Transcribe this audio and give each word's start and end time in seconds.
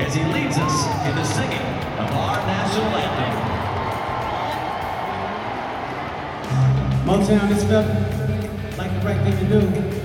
as 0.00 0.14
he 0.14 0.24
leads 0.24 0.56
us 0.58 0.86
in 1.06 1.14
the 1.14 1.24
singing 1.24 1.66
of 1.98 2.10
our 2.12 2.36
national 2.46 2.96
anthem. 2.96 3.50
Motown 7.06 7.50
is 7.50 7.64
felt 7.64 7.86
like 8.78 8.92
the 9.00 9.06
right 9.06 9.20
thing 9.22 9.36
to 9.38 9.60
do. 9.60 9.99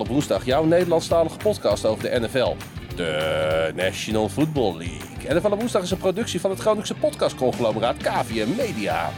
Op 0.00 0.08
woensdag, 0.08 0.44
jouw 0.44 0.64
Nederlandstalige 0.64 1.36
podcast 1.36 1.86
over 1.86 2.10
de 2.10 2.20
NFL. 2.20 2.56
De 2.96 3.72
National 3.76 4.28
Football 4.28 4.76
League. 4.76 5.34
NFL 5.34 5.56
woensdag 5.56 5.82
is 5.82 5.90
een 5.90 5.98
productie 5.98 6.40
van 6.40 6.50
het 6.50 6.60
Groningse 6.60 6.94
podcastconglomeraat 6.94 7.96
KVM 7.96 8.56
Media. 8.56 9.10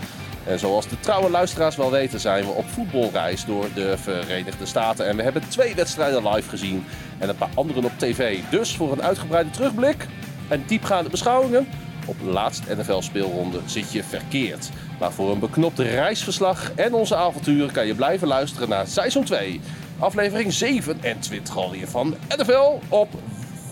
En 0.47 0.59
zoals 0.59 0.89
de 0.89 1.01
trouwe 1.01 1.31
luisteraars 1.31 1.77
wel 1.77 1.91
weten 1.91 2.21
zijn 2.21 2.45
we 2.45 2.51
op 2.51 2.69
voetbalreis 2.69 3.45
door 3.45 3.67
de 3.75 3.99
Verenigde 3.99 4.67
Staten. 4.67 5.07
En 5.07 5.17
we 5.17 5.23
hebben 5.23 5.49
twee 5.49 5.75
wedstrijden 5.75 6.29
live 6.29 6.49
gezien 6.49 6.85
en 7.19 7.29
een 7.29 7.37
paar 7.37 7.51
anderen 7.55 7.85
op 7.85 7.93
tv. 7.99 8.39
Dus 8.51 8.77
voor 8.77 8.93
een 8.93 9.03
uitgebreide 9.03 9.51
terugblik 9.51 10.07
en 10.49 10.65
diepgaande 10.67 11.11
beschouwingen 11.11 11.67
op 12.07 12.19
de 12.19 12.31
laatste 12.31 12.75
NFL-speelronde 12.77 13.61
zit 13.67 13.93
je 13.93 14.05
verkeerd. 14.05 14.71
Maar 14.99 15.13
voor 15.13 15.31
een 15.31 15.39
beknopt 15.39 15.79
reisverslag 15.79 16.73
en 16.75 16.95
onze 16.95 17.17
avonturen 17.17 17.73
kan 17.73 17.87
je 17.87 17.95
blijven 17.95 18.29
luisteren 18.29 18.69
naar 18.69 18.87
seizoen 18.87 19.25
2. 19.25 19.61
Aflevering 20.03 20.53
27 20.53 21.57
alweer 21.57 21.89
van 21.89 22.15
NFL 22.37 22.79
op 22.89 23.09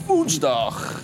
woensdag. 0.06 1.03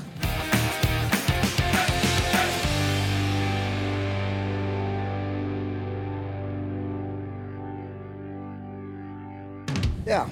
Ja, 10.04 10.26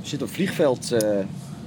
we 0.00 0.08
zitten 0.08 0.26
op 0.28 0.34
vliegveld 0.34 0.92
eh, 0.92 0.98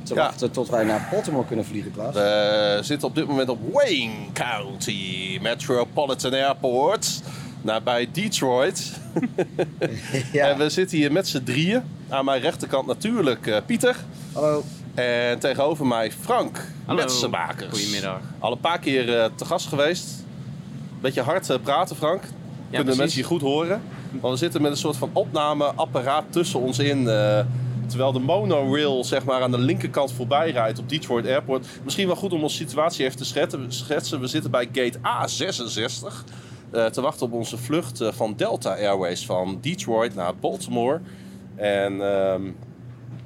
te 0.04 0.14
Ja. 0.14 0.16
wachten 0.16 0.52
tot 0.52 0.70
wij 0.70 0.84
naar 0.84 1.08
Baltimore 1.12 1.46
kunnen 1.46 1.66
vliegen, 1.66 1.92
Klaas. 1.92 2.14
We 2.14 2.80
zitten 2.82 3.08
op 3.08 3.16
dit 3.16 3.28
moment 3.28 3.50
op 3.50 3.60
Wayne 3.74 4.14
County 4.34 5.38
Metropolitan 5.42 6.34
Airport. 6.34 7.22
Nabij 7.62 8.10
Detroit. 8.12 8.92
ja. 10.32 10.48
En 10.50 10.58
we 10.58 10.70
zitten 10.70 10.98
hier 10.98 11.12
met 11.12 11.28
z'n 11.28 11.44
drieën. 11.44 11.84
Aan 12.10 12.26
mijn 12.26 12.42
rechterkant 12.42 12.88
natuurlijk 12.88 13.48
eh, 13.48 13.58
Pieter. 13.66 13.96
Hallo. 14.34 14.64
En 14.94 15.40
tegenover 15.40 15.86
mij 15.86 16.12
Frank 16.12 16.68
Hallo. 16.86 17.02
Metsenmakers. 17.02 17.80
Goedemiddag. 17.80 18.20
Al 18.40 18.52
een 18.52 18.60
paar 18.60 18.80
keer 18.80 19.18
eh, 19.20 19.26
te 19.36 19.46
gast 19.46 19.68
geweest. 19.68 20.24
Beetje 21.02 21.22
hard 21.22 21.50
eh, 21.50 21.58
praten, 21.64 21.96
Frank. 21.96 22.22
Kunnen 22.22 22.84
precies. 22.84 22.98
mensen 22.98 23.20
je 23.22 23.28
goed 23.28 23.42
horen? 23.42 23.82
Want 24.22 24.34
we 24.34 24.40
zitten 24.40 24.62
met 24.62 24.72
een 24.72 24.78
soort 24.78 24.98
van 24.98 25.10
opnameapparaat 25.14 26.24
tussen 26.30 26.60
ons 26.60 26.80
in. 26.80 27.10
eh, 27.10 27.46
terwijl 27.88 28.12
de 28.12 28.20
monorail 28.20 29.04
zeg 29.04 29.24
maar, 29.24 29.42
aan 29.42 29.52
de 29.52 29.58
linkerkant 29.60 30.12
voorbij 30.12 30.52
rijdt 30.52 30.80
op 30.80 30.90
Detroit 30.90 31.26
Airport. 31.28 31.68
Misschien 31.84 32.08
wel 32.08 32.16
goed 32.16 32.34
om 32.34 32.44
onze 32.44 32.56
situatie 32.56 33.06
even 33.06 33.18
te 33.18 33.26
schetsen. 33.70 34.20
We 34.20 34.28
zitten 34.28 34.52
bij 34.52 34.70
gate 34.72 34.98
A66. 34.98 36.24
eh, 36.72 36.86
te 36.86 37.02
wachten 37.02 37.26
op 37.26 37.34
onze 37.34 37.58
vlucht 37.58 38.00
van 38.10 38.34
Delta 38.38 38.70
Airways 38.76 39.26
van 39.26 39.58
Detroit 39.62 40.16
naar 40.16 40.36
Baltimore. 40.36 41.02
En 41.56 42.02
ehm, 42.02 42.44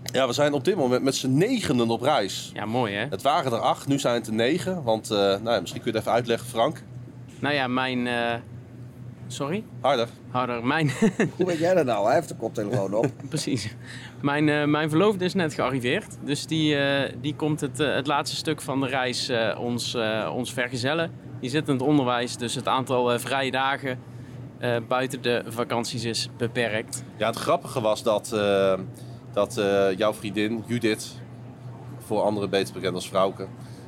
ja, 0.03 0.27
we 0.27 0.33
zijn 0.33 0.53
op 0.53 0.65
dit 0.65 0.75
moment 0.75 1.03
met 1.03 1.15
z'n 1.15 1.37
negenen 1.37 1.89
op 1.89 2.01
reis. 2.01 2.51
Ja, 2.53 2.65
mooi 2.65 2.93
hè? 2.93 3.05
Het 3.09 3.21
waren 3.21 3.51
er 3.51 3.59
acht, 3.59 3.87
nu 3.87 3.99
zijn 3.99 4.15
het 4.15 4.27
er 4.27 4.33
negen. 4.33 4.83
Want, 4.83 5.11
eh, 5.11 5.17
nou 5.17 5.49
ja, 5.49 5.59
misschien 5.59 5.81
kun 5.81 5.91
je 5.91 5.97
het 5.97 6.07
even 6.07 6.17
uitleggen, 6.17 6.47
Frank. 6.47 6.83
Nou 7.39 7.53
ja, 7.55 7.67
mijn... 7.67 8.07
eh, 8.07 8.33
Sorry? 9.27 9.63
Harder. 9.81 10.07
Harder. 10.31 10.65
Mijn... 10.65 10.91
Hoe 11.37 11.45
weet 11.45 11.57
jij 11.59 11.73
dat 11.73 11.85
nou? 11.85 12.05
Hij 12.05 12.15
heeft 12.15 12.27
de 12.27 12.35
koptelefoon 12.35 12.93
op. 12.93 13.05
Precies. 13.29 13.75
Mijn, 14.21 14.49
eh, 14.49 14.65
mijn 14.65 14.89
verloofde 14.89 15.25
is 15.25 15.33
net 15.33 15.53
gearriveerd. 15.53 16.17
Dus 16.23 16.45
die, 16.45 16.75
eh, 16.75 17.13
die 17.21 17.35
komt 17.35 17.61
het, 17.61 17.77
het 17.77 18.07
laatste 18.07 18.35
stuk 18.35 18.61
van 18.61 18.79
de 18.79 18.87
reis 18.87 19.29
eh, 19.29 19.59
ons, 19.59 19.93
eh, 19.93 20.31
ons 20.35 20.53
vergezellen. 20.53 21.11
Die 21.39 21.49
zit 21.49 21.67
in 21.67 21.73
het 21.73 21.81
onderwijs, 21.83 22.37
dus 22.37 22.55
het 22.55 22.67
aantal 22.67 23.19
vrije 23.19 23.51
dagen 23.51 23.99
eh, 24.59 24.75
buiten 24.87 25.21
de 25.21 25.43
vakanties 25.47 26.03
is 26.03 26.29
beperkt. 26.37 27.03
Ja, 27.17 27.27
het 27.27 27.35
grappige 27.35 27.81
was 27.81 28.03
dat, 28.03 28.31
eh, 28.33 28.73
dat 29.33 29.57
eh, 29.57 29.97
jouw 29.97 30.13
vriendin 30.13 30.63
Judith, 30.67 31.15
voor 32.05 32.21
anderen 32.21 32.49
beter 32.49 32.73
bekend 32.73 32.95
als 32.95 33.07
Vrouwke, 33.09 33.47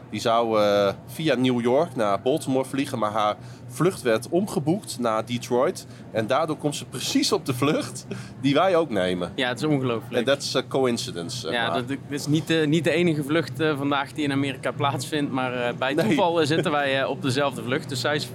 die 0.09 0.19
zou 0.19 0.59
via 1.05 1.35
New 1.35 1.61
York 1.61 1.95
naar 1.95 2.21
Baltimore 2.21 2.65
vliegen, 2.65 2.99
maar 2.99 3.11
haar 3.11 3.35
vlucht 3.67 4.01
werd 4.01 4.29
omgeboekt 4.29 4.99
naar 4.99 5.25
Detroit. 5.25 5.87
En 6.11 6.27
daardoor 6.27 6.57
komt 6.57 6.75
ze 6.75 6.85
precies 6.85 7.31
op 7.31 7.45
de 7.45 7.53
vlucht 7.53 8.05
die 8.41 8.53
wij 8.53 8.75
ook 8.75 8.89
nemen. 8.89 9.31
Ja, 9.35 9.47
het 9.47 9.57
is 9.57 9.63
ongelooflijk. 9.63 10.13
En 10.13 10.23
dat 10.23 10.41
is 10.41 10.53
een 10.53 10.67
coincidence. 10.67 11.51
Ja, 11.51 11.67
maar. 11.67 11.85
dat, 11.87 11.97
is 12.09 12.27
niet 12.27 12.47
de, 12.47 12.63
niet 12.67 12.83
de 12.83 12.91
enige 12.91 13.23
vlucht 13.23 13.51
vandaag 13.77 14.13
die 14.13 14.23
in 14.23 14.31
Amerika 14.31 14.71
plaatsvindt. 14.71 15.31
Maar 15.31 15.75
bij 15.75 15.93
Nee. 15.93 16.05
toeval 16.05 16.45
zitten 16.45 16.71
wij 16.81 17.05
op 17.05 17.21
dezelfde 17.21 17.63
vlucht. 17.63 17.89
Dus 17.89 17.99
zij 18.01 18.15
is 18.15 18.29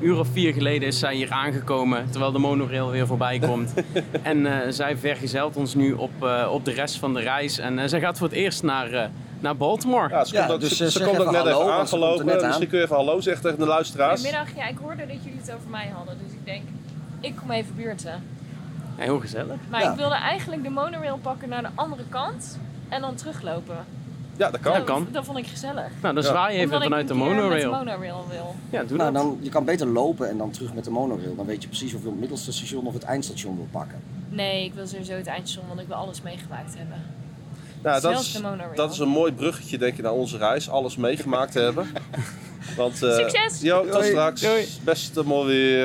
uur 0.00 0.18
of 0.18 0.28
vier 0.32 0.52
geleden 0.52 0.88
is 0.88 0.98
zij 0.98 1.14
hier 1.14 1.30
aangekomen. 1.30 2.10
Terwijl 2.10 2.32
de 2.32 2.38
monorail 2.38 2.90
weer 2.90 3.06
voorbij 3.06 3.38
komt. 3.48 3.72
en 4.22 4.46
eh, 4.46 4.70
zij 4.72 4.96
vergezelt 4.96 5.56
ons 5.56 5.74
nu 5.74 5.92
op, 5.92 6.10
eh, 6.22 6.48
op 6.52 6.64
de 6.64 6.72
rest 6.72 6.96
van 6.98 7.14
de 7.14 7.20
reis. 7.20 7.58
En 7.58 7.78
eh, 7.78 7.88
zij 7.88 8.00
gaat 8.00 8.18
voor 8.18 8.28
het 8.28 8.36
eerst 8.36 8.62
naar, 8.62 8.92
eh, 8.92 9.08
naar 9.40 9.56
Baltimore. 9.56 10.08
Ja, 10.08 10.24
ze 10.24 10.34
Ja, 10.34 10.40
komt 10.40 10.52
ook, 10.54 10.60
dus, 10.60 10.76
ze, 10.76 11.04
komt 11.04 11.18
ook 11.18 11.30
net 11.30 11.42
hallo, 11.42 11.60
even 11.60 11.72
aangelopen. 11.72 12.26
net 12.26 12.40
aan. 12.42 12.46
Misschien 12.46 12.68
kun 12.68 12.78
je 12.78 12.84
even 12.84 12.96
hallo 12.96 13.20
zeggen 13.20 13.42
tegen 13.42 13.58
de 13.58 13.66
luisteraars. 13.66 14.20
Goedemiddag, 14.20 14.56
ja, 14.56 14.68
ik 14.68 14.78
hoorde 14.78 15.06
dat 15.06 15.16
jullie 15.24 15.38
het 15.40 15.52
over 15.54 15.70
mij 15.70 15.90
hadden, 15.94 16.16
dus 16.24 16.32
ik 16.32 16.44
denk, 16.44 16.62
ik 17.20 17.36
kom 17.36 17.50
even 17.50 17.74
buurten. 17.76 18.22
Ja, 18.96 19.04
heel 19.04 19.20
gezellig. 19.20 19.56
Maar 19.70 19.82
Ja. 19.82 19.90
ik 19.90 19.96
wilde 19.96 20.14
eigenlijk 20.14 20.62
de 20.62 20.70
monorail 20.70 21.18
pakken 21.22 21.48
naar 21.48 21.62
de 21.62 21.68
andere 21.74 22.02
kant 22.08 22.58
en 22.88 23.00
dan 23.00 23.14
teruglopen. 23.14 23.76
Ja, 24.38 24.50
dat 24.50 24.60
kan. 24.60 24.72
Dat 24.72 24.84
kan. 24.84 25.06
Dat 25.12 25.24
vond 25.24 25.38
ik 25.38 25.46
gezellig. 25.46 25.88
Nou, 26.02 26.14
dan 26.14 26.22
Ja. 26.22 26.28
zwaai 26.28 26.52
je 26.54 26.58
even 26.62 26.72
Omdat 26.74 26.82
vanuit 26.88 27.08
de 27.08 27.14
ik 27.14 27.20
een 27.20 27.26
keer 27.26 27.34
monorail. 27.36 27.70
met 27.70 27.80
de 27.80 27.84
monorail 27.86 28.24
wil. 28.30 28.54
Ja, 28.70 28.84
doe 28.84 28.96
nou, 28.96 29.12
dat. 29.12 29.22
dan, 29.22 29.38
je 29.40 29.48
kan 29.50 29.64
beter 29.64 29.86
lopen 29.86 30.28
en 30.28 30.38
dan 30.38 30.50
terug 30.50 30.74
met 30.74 30.84
de 30.84 30.90
monorail. 30.90 31.36
Dan 31.36 31.46
weet 31.46 31.62
je 31.62 31.68
precies 31.68 31.94
of 31.94 32.00
je 32.00 32.06
op 32.06 32.12
het 32.12 32.20
middelste 32.20 32.52
station 32.52 32.86
of 32.86 32.94
het 32.94 33.02
eindstation 33.02 33.56
wil 33.56 33.68
pakken. 33.70 34.00
Nee, 34.28 34.64
ik 34.64 34.74
wil 34.74 34.86
sowieso 34.86 35.12
het 35.12 35.26
eindstation, 35.26 35.68
want 35.68 35.80
ik 35.80 35.86
wil 35.86 35.96
alles 35.96 36.22
meegemaakt 36.22 36.74
hebben. 36.76 37.02
Nou, 37.82 38.00
dat, 38.00 38.20
is, 38.20 38.40
dat 38.74 38.92
is 38.92 38.98
een 38.98 39.08
mooi 39.08 39.32
bruggetje, 39.32 39.78
denk 39.78 39.96
ik, 39.96 40.02
naar 40.02 40.12
onze 40.12 40.36
reis. 40.38 40.70
Alles 40.70 40.96
meegemaakt 40.96 41.54
hebben. 41.54 41.86
Want, 42.76 43.02
eh, 43.02 43.14
Succes! 43.14 43.60
Jo, 43.60 43.82
tot 43.82 43.92
Doei. 43.92 44.04
straks. 44.04 44.40
Doei. 44.40 44.66
Beste 44.84 45.22
mooi 45.24 45.46
weer. 45.46 45.84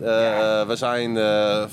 Eh, 0.00 0.66
We 0.66 0.76
zijn 0.76 1.16
eh, 1.16 1.64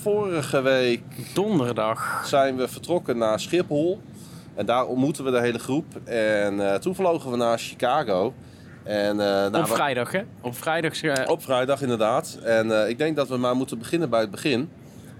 vorige 0.00 0.60
week 0.60 1.02
Donderdag. 1.34 2.22
zijn 2.26 2.56
we 2.56 2.68
vertrokken 2.68 3.18
naar 3.18 3.40
Schiphol. 3.40 4.00
En 4.54 4.66
daar 4.66 4.86
ontmoeten 4.86 5.24
we 5.24 5.30
de 5.30 5.40
hele 5.40 5.58
groep. 5.58 5.84
En 6.04 6.72
eh, 6.72 6.74
toen 6.78 6.94
vlogen 6.94 7.30
we 7.30 7.36
naar 7.36 7.58
Chicago. 7.58 8.34
En, 8.84 9.10
eh, 9.20 9.26
nou, 9.26 9.58
Op 9.58 9.68
vrijdag, 9.68 10.12
hè? 10.12 10.22
Op 10.40 10.56
vrijdag. 10.56 11.02
eh, 11.02 11.30
Op 11.30 11.42
vrijdag 11.42 11.82
inderdaad. 11.82 12.38
En 12.44 12.88
ik 12.88 12.98
denk 12.98 13.16
dat 13.16 13.28
we 13.28 13.36
maar 13.36 13.56
moeten 13.56 13.78
beginnen 13.78 14.10
bij 14.10 14.20
het 14.20 14.30
begin. 14.30 14.70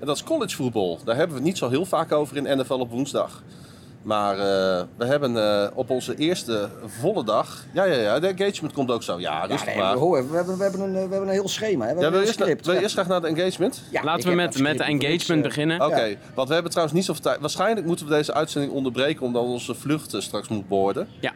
En 0.01 0.07
dat 0.07 0.17
is 0.17 0.25
college 0.25 0.57
voetbal. 0.57 0.99
Daar 1.05 1.17
hebben 1.17 1.37
we 1.37 1.41
het 1.43 1.51
niet 1.51 1.59
zo 1.59 1.69
heel 1.69 1.85
vaak 1.85 2.13
over 2.13 2.37
in 2.37 2.59
NFL 2.59 2.73
op 2.75 2.91
woensdag. 2.91 3.43
Maar 4.03 4.33
eh, 4.39 4.83
we 4.97 5.05
hebben 5.05 5.37
eh, 5.63 5.69
op 5.75 5.91
onze 5.91 6.15
eerste 6.17 6.69
volle 6.87 7.25
dag... 7.25 7.65
Ja, 7.73 7.85
ja, 7.85 7.95
ja, 7.95 8.21
de 8.21 8.27
engagement 8.27 8.73
komt 8.75 8.91
ook 8.91 9.03
zo. 9.03 9.21
Ja, 9.21 9.33
Ja, 9.41 9.45
rustig 9.47 9.67
nee, 9.67 9.77
maar. 9.79 9.95
ho, 9.97 10.11
we, 10.11 10.17
hebben, 10.37 10.57
we, 10.57 10.63
hebben 10.63 10.81
een, 10.81 10.93
we 10.93 10.99
hebben 10.99 11.23
een 11.23 11.29
heel 11.29 11.49
schema. 11.49 11.87
Hè? 11.87 11.95
We 11.95 12.01
Ja, 12.01 12.01
wil 12.01 12.03
hebben 12.03 12.21
eerst, 12.21 12.33
script. 12.41 12.65
wil 12.65 12.71
je 12.75 12.79
Ja. 12.79 12.85
eerst 12.85 12.95
graag 12.97 13.09
naar 13.09 13.21
de 13.21 13.27
engagement? 13.27 13.83
Ja, 13.91 14.03
Laten 14.05 14.29
we 14.29 14.35
met, 14.35 14.59
met 14.59 14.79
de 14.79 14.85
engagement 14.85 15.43
eh, 15.43 15.49
beginnen. 15.49 15.81
Oké, 15.87 16.17
want 16.35 16.49
we 16.49 16.55
hebben 16.55 16.71
trouwens 16.73 16.97
niet 16.99 17.07
zoveel 17.07 17.23
tijd. 17.23 17.41
Waarschijnlijk 17.41 17.87
moeten 17.87 18.07
we 18.07 18.13
deze 18.13 18.35
uitzending 18.35 18.73
onderbreken 18.73 19.23
omdat 19.27 19.43
onze 19.43 19.75
vlucht 19.75 20.15
straks 20.19 20.49
moet 20.49 20.69
boorden. 20.69 21.09
Ja. 21.21 21.33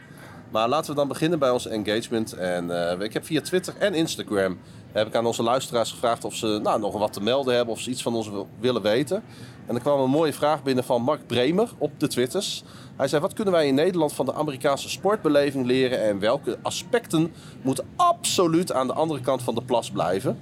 Maar 0.51 0.69
laten 0.69 0.89
we 0.89 0.95
dan 0.95 1.07
beginnen 1.07 1.39
bij 1.39 1.49
onze 1.49 1.69
engagement. 1.69 2.33
En 2.33 2.91
eh, 2.91 2.99
ik 3.05 3.13
heb 3.13 3.25
via 3.25 3.41
Twitter 3.41 3.73
en 3.79 3.93
Instagram 3.93 4.57
heb 4.91 5.07
ik 5.07 5.15
aan 5.15 5.25
onze 5.25 5.43
luisteraars 5.43 5.91
gevraagd 5.91 6.23
of 6.25 6.35
ze 6.35 6.59
nou, 6.63 6.79
nog 6.79 6.97
wat 6.97 7.13
te 7.13 7.21
melden 7.21 7.55
hebben 7.55 7.73
of 7.73 7.79
ze 7.81 7.89
iets 7.89 8.01
van 8.01 8.15
ons 8.15 8.29
wil- 8.29 8.47
willen 8.59 8.81
weten. 8.81 9.23
En 9.67 9.75
er 9.75 9.81
kwam 9.81 9.99
een 9.99 10.09
mooie 10.09 10.33
vraag 10.33 10.63
binnen 10.63 10.83
van 10.83 11.01
Mark 11.01 11.27
Bremer 11.27 11.69
op 11.77 11.91
de 11.99 12.07
Twitters. 12.07 12.63
Hij 12.95 13.07
zei: 13.07 13.21
Wat 13.21 13.33
kunnen 13.33 13.53
wij 13.53 13.67
in 13.67 13.75
Nederland 13.75 14.13
van 14.13 14.25
de 14.25 14.33
Amerikaanse 14.33 14.89
sportbeleving 14.89 15.65
leren 15.65 16.03
en 16.03 16.19
welke 16.19 16.57
aspecten 16.61 17.33
moeten 17.61 17.85
absoluut 17.95 18.71
aan 18.71 18.87
de 18.87 18.93
andere 18.93 19.21
kant 19.21 19.41
van 19.41 19.55
de 19.55 19.61
plas 19.61 19.91
blijven? 19.91 20.39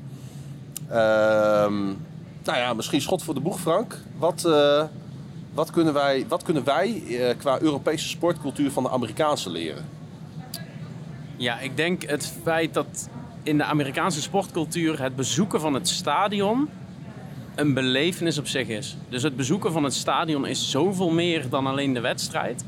Ehm, 0.90 1.86
nou 2.44 2.58
ja, 2.58 2.74
misschien 2.74 3.02
schot 3.02 3.24
voor 3.24 3.34
de 3.34 3.40
boeg, 3.40 3.60
Frank. 3.60 3.98
Wat, 4.18 4.46
eh, 4.46 4.84
wat 5.54 5.72
kunnen 5.72 5.94
wij, 5.94 6.26
wat 6.28 6.44
kunnen 6.44 6.64
wij 6.64 7.04
eh, 7.08 7.38
qua 7.38 7.62
Europese 7.62 8.08
sportcultuur 8.08 8.72
van 8.72 8.84
de 8.84 8.90
Amerikaanse 8.90 9.50
leren? 9.50 9.86
Ja, 11.38 11.60
ik 11.60 11.78
denk 11.78 12.04
het 12.04 12.34
feit 12.44 12.74
dat 12.74 13.10
in 13.44 13.58
de 13.58 13.64
Amerikaanse 13.64 14.22
sportcultuur 14.22 15.02
het 15.02 15.16
bezoeken 15.16 15.60
van 15.60 15.74
het 15.74 15.90
stadion 15.90 16.70
een 17.56 17.74
belevenis 17.74 18.38
op 18.38 18.48
zich 18.48 18.68
is. 18.68 18.98
Dus 19.10 19.24
het 19.24 19.36
bezoeken 19.36 19.72
van 19.72 19.84
het 19.84 19.94
stadion 19.94 20.46
is 20.48 20.70
zoveel 20.72 21.10
meer 21.10 21.50
dan 21.50 21.68
alleen 21.68 21.94
de 21.94 22.00
wedstrijd. 22.00 22.64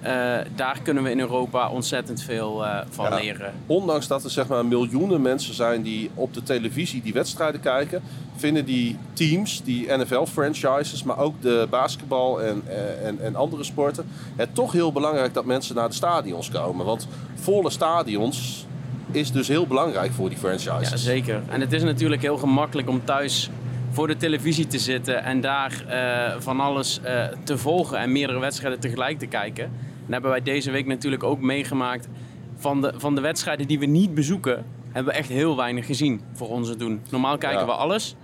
Eh, 0.00 0.12
daar 0.54 0.78
kunnen 0.82 1.02
we 1.02 1.10
in 1.10 1.20
Europa 1.20 1.70
ontzettend 1.70 2.22
veel 2.22 2.64
eh, 2.66 2.78
van 2.90 3.04
Ja. 3.04 3.14
leren. 3.16 3.52
Ondanks 3.66 4.06
dat 4.06 4.24
er 4.24 4.30
zeg 4.30 4.46
maar 4.46 4.66
miljoenen 4.66 5.22
mensen 5.22 5.54
zijn 5.54 5.82
die 5.82 6.10
op 6.14 6.34
de 6.34 6.42
televisie 6.42 7.02
die 7.02 7.12
wedstrijden 7.12 7.60
kijken, 7.60 8.02
vinden 8.36 8.64
die 8.64 8.96
teams, 9.12 9.62
die 9.64 9.86
NFL-franchises, 9.96 11.02
maar 11.02 11.18
ook 11.18 11.42
de 11.42 11.66
basketbal 11.70 12.42
en, 12.42 12.62
eh, 12.66 13.06
en, 13.06 13.20
en 13.20 13.36
andere 13.36 13.64
sporten, 13.64 14.06
het 14.36 14.54
toch 14.54 14.72
heel 14.72 14.92
belangrijk 14.92 15.34
dat 15.34 15.44
mensen 15.44 15.74
naar 15.74 15.88
de 15.88 15.94
stadions 15.94 16.48
komen. 16.50 16.86
Want 16.86 17.08
volle 17.34 17.70
stadions 17.70 18.66
is 19.10 19.32
dus 19.32 19.48
heel 19.48 19.66
belangrijk 19.66 20.12
voor 20.12 20.28
die 20.28 20.38
franchises. 20.38 20.90
Ja, 20.90 20.96
zeker. 20.96 21.42
En 21.48 21.60
het 21.60 21.72
is 21.72 21.82
natuurlijk 21.82 22.22
heel 22.22 22.38
gemakkelijk 22.38 22.88
om 22.88 23.04
thuis 23.04 23.50
voor 23.92 24.06
de 24.06 24.16
televisie 24.16 24.66
te 24.66 24.78
zitten 24.78 25.24
en 25.24 25.40
daar 25.40 25.84
eh, 25.88 26.40
van 26.40 26.60
alles 26.60 27.00
eh, 27.02 27.24
te 27.44 27.58
volgen 27.58 27.98
en 27.98 28.12
meerdere 28.12 28.38
wedstrijden 28.38 28.80
tegelijk 28.80 29.18
te 29.18 29.26
kijken. 29.26 29.64
En 30.06 30.12
hebben 30.12 30.30
wij 30.30 30.42
deze 30.42 30.70
week 30.70 30.86
natuurlijk 30.86 31.22
ook 31.22 31.40
meegemaakt 31.40 32.08
van 32.56 32.80
de, 32.80 32.92
van 32.96 33.14
de 33.14 33.20
wedstrijden 33.20 33.66
die 33.66 33.78
we 33.78 33.86
niet 33.86 34.14
bezoeken, 34.14 34.64
hebben 34.90 35.12
we 35.12 35.18
echt 35.18 35.28
heel 35.28 35.56
weinig 35.56 35.86
gezien 35.86 36.20
voor 36.32 36.48
onze 36.48 36.76
doen. 36.76 37.00
Normaal 37.10 37.38
kijken 37.38 37.60
Ja. 37.60 37.66
we 37.66 37.72
alles, 37.72 38.16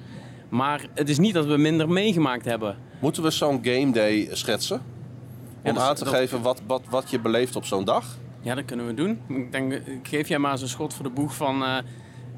maar 0.48 0.86
het 0.94 1.08
is 1.08 1.18
niet 1.18 1.34
dat 1.34 1.46
we 1.46 1.56
minder 1.56 1.88
meegemaakt 1.88 2.44
hebben. 2.44 2.76
Moeten 3.00 3.22
we 3.22 3.30
zo'n 3.30 3.58
game 3.62 3.90
day 3.92 4.28
schetsen? 4.32 4.80
Om 5.62 5.78
aan 5.78 5.94
te 5.94 6.04
dat- 6.04 6.14
geven 6.14 6.42
wat, 6.42 6.62
wat, 6.66 6.82
wat 6.90 7.10
je 7.10 7.18
beleeft 7.20 7.56
op 7.56 7.64
zo'n 7.64 7.84
dag? 7.84 8.16
Ja, 8.40 8.54
dat 8.54 8.64
kunnen 8.64 8.86
we 8.86 8.94
doen. 8.94 9.18
Ik 9.28 9.52
denk, 9.52 9.72
ik 9.72 10.08
geef 10.08 10.28
jij 10.28 10.38
maar 10.38 10.52
eens 10.52 10.62
een 10.62 10.68
schot 10.68 10.94
voor 10.94 11.04
de 11.04 11.10
boeg 11.10 11.34
van, 11.34 11.62
eh, 11.64 11.76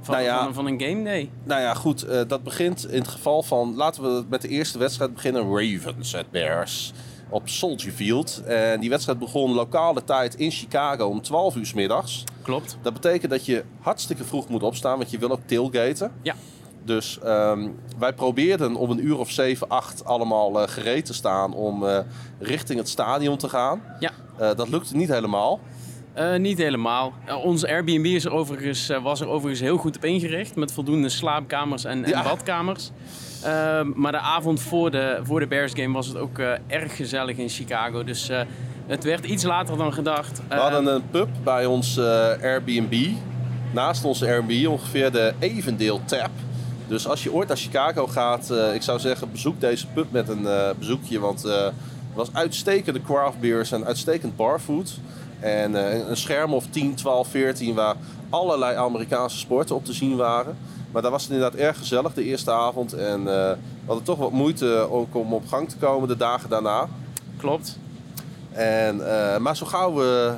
van, 0.02 0.14
Nou 0.14 0.26
ja. 0.26 0.42
van, 0.44 0.54
van 0.54 0.66
een 0.66 0.80
game 0.80 1.04
day. 1.04 1.30
Nou 1.44 1.60
ja, 1.60 1.74
goed. 1.74 2.02
eh, 2.02 2.20
dat 2.28 2.42
begint 2.42 2.90
in 2.90 2.98
het 2.98 3.08
geval 3.08 3.42
van... 3.42 3.74
Laten 3.76 4.02
we 4.02 4.24
met 4.28 4.42
de 4.42 4.48
eerste 4.48 4.78
wedstrijd 4.78 5.14
beginnen. 5.14 5.42
Ravens 5.56 6.14
at 6.16 6.30
Bears. 6.30 6.92
Op 7.28 7.48
Soldier 7.48 7.92
Field. 7.92 8.42
En 8.44 8.80
die 8.80 8.90
wedstrijd 8.90 9.18
begon 9.18 9.52
lokale 9.52 10.04
tijd 10.04 10.34
in 10.34 10.50
Chicago 10.50 11.06
om 11.06 11.22
12 11.22 11.56
uur 11.56 11.66
's 11.66 11.72
middags. 11.74 12.24
Klopt. 12.42 12.78
Dat 12.82 12.92
betekent 12.92 13.30
dat 13.30 13.46
je 13.46 13.64
hartstikke 13.80 14.24
vroeg 14.24 14.48
moet 14.48 14.62
opstaan. 14.62 14.98
Want 14.98 15.10
je 15.10 15.18
wil 15.18 15.30
ook 15.30 15.40
tailgaten. 15.46 16.12
Ja. 16.22 16.34
Dus 16.84 17.18
ehm, 17.22 17.68
wij 17.98 18.12
probeerden 18.12 18.74
om 18.76 18.90
een 18.90 19.06
uur 19.06 19.18
of 19.18 19.30
7, 19.30 19.68
8 19.68 20.04
allemaal 20.04 20.60
eh, 20.62 20.68
gereed 20.68 21.04
te 21.04 21.14
staan... 21.14 21.54
om 21.54 21.86
eh, 21.86 21.98
richting 22.38 22.78
het 22.78 22.88
stadion 22.88 23.36
te 23.36 23.48
gaan. 23.48 23.82
Ja. 23.98 24.10
Dat 24.54 24.68
lukte 24.68 24.96
niet 24.96 25.08
helemaal. 25.08 25.60
Eh, 26.20 26.38
niet 26.38 26.58
helemaal. 26.58 27.12
Uh, 27.28 27.44
onze 27.44 27.68
Airbnb 27.68 28.04
is 28.04 28.24
er 28.24 28.32
overigens, 28.32 28.88
eh, 28.88 29.02
was 29.02 29.20
er 29.20 29.28
overigens 29.28 29.60
heel 29.60 29.76
goed 29.76 29.96
op 29.96 30.04
ingericht. 30.04 30.56
Met 30.56 30.72
voldoende 30.72 31.08
slaapkamers 31.08 31.84
en, 31.84 32.04
en 32.04 32.22
badkamers. 32.22 32.90
Maar 33.94 34.12
de 34.12 34.18
avond 34.18 34.60
voor 34.60 34.90
de, 34.90 35.20
voor 35.22 35.40
de 35.40 35.46
Bears 35.46 35.72
game 35.74 35.92
was 35.92 36.06
het 36.06 36.16
ook 36.16 36.38
erg 36.66 36.96
gezellig 36.96 37.36
in 37.36 37.48
Chicago. 37.48 38.04
Dus 38.04 38.30
het 38.86 39.04
werd 39.04 39.24
iets 39.24 39.44
later 39.44 39.76
dan 39.76 39.92
gedacht. 39.92 40.40
We 40.48 40.54
hadden 40.54 40.86
een 40.86 41.10
pub 41.10 41.28
bij 41.44 41.66
ons 41.66 41.98
Airbnb. 42.42 43.08
Naast 43.72 44.04
onze 44.04 44.26
Airbnb 44.26 44.66
ongeveer 44.66 45.12
de 45.12 45.32
Evendale 45.38 46.00
Tap. 46.04 46.30
Dus 46.88 47.08
als 47.08 47.22
je 47.22 47.32
ooit 47.32 47.48
naar 47.48 47.56
Chicago 47.56 48.06
gaat, 48.06 48.52
ik 48.74 48.82
zou 48.82 48.98
zeggen 48.98 49.30
bezoek 49.32 49.60
deze 49.60 49.86
pub 49.86 50.06
met 50.10 50.28
een 50.28 50.46
bezoekje. 50.78 51.18
Want 51.18 51.42
het 51.42 51.72
was 52.14 52.28
uitstekende 52.32 53.02
craft 53.02 53.40
beers 53.40 53.72
en 53.72 53.84
uitstekend 53.84 54.36
barfood. 54.36 54.98
En 55.40 55.76
eh, 55.76 56.08
een 56.08 56.16
scherm 56.16 56.54
of 56.54 56.66
10, 56.70 56.94
12, 56.94 57.28
14 57.28 57.74
waar 57.74 57.96
allerlei 58.30 58.76
Amerikaanse 58.76 59.38
sporten 59.38 59.76
op 59.76 59.84
te 59.84 59.92
zien 59.92 60.16
waren. 60.16 60.56
Maar 60.92 61.02
daar 61.02 61.10
was 61.10 61.22
het 61.22 61.32
inderdaad 61.32 61.60
erg 61.60 61.78
gezellig 61.78 62.14
de 62.14 62.24
eerste 62.24 62.52
avond. 62.52 62.92
En 62.92 63.18
eh, 63.18 63.24
we 63.24 63.86
hadden 63.86 64.04
toch 64.04 64.18
wat 64.18 64.30
moeite 64.30 64.66
ook 64.90 65.14
om 65.14 65.34
op 65.34 65.48
gang 65.48 65.68
te 65.68 65.76
komen 65.76 66.08
de 66.08 66.16
dagen 66.16 66.48
daarna. 66.48 66.88
Klopt. 67.36 67.78
En, 68.52 69.12
eh, 69.12 69.38
maar 69.38 69.56
zo 69.56 69.66
gauw 69.66 69.94
we... 69.94 70.34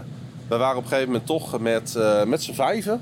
We 0.49 0.59
waren 0.59 0.77
op 0.77 0.83
een 0.83 0.89
gegeven 0.89 1.13
moment 1.13 1.27
toch 1.27 1.61
met, 1.61 1.99
met 2.27 2.43
z'n 2.43 2.53
vijven 2.53 3.01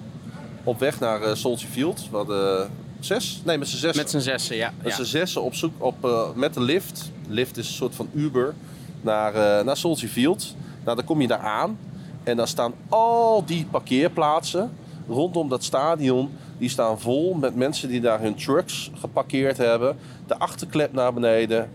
op 0.65 0.79
weg 0.79 1.01
naar 1.01 1.37
Soldier 1.37 1.69
Field. 1.69 2.09
We 2.11 2.17
hadden 2.17 2.71
zes? 3.01 3.43
Nee, 3.45 3.59
met 3.59 3.69
z'n 3.69 3.77
zes. 3.77 3.97
Met 3.97 4.11
z'n 4.11 4.19
zessen, 4.19 4.57
ja. 4.57 4.73
Met 4.83 4.93
z'n 4.93 5.03
zessen 5.03 5.43
op 5.43 5.55
zoek 5.55 5.73
op, 5.79 6.09
met 6.35 6.55
de 6.55 6.61
lift. 6.61 7.11
Lift 7.29 7.57
is 7.57 7.69
een 7.69 7.75
soort 7.75 7.95
van 7.95 8.09
Uber 8.15 8.55
naar, 9.01 9.35
eh, 9.35 9.65
naar 9.65 9.77
Soldier 9.77 10.09
Field. 10.09 10.55
Nou, 10.85 10.97
dan 10.97 11.05
kom 11.05 11.21
je 11.21 11.27
daar 11.27 11.39
aan. 11.39 11.79
En 12.23 12.37
dan 12.37 12.47
staan 12.47 12.75
al 12.89 13.45
die 13.45 13.67
parkeerplaatsen 13.71 14.71
rondom 15.09 15.49
dat 15.49 15.65
stadion. 15.65 16.31
Die 16.59 16.69
staan 16.69 17.01
vol 17.01 17.35
met 17.35 17.55
mensen 17.55 17.89
die 17.89 18.01
daar 18.01 18.21
hun 18.21 18.35
trucks 18.35 18.91
geparkeerd 18.95 19.57
hebben. 19.57 19.97
De 20.27 20.39
achterklep 20.39 20.93
naar 20.93 21.13
beneden. 21.13 21.71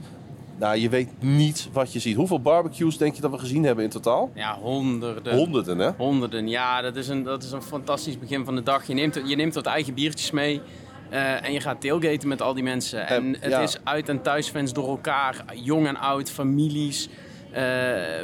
Nou, 0.58 0.78
je 0.78 0.90
weet 0.90 1.10
niet 1.20 1.70
wat 1.74 1.94
je 1.94 2.00
ziet. 2.00 2.16
Hoeveel 2.16 2.42
barbecues 2.42 2.98
denk 2.98 3.16
je 3.16 3.22
dat 3.22 3.32
we 3.32 3.38
gezien 3.38 3.64
hebben 3.64 3.84
in 3.84 3.90
totaal? 3.90 4.32
Ja, 4.34 4.58
honderden. 4.62 5.36
Honderden, 5.36 5.80
hè? 5.80 5.92
Honderden, 5.98 6.48
ja, 6.48 6.82
dat 6.82 6.96
is 6.96 7.08
een, 7.08 7.24
dat 7.24 7.44
is 7.44 7.52
een 7.52 7.62
fantastisch 7.62 8.20
begin 8.20 8.46
van 8.46 8.56
de 8.56 8.64
dag. 8.64 8.88
Je 8.88 8.94
neemt, 8.94 9.22
je 9.26 9.36
neemt 9.36 9.54
wat 9.54 9.66
eigen 9.66 9.94
biertjes 9.94 10.32
mee 10.32 10.62
eh, 11.10 11.46
en 11.46 11.54
je 11.54 11.60
gaat 11.60 11.82
tailgaten 11.82 12.28
met 12.28 12.42
al 12.42 12.54
die 12.54 12.64
mensen. 12.64 13.08
En 13.08 13.36
het 13.40 13.52
ja. 13.52 13.60
is 13.60 13.78
uit- 13.84 14.10
en 14.10 14.22
thuisfans 14.22 14.74
door 14.74 14.88
elkaar, 14.88 15.46
jong 15.54 15.88
en 15.88 15.98
oud, 15.98 16.30
families, 16.30 17.10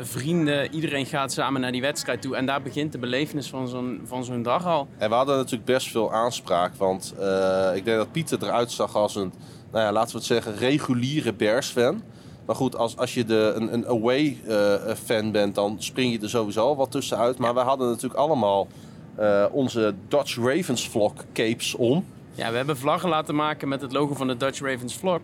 vrienden. 0.01 0.73
Iedereen 0.73 1.05
gaat 1.05 1.31
samen 1.31 1.61
naar 1.61 1.71
die 1.71 1.81
wedstrijd 1.81 2.21
toe. 2.21 2.35
En 2.35 2.45
daar 2.45 2.61
begint 2.61 2.91
de 2.91 2.97
belevenis 2.97 3.49
van 3.49 3.67
zo'n, 3.67 4.01
van 4.05 4.23
zo'n 4.23 4.43
dag 4.43 4.65
al. 4.65 4.87
En 4.97 5.09
we 5.09 5.15
hadden 5.15 5.35
natuurlijk 5.35 5.65
best 5.65 5.87
veel 5.87 6.13
aanspraak. 6.13 6.75
Want 6.75 7.13
eh, 7.19 7.71
ik 7.75 7.85
denk 7.85 7.97
dat 7.97 8.11
Pieter 8.11 8.43
eruit 8.43 8.71
zag 8.71 8.95
als 8.95 9.15
een, 9.15 9.33
nou 9.71 9.85
ja, 9.85 9.91
laten 9.91 10.11
we 10.11 10.17
het 10.17 10.27
zeggen, 10.27 10.55
reguliere 10.55 11.33
Bears-fan. 11.33 12.01
Maar 12.45 12.55
goed, 12.55 12.75
als, 12.75 12.97
als 12.97 13.13
je 13.13 13.25
de, 13.25 13.53
een, 13.55 13.73
een 13.73 13.87
away-fan 13.87 15.31
bent, 15.31 15.55
dan 15.55 15.75
spring 15.79 16.11
je 16.13 16.19
er 16.19 16.29
sowieso 16.29 16.67
al 16.67 16.75
wat 16.75 16.91
tussenuit. 16.91 17.37
Maar 17.37 17.53
wij 17.53 17.63
hadden 17.63 17.87
natuurlijk 17.87 18.19
allemaal 18.19 18.67
eh, 19.15 19.45
onze 19.51 19.93
Dutch 20.07 20.37
Ravens 20.37 20.89
vlog 20.89 21.13
capes 21.33 21.75
om. 21.75 22.05
Ja, 22.33 22.49
we 22.51 22.57
hebben 22.57 22.77
vlaggen 22.77 23.09
laten 23.09 23.35
maken 23.35 23.67
met 23.67 23.81
het 23.81 23.91
logo 23.91 24.13
van 24.13 24.27
de 24.27 24.37
Dutch 24.37 24.61
Ravens 24.61 24.95
Vlog. 24.95 25.19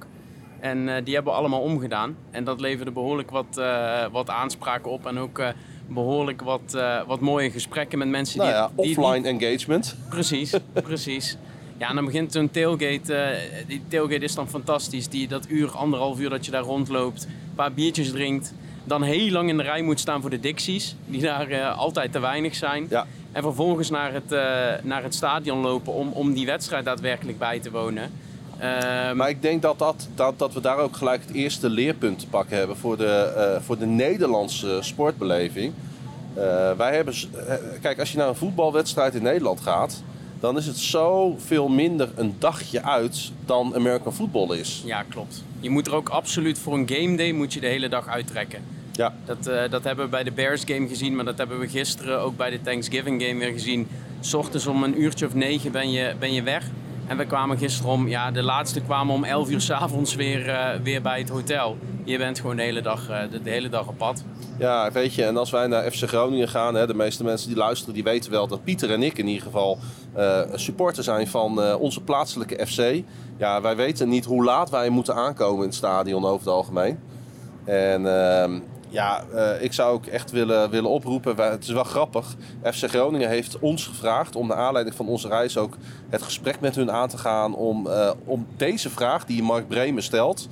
En 0.60 0.90
eh, 0.90 1.04
die 1.04 1.14
hebben 1.14 1.34
we 1.34 1.40
allemaal 1.40 1.62
omgedaan. 1.62 2.16
En 2.32 2.44
dat 2.44 2.62
leverde 2.62 2.92
behoorlijk 2.92 3.32
wat, 3.32 3.58
eh, 3.58 4.06
wat 4.12 4.30
aanspraken 4.30 4.92
op. 4.92 5.06
En 5.06 5.18
ook 5.18 5.40
eh, 5.40 5.48
behoorlijk 5.88 6.42
wat, 6.42 6.78
wat 7.08 7.20
mooie 7.20 7.52
gesprekken 7.52 7.98
met 7.98 8.08
mensen 8.08 8.38
Nou 8.38 8.50
die, 8.50 8.60
ja, 8.60 8.72
die 8.84 8.98
offline 9.00 9.28
engagement. 9.28 9.96
Precies, 10.10 10.54
precies. 10.84 11.38
Ja, 11.78 11.90
en 11.90 11.96
dan 11.96 12.06
begint 12.06 12.32
zo'n 12.32 12.52
tailgate. 12.52 13.36
die 13.68 13.82
tailgate 13.88 14.24
is 14.24 14.36
dan 14.36 14.50
fantastisch. 14.50 15.08
Die, 15.08 15.28
dat 15.28 15.50
uur, 15.50 15.70
anderhalf 15.70 16.20
uur 16.20 16.30
dat 16.30 16.46
je 16.46 16.52
daar 16.52 16.64
rondloopt, 16.64 17.24
een 17.24 17.56
paar 17.56 17.74
biertjes 17.74 18.12
drinkt. 18.12 18.54
Dan 18.84 19.04
heel 19.04 19.32
lang 19.32 19.50
in 19.50 19.58
de 19.58 19.64
rij 19.64 19.82
moet 19.82 20.00
staan 20.00 20.22
voor 20.22 20.30
de 20.30 20.40
Dixies, 20.40 20.96
die 21.06 21.22
daar 21.22 21.64
altijd 21.64 22.12
te 22.12 22.20
weinig 22.20 22.56
zijn. 22.56 22.88
Ja. 22.90 23.08
En 23.32 23.42
vervolgens 23.42 23.90
naar 23.90 24.14
het, 24.14 24.30
naar 24.84 25.04
het 25.04 25.16
stadion 25.16 25.60
lopen 25.60 25.94
om, 25.94 26.12
om 26.12 26.34
die 26.34 26.46
wedstrijd 26.46 26.86
daadwerkelijk 26.86 27.38
bij 27.38 27.60
te 27.60 27.72
wonen. 27.72 28.12
Ehm, 28.60 29.16
Maar 29.16 29.30
ik 29.30 29.42
denk 29.42 29.62
dat, 29.62 29.80
dat, 29.80 30.08
dat, 30.16 30.40
dat 30.40 30.54
we 30.54 30.62
daar 30.62 30.78
ook 30.78 30.96
gelijk 30.96 31.22
het 31.22 31.36
eerste 31.36 31.70
leerpunt 31.70 32.20
te 32.20 32.28
pakken 32.28 32.58
hebben 32.58 32.78
voor 32.78 32.98
de, 32.98 33.34
eh, 33.38 33.62
voor 33.62 33.78
de 33.78 33.86
Nederlandse 33.86 34.78
sportbeleving. 34.82 35.74
Eh, 36.34 36.72
wij 36.72 36.96
hebben, 36.96 37.14
eh, 37.48 37.56
kijk, 37.82 38.00
als 38.00 38.12
je 38.12 38.18
naar 38.18 38.28
een 38.28 38.36
voetbalwedstrijd 38.36 39.16
in 39.16 39.24
Nederland 39.24 39.62
gaat, 39.62 40.04
dan 40.40 40.58
is 40.58 40.66
het 40.66 40.78
zoveel 40.78 41.68
minder 41.68 42.10
een 42.16 42.36
dagje 42.40 42.84
uit 42.84 43.32
dan 43.46 43.76
American 43.76 44.14
football 44.14 44.58
is. 44.58 44.82
Ja, 44.86 45.04
klopt. 45.10 45.44
Je 45.60 45.70
moet 45.70 45.88
er 45.88 45.96
ook 45.96 46.10
absoluut 46.10 46.60
voor 46.60 46.74
een 46.74 46.90
game 46.90 47.18
day 47.18 47.32
moet 47.32 47.54
je 47.54 47.60
de 47.60 47.68
hele 47.68 47.90
dag 47.90 48.08
uittrekken. 48.08 48.60
Ja. 48.92 49.14
Dat, 49.26 49.44
dat 49.72 49.84
hebben 49.84 50.06
we 50.06 50.12
bij 50.12 50.24
de 50.24 50.32
Bears 50.32 50.64
game 50.66 50.88
gezien, 50.88 51.16
maar 51.16 51.26
dat 51.26 51.38
hebben 51.38 51.60
we 51.60 51.68
gisteren 51.68 52.20
ook 52.20 52.38
bij 52.38 52.50
de 52.50 52.62
Thanksgiving 52.62 53.24
game 53.24 53.40
weer 53.40 53.52
gezien. 53.52 53.88
S 54.20 54.34
ochtends 54.34 54.68
om 54.68 54.84
een 54.84 55.02
uurtje 55.02 55.26
of 55.26 55.34
negen 55.34 55.72
ben 55.72 55.92
je, 55.92 56.16
ben 56.20 56.34
je 56.34 56.44
weg. 56.44 56.70
En 57.08 57.18
we 57.18 57.26
kwamen 57.26 57.58
gisteren 57.58 57.92
om, 57.92 58.08
ja, 58.08 58.32
de 58.32 58.44
laatste 58.44 58.82
kwamen 58.82 59.14
om 59.14 59.24
11 59.24 59.50
uur 59.50 59.62
s'avonds 59.62 60.16
weer, 60.16 60.50
eh, 60.50 60.80
weer 60.84 61.02
bij 61.02 61.20
het 61.20 61.30
hotel. 61.30 61.78
Je 62.04 62.18
bent 62.18 62.40
gewoon 62.40 62.56
de 62.56 62.62
hele 62.62 62.82
dag, 62.82 63.10
eh, 63.10 63.20
de, 63.44 63.50
hele 63.50 63.70
dag 63.70 63.88
op 63.88 63.98
pad. 63.98 64.24
Ja, 64.58 64.92
weet 64.92 65.14
je, 65.14 65.24
en 65.24 65.38
als 65.38 65.52
wij 65.52 65.68
naar 65.68 65.92
FC 65.92 66.08
Groningen 66.08 66.48
gaan, 66.48 66.76
hè, 66.76 66.88
de 66.88 66.94
meeste 66.94 67.24
mensen 67.24 67.48
die 67.48 67.58
luisteren, 67.58 67.94
die 67.94 68.04
weten 68.04 68.32
wel 68.32 68.48
dat 68.48 68.64
Pieter 68.64 68.92
en 68.92 69.04
ik 69.04 69.18
in 69.18 69.28
ieder 69.28 69.44
geval 69.44 69.78
eh, 70.14 70.42
supporter 70.54 71.04
zijn 71.04 71.28
van 71.28 71.76
onze 71.76 72.02
plaatselijke 72.02 72.66
FC. 72.68 73.04
Ja, 73.38 73.62
wij 73.62 73.76
weten 73.76 74.10
niet 74.10 74.26
hoe 74.26 74.44
laat 74.44 74.70
wij 74.70 74.90
moeten 74.90 75.16
aankomen 75.16 75.60
in 75.60 75.68
het 75.68 75.76
stadion 75.76 76.26
over 76.26 76.40
het 76.40 76.56
algemeen. 76.56 77.00
En 77.66 78.06
ehm, 78.06 78.60
ja, 78.90 79.24
eh, 79.34 79.64
ik 79.64 79.74
zou 79.74 79.94
ook 79.94 80.06
echt 80.06 80.32
willen, 80.32 80.70
willen 80.70 80.90
oproepen. 80.90 81.36
Het 81.52 81.64
is 81.64 81.70
wel 81.70 81.84
grappig. 81.84 82.36
FC 82.64 82.86
Groningen 82.90 83.30
heeft 83.30 83.60
ons 83.60 83.86
gevraagd 83.88 84.36
om 84.36 84.48
naar 84.48 84.58
aanleiding 84.58 84.96
van 84.96 85.08
onze 85.08 85.28
reis 85.28 85.58
ook 85.58 85.78
het 86.10 86.22
gesprek 86.22 86.60
met 86.60 86.76
hun 86.76 86.92
aan 86.92 87.10
te 87.10 87.18
gaan. 87.18 87.56
Om, 87.56 87.88
eh, 87.88 88.12
om 88.26 88.48
deze 88.58 88.90
vraag 88.90 89.26
die 89.26 89.44
Mark 89.44 89.68
Bremen 89.68 90.04
stelt, 90.04 90.48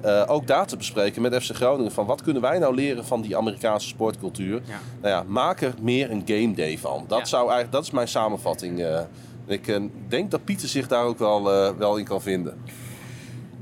eh, 0.00 0.22
ook 0.26 0.46
daar 0.46 0.66
te 0.66 0.76
bespreken 0.76 1.22
met 1.22 1.42
FC 1.44 1.54
Groningen. 1.54 1.92
Van 1.92 2.06
wat 2.06 2.22
kunnen 2.22 2.42
wij 2.42 2.58
nou 2.58 2.74
leren 2.74 3.04
van 3.04 3.20
die 3.20 3.36
Amerikaanse 3.36 3.88
sportcultuur? 3.88 4.62
Ja. 4.64 4.78
Nou 5.00 5.14
ja, 5.14 5.22
maak 5.26 5.60
er 5.60 5.74
meer 5.80 6.10
een 6.10 6.22
game 6.24 6.54
day 6.54 6.78
van. 6.78 7.04
Dat, 7.08 7.18
Ja. 7.18 7.24
zou 7.24 7.42
eigenlijk, 7.42 7.72
dat 7.72 7.82
is 7.82 7.90
mijn 7.90 8.08
samenvatting. 8.08 8.86
ik 9.46 9.80
denk 10.08 10.30
dat 10.30 10.44
Pieter 10.44 10.68
zich 10.68 10.88
daar 10.88 11.04
ook 11.04 11.18
wel, 11.18 11.42
wel 11.78 11.96
in 11.96 12.04
kan 12.04 12.22
vinden. 12.22 12.54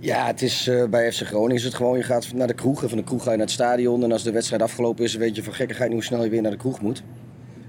Ja, 0.03 0.27
het 0.27 0.43
is, 0.43 0.67
eh, 0.69 0.85
bij 0.85 1.13
FC 1.13 1.21
Groningen 1.27 1.57
is 1.57 1.65
het 1.65 1.75
gewoon, 1.75 1.97
je 1.97 2.03
gaat 2.03 2.33
naar 2.35 2.47
de 2.47 2.55
kroeg 2.55 2.83
en 2.83 2.89
van 2.89 2.99
de 2.99 3.05
kroeg 3.05 3.23
ga 3.23 3.31
je 3.31 3.37
naar 3.37 3.47
het 3.47 3.55
stadion. 3.55 4.03
En 4.05 4.13
als 4.13 4.23
de 4.23 4.31
wedstrijd 4.33 4.63
afgelopen 4.63 5.05
is, 5.05 5.15
weet 5.15 5.37
je 5.37 5.43
van 5.43 5.53
gekkigheid 5.55 5.89
niet 5.91 5.99
hoe 5.99 6.09
snel 6.09 6.25
je 6.25 6.31
weer 6.31 6.43
naar 6.43 6.51
de 6.51 6.57
kroeg 6.57 6.81
moet. 6.81 7.03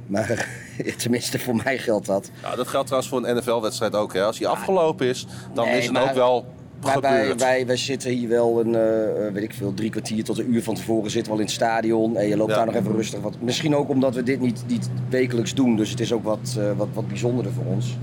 Maar 0.07 0.47
tenminste, 0.97 1.39
voor 1.39 1.55
mij 1.63 1.77
geldt 1.77 2.05
dat. 2.05 2.29
Ja, 2.41 2.55
dat 2.55 2.67
geldt 2.67 2.85
trouwens 2.87 3.13
voor 3.13 3.25
een 3.27 3.35
NFL-wedstrijd 3.37 3.95
ook. 3.95 4.13
Hè. 4.13 4.23
Als 4.23 4.37
die 4.37 4.47
afgelopen 4.47 5.07
is, 5.07 5.25
dan 5.53 5.65
Nee, 5.65 5.77
is 5.77 5.83
het 5.83 5.93
maar- 5.93 6.09
ook 6.09 6.13
wel 6.15 6.45
Maar 6.81 7.01
wij, 7.01 7.19
gebeurd. 7.21 7.41
wij, 7.41 7.65
wij 7.65 7.77
zitten 7.77 8.11
hier 8.11 8.29
wel 8.29 8.59
een, 8.59 8.75
eh, 8.75 9.27
eh, 9.27 9.33
weet 9.33 9.43
ik 9.43 9.53
veel, 9.53 9.73
drie 9.73 9.89
kwartier 9.89 10.23
tot 10.23 10.37
een 10.39 10.53
uur 10.53 10.63
van 10.63 10.75
tevoren 10.75 11.11
zitten 11.11 11.31
we 11.31 11.37
al 11.37 11.43
in 11.43 11.45
het 11.47 11.55
stadion. 11.55 12.17
En 12.17 12.27
je 12.27 12.37
loopt 12.37 12.49
Ja. 12.51 12.55
daar 12.57 12.65
nog 12.65 12.75
even 12.75 12.91
rustig 12.95 13.19
wat. 13.21 13.35
Misschien 13.41 13.75
ook 13.75 13.89
omdat 13.89 14.15
we 14.15 14.23
dit 14.23 14.39
niet, 14.41 14.63
niet 14.67 14.89
wekelijks 15.09 15.53
doen. 15.53 15.75
Dus 15.75 15.89
het 15.89 15.99
is 15.99 16.13
ook 16.13 16.23
wat, 16.23 16.55
eh, 16.59 16.71
wat, 16.77 16.87
wat 16.93 17.07
bijzonderder 17.07 17.51
voor 17.53 17.65
ons. 17.65 17.97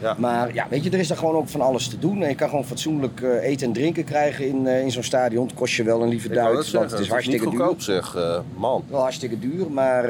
Ja. 0.00 0.14
Maar 0.18 0.54
ja, 0.54 0.66
weet 0.70 0.84
je, 0.84 0.90
er 0.90 0.98
is 0.98 1.08
daar 1.08 1.16
gewoon 1.16 1.34
ook 1.34 1.48
van 1.48 1.60
alles 1.60 1.88
te 1.88 1.98
doen. 1.98 2.22
En 2.22 2.28
je 2.28 2.34
kan 2.34 2.48
gewoon 2.48 2.64
fatsoenlijk 2.64 3.20
eh, 3.20 3.48
eten 3.48 3.66
en 3.66 3.72
drinken 3.72 4.04
krijgen 4.04 4.48
in, 4.48 4.66
eh, 4.66 4.80
in 4.80 4.90
zo'n 4.90 5.02
stadion. 5.02 5.46
Het 5.46 5.54
kost 5.54 5.74
je 5.74 5.82
wel 5.82 6.02
een 6.02 6.08
lieve 6.08 6.28
duit, 6.28 6.54
want 6.54 6.66
zeggen, 6.66 6.90
het 6.90 7.00
is 7.00 7.08
hartstikke 7.08 7.44
niet 7.44 7.50
duur. 7.50 7.60
goedkoop 7.60 7.80
zeg, 7.80 8.16
eh, 8.16 8.38
man. 8.56 8.84
Wel 8.88 9.00
hartstikke 9.00 9.38
duur, 9.38 9.70
maar 9.70 10.04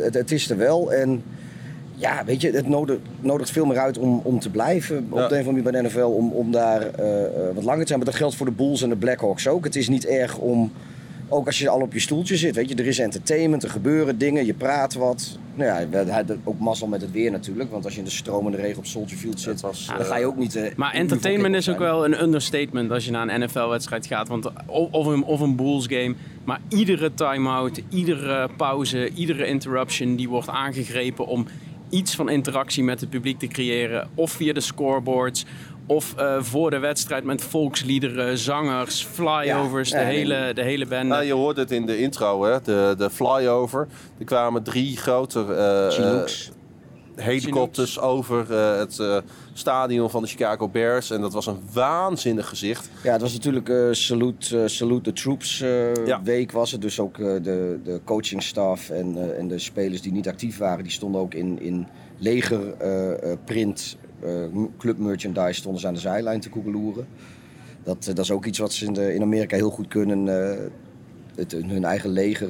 het, 0.00 0.14
het 0.14 0.30
is 0.30 0.50
er 0.50 0.56
wel. 0.56 0.92
En 0.92 1.22
ja, 1.94 2.24
weet 2.24 2.40
je, 2.40 2.50
het 2.50 2.68
nodigt, 2.68 3.00
nodigt 3.20 3.50
veel 3.50 3.64
meer 3.64 3.78
uit 3.78 3.98
om, 3.98 4.20
om 4.24 4.40
te 4.40 4.50
blijven 4.50 4.96
op 4.96 5.02
de 5.02 5.16
een 5.16 5.22
of 5.24 5.30
andere 5.30 5.42
manier 5.44 5.62
bij 5.62 5.72
de 5.72 5.88
NFL. 5.88 6.00
Om, 6.00 6.32
om 6.32 6.52
daar 6.52 6.80
wat 7.54 7.64
langer 7.64 7.80
te 7.80 7.86
zijn. 7.86 7.98
Maar 7.98 8.08
dat 8.08 8.14
geldt 8.14 8.34
voor 8.34 8.46
de 8.46 8.52
Bulls 8.52 8.82
en 8.82 8.88
de 8.88 8.96
Blackhawks 8.96 9.48
ook. 9.48 9.64
Het 9.64 9.76
is 9.76 9.88
niet 9.88 10.06
erg 10.06 10.38
om, 10.38 10.72
ook 11.28 11.46
als 11.46 11.58
je 11.58 11.68
al 11.68 11.80
op 11.80 11.92
je 11.92 12.00
stoeltje 12.00 12.36
zit, 12.36 12.54
weet 12.54 12.68
je, 12.68 12.74
er 12.74 12.86
is 12.86 12.98
entertainment, 12.98 13.62
er 13.62 13.70
gebeuren 13.70 14.18
dingen, 14.18 14.46
je 14.46 14.54
praat 14.54 14.94
wat. 14.94 15.38
Nou 15.54 15.70
ja, 15.70 15.88
we 16.04 16.12
hadden 16.12 16.40
ook 16.44 16.58
mazzel 16.58 16.86
met 16.86 17.00
het 17.00 17.10
weer 17.10 17.30
natuurlijk. 17.30 17.70
Want 17.70 17.84
als 17.84 17.92
je 17.92 17.98
in 17.98 18.04
de 18.04 18.10
stromende 18.10 18.56
regen 18.56 18.78
op 18.78 18.86
Soldier 18.86 19.18
Field 19.18 19.40
zit, 19.40 19.60
was, 19.60 19.86
dan 19.86 19.98
eh, 19.98 20.06
ga 20.06 20.16
je 20.16 20.26
ook 20.26 20.36
niet... 20.36 20.56
eh, 20.56 20.74
Maar 20.76 20.92
entertainment 20.92 21.54
is 21.54 21.68
ook 21.68 21.78
wel 21.78 22.04
een 22.04 22.22
understatement 22.22 22.90
als 22.90 23.04
je 23.04 23.10
naar 23.10 23.28
een 23.28 23.40
NFL-wedstrijd 23.40 24.06
gaat. 24.06 24.28
Want 24.28 24.46
of, 24.66 24.90
of 24.90 25.06
een, 25.06 25.24
of 25.24 25.40
een 25.40 25.56
Bulls 25.56 25.86
game. 25.88 26.14
Maar 26.44 26.60
iedere 26.68 27.14
time-out, 27.14 27.80
iedere 27.88 28.48
pauze, 28.56 29.10
iedere 29.14 29.46
interruption 29.46 30.16
die 30.16 30.28
wordt 30.28 30.48
aangegrepen 30.48 31.26
om 31.26 31.46
iets 31.90 32.14
van 32.14 32.28
interactie 32.28 32.84
met 32.84 33.00
het 33.00 33.10
publiek 33.10 33.38
te 33.38 33.46
creëren. 33.46 34.08
Of 34.14 34.30
via 34.30 34.52
de 34.52 34.60
scoreboards. 34.60 35.44
Of 35.86 36.14
eh, 36.16 36.42
voor 36.42 36.70
de 36.70 36.78
wedstrijd 36.78 37.24
met 37.24 37.42
volksliederen, 37.42 38.38
zangers, 38.38 39.04
flyovers, 39.04 39.90
Ja, 39.90 39.98
de, 39.98 40.04
nee, 40.04 40.16
hele, 40.16 40.52
de 40.54 40.62
hele 40.62 40.86
bende. 40.86 41.06
Nou, 41.14 41.24
je 41.24 41.32
hoorde 41.32 41.60
het 41.60 41.70
in 41.70 41.86
de 41.86 41.98
intro, 41.98 42.44
hè? 42.44 42.60
De, 42.62 42.94
de 42.98 43.10
flyover. 43.10 43.86
Er 44.18 44.24
kwamen 44.24 44.62
drie 44.62 44.96
grote 44.96 45.44
eh, 45.54 46.14
eh, 46.14 46.24
helikopters 47.16 48.00
over 48.00 48.52
eh, 48.54 48.78
het 48.78 48.98
eh, 48.98 49.16
stadion 49.52 50.10
van 50.10 50.22
de 50.22 50.28
Chicago 50.28 50.68
Bears. 50.68 51.10
En 51.10 51.20
dat 51.20 51.32
was 51.32 51.46
een 51.46 51.60
waanzinnig 51.72 52.48
gezicht. 52.48 52.90
Ja, 53.02 53.12
het 53.12 53.20
was 53.20 53.32
natuurlijk 53.32 53.68
eh 53.68 53.88
salute, 53.90 54.68
salute 54.68 55.12
the 55.12 55.20
Troops 55.22 55.60
eh, 55.60 56.06
Ja. 56.06 56.22
week 56.22 56.52
was 56.52 56.72
het. 56.72 56.80
Dus 56.80 57.00
ook 57.00 57.18
eh, 57.18 57.26
de, 57.42 57.78
de 57.84 58.00
coachingstaf 58.04 58.90
en, 58.90 59.16
eh, 59.16 59.38
en 59.38 59.48
de 59.48 59.58
spelers 59.58 60.02
die 60.02 60.12
niet 60.12 60.28
actief 60.28 60.58
waren, 60.58 60.82
die 60.84 60.92
stonden 60.92 61.20
ook 61.20 61.34
in, 61.34 61.60
in 61.60 61.86
leger 62.18 62.60
eh, 64.26 64.62
club 64.78 64.98
merchandise 64.98 65.60
stonden 65.60 65.80
ze 65.80 65.86
aan 65.86 65.94
de 65.94 66.00
zijlijn 66.00 66.40
te 66.40 66.48
koekeloeren. 66.48 67.06
Dat, 67.82 67.96
eh, 68.06 68.14
dat 68.14 68.24
is 68.24 68.30
ook 68.30 68.44
iets 68.46 68.58
wat 68.58 68.72
ze 68.72 68.84
in, 68.84 68.92
de, 68.92 69.14
in 69.14 69.22
Amerika 69.22 69.56
heel 69.56 69.70
goed 69.70 69.88
kunnen. 69.88 70.28
eh, 70.50 70.58
het, 71.34 71.52
hun 71.52 71.84
eigen 71.84 72.10
leger 72.10 72.48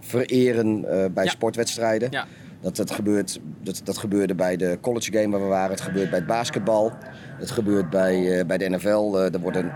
vereren 0.00 0.80
bij 1.14 1.24
Ja. 1.24 1.30
sportwedstrijden. 1.30 2.08
Ja. 2.10 2.26
Dat, 2.60 2.76
dat, 2.76 2.90
gebeurt, 2.90 3.40
dat, 3.62 3.80
dat 3.84 3.98
gebeurde 3.98 4.34
bij 4.34 4.56
de 4.56 4.78
college 4.80 5.12
game 5.12 5.28
waar 5.30 5.40
we 5.40 5.46
waren. 5.46 5.70
Het 5.70 5.80
gebeurt 5.80 6.10
bij 6.10 6.18
het 6.18 6.28
basketbal. 6.28 6.92
Het 7.38 7.50
gebeurt 7.50 7.90
bij, 7.90 8.46
bij 8.46 8.58
de 8.58 8.68
NFL. 8.68 9.16
Er 9.16 9.40
worden 9.40 9.72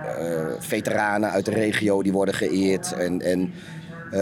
veteranen 0.59 1.31
uit 1.31 1.45
de 1.45 1.51
regio 1.51 2.03
die 2.03 2.13
worden 2.13 2.35
geëerd. 2.35 2.93
En, 2.93 3.21
en 3.21 3.53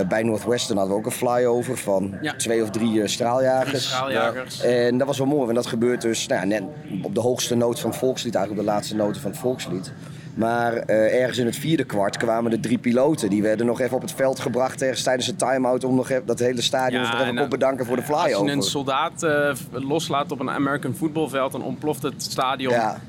bij 0.08 0.22
Northwestern 0.22 0.78
hadden 0.78 0.94
we 0.96 1.00
ook 1.02 1.06
een 1.06 1.16
flyover 1.16 1.76
van 1.78 2.14
Ja. 2.20 2.34
twee 2.36 2.62
of 2.62 2.70
drie 2.70 3.02
eh, 3.02 3.08
straaljagers. 3.08 3.86
Straaljagers. 3.86 4.60
En 4.62 4.98
dat 4.98 5.06
was 5.06 5.18
wel 5.18 5.26
mooi, 5.26 5.42
want 5.44 5.54
dat 5.54 5.66
gebeurt 5.66 6.00
dus 6.00 6.26
nou, 6.26 6.40
ja, 6.40 6.46
net 6.46 6.62
op 7.02 7.14
de 7.14 7.20
hoogste 7.20 7.54
noot 7.54 7.80
van 7.80 7.90
het 7.90 7.98
volkslied, 7.98 8.34
eigenlijk 8.34 8.64
op 8.64 8.68
de 8.68 8.72
laatste 8.74 8.96
noten 8.96 9.20
van 9.20 9.30
het 9.30 9.40
volkslied. 9.40 9.92
Maar 10.34 10.76
eh, 10.76 11.20
ergens 11.20 11.38
in 11.38 11.46
het 11.46 11.56
vierde 11.56 11.84
kwart 11.84 12.16
kwamen 12.16 12.50
de 12.50 12.60
drie 12.60 12.78
piloten. 12.78 13.30
Die 13.30 13.42
werden 13.42 13.66
nog 13.66 13.80
even 13.80 13.96
op 13.96 14.02
het 14.02 14.12
veld 14.12 14.40
gebracht 14.40 14.82
ergens 14.82 15.02
tijdens 15.02 15.28
een 15.28 15.36
time-out 15.36 15.84
om 15.84 15.94
nog 15.94 16.10
even, 16.10 16.26
dat 16.26 16.38
hele 16.38 16.60
stadion 16.60 17.02
Ja, 17.02 17.10
nog 17.12 17.20
even 17.20 17.36
op 17.38 17.44
eh, 17.44 17.48
bedanken 17.48 17.86
voor 17.86 17.96
de 17.96 18.02
Als 18.02 18.20
flyover. 18.22 18.46
je 18.46 18.52
een 18.52 18.62
soldaat 18.62 19.22
eh, 19.22 19.54
loslaat 19.70 20.30
op 20.32 20.40
een 20.40 20.50
American 20.50 20.94
voetbalveld, 20.94 21.52
dan 21.52 21.62
ontploft 21.62 22.02
het 22.02 22.22
stadion. 22.22 22.72
Ja. 22.72 23.00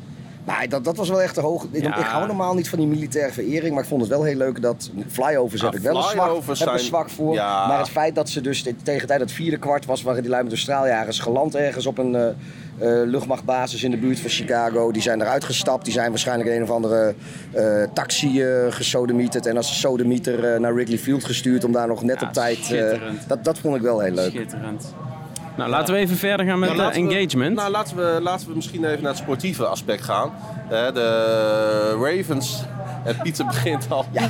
Maar 0.45 0.69
dat, 0.69 0.83
dat 0.83 0.97
was 0.97 1.09
wel 1.09 1.21
echt 1.21 1.33
te 1.33 1.41
hoog. 1.41 1.65
Ik, 1.71 1.81
Ja. 1.83 1.97
ik 1.97 2.05
hou 2.05 2.27
normaal 2.27 2.53
niet 2.53 2.69
van 2.69 2.79
die 2.79 2.87
militaire 2.87 3.33
verering, 3.33 3.73
maar 3.73 3.83
ik 3.83 3.89
vond 3.89 4.01
het 4.01 4.09
wel 4.09 4.23
heel 4.23 4.35
leuk 4.35 4.61
dat 4.61 4.89
flyovers 5.09 5.61
Ja, 5.61 5.67
heb 5.67 5.75
ik 5.75 5.81
wel 5.81 5.95
een 5.97 6.03
zwak, 6.03 6.13
heb 6.59 6.67
een 7.03 7.09
voor. 7.09 7.33
Ja. 7.33 7.67
Maar 7.67 7.77
het 7.79 7.89
feit 7.89 8.15
dat 8.15 8.29
ze 8.29 8.41
dus 8.41 8.61
te- 8.63 8.75
tegen 8.83 9.01
de 9.01 9.07
tijd 9.07 9.19
dat 9.19 9.27
het 9.27 9.37
vierde 9.37 9.57
kwart 9.57 9.85
was, 9.85 10.01
waren 10.01 10.21
die 10.21 10.29
lui 10.31 10.43
met 10.43 10.51
de 10.51 10.57
straaljagers 10.57 11.19
geland 11.19 11.55
ergens 11.55 11.85
op 11.85 11.97
een 11.97 12.15
eh, 12.15 12.27
eh, 12.27 13.07
luchtmachtbasis 13.07 13.83
in 13.83 13.91
de 13.91 13.97
buurt 13.97 14.19
van 14.19 14.29
Chicago. 14.29 14.91
Die 14.91 15.01
zijn 15.01 15.21
eruit 15.21 15.43
gestapt, 15.43 15.83
die 15.85 15.93
zijn 15.93 16.09
waarschijnlijk 16.09 16.49
in 16.49 16.55
een 16.55 16.63
of 16.63 16.71
andere 16.71 17.13
eh, 17.51 17.83
taxi 17.93 18.41
eh 18.43 18.49
gesodemieterd 18.69 19.45
en 19.45 19.57
als 19.57 19.79
sodemieter 19.79 20.53
eh, 20.53 20.59
naar 20.59 20.73
Wrigley 20.75 20.97
Field 20.97 21.23
gestuurd 21.25 21.63
om 21.63 21.71
daar 21.71 21.87
nog 21.87 22.03
net 22.03 22.19
Ja, 22.19 22.27
op 22.27 22.33
tijd. 22.33 22.75
dat, 23.27 23.43
dat 23.43 23.57
vond 23.59 23.75
ik 23.75 23.81
wel 23.81 23.99
heel 23.99 24.13
leuk. 24.13 24.29
Schitterend. 24.29 24.93
Nou, 25.57 25.69
laten 25.69 25.93
we 25.93 25.99
even 25.99 26.17
verder 26.17 26.45
gaan 26.45 26.59
met 26.59 26.75
Nou, 26.75 26.93
de 26.93 27.01
we- 27.01 27.07
engagement. 27.15 27.55
nou, 27.55 27.71
laten 27.71 27.95
we, 27.97 28.19
laten 28.21 28.47
we 28.47 28.55
misschien 28.55 28.85
even 28.85 29.01
naar 29.03 29.11
het 29.11 29.21
sportieve 29.21 29.65
aspect 29.65 30.03
gaan. 30.03 30.31
De 30.69 31.97
Ravens. 32.01 32.63
En 33.03 33.17
Pieter 33.23 33.45
begint 33.45 33.85
al. 33.91 34.05
Ja, 34.11 34.27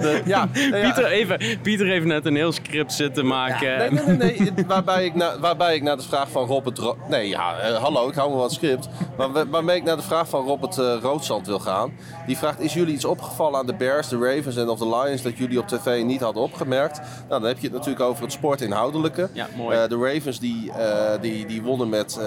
de, 0.00 0.22
ja, 0.24 0.48
ja. 0.52 0.70
Pieter, 0.80 1.04
even, 1.06 1.38
Pieter 1.62 1.86
heeft 1.86 2.04
net 2.06 2.26
een 2.26 2.34
heel 2.36 2.52
script 2.52 2.92
zitten 2.92 3.26
maken. 3.26 3.78
Nee, 3.78 3.90
nee, 3.90 4.16
nee. 4.16 4.40
nee. 4.54 4.64
waarbij, 4.66 5.04
ik 5.04 5.14
na, 5.14 5.38
waarbij 5.40 5.74
ik 5.74 5.82
naar 5.82 5.96
de 5.96 6.02
vraag 6.02 6.30
van 6.30 6.46
Robert... 6.46 6.78
Ro- 6.78 6.96
nee, 7.08 7.28
ja, 7.28 7.58
eh, 7.58 7.76
hallo, 7.82 8.08
ik 8.08 8.14
hou 8.14 8.30
me 8.30 8.36
wat 8.36 8.52
script. 8.52 8.88
Maar 9.16 9.32
wa- 9.32 9.46
waarmee 9.46 9.76
ik 9.76 9.84
naar 9.84 9.96
de 9.96 10.02
vraag 10.02 10.28
van 10.28 10.46
Robert 10.46 10.78
eh 10.78 10.94
Roodzand 11.02 11.46
wil 11.46 11.58
gaan. 11.58 11.92
Die 12.26 12.36
vraagt, 12.38 12.60
is 12.60 12.74
jullie 12.74 12.94
iets 12.94 13.04
opgevallen 13.04 13.58
aan 13.58 13.66
de 13.66 13.74
Bears, 13.74 14.08
de 14.08 14.18
Ravens 14.18 14.56
en 14.56 14.68
of 14.68 14.78
de 14.78 14.88
Lions... 14.88 15.22
dat 15.22 15.36
jullie 15.38 15.58
op 15.58 15.68
tv 15.68 16.02
niet 16.02 16.20
hadden 16.20 16.42
opgemerkt? 16.42 16.96
Nou, 17.28 17.40
dan 17.40 17.44
heb 17.44 17.58
je 17.58 17.66
het 17.66 17.76
natuurlijk 17.76 18.04
over 18.04 18.22
het 18.22 18.32
sportinhoudelijke. 18.32 19.28
Ja, 19.32 19.46
mooi. 19.56 19.76
Eh, 19.76 19.88
de 19.88 19.96
Ravens 20.12 20.40
die, 20.40 20.72
eh, 20.72 21.20
die, 21.20 21.46
die 21.46 21.62
wonnen 21.62 21.88
met 21.88 22.18
eh 22.20 22.26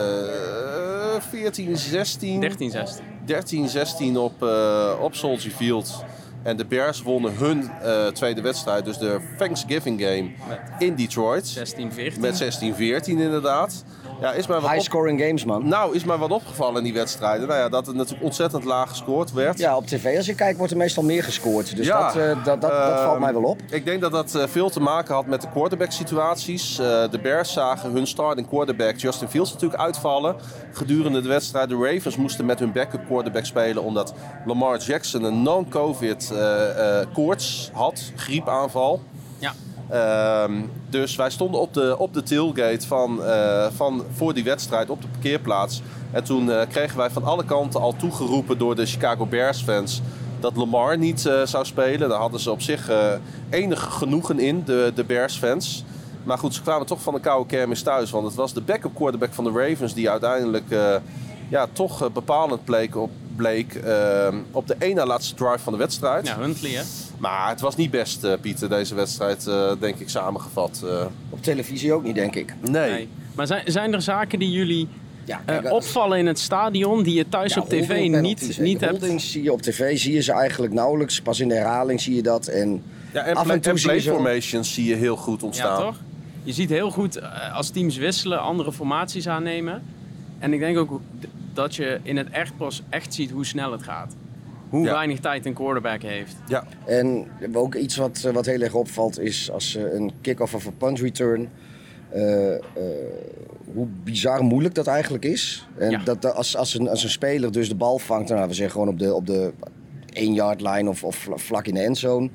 14, 1.19 1.77
16... 1.77 2.39
13, 2.39 2.71
16. 2.71 3.03
13-16 4.15 4.17
op, 4.17 4.43
eh, 4.43 4.93
op 5.01 5.15
Soldier 5.15 5.51
Field. 5.51 6.03
En 6.43 6.57
de 6.57 6.65
Bears 6.65 7.01
wonnen 7.01 7.35
hun 7.37 7.71
eh, 7.81 8.07
tweede 8.07 8.41
wedstrijd, 8.41 8.85
dus 8.85 8.97
de 8.97 9.19
Thanksgiving 9.37 10.01
game 10.01 10.29
in 10.79 10.95
Detroit. 10.95 11.47
16, 11.47 11.93
14. 11.93 12.21
Met 12.21 12.61
16-14 12.63 13.05
inderdaad. 13.05 13.83
Ja, 14.21 14.31
is 14.33 14.47
maar 14.47 14.59
wat 14.61 14.69
High 14.69 14.81
op... 14.81 14.85
scoring 14.85 15.21
games, 15.21 15.45
man. 15.45 15.67
Nou, 15.67 15.95
is 15.95 16.03
maar 16.03 16.17
wat 16.17 16.31
opgevallen 16.31 16.77
in 16.77 16.83
die 16.83 16.93
wedstrijden. 16.93 17.47
Nou 17.47 17.59
ja, 17.59 17.69
dat 17.69 17.87
er 17.87 17.95
natuurlijk 17.95 18.23
ontzettend 18.23 18.63
laag 18.63 18.89
gescoord 18.89 19.31
werd. 19.33 19.59
Ja, 19.59 19.75
op 19.77 19.87
tv 19.87 20.17
als 20.17 20.25
je 20.25 20.35
kijkt 20.35 20.57
wordt 20.57 20.71
er 20.71 20.77
meestal 20.77 21.03
meer 21.03 21.23
gescoord. 21.23 21.75
Dus 21.75 21.85
Ja. 21.87 22.05
dat, 22.07 22.15
eh, 22.15 22.27
dat, 22.27 22.45
dat, 22.45 22.61
dat 22.61 22.71
Ehm, 22.71 23.03
valt 23.03 23.19
mij 23.19 23.33
wel 23.33 23.43
op. 23.43 23.61
Ik 23.69 23.85
denk 23.85 24.01
dat 24.01 24.11
dat 24.11 24.35
eh, 24.35 24.43
veel 24.47 24.69
te 24.69 24.79
maken 24.79 25.13
had 25.15 25.25
met 25.25 25.41
de 25.41 25.47
quarterback 25.49 25.91
situaties. 25.91 26.79
Eh, 26.79 26.85
de 27.11 27.19
Bears 27.21 27.53
zagen 27.53 27.91
hun 27.91 28.07
starting 28.07 28.47
quarterback 28.47 28.95
Justin 28.97 29.27
Fields 29.27 29.53
natuurlijk 29.53 29.81
uitvallen 29.81 30.35
gedurende 30.71 31.21
de 31.21 31.27
wedstrijd. 31.27 31.69
De 31.69 31.75
Ravens 31.93 32.17
moesten 32.17 32.45
met 32.45 32.59
hun 32.59 32.71
backup 32.71 33.05
quarterback 33.05 33.45
spelen 33.45 33.83
omdat 33.83 34.13
Lamar 34.45 34.77
Jackson 34.77 35.23
een 35.23 35.41
non-covid 35.41 36.31
eh, 36.31 36.99
eh, 37.01 37.07
koorts 37.13 37.69
had, 37.73 38.11
griepaanval. 38.15 39.01
Ja. 39.39 39.53
Ehm, 39.91 40.51
dus 40.89 41.15
wij 41.15 41.29
stonden 41.29 41.61
op 41.61 41.73
de, 41.73 41.95
op 41.97 42.13
de 42.13 42.23
tailgate 42.23 42.87
van, 42.87 43.23
eh, 43.23 43.67
van, 43.75 44.03
voor 44.13 44.33
die 44.33 44.43
wedstrijd 44.43 44.89
op 44.89 45.01
de 45.01 45.07
parkeerplaats. 45.07 45.81
En 46.11 46.23
toen 46.23 46.51
eh, 46.51 46.67
kregen 46.69 46.97
wij 46.97 47.09
van 47.09 47.23
alle 47.23 47.45
kanten 47.45 47.81
al 47.81 47.95
toegeroepen 47.95 48.57
door 48.57 48.75
de 48.75 48.85
Chicago 48.85 49.25
Bears 49.25 49.61
fans 49.61 50.01
dat 50.39 50.55
Lamar 50.55 50.97
niet 50.97 51.25
eh, 51.25 51.45
zou 51.45 51.65
spelen. 51.65 52.09
Daar 52.09 52.19
hadden 52.19 52.39
ze 52.39 52.51
op 52.51 52.61
zich 52.61 52.89
enig 53.49 53.83
genoegen 53.93 54.39
in, 54.39 54.63
de, 54.65 54.91
de 54.95 55.03
Bears 55.03 55.37
fans. 55.37 55.83
Maar 56.23 56.37
goed, 56.37 56.53
ze 56.53 56.61
kwamen 56.61 56.87
toch 56.87 57.01
van 57.01 57.13
de 57.13 57.19
koude 57.19 57.49
kermis 57.49 57.81
thuis. 57.81 58.11
Want 58.11 58.25
het 58.25 58.35
was 58.35 58.53
de 58.53 58.61
backup 58.61 58.95
quarterback 58.95 59.33
van 59.33 59.43
de 59.43 59.51
Ravens 59.51 59.93
die 59.93 60.09
uiteindelijk 60.09 60.65
ja, 61.51 61.67
toch 61.73 62.11
bepalend 62.11 62.65
bleek 62.65 62.95
op, 62.95 63.11
bleek 63.35 63.75
eh, 63.75 64.27
op 64.51 64.67
de 64.67 64.75
ene 64.79 65.05
laatste 65.05 65.35
drive 65.35 65.59
van 65.59 65.73
de 65.73 65.79
wedstrijd. 65.79 66.27
Ja, 66.27 66.37
Huntley 66.37 66.71
hè. 66.71 66.81
Maar 67.21 67.49
het 67.49 67.61
was 67.61 67.75
niet 67.75 67.91
best, 67.91 68.23
eh, 68.23 68.33
Pieter, 68.41 68.69
deze 68.69 68.95
wedstrijd, 68.95 69.47
eh, 69.47 69.71
denk 69.79 69.95
ik, 69.99 70.09
samengevat. 70.09 70.81
Eh, 70.85 71.05
Op 71.29 71.43
televisie 71.43 71.93
ook 71.93 72.03
niet, 72.03 72.15
denk 72.15 72.35
ik. 72.35 72.53
nee. 72.61 72.91
Nee. 72.91 73.07
Maar 73.35 73.47
zijn, 73.47 73.63
zijn 73.71 73.93
er 73.93 74.01
zaken 74.01 74.39
die 74.39 74.51
jullie 74.51 74.87
Ja, 75.25 75.41
opvallen 75.69 76.17
in 76.17 76.25
het 76.27 76.39
stadion 76.39 77.03
die 77.03 77.15
je 77.15 77.29
thuis 77.29 77.53
Ja, 77.53 77.61
op 77.61 77.69
tv 77.69 78.07
niet, 78.21 78.59
niet 78.59 78.79
hebt? 78.81 78.91
Holdings 78.99 79.31
zie 79.31 79.43
je 79.43 79.51
op 79.51 79.61
tv, 79.61 79.97
zie 79.99 80.13
je 80.13 80.21
ze 80.21 80.31
eigenlijk 80.33 80.73
nauwelijks. 80.73 81.21
Pas 81.21 81.39
in 81.39 81.47
de 81.47 81.55
herhaling 81.55 82.01
zie 82.01 82.15
je 82.15 82.21
dat. 82.21 82.47
En 82.47 82.83
Ja, 83.13 83.23
en, 83.23 83.35
Af 83.35 83.49
en 83.49 83.61
toe 83.61 83.71
en 83.71 83.77
zie 83.79 83.87
je 83.89 83.95
play 83.95 83.99
zo- 83.99 84.13
formations 84.21 84.73
zie 84.73 84.85
je 84.85 84.95
heel 84.95 85.15
goed 85.15 85.43
ontstaan. 85.43 85.79
Ja, 85.79 85.85
toch? 85.85 85.95
Je 86.43 86.53
ziet 86.53 86.69
heel 86.69 86.91
goed 86.91 87.19
als 87.53 87.69
teams 87.69 87.97
wisselen, 87.97 88.41
andere 88.41 88.71
formaties 88.71 89.27
aannemen. 89.27 89.83
En 90.39 90.53
ik 90.53 90.59
denk 90.59 90.77
ook 90.77 91.01
dat 91.53 91.75
je 91.75 91.99
in 92.03 92.17
het 92.17 92.29
echt 92.29 92.57
pas 92.57 92.81
echt 92.89 93.13
ziet 93.13 93.31
hoe 93.31 93.45
snel 93.45 93.71
het 93.71 93.83
gaat. 93.83 94.15
Hoe 94.71 94.85
Ja. 94.85 94.91
weinig 94.93 95.19
tijd 95.19 95.45
een 95.45 95.53
quarterback 95.53 96.01
heeft. 96.01 96.35
Ja, 96.47 96.63
En 96.85 97.27
ook 97.53 97.75
iets 97.75 97.95
wat, 97.95 98.23
eh, 98.25 98.33
wat 98.33 98.45
heel 98.45 98.61
erg 98.61 98.73
opvalt 98.73 99.19
is 99.19 99.51
als 99.51 99.75
eh, 99.75 99.93
een 99.93 100.11
kick-off 100.21 100.53
of 100.55 100.65
een 100.65 100.77
punt 100.77 100.99
return. 100.99 101.49
eh, 102.09 102.53
eh, 102.55 102.61
hoe 103.73 103.87
bizar 104.03 104.43
moeilijk 104.43 104.75
dat 104.75 104.87
eigenlijk 104.87 105.25
is. 105.25 105.67
En 105.77 105.89
Ja. 105.91 105.97
dat, 106.03 106.33
als, 106.35 106.55
als, 106.57 106.79
een, 106.79 106.89
als 106.89 107.03
een 107.03 107.09
speler 107.09 107.51
dus 107.51 107.67
de 107.69 107.75
bal 107.75 107.99
vangt, 107.99 108.29
nou, 108.29 108.47
we 108.47 108.53
zeggen 108.53 108.71
gewoon 108.73 108.87
op 108.93 108.99
de, 108.99 109.13
op 109.13 109.25
de 109.27 109.53
1 110.13 110.33
yard 110.33 110.61
line 110.61 110.89
of, 110.89 111.03
of 111.03 111.15
vla- 111.15 111.37
vlak 111.37 111.67
in 111.67 111.73
de 111.73 111.79
endzone. 111.81 112.29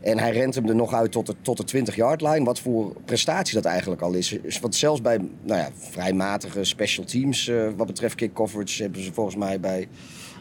En 0.00 0.18
hij 0.18 0.30
rent 0.32 0.54
hem 0.54 0.68
er 0.68 0.74
nog 0.74 0.94
uit 0.94 1.12
tot 1.12 1.26
de, 1.26 1.34
tot 1.42 1.56
de 1.56 1.64
20 1.64 1.96
yard 1.96 2.20
line. 2.20 2.44
Wat 2.44 2.60
voor 2.60 2.92
prestatie 3.04 3.54
dat 3.54 3.64
eigenlijk 3.64 4.02
al 4.02 4.12
is. 4.12 4.32
Is- 4.42 4.60
Want 4.60 4.74
zelfs 4.74 5.00
bij 5.00 5.18
nou 5.42 5.60
ja, 5.60 5.68
vrij 5.74 6.12
matige 6.12 6.64
special 6.64 7.04
teams 7.04 7.48
eh, 7.48 7.68
wat 7.76 7.86
betreft 7.86 8.14
kick 8.14 8.32
coverage 8.32 8.82
hebben 8.82 9.02
ze 9.02 9.12
volgens 9.12 9.36
mij 9.36 9.60
bij 9.60 9.88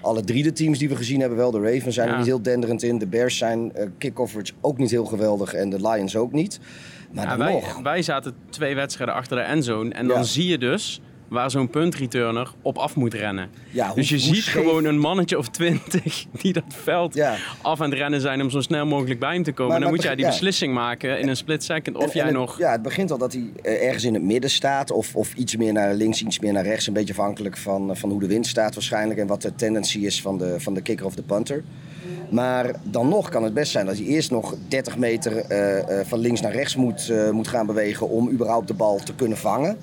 alle 0.01 0.21
drie 0.23 0.43
de 0.43 0.51
teams 0.53 0.79
die 0.79 0.89
we 0.89 0.95
gezien 0.95 1.19
hebben 1.19 1.37
wel. 1.37 1.51
De 1.51 1.61
Ravens 1.61 1.95
zijn 1.95 2.09
er 2.09 2.17
niet 2.17 2.25
heel 2.25 2.41
denderend 2.41 2.83
in. 2.83 2.97
De 2.97 3.07
Bears 3.07 3.37
zijn 3.37 3.73
eh, 3.75 3.87
kick 3.97 4.13
coverage 4.13 4.53
ook 4.61 4.77
niet 4.77 4.91
heel 4.91 5.05
geweldig. 5.05 5.53
En 5.53 5.69
de 5.69 5.89
Lions 5.89 6.15
ook 6.15 6.31
niet. 6.31 6.59
Maar 7.11 7.25
Ja, 7.25 7.37
wij, 7.37 7.53
nog. 7.53 7.79
wij 7.81 8.01
zaten 8.01 8.33
twee 8.49 8.75
wedstrijden 8.75 9.15
achter 9.15 9.37
de 9.37 9.43
endzone. 9.43 9.93
En 9.93 10.07
dan 10.07 10.25
zie 10.25 10.47
je 10.47 10.57
dus 10.57 11.01
waar 11.29 11.51
zo'n 11.51 11.69
puntreturner 11.69 12.51
op 12.61 12.77
af 12.77 12.95
moet 12.95 13.13
rennen. 13.13 13.49
Ja, 13.71 13.85
hoe- 13.87 13.95
dus 13.95 14.09
je 14.09 14.19
ziet 14.19 14.35
scheef- 14.35 14.53
gewoon 14.63 14.85
een 14.85 14.99
mannetje 14.99 15.37
of 15.37 15.49
twintig 15.49 16.25
die 16.41 16.53
dat 16.53 16.63
veld 16.67 17.13
Ja. 17.13 17.35
af 17.61 17.81
aan 17.81 17.89
het 17.89 17.99
rennen 17.99 18.21
zijn 18.21 18.41
om 18.41 18.49
zo 18.49 18.61
snel 18.61 18.85
mogelijk 18.85 19.19
bij 19.19 19.33
hem 19.33 19.43
te 19.43 19.51
komen. 19.51 19.67
Maar- 19.67 19.75
en 19.75 19.81
dan 19.81 19.91
maar 19.91 19.99
moet 19.99 20.07
jij 20.07 20.15
die 20.15 20.25
ja. 20.25 20.31
beslissing 20.31 20.73
maken 20.73 21.19
in 21.19 21.27
een 21.27 21.35
split 21.37 21.63
second 21.63 21.95
of 21.97 22.03
En- 22.03 22.09
jij 22.13 22.21
en 22.21 22.27
het, 22.27 22.37
nog... 22.37 22.57
Ja, 22.57 22.71
het 22.71 22.81
begint 22.81 23.11
al 23.11 23.17
dat 23.17 23.33
hij 23.33 23.43
eh, 23.63 23.85
ergens 23.87 24.03
in 24.03 24.13
het 24.13 24.23
midden 24.23 24.49
staat. 24.49 24.91
Of, 24.91 25.15
of 25.15 25.33
iets 25.33 25.55
meer 25.55 25.73
naar 25.73 25.93
links, 25.93 26.23
iets 26.23 26.39
meer 26.39 26.53
naar 26.53 26.63
rechts. 26.65 26.87
Een 26.87 26.93
beetje 26.93 27.13
afhankelijk 27.13 27.57
van, 27.57 27.89
eh, 27.91 27.95
van 27.95 28.09
hoe 28.09 28.19
de 28.19 28.27
wind 28.27 28.47
staat 28.47 28.73
waarschijnlijk. 28.73 29.19
En 29.19 29.27
wat 29.27 29.41
de 29.41 29.55
tendency 29.55 29.99
is 29.99 30.21
van 30.21 30.37
de, 30.37 30.55
van 30.59 30.73
de 30.73 30.81
kicker 30.81 31.05
of 31.05 31.15
de 31.15 31.21
punter. 31.23 31.63
Maar 32.29 32.71
dan 32.83 33.07
nog 33.09 33.29
kan 33.29 33.43
het 33.43 33.53
best 33.53 33.71
zijn 33.71 33.85
dat 33.85 33.97
hij 33.97 34.05
eerst 34.05 34.31
nog 34.31 34.55
30 34.67 34.97
meter 34.97 35.37
eh, 35.37 36.05
van 36.05 36.19
links 36.19 36.41
naar 36.41 36.51
rechts 36.51 36.75
moet, 36.75 37.11
moet 37.31 37.47
gaan 37.47 37.65
bewegen. 37.65 38.09
Om 38.09 38.29
überhaupt 38.29 38.67
de 38.67 38.73
bal 38.73 38.97
te 39.03 39.13
kunnen 39.15 39.37
vangen. 39.37 39.77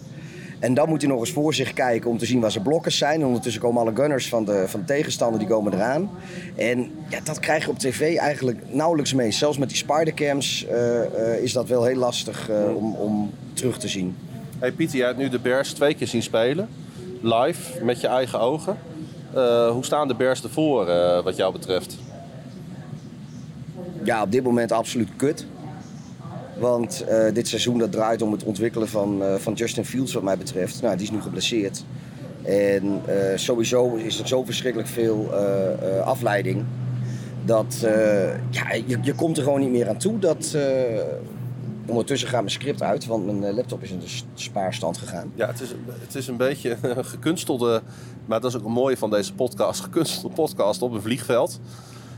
En 0.64 0.75
dan 0.75 0.88
moet 0.88 1.00
hij 1.00 1.11
nog 1.11 1.20
eens 1.20 1.33
voor 1.33 1.55
zich 1.55 1.72
kijken 1.72 2.11
om 2.11 2.18
te 2.18 2.27
zien 2.27 2.40
waar 2.40 2.50
zijn 2.50 2.64
blokkers 2.64 2.98
zijn. 2.98 3.20
En 3.20 3.27
ondertussen 3.27 3.62
komen 3.62 3.83
alle 3.83 3.94
gunners 3.94 4.29
van 4.29 4.44
de, 4.44 4.64
van 4.66 4.81
de 4.81 4.87
tegenstander 4.87 5.38
die 5.38 5.48
komen 5.48 5.72
eraan. 5.72 6.11
En 6.57 6.90
ja, 7.09 7.20
dat 7.24 7.38
krijg 7.38 7.64
je 7.64 7.70
op 7.70 7.79
tv 7.79 8.16
eigenlijk 8.16 8.59
nauwelijks 8.68 9.14
mee. 9.14 9.31
Zelfs 9.31 9.59
met 9.59 9.68
die 9.68 9.77
spidercams 9.77 10.66
eh, 10.66 11.42
is 11.42 11.53
dat 11.53 11.68
wel 11.68 11.85
heel 11.85 11.96
lastig 11.96 12.50
eh, 12.50 12.77
om, 12.77 12.94
om 12.94 13.31
terug 13.53 13.79
te 13.79 13.88
zien. 13.88 14.16
Hey 14.59 14.72
Pieter, 14.72 14.96
jij 14.96 15.07
hebt 15.07 15.18
nu 15.18 15.29
de 15.29 15.38
Bears 15.38 15.72
twee 15.72 15.94
keer 15.94 16.07
zien 16.07 16.22
spelen. 16.22 16.68
Live, 17.20 17.85
met 17.85 18.00
je 18.00 18.07
eigen 18.07 18.40
ogen. 18.40 18.79
Hoe 19.70 19.85
staan 19.85 20.09
de 20.09 20.14
Bears 20.14 20.42
ervoor, 20.42 20.87
wat 21.24 21.37
jou 21.37 21.53
betreft? 21.53 21.96
Ja, 24.05 24.22
op 24.22 24.33
dit 24.33 24.42
moment 24.42 24.72
absoluut 24.72 25.09
kut. 25.16 25.46
Want 26.59 27.05
eh, 27.05 27.35
dit 27.35 27.49
seizoen 27.49 27.79
dat 27.79 27.93
draait 27.93 28.23
om 28.23 28.33
het 28.33 28.45
ontwikkelen 28.45 28.88
van, 28.88 29.23
eh, 29.23 29.35
van 29.35 29.53
Justin 29.53 29.85
Fields 29.85 30.12
wat 30.12 30.23
mij 30.23 30.38
betreft. 30.38 30.83
Nou, 30.83 30.97
die 30.97 31.07
is 31.07 31.12
nu 31.12 31.21
geblesseerd. 31.21 31.85
En 32.43 33.01
eh, 33.07 33.37
sowieso 33.37 33.95
is 33.95 34.19
er 34.19 34.29
zo 34.29 34.45
verschrikkelijk 34.45 34.90
veel 34.90 35.33
afleiding. 36.05 36.64
Dat 37.45 37.77
ja, 38.51 38.73
je, 38.87 38.99
je 39.03 39.14
komt 39.14 39.37
er 39.37 39.43
gewoon 39.43 39.61
niet 39.61 39.71
meer 39.71 39.88
aan 39.88 39.97
toe. 39.97 40.19
Dat, 40.19 40.57
ondertussen 41.87 42.29
gaat 42.29 42.40
mijn 42.40 42.51
script 42.51 42.83
uit, 42.83 43.07
want 43.07 43.40
mijn 43.40 43.55
laptop 43.55 43.83
is 43.83 43.90
in 43.90 43.99
de 43.99 44.21
spaarstand 44.35 44.99
gegaan. 44.99 45.33
Ja, 45.35 45.47
het 45.47 45.61
is, 45.61 45.75
het 46.01 46.14
is 46.14 46.27
een 46.27 46.37
beetje 46.37 46.77
een 46.97 47.05
gekunstelde, 47.05 47.83
maar 48.27 48.40
dat 48.40 48.51
is 48.51 48.57
ook 48.59 48.67
een 48.67 48.73
mooie 48.73 48.97
van 48.97 49.11
deze 49.11 49.35
podcast, 49.35 49.81
gekunstelde 49.81 50.35
podcast 50.35 50.83
op 50.83 50.93
een 50.93 51.03
vliegveld. 51.03 51.61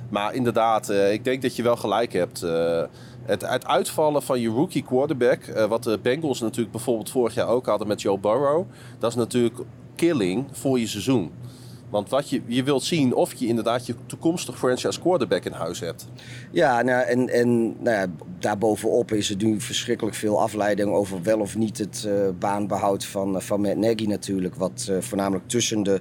Maar 0.09 0.35
inderdaad, 0.35 0.91
ik 0.91 1.25
denk 1.25 1.43
dat 1.43 1.57
je 1.57 1.63
wel 1.63 1.77
gelijk 1.77 2.13
hebt. 2.13 2.45
Het, 3.27 3.67
uitvallen 3.67 4.23
van 4.23 4.41
je 4.41 4.49
rookie 4.49 4.83
quarterback, 4.83 5.43
eh, 5.43 5.65
wat 5.65 5.83
de 5.83 5.99
Bengals 6.03 6.41
natuurlijk 6.41 6.71
bijvoorbeeld 6.71 7.11
vorig 7.11 7.35
jaar 7.35 7.49
ook 7.49 7.67
hadden 7.67 7.89
met 7.89 8.03
Joe 8.03 8.19
Burrow, 8.19 8.67
dat 8.99 9.11
is 9.11 9.17
natuurlijk 9.17 9.59
killing 9.95 10.47
voor 10.53 10.79
je 10.79 10.87
seizoen. 10.87 11.31
Want 11.91 12.09
wat 12.09 12.31
je, 12.31 12.43
je 12.47 12.63
wilt 12.63 12.83
zien 12.83 13.15
of 13.15 13.35
je 13.35 13.47
inderdaad 13.47 13.87
je 13.87 13.95
toekomstig 14.07 14.59
franchise 14.59 15.01
quarterback 15.01 15.45
in 15.45 15.53
huis 15.53 15.81
hebt. 15.81 16.09
Ja, 16.51 16.83
nou, 16.83 17.05
en, 17.05 17.29
en 17.29 17.67
nou 17.83 17.97
ja, 17.97 18.07
daarbovenop 18.39 19.13
is 19.13 19.31
er 19.31 19.37
nu 19.37 19.61
verschrikkelijk 19.61 20.17
veel 20.17 20.41
afleiding 20.41 20.91
over 20.91 21.23
wel 21.23 21.41
of 21.41 21.57
niet 21.57 21.79
het 21.79 22.05
eh, 22.07 22.13
baanbehoud 22.39 23.05
van, 23.05 23.37
eh, 23.37 23.41
van 23.41 23.61
Matt 23.61 23.77
Nagy 23.77 24.07
natuurlijk. 24.07 24.55
Wat 24.55 24.91
voornamelijk 25.01 25.49
tussen 25.49 25.83
de 25.83 26.01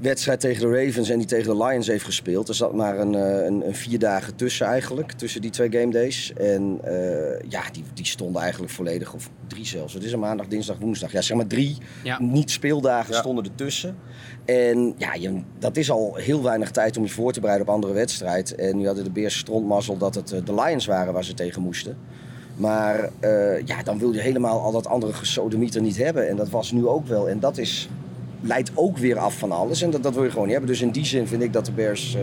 wedstrijd 0.00 0.40
tegen 0.40 0.70
de 0.70 0.84
Ravens 0.84 1.08
en 1.10 1.18
die 1.18 1.26
tegen 1.26 1.56
de 1.58 1.64
Lions 1.64 1.86
heeft 1.86 2.04
gespeeld. 2.04 2.48
Er 2.48 2.54
zat 2.54 2.74
maar 2.74 2.98
een, 2.98 3.14
eh, 3.14 3.44
een, 3.44 3.66
een 3.66 3.74
vier 3.74 3.98
dagen 3.98 4.36
tussen 4.36 4.66
eigenlijk, 4.66 5.12
tussen 5.12 5.40
die 5.40 5.50
twee 5.50 5.70
game 5.72 5.90
days. 5.92 6.32
En 6.36 6.78
eh, 6.84 7.40
ja, 7.48 7.62
die, 7.72 7.84
die 7.94 8.06
stonden 8.06 8.42
eigenlijk 8.42 8.72
volledig, 8.72 9.14
of 9.14 9.30
drie 9.46 9.66
zelfs. 9.66 9.94
Het 9.94 10.04
is 10.04 10.12
een 10.12 10.18
maandag, 10.18 10.46
dinsdag, 10.46 10.78
woensdag. 10.78 11.12
Ja, 11.12 11.20
zeg 11.20 11.36
maar 11.36 11.46
drie 11.46 11.76
Ja. 12.02 12.20
niet-speeldagen 12.22 13.12
Ja. 13.14 13.18
stonden 13.20 13.44
ertussen. 13.44 13.96
En 14.44 14.94
ja, 14.98 15.14
je, 15.14 15.42
dat 15.58 15.76
is 15.76 15.90
al 15.90 16.14
heel 16.14 16.42
weinig 16.42 16.70
tijd 16.70 16.96
om 16.96 17.02
je 17.04 17.10
voor 17.10 17.32
te 17.32 17.40
bereiden 17.40 17.68
op 17.68 17.74
andere 17.74 17.92
wedstrijd. 17.92 18.54
En 18.54 18.76
nu 18.76 18.86
hadden 18.86 19.04
de 19.04 19.10
Bears 19.10 19.38
strontmazzel 19.38 19.96
dat 19.96 20.14
het 20.14 20.32
eh, 20.32 20.40
de 20.44 20.54
Lions 20.54 20.86
waren 20.86 21.12
waar 21.12 21.24
ze 21.24 21.34
tegen 21.34 21.62
moesten. 21.62 21.96
Maar 22.56 23.10
eh, 23.20 23.60
ja, 23.66 23.82
dan 23.82 23.98
wil 23.98 24.12
je 24.12 24.20
helemaal 24.20 24.60
al 24.60 24.72
dat 24.72 24.86
andere 24.86 25.12
gesodemieter 25.12 25.80
niet 25.82 25.96
hebben. 25.96 26.28
En 26.28 26.36
dat 26.36 26.48
was 26.50 26.72
nu 26.72 26.86
ook 26.86 27.06
wel. 27.06 27.28
En 27.28 27.40
dat 27.40 27.58
is, 27.58 27.88
leidt 28.42 28.70
ook 28.74 28.98
weer 28.98 29.18
af 29.18 29.38
van 29.38 29.52
alles. 29.52 29.82
En 29.82 29.90
dat, 29.90 30.02
dat 30.02 30.14
wil 30.14 30.24
je 30.24 30.30
gewoon 30.30 30.46
niet 30.46 30.56
hebben. 30.56 30.72
Dus 30.72 30.82
in 30.82 30.90
die 30.90 31.04
zin 31.04 31.26
vind 31.26 31.42
ik 31.42 31.52
dat 31.52 31.66
de 31.66 31.72
Bears 31.72 32.14
eh, 32.14 32.22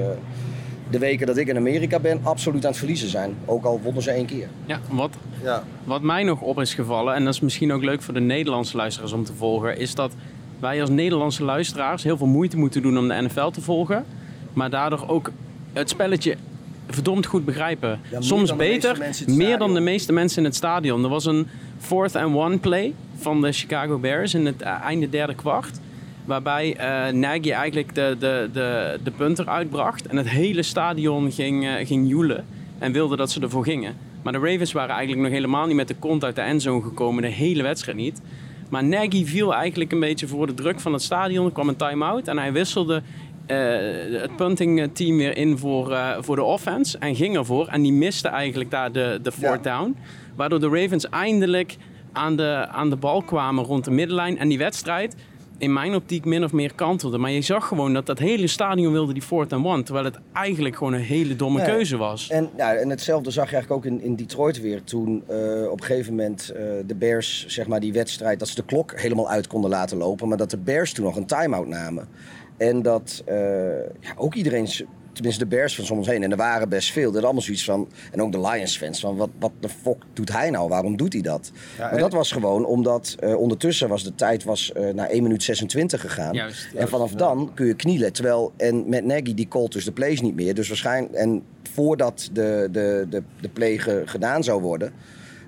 de 0.90 1.00
weken 1.00 1.28
dat 1.28 1.38
ik 1.38 1.48
in 1.48 1.58
Amerika 1.58 2.00
ben 2.00 2.20
absoluut 2.24 2.64
aan 2.64 2.70
het 2.70 2.80
verliezen 2.80 3.10
zijn. 3.10 3.36
Ook 3.46 3.66
al 3.66 3.80
wonnen 3.84 4.04
ze 4.04 4.12
één 4.12 4.26
keer. 4.26 4.48
Ja, 4.66 4.80
wat, 4.90 5.16
Ja, 5.44 5.64
Wat 5.84 6.02
mij 6.02 6.24
nog 6.24 6.42
op 6.42 6.60
is 6.60 6.74
gevallen, 6.74 7.16
en 7.16 7.24
dat 7.24 7.34
is 7.34 7.40
misschien 7.40 7.72
ook 7.72 7.84
leuk 7.84 8.02
voor 8.02 8.14
de 8.14 8.20
Nederlandse 8.20 8.78
luisteraars 8.78 9.12
om 9.12 9.24
te 9.24 9.34
volgen, 9.34 9.78
is 9.78 9.96
dat 9.96 10.12
wij 10.60 10.82
als 10.82 10.90
Nederlandse 10.90 11.44
luisteraars 11.44 12.04
heel 12.04 12.18
veel 12.18 12.28
moeite 12.28 12.58
moeten 12.58 12.82
doen 12.82 12.98
om 12.98 13.08
de 13.08 13.22
NFL 13.22 13.50
te 13.50 13.62
volgen. 13.62 14.06
Maar 14.54 14.70
daardoor 14.70 15.04
ook 15.08 15.32
het 15.74 15.90
spelletje 15.90 16.36
verdomd 16.88 17.26
goed 17.26 17.46
begrijpen. 17.46 18.00
Soms 18.20 18.56
beter, 18.56 18.98
meer 19.26 19.58
dan 19.58 19.74
de 19.74 19.80
meeste 19.80 20.14
mensen 20.14 20.38
in 20.38 20.46
het 20.46 20.56
stadion. 20.56 21.04
Er 21.04 21.10
was 21.10 21.26
een 21.26 21.48
fourth 21.80 22.16
and 22.16 22.36
one 22.36 22.58
play 22.58 22.94
van 23.16 23.42
de 23.42 23.52
Chicago 23.52 23.98
Bears 23.98 24.34
in 24.34 24.46
het 24.46 24.62
eh, 24.62 24.82
einde 24.82 25.10
derde 25.10 25.36
kwart. 25.36 25.80
Waarbij 26.30 26.76
eh 26.76 27.14
Nagy 27.14 27.52
eigenlijk 27.52 27.96
de, 27.96 28.16
de, 28.20 28.50
de, 28.54 29.00
de 29.04 29.12
punter 29.12 29.48
uitbracht. 29.48 30.08
En 30.08 30.18
het 30.18 30.30
hele 30.30 30.64
stadion 30.64 31.32
ging, 31.32 31.68
eh, 31.68 31.86
ging 31.86 32.10
joelen. 32.10 32.46
En 32.78 32.92
wilde 32.92 33.16
dat 33.16 33.32
ze 33.32 33.42
ervoor 33.42 33.64
gingen. 33.64 33.96
Maar 34.24 34.34
de 34.34 34.40
Ravens 34.40 34.72
waren 34.72 34.96
eigenlijk 34.96 35.22
nog 35.22 35.32
helemaal 35.32 35.66
niet 35.66 35.76
met 35.76 35.88
de 35.88 35.96
kont 35.96 36.24
uit 36.24 36.36
de 36.36 36.42
endzone 36.42 36.82
gekomen. 36.82 37.22
De 37.22 37.28
hele 37.28 37.64
wedstrijd 37.64 37.98
niet. 37.98 38.22
Maar 38.70 38.84
Nagy 38.84 39.26
viel 39.26 39.54
eigenlijk 39.54 39.92
een 39.92 40.00
beetje 40.00 40.28
voor 40.28 40.48
de 40.48 40.54
druk 40.54 40.80
van 40.80 40.94
het 40.94 41.02
stadion. 41.02 41.46
Er 41.46 41.52
kwam 41.52 41.68
een 41.68 41.76
time-out. 41.76 42.28
En 42.28 42.38
hij 42.38 42.52
wisselde 42.52 43.02
eh, 43.46 43.58
het 44.22 44.36
punting 44.36 44.90
team 44.94 45.18
weer 45.18 45.38
in 45.38 45.58
voor, 45.58 45.98
voor 46.20 46.36
de 46.36 46.44
offense. 46.44 46.98
En 46.98 47.16
ging 47.16 47.36
ervoor. 47.36 47.68
En 47.68 47.82
die 47.82 47.94
miste 47.94 48.28
eigenlijk 48.28 48.72
daar 48.72 48.92
de, 48.92 49.20
de 49.22 49.32
fourth 49.32 49.64
down. 49.64 49.96
Waardoor 50.36 50.60
de 50.60 50.70
Ravens 50.70 51.10
eindelijk 51.10 51.78
aan 52.12 52.36
de, 52.36 52.68
aan 52.72 52.90
de 52.90 52.96
bal 52.96 53.22
kwamen 53.22 53.64
rond 53.64 53.86
de 53.86 53.92
middenlijn. 53.92 54.38
En 54.38 54.50
die 54.50 54.58
wedstrijd 54.58 55.16
in 55.60 55.74
mijn 55.74 55.96
optiek 55.96 56.26
min 56.26 56.44
of 56.44 56.52
meer 56.52 56.74
kantelde. 56.76 57.18
Maar 57.18 57.32
je 57.32 57.42
zag 57.42 57.68
gewoon 57.68 57.94
dat 57.94 58.06
dat 58.06 58.20
hele 58.20 58.48
stadion 58.48 58.92
wilde 58.92 59.14
die 59.14 59.22
fourth 59.22 59.54
and 59.54 59.66
one. 59.66 59.84
Terwijl 59.84 60.06
het 60.06 60.20
eigenlijk 60.34 60.76
gewoon 60.76 60.94
een 60.94 61.00
hele 61.02 61.36
domme 61.36 61.58
Nee. 61.62 61.68
keuze 61.70 61.98
was. 61.98 62.30
En, 62.30 62.50
ja, 62.58 62.74
en 62.74 62.90
hetzelfde 62.90 63.32
zag 63.32 63.50
je 63.50 63.56
eigenlijk 63.56 63.86
ook 63.86 63.92
in, 63.92 64.02
in 64.02 64.16
Detroit 64.16 64.62
weer. 64.62 64.84
Toen 64.84 65.24
eh, 65.28 65.38
op 65.72 65.80
een 65.80 65.86
gegeven 65.86 66.16
moment 66.16 66.50
eh, 66.50 66.64
de 66.86 66.96
Bears, 66.96 67.46
zeg 67.48 67.68
maar 67.68 67.80
die 67.80 67.94
wedstrijd, 67.94 68.40
dat 68.40 68.48
ze 68.48 68.56
de 68.56 68.64
klok 68.66 69.00
helemaal 69.00 69.30
uit 69.30 69.48
konden 69.48 69.70
laten 69.70 69.98
lopen. 69.98 70.28
Maar 70.28 70.38
dat 70.38 70.50
de 70.50 70.58
Bears 70.58 70.94
toen 70.94 71.06
nog 71.06 71.16
een 71.16 71.26
time-out 71.26 71.68
namen. 71.68 72.08
En 72.58 72.82
dat 72.82 73.24
eh, 73.26 73.36
ja, 74.00 74.14
ook 74.18 74.36
iedereen, 74.36 74.68
tenminste 75.20 75.44
de 75.44 75.56
Bears 75.56 75.76
van 75.76 75.90
om 75.92 75.98
ons 75.98 76.08
heen, 76.08 76.24
en 76.24 76.32
er 76.32 76.38
waren 76.38 76.70
best 76.70 76.92
veel, 76.92 77.04
hadden 77.04 77.24
allemaal 77.24 77.42
zoiets 77.42 77.64
van, 77.64 77.88
en 78.12 78.22
ook 78.22 78.32
de 78.32 78.40
Lions 78.42 78.78
fans, 78.78 79.00
van 79.00 79.16
wat, 79.16 79.30
wat 79.40 79.52
de 79.60 79.70
fuck 79.70 79.98
doet 80.14 80.32
hij 80.32 80.50
nou? 80.50 80.70
Waarom 80.70 80.98
doet 80.98 81.14
hij 81.14 81.22
dat? 81.22 81.52
maar 81.92 82.00
dat 82.00 82.14
was 82.14 82.32
gewoon 82.32 82.66
omdat 82.66 83.16
eh, 83.20 83.36
ondertussen 83.36 83.90
was 83.90 84.04
de 84.04 84.16
tijd 84.16 84.44
was, 84.44 84.72
eh, 84.72 84.94
naar 84.94 85.10
1 85.10 85.24
minuut 85.24 85.44
26 85.44 86.02
gegaan. 86.02 86.34
Juist. 86.34 86.68
En 86.76 86.88
vanaf 86.90 87.12
dan 87.12 87.52
kun 87.54 87.66
je 87.66 87.74
knielen. 87.74 88.14
Terwijl, 88.14 88.52
en 88.58 88.90
met 88.90 89.06
Nagy 89.06 89.34
die 89.34 89.48
called 89.48 89.72
dus 89.72 89.86
de 89.86 89.92
plays 89.92 90.22
niet 90.22 90.36
meer. 90.36 90.54
Dus 90.54 90.68
waarschijnlijk, 90.68 91.14
en 91.14 91.44
voordat 91.74 92.30
de, 92.34 92.68
de, 92.72 93.06
de, 93.10 93.24
de 93.42 93.50
play 93.50 93.78
ge- 93.78 94.04
gedaan 94.06 94.44
zou 94.44 94.62
worden, 94.62 94.92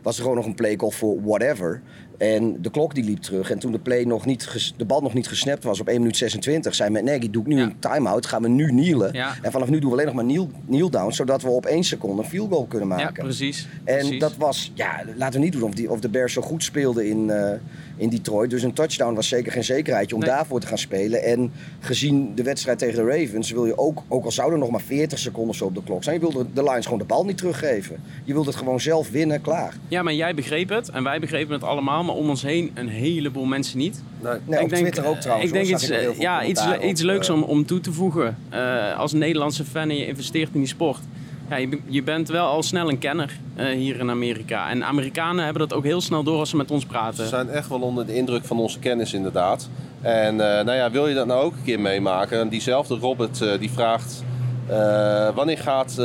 was 0.03 0.15
er 0.15 0.21
gewoon 0.21 0.37
nog 0.37 0.45
een 0.45 0.55
play 0.55 0.75
call 0.75 0.89
voor 0.91 1.21
whatever. 1.23 1.81
En 2.21 2.61
de 2.61 2.69
klok 2.71 2.95
die 2.95 3.03
liep 3.03 3.17
terug. 3.19 3.51
En 3.51 3.59
toen 3.59 3.71
de, 3.71 3.79
play 3.79 4.03
nog 4.03 4.25
niet 4.25 4.73
de 4.77 4.85
bal 4.85 5.01
nog 5.01 5.13
niet 5.13 5.27
gesnapt 5.27 5.63
was 5.63 5.79
op 5.79 5.87
1 5.87 5.97
minuut 5.97 6.17
26, 6.17 6.75
zei 6.75 6.89
met 6.89 7.03
Nagy, 7.03 7.29
doe 7.29 7.41
ik 7.41 7.47
nu 7.47 7.57
Ja. 7.57 7.63
een 7.63 7.79
time-out, 7.79 8.25
gaan 8.25 8.41
we 8.41 8.47
nu 8.49 8.67
knielen. 8.67 9.13
Ja. 9.13 9.35
En 9.41 9.51
vanaf 9.51 9.69
nu 9.69 9.79
doen 9.79 9.89
we 9.89 9.93
alleen 9.95 10.05
nog 10.05 10.15
maar 10.15 10.23
kneel, 10.23 10.49
kneel 10.67 10.89
down, 10.89 11.11
zodat 11.11 11.41
we 11.41 11.49
op 11.49 11.65
één 11.65 11.83
seconde 11.83 12.21
een 12.23 12.27
field 12.29 12.49
goal 12.51 12.65
kunnen 12.65 12.87
Ja, 12.89 12.95
maken. 12.95 13.23
precies. 13.23 13.67
En 13.83 13.97
precies. 13.97 14.19
dat 14.19 14.35
was, 14.37 14.71
ja, 14.73 15.03
laten 15.15 15.39
we 15.39 15.45
niet 15.45 15.53
doen 15.53 15.63
of, 15.63 15.73
die, 15.73 15.91
of 15.91 15.99
de 15.99 16.09
Bears 16.09 16.33
zo 16.33 16.41
goed 16.41 16.63
speelden 16.63 17.09
in, 17.09 17.29
eh, 17.29 17.51
in 18.01 18.09
Detroit. 18.09 18.49
Dus 18.49 18.63
een 18.63 18.73
touchdown 18.73 19.13
was 19.15 19.27
zeker 19.27 19.51
geen 19.51 19.63
zekerheidje 19.63 20.15
om 20.15 20.21
Nee. 20.21 20.29
daarvoor 20.29 20.59
te 20.59 20.67
gaan 20.67 20.77
spelen. 20.77 21.23
En 21.23 21.51
gezien 21.79 22.35
de 22.35 22.43
wedstrijd 22.43 22.79
tegen 22.79 22.95
de 23.05 23.11
Ravens 23.11 23.51
wil 23.51 23.65
je 23.65 23.77
ook, 23.77 24.01
ook 24.07 24.25
al 24.25 24.31
zouden 24.31 24.57
er 24.57 24.63
nog 24.63 24.71
maar 24.73 24.81
40 24.81 25.19
seconden 25.19 25.49
of 25.49 25.55
zo 25.55 25.65
op 25.65 25.75
de 25.75 25.83
klok 25.83 26.03
zijn, 26.03 26.15
je 26.15 26.21
wilde 26.21 26.45
de 26.53 26.63
Lions 26.63 26.83
gewoon 26.85 26.99
de 26.99 27.05
bal 27.05 27.25
niet 27.25 27.37
teruggeven. 27.37 27.97
Je 28.23 28.33
wilde 28.33 28.49
het 28.49 28.57
gewoon 28.57 28.79
zelf 28.79 29.09
winnen, 29.09 29.41
klaar. 29.41 29.73
Ja, 29.87 30.03
maar 30.03 30.13
jij 30.13 30.33
begreep 30.35 30.69
het 30.69 30.89
en 30.89 31.03
wij 31.03 31.19
begrepen 31.19 31.53
het 31.53 31.63
allemaal, 31.63 32.03
maar 32.03 32.15
om 32.15 32.29
ons 32.29 32.41
heen 32.41 32.71
een 32.73 32.89
heleboel 32.89 33.45
mensen 33.45 33.77
niet. 33.77 34.01
Nee. 34.21 34.33
Nee, 34.45 34.57
ik 34.57 34.63
op 34.63 34.69
denk, 34.69 34.81
Twitter 34.81 35.05
ook 35.05 35.17
trouwens. 35.19 35.47
Ik 35.47 35.53
denk 35.53 35.65
hoor, 35.65 35.75
iets, 35.75 35.89
ik 35.89 35.97
veel 35.97 36.13
ja, 36.19 36.43
iets, 36.43 36.65
iets 36.83 37.01
leuks 37.01 37.27
eh, 37.29 37.35
om, 37.35 37.43
om 37.43 37.65
toe 37.65 37.79
te 37.79 37.91
voegen. 37.93 38.37
Eh, 38.49 38.97
als 38.99 39.13
Nederlandse 39.13 39.65
fan 39.65 39.89
en 39.89 39.97
je 39.97 40.05
investeert 40.07 40.49
in 40.53 40.59
die 40.59 40.69
sport. 40.69 40.99
Ja, 41.51 41.57
je, 41.57 41.67
be- 41.67 41.79
je 41.85 42.03
bent 42.03 42.29
wel 42.29 42.45
al 42.47 42.63
snel 42.63 42.89
een 42.89 42.97
kenner 42.97 43.39
eh, 43.55 43.65
hier 43.65 43.99
in 43.99 44.09
Amerika. 44.09 44.69
En 44.69 44.83
Amerikanen 44.85 45.43
hebben 45.43 45.67
dat 45.67 45.77
ook 45.77 45.83
heel 45.83 46.01
snel 46.01 46.23
door 46.23 46.39
als 46.39 46.49
ze 46.49 46.55
met 46.55 46.71
ons 46.71 46.85
praten. 46.85 47.23
We 47.23 47.29
zijn 47.29 47.49
echt 47.49 47.69
wel 47.69 47.81
onder 47.81 48.05
de 48.05 48.15
indruk 48.15 48.45
van 48.45 48.59
onze 48.59 48.79
kennis 48.79 49.13
inderdaad. 49.13 49.69
En 50.01 50.57
eh, 50.57 50.65
nou 50.65 50.77
ja, 50.77 50.91
wil 50.91 51.07
je 51.07 51.15
dat 51.15 51.25
nou 51.25 51.43
ook 51.43 51.53
een 51.53 51.63
keer 51.63 51.79
meemaken? 51.79 52.39
En 52.39 52.49
diezelfde 52.49 52.95
Robert 52.95 53.41
eh, 53.41 53.59
die 53.59 53.71
vraagt... 53.71 54.23
wanneer 55.35 55.57
gaat, 55.57 55.95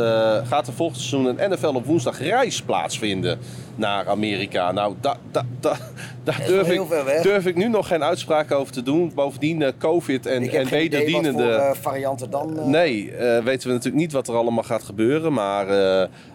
gaat 0.49 0.67
er 0.67 0.73
volgend 0.73 1.01
seizoen 1.01 1.39
een 1.39 1.51
NFL 1.51 1.67
op 1.67 1.85
woensdag 1.87 2.19
reis 2.19 2.63
plaatsvinden 2.63 3.39
naar 3.75 4.09
Amerika? 4.09 4.73
Nou, 4.73 4.95
da, 5.01 5.17
da, 5.31 5.43
da, 5.61 5.77
daar 6.27 6.43
durf 6.47 6.71
ik, 6.71 6.83
durf 7.23 7.47
ik 7.47 7.57
nu 7.57 7.69
nog 7.69 7.87
geen 7.87 8.05
uitspraak 8.05 8.53
over 8.53 8.73
te 8.73 8.83
doen. 8.83 9.13
Bovendien 9.15 9.63
eh, 9.63 9.73
COVID 9.79 10.27
en, 10.27 10.43
Ik 10.43 10.51
heb 10.51 10.61
en 10.61 10.67
geen 10.67 10.85
idee 10.85 11.01
wat 11.01 11.11
voor 11.11 11.23
wederdienende... 11.23 11.63
eh, 11.63 11.75
varianten 11.81 12.31
dan... 12.31 12.59
eh, 12.59 12.67
Nee, 12.67 13.13
weten 13.45 13.69
we 13.69 13.75
natuurlijk 13.75 13.95
niet 13.95 14.13
wat 14.13 14.29
er 14.29 14.35
allemaal 14.35 14.65
gaat 14.65 14.83
gebeuren. 14.83 15.33
Maar 15.33 15.67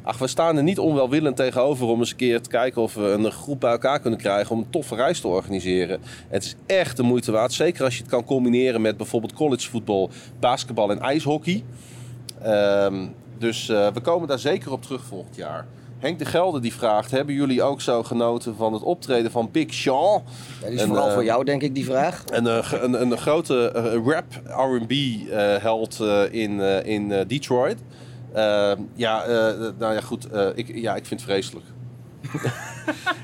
ach, 0.03 0.17
we 0.17 0.27
staan 0.27 0.57
er 0.57 0.63
niet 0.63 0.79
onwelwillend 0.79 1.35
tegenover 1.35 1.87
om 1.87 1.99
eens 1.99 2.09
een 2.11 2.15
keer 2.15 2.41
te 2.41 2.49
kijken 2.49 2.81
of 2.81 2.93
we 2.93 3.01
een 3.01 3.31
groep 3.31 3.59
bij 3.59 3.71
elkaar 3.71 3.99
kunnen 3.99 4.19
krijgen 4.19 4.51
om 4.55 4.59
een 4.61 4.69
toffe 4.69 4.95
reis 4.95 5.19
te 5.19 5.27
organiseren. 5.27 5.99
Het 6.29 6.43
is 6.43 6.55
echt 6.65 6.97
de 6.97 7.03
moeite 7.03 7.31
waard. 7.31 7.53
Zeker 7.53 7.83
als 7.83 7.95
je 7.95 8.01
het 8.01 8.11
kan 8.11 8.23
combineren 8.23 8.81
met 8.81 8.97
bijvoorbeeld 8.97 9.33
collegevoetbal, 9.33 10.09
basketbal 10.39 10.91
en 10.91 10.99
ijshockey. 10.99 11.63
Ehm, 12.41 13.07
dus 13.37 13.67
we 13.67 13.99
komen 14.01 14.27
daar 14.27 14.39
zeker 14.39 14.71
op 14.71 14.81
terug 14.81 15.03
volgend 15.03 15.35
jaar. 15.35 15.65
Henk 16.01 16.19
de 16.19 16.25
Gelder 16.25 16.61
die 16.61 16.73
vraagt: 16.73 17.11
Hebben 17.11 17.35
jullie 17.35 17.63
ook 17.63 17.81
zo 17.81 18.03
genoten 18.03 18.55
van 18.55 18.73
het 18.73 18.81
optreden 18.81 19.31
van 19.31 19.49
Big 19.51 19.73
Sean? 19.73 20.23
ja, 20.61 20.65
die 20.65 20.75
is 20.75 20.81
En, 20.81 20.87
vooral 20.87 21.07
eh, 21.07 21.13
voor 21.13 21.23
jou, 21.23 21.43
denk 21.43 21.61
ik, 21.61 21.75
die 21.75 21.85
vraag. 21.85 22.23
Een, 22.29 22.47
eh, 22.47 22.71
een, 22.81 23.01
een 23.01 23.17
grote 23.17 23.71
eh, 23.71 23.93
rap 24.05 24.25
R&B-held 24.45 25.99
in, 26.31 26.59
in 26.85 27.25
Detroit. 27.27 27.77
Ja, 28.95 29.25
nou 29.77 29.93
ja, 29.93 30.01
goed. 30.01 30.27
ik, 30.55 30.75
ja, 30.75 30.95
ik 30.95 31.05
vind 31.05 31.19
het 31.21 31.29
vreselijk. 31.29 31.65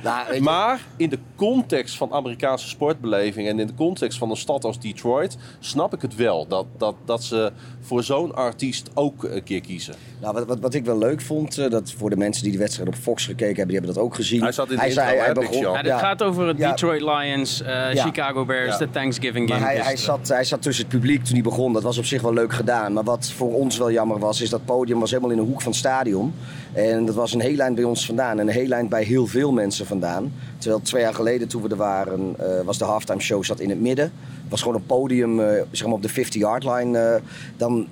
Nou, 0.03 0.25
weet 0.27 0.35
je, 0.35 0.41
Maar 0.41 0.81
in 0.97 1.09
de 1.09 1.19
context 1.35 1.97
van 1.97 2.11
Amerikaanse 2.11 2.67
sportbeleving 2.67 3.47
en 3.47 3.59
in 3.59 3.67
de 3.67 3.73
context 3.73 4.17
van 4.17 4.29
een 4.29 4.37
stad 4.37 4.63
als 4.63 4.79
Detroit, 4.79 5.37
snap 5.59 5.93
ik 5.93 6.01
het 6.01 6.15
wel. 6.15 6.47
Dat, 6.47 6.65
dat, 6.77 6.95
dat 7.05 7.23
ze 7.23 7.51
voor 7.81 8.03
zo'n 8.03 8.35
artiest 8.35 8.89
ook 8.93 9.23
een 9.23 9.43
keer 9.43 9.61
kiezen. 9.61 9.95
Nou, 10.21 10.33
wat, 10.33 10.45
wat, 10.47 10.59
wat 10.59 10.73
ik 10.73 10.85
wel 10.85 10.97
leuk 10.97 11.21
vond, 11.21 11.57
eh, 11.57 11.69
dat 11.69 11.93
voor 11.97 12.09
de 12.09 12.17
mensen 12.17 12.43
die 12.43 12.51
de 12.51 12.57
wedstrijd 12.57 12.89
op 12.89 12.95
Fox 12.95 13.25
gekeken 13.25 13.45
hebben, 13.47 13.67
die 13.67 13.75
hebben 13.75 13.93
dat 13.93 14.03
ook 14.03 14.15
gezien. 14.15 14.41
Hij 14.41 14.51
zat 14.51 14.69
in 14.69 14.75
de 14.75 14.79
hij 14.79 14.89
intro, 14.89 15.03
zei, 15.03 15.17
hij 15.19 15.33
begon? 15.33 15.59
Ja, 15.59 15.73
dit 15.81 15.85
ja, 15.85 15.97
gaat 15.97 16.23
over 16.23 16.47
het 16.47 16.57
Ja. 16.57 16.69
Detroit 16.69 17.01
Lions, 17.01 17.61
eh, 17.61 17.93
Ja. 17.93 18.03
Chicago 18.03 18.45
Bears, 18.45 18.71
Ja. 18.71 18.77
de 18.77 18.89
Thanksgiving 18.89 19.49
maar 19.49 19.57
game. 19.57 19.69
hij, 19.69 19.81
hij, 19.81 19.97
zat, 19.97 20.27
hij 20.27 20.43
zat 20.43 20.61
tussen 20.61 20.85
het 20.85 20.93
publiek 20.93 21.23
toen 21.23 21.33
hij 21.33 21.43
begon. 21.43 21.73
Dat 21.73 21.83
was 21.83 21.97
op 21.97 22.05
zich 22.05 22.21
wel 22.21 22.33
leuk 22.33 22.53
gedaan. 22.53 22.93
Maar 22.93 23.03
wat 23.03 23.31
voor 23.31 23.53
ons 23.53 23.77
wel 23.77 23.91
jammer 23.91 24.19
was, 24.19 24.41
is 24.41 24.49
dat 24.49 24.65
podium 24.65 24.99
was 24.99 25.09
helemaal 25.09 25.31
in 25.31 25.37
de 25.37 25.43
hoek 25.43 25.61
van 25.61 25.71
het 25.71 25.79
stadion. 25.79 26.33
En 26.73 27.05
dat 27.05 27.15
was 27.15 27.33
een 27.33 27.39
heel 27.41 27.59
eind 27.59 27.75
bij 27.75 27.83
ons 27.83 28.05
vandaan 28.05 28.39
en 28.39 28.47
een 28.47 28.53
heel 28.53 28.71
eind 28.71 28.89
bij 28.89 29.03
heel 29.03 29.27
veel 29.27 29.51
mensen 29.51 29.85
vandaan. 29.85 30.33
Terwijl 30.57 30.81
twee 30.81 31.01
jaar 31.01 31.13
geleden 31.13 31.47
toen 31.47 31.61
we 31.61 31.69
er 31.69 31.75
waren, 31.75 32.35
eh, 32.37 32.65
was 32.65 32.77
de 32.77 32.85
halftime 32.85 33.21
show 33.21 33.43
zat 33.43 33.59
in 33.59 33.69
het 33.69 33.81
midden. 33.81 34.05
Het 34.41 34.49
was 34.49 34.61
gewoon 34.61 34.77
een 34.77 34.85
podium 34.85 35.39
eh, 35.39 35.61
zeg 35.71 35.87
maar 35.87 35.95
op 35.95 36.01
de 36.01 36.09
50-yard 36.09 36.63
line. 36.63 36.99
eh, 36.99 37.21
dan 37.57 37.87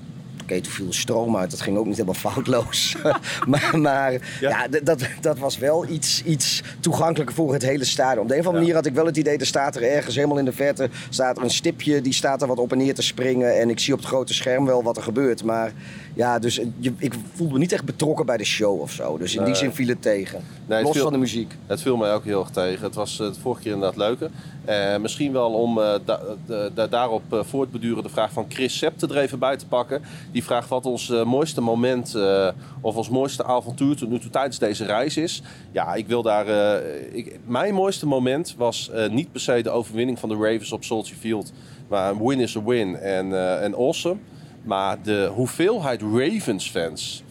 Oké, 0.45 0.61
toen 0.61 0.71
viel 0.71 0.85
de 0.85 0.93
stroom 0.93 1.37
uit. 1.37 1.51
Dat 1.51 1.61
ging 1.61 1.77
ook 1.77 1.85
niet 1.85 1.97
helemaal 1.97 2.31
foutloos. 2.31 2.95
maar 3.47 3.79
maar 3.79 4.37
ja, 4.39 4.67
dat, 4.83 5.07
dat 5.21 5.37
was 5.37 5.57
wel 5.57 5.87
iets, 5.89 6.23
iets 6.23 6.61
toegankelijker 6.79 7.35
voor 7.35 7.53
het 7.53 7.61
hele 7.61 7.85
stadion. 7.85 8.21
Op 8.23 8.27
de 8.27 8.33
een 8.33 8.39
of 8.39 8.45
andere 8.45 8.63
manier 8.63 8.75
had 8.75 8.85
ik 8.85 8.93
wel 8.93 9.05
het 9.05 9.17
idee... 9.17 9.37
er 9.37 9.45
staat 9.45 9.75
er 9.75 9.83
ergens 9.83 10.15
helemaal 10.15 10.37
in 10.37 10.45
de 10.45 10.51
verte 10.51 10.89
staat 11.09 11.37
er 11.37 11.43
een 11.43 11.49
stipje... 11.49 12.01
die 12.01 12.13
staat 12.13 12.41
er 12.41 12.47
wat 12.47 12.57
op 12.59 12.71
en 12.71 12.77
neer 12.77 12.95
te 12.95 13.01
springen. 13.01 13.59
En 13.59 13.69
ik 13.69 13.79
zie 13.79 13.93
op 13.93 13.99
het 13.99 14.07
grote 14.07 14.33
scherm 14.33 14.65
wel 14.65 14.83
wat 14.83 14.97
er 14.97 15.03
gebeurt. 15.03 15.43
Maar 15.43 15.73
ja, 16.13 16.39
dus 16.39 16.59
eh, 16.59 16.67
je, 16.77 16.93
ik 16.97 17.13
voelde 17.33 17.53
me 17.53 17.59
niet 17.59 17.71
echt 17.71 17.85
betrokken 17.85 18.25
bij 18.25 18.37
de 18.37 18.45
show 18.45 18.81
of 18.81 18.91
zo. 18.91 19.17
Dus 19.17 19.35
in 19.35 19.43
die 19.43 19.55
zin 19.55 19.71
viel 19.73 19.87
het 19.87 20.01
tegen. 20.01 20.41
Nee, 20.65 20.77
het 20.77 20.85
Los 20.87 20.95
viel- 20.95 21.03
van 21.03 21.13
de 21.13 21.19
muziek. 21.19 21.53
Het 21.67 21.81
viel 21.81 21.97
mij 21.97 22.13
ook 22.13 22.23
heel 22.23 22.39
erg 22.39 22.49
tegen. 22.49 22.83
Het 22.85 22.95
was 22.95 23.19
eh, 23.19 23.27
de 23.27 23.39
vorige 23.39 23.61
keer 23.61 23.73
inderdaad 23.73 23.97
leuker. 23.97 24.29
Eh, 24.65 24.97
misschien 24.97 25.31
wel 25.31 25.53
om 25.53 25.79
eh, 25.79 25.93
da- 26.05 26.87
daarop 26.87 27.33
eh, 27.33 27.39
voortbeduren 27.43 28.03
de 28.03 28.09
vraag 28.09 28.31
van 28.31 28.45
Chris 28.49 28.77
Septe 28.77 29.07
er 29.07 29.17
even 29.17 29.39
bij 29.39 29.57
te 29.57 29.67
pakken. 29.67 30.01
Die 30.35 30.43
vraagt 30.43 30.69
wat 30.69 30.85
ons 30.85 31.09
eh, 31.09 31.23
mooiste 31.23 31.61
moment 31.61 32.15
eh, 32.15 32.47
of 32.81 32.95
ons 32.95 33.09
mooiste 33.09 33.43
avontuur 33.43 33.95
tot 33.95 34.09
nu 34.09 34.19
toe 34.19 34.29
tijdens 34.29 34.59
deze 34.59 34.85
reis 34.85 35.17
is. 35.17 35.41
Ja, 35.71 35.93
ik 35.93 36.07
wil 36.07 36.21
daar... 36.21 36.47
eh, 36.47 37.15
ik, 37.17 37.39
mijn 37.45 37.73
mooiste 37.73 38.07
moment 38.07 38.55
was 38.57 38.91
niet 39.09 39.31
per 39.31 39.41
se 39.41 39.61
de 39.61 39.69
overwinning 39.69 40.19
van 40.19 40.29
de 40.29 40.35
Ravens 40.35 40.71
op 40.71 40.83
Soldier 40.83 41.15
Field. 41.15 41.53
Maar 41.87 42.25
win 42.25 42.39
is 42.39 42.57
a 42.57 42.63
win 42.63 42.95
en, 42.95 43.59
en 43.61 43.73
awesome. 43.73 44.19
Maar 44.63 45.01
de 45.01 45.31
hoeveelheid 45.33 46.01
Ravens-fans 46.01 47.23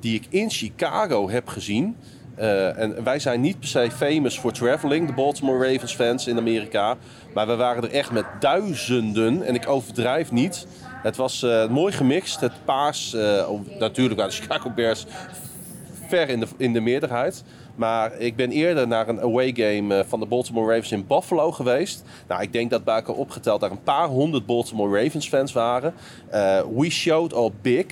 die 0.00 0.14
ik 0.14 0.26
in 0.28 0.50
Chicago 0.50 1.30
heb 1.30 1.48
gezien. 1.48 1.96
en 2.36 3.04
wij 3.04 3.18
zijn 3.18 3.40
niet 3.40 3.58
per 3.58 3.68
se 3.68 3.90
famous 3.90 4.38
voor 4.38 4.52
traveling, 4.52 5.06
de 5.06 5.12
Baltimore 5.12 5.72
Ravens 5.72 5.94
fans 5.94 6.26
in 6.26 6.38
Amerika. 6.38 6.96
Maar 7.34 7.46
we 7.46 7.56
waren 7.56 7.82
er 7.82 7.90
echt 7.90 8.10
met 8.10 8.24
duizenden, 8.40 9.42
en 9.42 9.54
ik 9.54 9.68
overdrijf 9.68 10.32
niet. 10.32 10.66
Het 11.02 11.16
was 11.16 11.42
eh, 11.42 11.68
mooi 11.68 11.92
gemixt. 11.92 12.40
Het 12.40 12.52
paars, 12.64 13.14
eh, 13.14 13.48
natuurlijk 13.78 14.18
waren 14.18 14.36
de 14.36 14.42
Chicago 14.42 14.70
Bears 14.70 15.06
ver 16.08 16.28
in 16.28 16.40
de, 16.40 16.46
in 16.56 16.72
de 16.72 16.80
meerderheid. 16.80 17.44
Maar 17.74 18.18
ik 18.18 18.36
ben 18.36 18.50
eerder 18.50 18.88
naar 18.88 19.08
een 19.08 19.20
away 19.20 19.52
game 19.54 19.96
eh, 19.96 20.04
van 20.08 20.20
de 20.20 20.26
Baltimore 20.26 20.66
Ravens 20.66 20.92
in 20.92 21.06
Buffalo 21.06 21.52
geweest. 21.52 22.04
Nou, 22.28 22.42
ik 22.42 22.52
denk 22.52 22.70
dat 22.70 22.84
bij 22.84 22.94
elkaar 22.94 23.14
opgeteld 23.14 23.60
daar 23.60 23.70
een 23.70 23.82
paar 23.82 24.08
honderd 24.08 24.46
Baltimore 24.46 25.02
Ravens 25.02 25.28
fans 25.28 25.52
waren. 25.52 25.94
We 26.76 26.90
showed 26.90 27.34
all 27.34 27.50
big. 27.60 27.86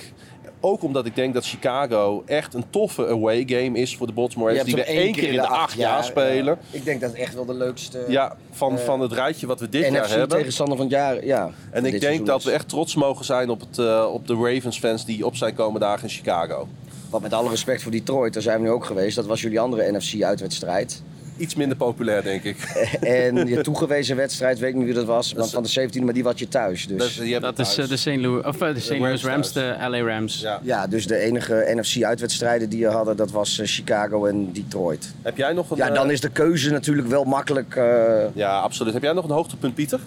Ook 0.62 0.82
omdat 0.82 1.06
ik 1.06 1.14
denk 1.14 1.34
dat 1.34 1.44
Chicago 1.46 2.22
echt 2.26 2.54
een 2.54 2.64
toffe 2.70 3.06
away 3.06 3.44
game 3.46 3.78
is 3.78 3.96
voor 3.96 4.06
de 4.06 4.12
Baltimore 4.12 4.50
Ravens. 4.50 4.74
Die 4.74 4.84
we 4.84 4.88
één 4.90 5.12
keer 5.12 5.28
in 5.28 5.34
de 5.34 5.46
acht 5.46 5.72
jaar 5.76 6.04
spelen. 6.04 6.58
ja. 6.70 6.78
Ik 6.78 6.84
denk 6.84 7.00
dat 7.00 7.10
het 7.10 7.18
echt 7.20 7.34
wel 7.34 7.44
de 7.44 7.54
leukste 7.54 8.04
Ja, 8.08 8.36
van, 8.50 8.78
van 8.78 9.00
het 9.00 9.12
rijtje 9.12 9.46
wat 9.46 9.60
we 9.60 9.68
dit 9.68 9.82
jaar 9.82 10.02
NFC 10.02 10.08
hebben. 10.10 10.28
tegenstander 10.28 10.76
van 10.76 10.86
het 10.86 10.94
jaar. 10.94 11.24
Ja, 11.24 11.50
En 11.70 11.84
ik 11.84 12.00
denk 12.00 12.26
dat 12.26 12.38
is. 12.38 12.44
we 12.44 12.50
echt 12.50 12.68
trots 12.68 12.94
mogen 12.94 13.24
zijn 13.24 13.50
op, 13.50 13.60
het, 13.60 13.78
eh, 13.78 14.08
op 14.12 14.26
de 14.26 14.34
Ravens 14.34 14.78
fans 14.78 15.04
die 15.04 15.26
op 15.26 15.36
zijn 15.36 15.54
komende 15.54 15.78
dagen 15.80 16.02
in 16.02 16.14
Chicago. 16.14 16.68
Want 17.10 17.22
met 17.22 17.32
alle 17.32 17.48
respect 17.50 17.82
voor 17.82 17.92
Detroit, 17.92 18.32
daar 18.32 18.42
zijn 18.42 18.60
we 18.60 18.66
nu 18.66 18.70
ook 18.72 18.84
geweest. 18.84 19.16
Dat 19.16 19.26
was 19.26 19.40
jullie 19.40 19.60
andere 19.60 19.92
NFC-uitwedstrijd. 19.92 21.02
Iets 21.40 21.54
minder 21.54 21.76
populair, 21.76 22.22
denk 22.22 22.42
ik. 22.42 22.56
en 23.00 23.46
je 23.46 23.60
toegewezen 23.70 24.16
wedstrijd, 24.16 24.58
weet 24.58 24.68
ik 24.70 24.74
niet 24.76 24.84
wie 24.84 24.94
dat 24.94 25.04
was, 25.04 25.32
is- 25.34 25.50
van 25.50 25.62
de 25.62 25.68
17, 25.68 26.04
maar 26.04 26.14
die 26.14 26.22
was 26.22 26.34
je 26.36 26.48
thuis. 26.48 26.86
Dus. 26.86 27.16
Je 27.16 27.40
Dat 27.40 27.58
is 27.58 27.78
eh, 27.78 27.88
de 27.88 27.96
St. 27.96 28.06
Louis, 28.06 28.44
of, 28.44 28.60
eh, 28.60 28.74
de 28.74 28.80
St. 28.80 28.98
Louis 28.98 29.24
Rams 29.24 29.52
de 29.52 29.76
LA 29.88 30.00
Rams. 30.00 30.40
Ja. 30.40 30.60
ja, 30.62 30.86
dus 30.86 31.06
de 31.06 31.16
enige 31.16 31.72
NFC-uitwedstrijden 31.74 32.68
die 32.68 32.78
je 32.78 32.86
hadden, 32.86 33.16
dat 33.16 33.30
was 33.30 33.58
eh, 33.58 33.66
Chicago 33.66 34.24
en 34.26 34.52
Detroit. 34.52 35.12
Heb 35.22 35.36
jij 35.36 35.52
nog 35.52 35.70
een... 35.70 35.76
Ja, 35.76 35.90
dan 35.90 36.10
is 36.10 36.20
de 36.20 36.30
keuze 36.30 36.70
natuurlijk 36.70 37.08
wel 37.08 37.24
makkelijk. 37.24 37.76
eh, 37.76 37.84
Ja, 38.32 38.58
absoluut. 38.60 38.92
Heb 38.92 39.02
jij 39.02 39.12
nog 39.12 39.24
een 39.24 39.30
hoogtepunt, 39.30 39.74
Pieter? 39.74 40.00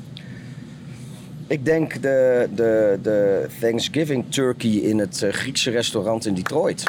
Ik 1.48 1.66
denk 1.66 2.02
de, 2.02 2.48
de, 2.56 3.00
de 3.02 3.46
Thanksgiving 3.60 4.26
turkey 4.30 4.70
in 4.72 5.00
het 5.00 5.26
Griekse 5.32 5.72
restaurant 5.72 6.26
in 6.26 6.34
Detroit. 6.34 6.84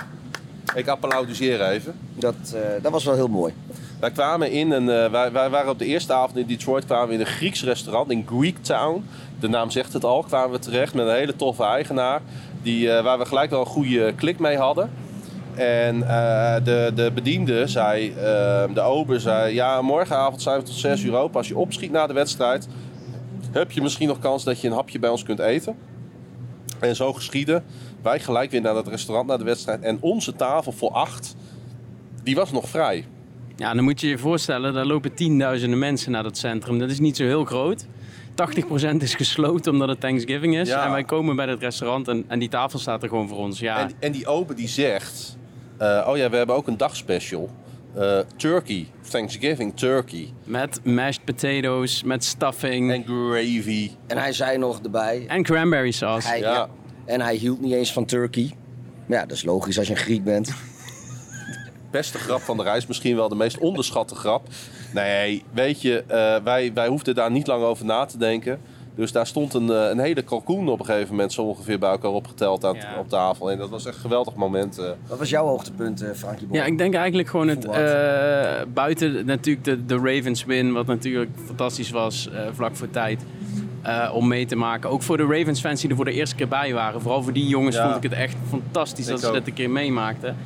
Ik 0.74 0.88
applaudisseer 0.88 1.62
even. 1.70 1.94
Dat, 2.18 2.34
eh, 2.54 2.60
dat 2.82 2.92
was 2.92 3.04
wel 3.04 3.14
heel 3.14 3.28
mooi. 3.28 3.52
Wij 4.04 4.12
kwamen 4.12 4.50
in 4.50 4.70
een, 4.70 4.88
eh, 4.88 5.10
wij, 5.10 5.32
wij 5.32 5.50
waren 5.50 5.70
op 5.70 5.78
de 5.78 5.84
eerste 5.84 6.12
avond 6.12 6.36
in 6.36 6.46
Detroit 6.46 6.84
kwamen 6.84 7.08
we 7.08 7.14
in 7.14 7.20
een 7.20 7.26
Grieks 7.26 7.64
restaurant 7.64 8.10
in 8.10 8.26
Greektown. 8.26 9.04
De 9.40 9.48
naam 9.48 9.70
zegt 9.70 9.92
het 9.92 10.04
al. 10.04 10.22
Kwamen 10.22 10.50
we 10.50 10.58
terecht 10.58 10.94
met 10.94 11.06
een 11.06 11.14
hele 11.14 11.36
toffe 11.36 11.64
eigenaar. 11.64 12.20
Die, 12.62 12.90
eh, 12.90 13.04
waar 13.04 13.18
we 13.18 13.26
gelijk 13.26 13.50
wel 13.50 13.60
een 13.60 13.66
goede 13.66 14.12
klik 14.14 14.38
mee 14.38 14.56
hadden. 14.56 14.90
En 15.54 16.02
eh, 16.02 16.54
de, 16.64 16.92
de 16.94 17.10
bediende 17.14 17.66
zei, 17.66 18.14
de 18.74 18.80
ober 18.80 19.20
zei... 19.20 19.54
Ja, 19.54 19.82
morgenavond 19.82 20.42
zijn 20.42 20.58
we 20.58 20.64
tot 20.64 20.74
6 20.74 21.02
uur 21.02 21.16
open. 21.16 21.36
Als 21.36 21.48
je 21.48 21.56
opschiet 21.56 21.90
na 21.90 22.06
de 22.06 22.12
wedstrijd... 22.12 22.68
heb 23.50 23.70
je 23.70 23.82
misschien 23.82 24.08
nog 24.08 24.18
kans 24.18 24.44
dat 24.44 24.60
je 24.60 24.68
een 24.68 24.74
hapje 24.74 24.98
bij 24.98 25.10
ons 25.10 25.22
kunt 25.22 25.38
eten. 25.38 25.76
En 26.80 26.96
zo 26.96 27.12
geschieden. 27.12 27.64
Wij 28.02 28.20
gelijk 28.20 28.50
weer 28.50 28.60
naar 28.60 28.74
dat 28.74 28.88
restaurant, 28.88 29.26
naar 29.26 29.38
de 29.38 29.44
wedstrijd. 29.44 29.80
En 29.80 29.98
onze 30.00 30.36
tafel 30.36 30.72
voor 30.72 30.90
acht, 30.90 31.36
die 32.22 32.34
was 32.34 32.52
nog 32.52 32.68
vrij. 32.68 33.04
Ja, 33.56 33.74
dan 33.74 33.84
moet 33.84 34.00
je 34.00 34.08
je 34.08 34.18
voorstellen, 34.18 34.74
daar 34.74 34.84
lopen 34.84 35.14
tienduizenden 35.14 35.78
mensen 35.78 36.12
naar 36.12 36.22
dat 36.22 36.38
centrum. 36.38 36.78
Dat 36.78 36.90
is 36.90 36.98
niet 36.98 37.16
zo 37.16 37.24
heel 37.24 37.44
groot. 37.44 37.86
80% 38.94 38.96
is 38.98 39.14
gesloten 39.14 39.72
omdat 39.72 39.88
het 39.88 40.00
Thanksgiving 40.00 40.56
is. 40.56 40.68
Ja. 40.68 40.84
En 40.84 40.90
wij 40.90 41.04
komen 41.04 41.36
bij 41.36 41.46
het 41.46 41.60
restaurant 41.60 42.08
en, 42.08 42.24
en 42.28 42.38
die 42.38 42.48
tafel 42.48 42.78
staat 42.78 43.02
er 43.02 43.08
gewoon 43.08 43.28
voor 43.28 43.38
ons. 43.38 43.58
Ja, 43.58 43.78
En, 43.80 43.90
en 43.98 44.12
die 44.12 44.26
ober 44.26 44.56
die 44.56 44.68
zegt... 44.68 45.36
eh, 45.78 46.06
oh 46.10 46.16
ja, 46.16 46.30
we 46.30 46.36
hebben 46.36 46.56
ook 46.56 46.66
een 46.66 46.76
dagspecial. 46.76 47.50
Eh, 47.94 48.18
turkey, 48.36 48.86
Thanksgiving 49.10 49.76
turkey. 49.76 50.32
met 50.44 50.80
mashed 50.84 51.24
potatoes, 51.24 52.02
met 52.02 52.24
stuffing 52.24 52.90
En 52.92 52.96
en, 52.96 53.04
gravy. 53.04 53.90
En 54.06 54.18
hij 54.18 54.32
zei 54.32 54.58
nog 54.58 54.80
erbij, 54.82 55.42
cranberry 55.42 55.90
sauce. 55.90 56.28
hij, 56.28 56.38
Ja. 56.38 56.52
ja, 56.52 56.68
en 57.04 57.20
hij 57.20 57.34
hield 57.34 57.60
niet 57.60 57.72
eens 57.72 57.92
van 57.92 58.04
turkey. 58.04 58.50
Maar 59.06 59.18
ja, 59.18 59.26
dat 59.26 59.36
is 59.36 59.44
logisch 59.44 59.78
als 59.78 59.86
je 59.86 59.92
een 59.92 59.98
Griek 59.98 60.24
bent. 60.24 60.54
Beste 61.94 62.18
grap 62.18 62.40
van 62.40 62.56
de 62.56 62.62
reis, 62.62 62.86
misschien 62.86 63.16
wel 63.16 63.28
de 63.28 63.34
meest 63.34 63.58
onderschatte 63.58 64.14
grap. 64.14 64.46
Nee, 64.94 65.42
weet 65.52 65.82
je, 65.82 66.04
eh, 66.06 66.36
wij, 66.44 66.70
wij 66.74 66.86
hoefden 66.88 67.14
daar 67.14 67.30
niet 67.30 67.46
lang 67.46 67.62
over 67.64 67.84
na 67.84 68.04
te 68.04 68.18
denken. 68.18 68.60
Dus 68.94 69.12
daar 69.12 69.26
stond 69.26 69.54
een, 69.54 69.70
eh, 69.70 69.88
een 69.90 69.98
hele 69.98 70.22
kalkoen 70.22 70.68
op 70.68 70.78
een 70.80 70.84
gegeven 70.86 71.10
moment 71.10 71.32
zo 71.32 71.42
ongeveer 71.42 71.78
bij 71.78 71.90
elkaar 71.90 72.10
opgeteld 72.10 72.64
aan, 72.64 72.74
Ja. 72.74 72.98
op 72.98 73.08
tafel. 73.08 73.50
En 73.50 73.58
dat 73.58 73.70
was 73.70 73.86
echt 73.86 73.94
een 73.94 74.00
geweldig 74.00 74.34
moment. 74.34 74.78
eh. 74.78 74.84
Wat 75.06 75.18
was 75.18 75.28
jouw 75.30 75.46
hoogtepunt, 75.46 76.02
eh 76.02 76.10
Frankie 76.14 76.46
Boy? 76.46 76.56
Ja, 76.56 76.64
ik 76.64 76.78
denk 76.78 76.94
eigenlijk 76.94 77.28
gewoon 77.28 77.48
het 77.48 77.64
eh, 77.64 78.52
buiten 78.74 79.26
natuurlijk 79.26 79.64
de, 79.64 79.84
de 79.86 79.96
Ravens 79.96 80.44
win, 80.44 80.72
wat 80.72 80.86
natuurlijk 80.86 81.30
fantastisch 81.46 81.90
was 81.90 82.30
eh, 82.30 82.40
vlak 82.52 82.76
voor 82.76 82.90
tijd. 82.90 83.22
eh, 83.82 84.10
om 84.14 84.28
mee 84.28 84.46
te 84.46 84.56
maken. 84.56 84.90
Ook 84.90 85.02
voor 85.02 85.16
de 85.16 85.26
Ravens 85.26 85.60
fans 85.60 85.80
die 85.80 85.90
er 85.90 85.96
voor 85.96 86.04
de 86.04 86.12
eerste 86.12 86.34
keer 86.36 86.48
bij 86.48 86.72
waren. 86.74 87.00
Vooral 87.00 87.22
voor 87.22 87.32
die 87.32 87.46
jongens 87.46 87.76
Ja. 87.76 87.82
vond 87.84 88.04
ik 88.04 88.10
het 88.10 88.18
echt 88.20 88.36
fantastisch 88.48 89.06
dat 89.06 89.20
ze 89.20 89.32
dit 89.32 89.46
een 89.46 89.52
keer 89.52 89.70
meemaakten. 89.70 90.36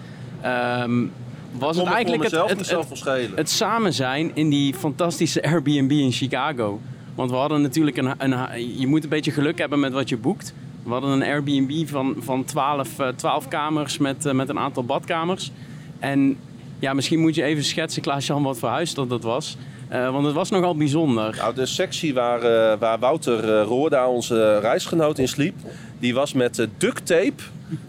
Ehm, 0.40 1.04
was 1.52 1.76
het 1.76 1.86
eigenlijk 1.86 2.22
het, 2.22 2.48
het, 2.48 3.36
het, 3.36 3.50
samen 3.50 3.92
zijn 3.92 4.30
in 4.34 4.48
die 4.48 4.74
fantastische 4.74 5.42
Airbnb 5.42 5.90
in 5.90 6.12
Chicago. 6.12 6.80
Want 7.14 7.30
we 7.30 7.36
hadden 7.36 7.62
natuurlijk 7.62 7.96
een, 7.96 8.14
een, 8.18 8.78
je 8.78 8.86
moet 8.86 9.02
een 9.02 9.08
beetje 9.08 9.30
geluk 9.30 9.58
hebben 9.58 9.80
met 9.80 9.92
wat 9.92 10.08
je 10.08 10.16
boekt. 10.16 10.54
We 10.82 10.90
hadden 10.90 11.10
een 11.10 11.22
Airbnb 11.22 11.88
van, 11.88 12.16
van 12.18 12.44
12, 12.44 12.98
eh, 12.98 13.08
12 13.08 13.48
kamers 13.48 13.98
met, 13.98 14.26
eh, 14.26 14.32
met 14.32 14.48
een 14.48 14.58
aantal 14.58 14.84
badkamers. 14.84 15.50
En 15.98 16.36
ja, 16.78 16.92
misschien 16.92 17.20
moet 17.20 17.34
je 17.34 17.42
even 17.42 17.64
schetsen, 17.64 18.02
Klaas-Jan, 18.02 18.42
wat 18.42 18.58
voor 18.58 18.68
huis 18.68 18.94
dat, 18.94 19.08
dat 19.08 19.22
was. 19.22 19.56
Eh, 19.88 20.10
want 20.10 20.24
het 20.24 20.34
was 20.34 20.50
nogal 20.50 20.76
bijzonder. 20.76 21.34
Nou, 21.36 21.54
de 21.54 21.66
sectie 21.66 22.14
waar, 22.14 22.42
eh, 22.42 22.78
waar 22.78 22.98
Wouter 22.98 23.58
eh, 23.58 23.64
Roorda, 23.66 24.08
onze 24.08 24.58
reisgenoot, 24.58 25.18
in 25.18 25.28
sliep... 25.28 25.54
die 25.98 26.14
was 26.14 26.32
met 26.32 26.58
eh, 26.58 26.66
duct 26.78 27.06
tape 27.06 27.42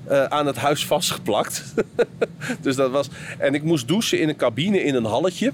eh, 0.07 0.23
aan 0.23 0.45
het 0.45 0.57
huis 0.57 0.85
vastgeplakt. 0.85 1.73
dus 2.61 2.75
dat 2.75 2.91
was... 2.91 3.09
En 3.37 3.53
ik 3.53 3.63
moest 3.63 3.87
douchen 3.87 4.19
in 4.19 4.29
een 4.29 4.35
cabine 4.35 4.83
in 4.83 4.95
een 4.95 5.05
halletje... 5.05 5.53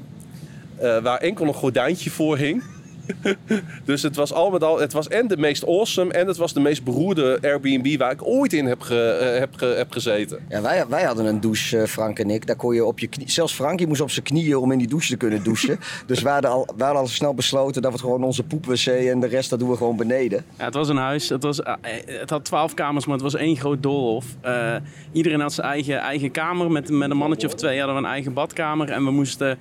eh, 0.78 1.02
waar 1.02 1.18
enkel 1.18 1.48
een 1.48 1.54
gordijntje 1.54 2.10
voor 2.10 2.38
hing. 2.38 2.64
dus 3.86 4.02
het 4.02 4.16
was 4.16 4.34
al 4.34 4.50
met 4.50 4.64
al... 4.64 4.80
Het 4.80 4.94
was 4.94 5.08
en 5.08 5.28
de 5.28 5.38
meest 5.38 5.66
awesome... 5.66 6.12
en 6.14 6.28
het 6.28 6.38
was 6.38 6.54
de 6.54 6.60
meest 6.60 6.84
beroerde 6.84 7.40
Airbnb... 7.42 7.98
waar 7.98 8.12
ik 8.12 8.28
ooit 8.28 8.54
in 8.54 8.66
heb, 8.66 8.82
ge- 8.82 9.10
eh, 9.10 9.40
heb, 9.40 9.56
ge- 9.56 9.66
heb 9.66 9.92
gezeten. 9.92 10.40
Ja, 10.50 10.62
wij, 10.62 10.88
wij 10.88 11.04
hadden 11.04 11.26
een 11.26 11.40
douche, 11.42 11.78
eh, 11.78 11.88
Frank 11.88 12.20
en 12.20 12.30
ik. 12.30 12.48
Daar 12.48 12.56
kon 12.56 12.76
je 12.76 12.86
op 12.86 13.00
je 13.00 13.08
knie... 13.08 13.30
Zelfs 13.32 13.54
Frankie 13.54 13.88
moest 13.88 14.02
op 14.02 14.10
zijn 14.12 14.26
knieën 14.26 14.58
om 14.58 14.72
in 14.72 14.78
die 14.78 14.88
douche 14.88 15.10
te 15.10 15.18
kunnen 15.18 15.44
douchen. 15.44 15.80
dus 16.08 16.22
we 16.22 16.30
hadden, 16.30 16.50
al, 16.52 16.68
we 16.78 16.84
hadden 16.84 17.02
al 17.02 17.08
snel 17.08 17.34
besloten 17.34 17.82
dat 17.82 17.92
we 17.92 17.98
het 17.98 18.06
gewoon 18.06 18.24
onze 18.24 18.44
poepwc 18.44 18.86
en 18.86 19.20
de 19.20 19.28
rest 19.28 19.50
dat 19.50 19.60
doen 19.60 19.70
we 19.70 19.78
gewoon 19.78 19.98
beneden. 19.98 20.46
Ja, 20.58 20.66
het 20.66 20.74
was 20.74 20.90
een 20.90 20.98
huis. 20.98 21.30
Het, 21.30 21.44
was, 21.44 21.62
eh, 21.62 21.74
het 22.06 22.30
had 22.30 22.46
twaalf 22.46 22.74
kamers, 22.74 23.06
maar 23.06 23.14
het 23.14 23.24
was 23.24 23.36
één 23.36 23.58
groot 23.58 23.84
doolhof. 23.84 24.26
Eh, 24.42 24.76
iedereen 25.12 25.40
had 25.40 25.54
zijn 25.54 25.68
eigen, 25.68 25.98
eigen 26.00 26.32
kamer. 26.32 26.72
Met, 26.72 26.90
met 26.90 27.10
een 27.10 27.18
mannetje 27.18 27.48
of 27.48 27.54
twee 27.54 27.78
hadden 27.78 27.96
we 27.96 28.02
een 28.02 28.10
eigen 28.10 28.34
badkamer. 28.34 28.90
En 28.90 29.04
we 29.06 29.12
moesten... 29.12 29.58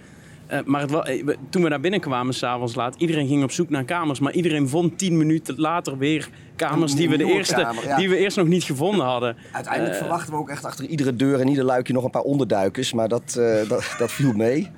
eh, 0.46 0.58
maar 0.64 0.80
het, 0.80 0.90
eh, 0.92 1.24
we- 1.24 1.36
toen 1.50 1.62
we 1.62 1.68
daar 1.68 1.80
binnenkwamen, 1.80 2.34
s'avonds 2.34 2.74
laat, 2.74 2.94
iedereen 2.98 3.26
ging 3.28 3.42
op 3.42 3.50
zoek 3.50 3.70
naar 3.70 3.84
kamers. 3.84 4.20
Maar 4.20 4.32
iedereen 4.32 4.68
vond 4.68 4.98
tien 4.98 5.16
minuten 5.16 5.54
later 5.56 5.98
weer 5.98 6.28
kamers 6.56 6.94
die 6.94 7.08
we, 7.08 7.16
de 7.16 7.24
eerste, 7.24 7.54
kamer, 7.54 7.86
ja. 7.86 7.96
die 7.96 8.08
we 8.08 8.16
eerst 8.16 8.36
nog 8.36 8.46
niet 8.46 8.64
gevonden 8.64 9.06
hadden. 9.06 9.36
Uiteindelijk 9.52 9.94
verwachten 9.96 10.32
we 10.32 10.38
ook 10.38 10.48
echt 10.50 10.64
achter 10.64 10.84
iedere 10.86 11.16
deur 11.16 11.40
en 11.40 11.48
ieder 11.48 11.64
luikje 11.64 11.92
nog 11.92 12.04
een 12.04 12.10
paar 12.10 12.22
onderduikers. 12.22 12.92
Maar 12.92 13.08
dat, 13.08 13.36
eh, 13.38 13.68
dat, 13.68 13.94
dat 13.98 14.12
viel 14.12 14.32
mee. 14.32 14.70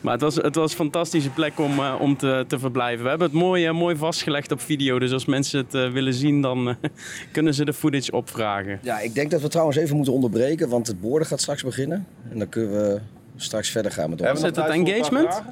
Maar 0.00 0.12
het 0.12 0.22
was, 0.22 0.34
het 0.34 0.54
was 0.54 0.70
een 0.70 0.76
fantastische 0.76 1.30
plek 1.30 1.58
om, 1.58 1.78
eh, 1.78 1.94
om 2.00 2.16
te, 2.16 2.44
te 2.48 2.58
verblijven. 2.58 3.02
We 3.02 3.08
hebben 3.08 3.26
het 3.28 3.36
mooi, 3.36 3.66
eh, 3.66 3.72
mooi 3.74 3.96
vastgelegd 3.96 4.52
op 4.52 4.60
video. 4.60 4.98
Dus 4.98 5.12
als 5.12 5.24
mensen 5.24 5.58
het 5.58 5.74
eh, 5.74 5.90
willen 5.90 6.14
zien, 6.14 6.40
dan 6.40 6.68
eh, 6.68 6.74
kunnen 7.32 7.54
ze 7.54 7.64
de 7.64 7.72
footage 7.72 8.12
opvragen. 8.12 8.78
Ja, 8.82 8.98
ik 9.00 9.14
denk 9.14 9.30
dat 9.30 9.40
we 9.40 9.48
trouwens 9.48 9.76
even 9.78 9.96
moeten 9.96 10.14
onderbreken, 10.14 10.68
want 10.68 10.86
het 10.86 11.00
borden 11.00 11.28
gaat 11.28 11.40
straks 11.40 11.62
beginnen. 11.62 12.06
En 12.30 12.38
dan 12.38 12.48
kunnen 12.48 12.70
we 12.72 13.00
straks 13.42 13.68
verder 13.70 13.92
gaan 13.92 14.10
met 14.10 14.20
ons. 14.20 14.40
Nog 14.42 14.56
het 14.56 14.68
engagement? 14.68 15.42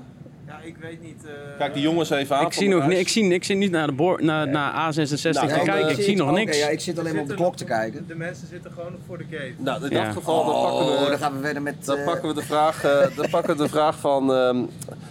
Ja, 0.47 0.59
ik 0.63 0.77
weet 0.81 1.03
niet. 1.03 1.25
eh, 1.25 1.31
Kijk 1.59 1.75
die 1.75 1.83
jongens 1.83 2.11
even 2.11 2.37
aan. 2.37 2.47
Ik 2.47 2.53
zie, 2.53 2.69
nog, 2.69 2.85
ik, 2.91 3.09
zie, 3.09 3.35
ik 3.35 3.45
zie 3.45 3.57
niet 3.57 3.71
naar, 3.71 3.87
de 3.87 3.93
boor, 3.93 4.25
naar, 4.25 4.49
naar 4.49 4.73
A66 4.95 4.97
Nou, 5.23 5.49
te 5.49 5.55
kijken. 5.55 5.87
eh, 5.89 5.99
ik 5.99 6.05
zie 6.05 6.17
nog 6.17 6.31
niks. 6.33 6.59
ja, 6.59 6.69
ik 6.69 6.81
zit 6.81 6.99
alleen 6.99 7.13
maar 7.13 7.23
op 7.23 7.29
de 7.29 7.35
klok 7.35 7.57
te 7.57 7.65
kijken. 7.65 8.05
De 8.09 8.15
mensen 8.15 8.47
zitten 8.47 8.71
gewoon 8.73 8.93
nog 8.93 9.01
voor 9.07 9.19
de 9.19 9.25
gate. 9.31 9.53
Nou, 9.57 9.85
in 9.85 9.91
Ja. 9.97 10.05
dat 10.05 10.13
geval 10.15 10.45
dan 10.45 10.55
pakken 10.63 10.87
we... 10.87 10.93
Oh, 11.01 11.07
dan 11.09 11.19
gaan 11.19 11.33
we 11.37 11.41
verder 11.45 11.63
met... 11.63 11.85
Dan 11.85 11.97
eh, 11.99 12.05
pakken 12.05 12.29
we 12.29 12.35
de 12.35 12.43
vraag, 12.43 12.85
eh, 12.85 13.17
dan 13.17 13.31
pakken 13.31 13.57
we 13.57 13.63
de 13.63 13.69
vraag 13.69 13.99
van, 13.99 14.33
ehm, 14.35 14.57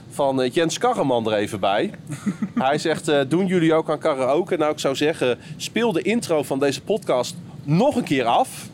van 0.09 0.47
Jens 0.47 0.77
Karreman 0.77 1.27
er 1.31 1.33
even 1.37 1.59
bij. 1.59 1.91
Hij 2.59 2.77
zegt, 2.77 3.07
eh, 3.07 3.19
doen 3.27 3.45
jullie 3.45 3.73
ook 3.73 3.89
aan 3.89 3.99
karaoke? 3.99 4.57
Nou, 4.57 4.71
ik 4.71 4.79
zou 4.79 4.95
zeggen, 4.95 5.37
speel 5.57 5.91
de 5.91 6.01
intro 6.01 6.43
van 6.43 6.59
deze 6.59 6.81
podcast 6.81 7.35
nog 7.63 7.95
een 7.95 8.03
keer 8.03 8.25
af. 8.25 8.67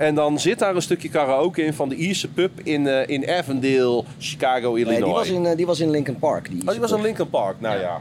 En 0.00 0.14
dan 0.14 0.38
zit 0.38 0.58
daar 0.58 0.74
een 0.74 0.82
stukje 0.82 1.08
karaoke 1.08 1.62
in 1.62 1.72
van 1.74 1.88
de 1.88 1.94
Ierse 1.94 2.28
pub 2.28 2.50
in, 2.62 2.86
eh, 2.86 3.08
in 3.08 3.30
Avondale, 3.30 4.04
Chicago, 4.18 4.74
Illinois. 4.74 4.88
Nee, 4.98 5.02
die 5.04 5.12
was 5.12 5.28
in, 5.28 5.46
eh, 5.46 5.56
die 5.56 5.66
was 5.66 5.80
in 5.80 5.90
Lincoln 5.90 6.18
Park. 6.18 6.48
Die 6.50 6.62
Oh, 6.64 6.70
die 6.70 6.80
was 6.80 6.90
in 6.92 7.00
Lincoln 7.02 7.30
Park. 7.30 7.60
Nou 7.60 7.78
ja, 7.80 8.00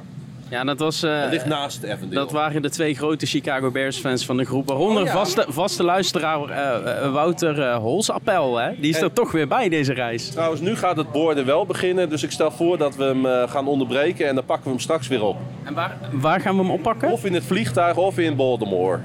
Ja, 0.50 0.64
dat, 0.64 0.80
was, 0.80 1.04
eh, 1.04 1.22
dat 1.22 1.32
ligt 1.32 1.46
naast 1.46 1.84
Avondale. 1.90 2.14
dat 2.14 2.32
waren 2.32 2.62
de 2.62 2.70
twee 2.70 2.96
grote 2.96 3.26
Chicago 3.26 3.72
Bears 3.72 3.98
fans 3.98 4.26
van 4.26 4.38
de 4.38 4.46
groep. 4.46 4.68
Waaronder 4.68 5.02
Oh, 5.02 5.08
ja. 5.08 5.14
vaste, 5.14 5.46
vaste 5.48 5.84
luisteraar 5.84 6.50
eh, 6.50 7.04
eh, 7.06 7.12
Wouter 7.14 7.62
eh 7.62 7.76
Holsappel. 7.76 8.58
Hè? 8.58 8.70
Die 8.80 8.90
is 8.90 8.98
En- 8.98 9.04
er 9.04 9.14
toch 9.14 9.32
weer 9.32 9.48
bij 9.48 9.70
deze 9.70 9.94
reis. 9.94 10.30
Trouwens, 10.30 10.62
nu 10.62 10.76
gaat 10.76 10.98
het 10.98 11.12
borden 11.12 11.46
wel 11.46 11.66
beginnen. 11.66 12.10
Dus 12.10 12.24
ik 12.24 12.32
stel 12.32 12.52
voor 12.52 12.78
dat 12.78 12.96
we 12.96 13.04
hem 13.04 13.26
eh, 13.26 13.50
gaan 13.50 13.68
onderbreken 13.68 14.28
en 14.28 14.36
dan 14.36 14.46
pakken 14.46 14.64
we 14.66 14.70
hem 14.72 14.80
straks 14.80 15.08
weer 15.08 15.24
op. 15.24 15.38
En 15.64 15.74
waar, 15.74 15.98
waar 16.12 16.40
gaan 16.42 16.56
we 16.56 16.62
hem 16.62 16.72
oppakken? 16.72 17.12
Of 17.12 17.26
in 17.26 17.34
het 17.34 17.44
vliegtuig 17.44 17.98
of 17.98 18.18
in 18.18 18.36
Baltimore. 18.36 19.00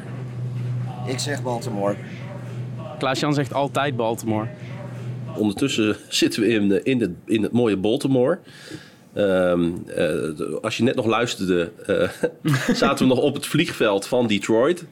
Ik 1.07 1.19
zeg 1.19 1.43
Baltimore. 1.43 1.95
Klaas-Jan 3.05 3.35
zegt 3.35 3.53
altijd 3.53 3.97
Baltimore. 3.97 4.49
Ondertussen 5.37 5.97
zitten 6.09 6.43
we 6.43 6.49
in, 6.49 6.69
de- 6.69 6.83
in, 6.83 7.01
het, 7.01 7.11
in 7.25 7.43
het 7.43 7.53
mooie 7.53 7.77
Baltimore. 7.77 8.39
Ehm, 9.15 9.65
eh, 9.87 9.97
de- 9.97 10.59
als 10.63 10.77
je 10.77 10.83
net 10.83 10.95
nog 10.95 11.07
luisterde, 11.07 11.71
eh, 11.87 12.09
zaten 12.75 13.09
we 13.09 13.15
nog 13.15 13.23
op 13.23 13.35
het 13.35 13.47
vliegveld 13.47 14.07
van 14.07 14.27
Detroit. 14.27 14.85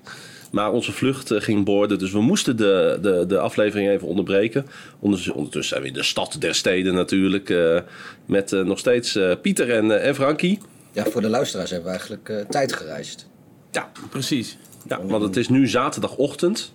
Maar 0.50 0.72
onze 0.72 0.92
vlucht 0.92 1.30
eh, 1.30 1.40
ging 1.40 1.64
boorden, 1.64 1.98
dus 1.98 2.12
we 2.12 2.20
moesten 2.20 2.56
de, 2.56 2.98
de, 3.02 3.24
de 3.28 3.38
aflevering 3.38 3.90
even 3.90 4.08
onderbreken. 4.08 4.66
Ondertussen, 4.98 5.64
zijn 5.64 5.82
we 5.82 5.86
in 5.88 5.94
de 5.94 6.02
stad 6.02 6.36
der 6.38 6.54
steden 6.54 6.94
natuurlijk. 6.94 7.50
eh, 7.50 7.80
met 8.26 8.50
nog 8.50 8.78
steeds 8.78 9.16
eh, 9.16 9.32
Pieter 9.42 9.70
en, 9.70 9.90
eh, 10.00 10.06
en 10.08 10.14
Frankie. 10.14 10.58
Ja, 10.92 11.04
voor 11.04 11.20
de 11.20 11.28
luisteraars 11.28 11.70
hebben 11.70 11.90
we 11.90 11.98
eigenlijk 11.98 12.28
eh, 12.28 12.36
tijd 12.48 12.72
gereisd. 12.72 13.26
Ja, 13.70 13.90
Precies. 14.10 14.58
ja, 14.88 15.00
want 15.06 15.22
het 15.22 15.36
is 15.36 15.48
nu 15.48 15.68
zaterdagochtend. 15.68 16.72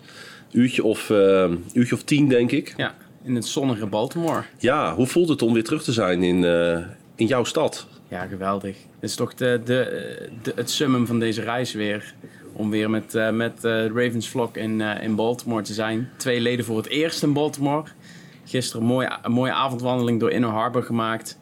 Uurtje 0.57 0.83
of, 0.83 1.09
eh, 1.09 1.51
uurtje 1.73 1.95
of 1.95 2.03
tien, 2.03 2.27
denk 2.27 2.51
ik. 2.51 2.73
Ja, 2.77 2.95
in 3.23 3.35
het 3.35 3.45
zonnige 3.45 3.85
Baltimore. 3.85 4.43
Ja, 4.57 4.95
hoe 4.95 5.07
voelt 5.07 5.29
het 5.29 5.41
om 5.41 5.53
weer 5.53 5.63
terug 5.63 5.83
te 5.83 5.91
zijn 5.91 6.23
in, 6.23 6.43
eh, 6.43 6.77
in 7.15 7.25
jouw 7.25 7.43
stad? 7.43 7.87
Ja, 8.07 8.25
geweldig. 8.25 8.75
Het 8.99 9.09
is 9.09 9.15
toch 9.15 9.33
de, 9.33 9.61
de, 9.65 10.29
de, 10.41 10.53
het 10.55 10.69
summum 10.69 11.05
van 11.05 11.19
deze 11.19 11.41
reis 11.41 11.73
weer. 11.73 12.13
Om 12.53 12.69
weer 12.69 12.89
met, 12.89 13.15
eh, 13.15 13.29
met 13.29 13.61
de 13.61 13.87
Ravens 13.87 14.29
Vlog 14.29 14.55
in, 14.55 14.81
in 14.81 15.15
Baltimore 15.15 15.61
te 15.61 15.73
zijn. 15.73 16.09
Twee 16.17 16.41
leden 16.41 16.65
voor 16.65 16.77
het 16.77 16.87
eerst 16.87 17.23
in 17.23 17.33
Baltimore. 17.33 17.83
Gisteren 18.45 18.81
een 18.81 18.87
mooie, 18.87 19.17
een 19.21 19.31
mooie 19.31 19.53
avondwandeling 19.53 20.19
door 20.19 20.31
Inner 20.31 20.49
Harbor 20.49 20.83
gemaakt. 20.83 21.39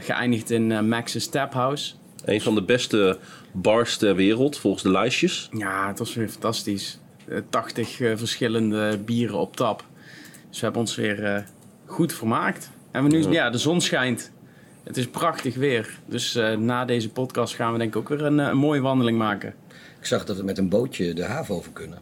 Geëindigd 0.00 0.50
in 0.50 0.88
Max's 0.88 1.28
Tap 1.28 1.52
House. 1.52 1.94
Een 2.24 2.40
van 2.40 2.54
de 2.54 2.62
beste 2.62 3.18
bars 3.52 3.96
ter 3.96 4.14
wereld, 4.14 4.58
volgens 4.58 4.82
de 4.82 4.90
lijstjes. 4.90 5.48
Ja, 5.52 5.88
het 5.88 5.98
was 5.98 6.14
weer 6.14 6.28
fantastisch. 6.28 6.99
Eh, 7.30 7.38
80 7.50 8.00
eh, 8.00 8.16
verschillende 8.16 8.98
bieren 9.04 9.38
op 9.38 9.56
tap. 9.56 9.84
Dus 10.48 10.58
we 10.58 10.64
hebben 10.64 10.80
ons 10.80 10.94
weer 10.94 11.24
eh, 11.24 11.42
goed 11.86 12.12
vermaakt. 12.12 12.70
En 12.90 13.02
we 13.04 13.08
nu, 13.08 13.28
ja, 13.28 13.50
de 13.50 13.58
zon 13.58 13.80
schijnt. 13.80 14.30
Het 14.84 14.96
is 14.96 15.06
prachtig 15.08 15.54
weer. 15.54 15.98
Dus 16.06 16.34
eh, 16.34 16.56
na 16.56 16.84
deze 16.84 17.08
podcast 17.08 17.54
gaan 17.54 17.72
we 17.72 17.78
denk 17.78 17.90
ik 17.90 17.96
ook 17.96 18.08
weer 18.08 18.22
een, 18.22 18.38
een 18.38 18.56
mooie 18.56 18.80
wandeling 18.80 19.18
maken. 19.18 19.54
Ik 20.00 20.06
zag 20.06 20.24
dat 20.24 20.36
we 20.36 20.42
met 20.42 20.58
een 20.58 20.68
bootje 20.68 21.12
de 21.14 21.24
haven 21.24 21.54
over 21.54 21.72
kunnen. 21.72 21.98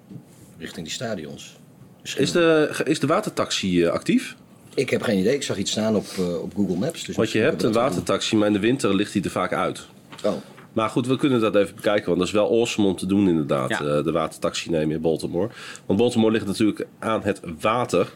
Richting 0.59 0.87
die 0.87 0.95
stadions. 0.95 1.57
Misschien- 2.01 2.23
Is 2.23 2.33
de, 2.33 2.81
is 2.85 3.01
de 3.01 3.07
watertaxi 3.07 3.87
actief? 3.87 4.37
Ik 4.75 4.91
heb 4.91 5.03
geen 5.03 5.19
idee. 5.19 5.35
Ik 5.35 5.43
zag 5.43 5.57
iets 5.57 5.71
staan 5.71 5.97
op, 5.97 6.07
eh, 6.19 6.43
op 6.43 6.55
Google 6.55 6.77
Maps. 6.77 7.05
Dus 7.05 7.17
Want 7.17 7.31
je 7.33 7.39
hebt 7.39 7.63
een 7.63 7.73
watertaxi, 7.73 8.37
maar 8.37 8.47
in 8.47 8.53
de 8.53 8.59
winter 8.59 8.95
ligt 8.95 9.13
hij 9.13 9.23
er 9.23 9.31
vaak 9.31 9.53
uit. 9.53 9.87
Oh, 10.25 10.33
Maar 10.73 10.89
goed, 10.89 11.07
we 11.07 11.17
kunnen 11.17 11.41
dat 11.41 11.55
even 11.55 11.75
bekijken, 11.75 12.07
want 12.07 12.19
dat 12.19 12.27
is 12.29 12.35
wel 12.35 12.51
awesome 12.51 12.87
om 12.89 12.97
te 12.97 13.07
doen 13.07 13.29
inderdaad. 13.29 13.69
Ja. 13.69 13.81
eh, 13.81 14.05
de 14.05 14.13
watertaxi 14.13 14.71
nemen 14.71 14.95
in 14.97 15.01
Baltimore. 15.01 15.49
Want 15.87 15.99
Baltimore 15.99 16.33
ligt 16.33 16.47
natuurlijk 16.47 16.87
aan 16.99 17.23
het 17.23 17.41
water. 17.61 18.09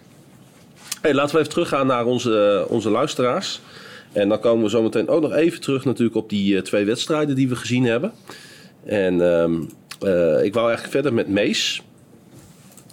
Hey, 1.01 1.15
laten 1.15 1.35
we 1.35 1.38
even 1.41 1.53
teruggaan 1.53 1.87
naar 1.87 2.05
onze, 2.07 2.67
onze 2.69 2.91
luisteraars. 2.91 3.61
En 4.12 4.29
dan 4.29 4.41
komen 4.41 4.65
we 4.65 4.71
zo 4.71 4.83
meteen 4.83 5.09
ook 5.09 5.23
nog 5.23 5.33
even 5.33 5.61
terug 5.61 5.85
natuurlijk 5.85 6.17
op 6.17 6.29
die 6.29 6.57
eh, 6.57 6.62
twee 6.62 6.85
wedstrijden 6.85 7.37
die 7.37 7.49
we 7.49 7.57
gezien 7.57 7.85
hebben. 7.85 8.12
En 8.85 9.21
ehm, 9.21 9.55
eh, 10.01 10.45
ik 10.45 10.55
wou 10.55 10.67
eigenlijk 10.67 10.91
verder 10.91 11.15
met 11.15 11.29
Mees. 11.29 11.83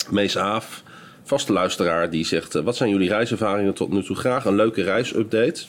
Mees 0.09 0.37
Aaf, 0.37 0.83
vaste 1.23 1.53
luisteraar, 1.53 2.09
die 2.09 2.25
zegt... 2.25 2.55
eh, 2.55 2.63
wat 2.63 2.75
zijn 2.75 2.89
jullie 2.89 3.09
reiservaringen 3.09 3.73
tot 3.73 3.91
nu 3.91 4.03
toe? 4.03 4.15
Graag 4.15 4.45
een 4.45 4.55
leuke 4.55 4.83
reisupdate. 4.83 5.65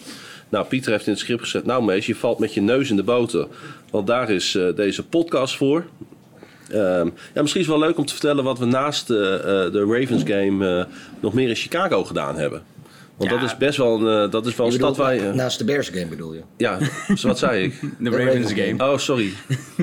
Nou, 0.50 0.66
Pieter 0.66 0.92
heeft 0.92 1.06
in 1.06 1.12
het 1.12 1.20
script 1.20 1.40
gezegd... 1.42 1.64
Nou 1.64 1.84
Mees, 1.84 2.06
je 2.06 2.14
valt 2.14 2.38
met 2.38 2.54
je 2.54 2.60
neus 2.60 2.90
in 2.90 2.96
de 2.96 3.02
boter. 3.02 3.46
Want 3.90 4.06
daar 4.06 4.30
is 4.30 4.54
eh, 4.54 4.74
deze 4.76 5.06
podcast 5.06 5.56
voor. 5.56 5.84
Ehm, 6.70 7.08
ja, 7.34 7.40
misschien 7.40 7.60
is 7.60 7.66
het 7.66 7.76
wel 7.76 7.78
leuk 7.86 7.98
om 7.98 8.04
te 8.06 8.12
vertellen... 8.12 8.44
wat 8.44 8.58
we 8.58 8.64
naast 8.64 9.10
eh, 9.10 9.34
eh, 9.34 9.72
de 9.72 9.84
Ravens 9.88 10.22
game 10.26 10.78
eh, 10.78 10.84
nog 11.20 11.34
meer 11.34 11.48
in 11.48 11.54
Chicago 11.54 12.04
gedaan 12.04 12.36
hebben. 12.36 12.62
Want 13.16 13.30
Ja. 13.32 13.38
dat 13.38 13.46
is 13.50 13.56
best 13.56 13.78
wel 13.78 14.06
een, 14.06 14.30
dat 14.30 14.46
is 14.46 14.56
wel 14.56 14.66
een 14.66 14.72
stad 14.72 14.96
waar 14.96 15.14
je... 15.14 15.32
Naast 15.32 15.58
de 15.58 15.64
Bears 15.64 15.88
game 15.88 16.06
bedoel 16.06 16.34
je? 16.34 16.40
Ja, 16.56 16.78
wat 17.22 17.38
zei 17.38 17.64
ik? 17.64 17.80
De 17.98 18.10
Ravens 18.10 18.52
game. 18.52 18.90
Oh, 18.92 18.98
sorry. 18.98 19.32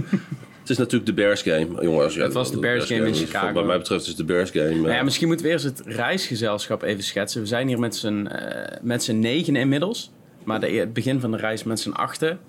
het 0.61 0.69
is 0.69 0.77
natuurlijk 0.77 1.05
de 1.05 1.13
Bears 1.13 1.41
game. 1.41 1.67
Jongens, 1.81 2.15
ja, 2.15 2.23
Het 2.23 2.33
was 2.33 2.51
de 2.51 2.59
Bears 2.59 2.85
game 2.85 3.07
in 3.07 3.13
Chicago. 3.13 3.53
Wat 3.53 3.65
mij 3.65 3.77
betreft 3.77 4.01
is 4.01 4.07
het 4.07 4.17
de 4.17 4.23
Bears 4.23 4.49
game. 4.51 4.75
Nou 4.75 4.91
ja, 4.91 5.03
misschien 5.03 5.27
moeten 5.27 5.45
we 5.45 5.51
eerst 5.51 5.65
het 5.65 5.81
reisgezelschap 5.85 6.83
even 6.83 7.03
schetsen. 7.03 7.41
We 7.41 7.47
zijn 7.47 7.67
hier 7.67 7.79
met 7.79 7.95
z'n 7.95 8.25
eh, 8.25 8.77
met 8.81 9.03
z'n 9.03 9.19
negen 9.19 9.55
inmiddels. 9.55 10.11
Maar 10.47 10.59
de, 10.59 10.67
het 10.67 10.93
begin 10.93 11.19
van 11.19 11.31
de 11.31 11.37
reis 11.37 11.63
met 11.63 11.79
z'n 11.79 11.89
achten. 11.89 12.39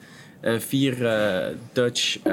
Eh, 0.41 0.59
vier 0.59 1.07
eh, 1.07 1.55
Dutch 1.73 2.19
eh, 2.23 2.33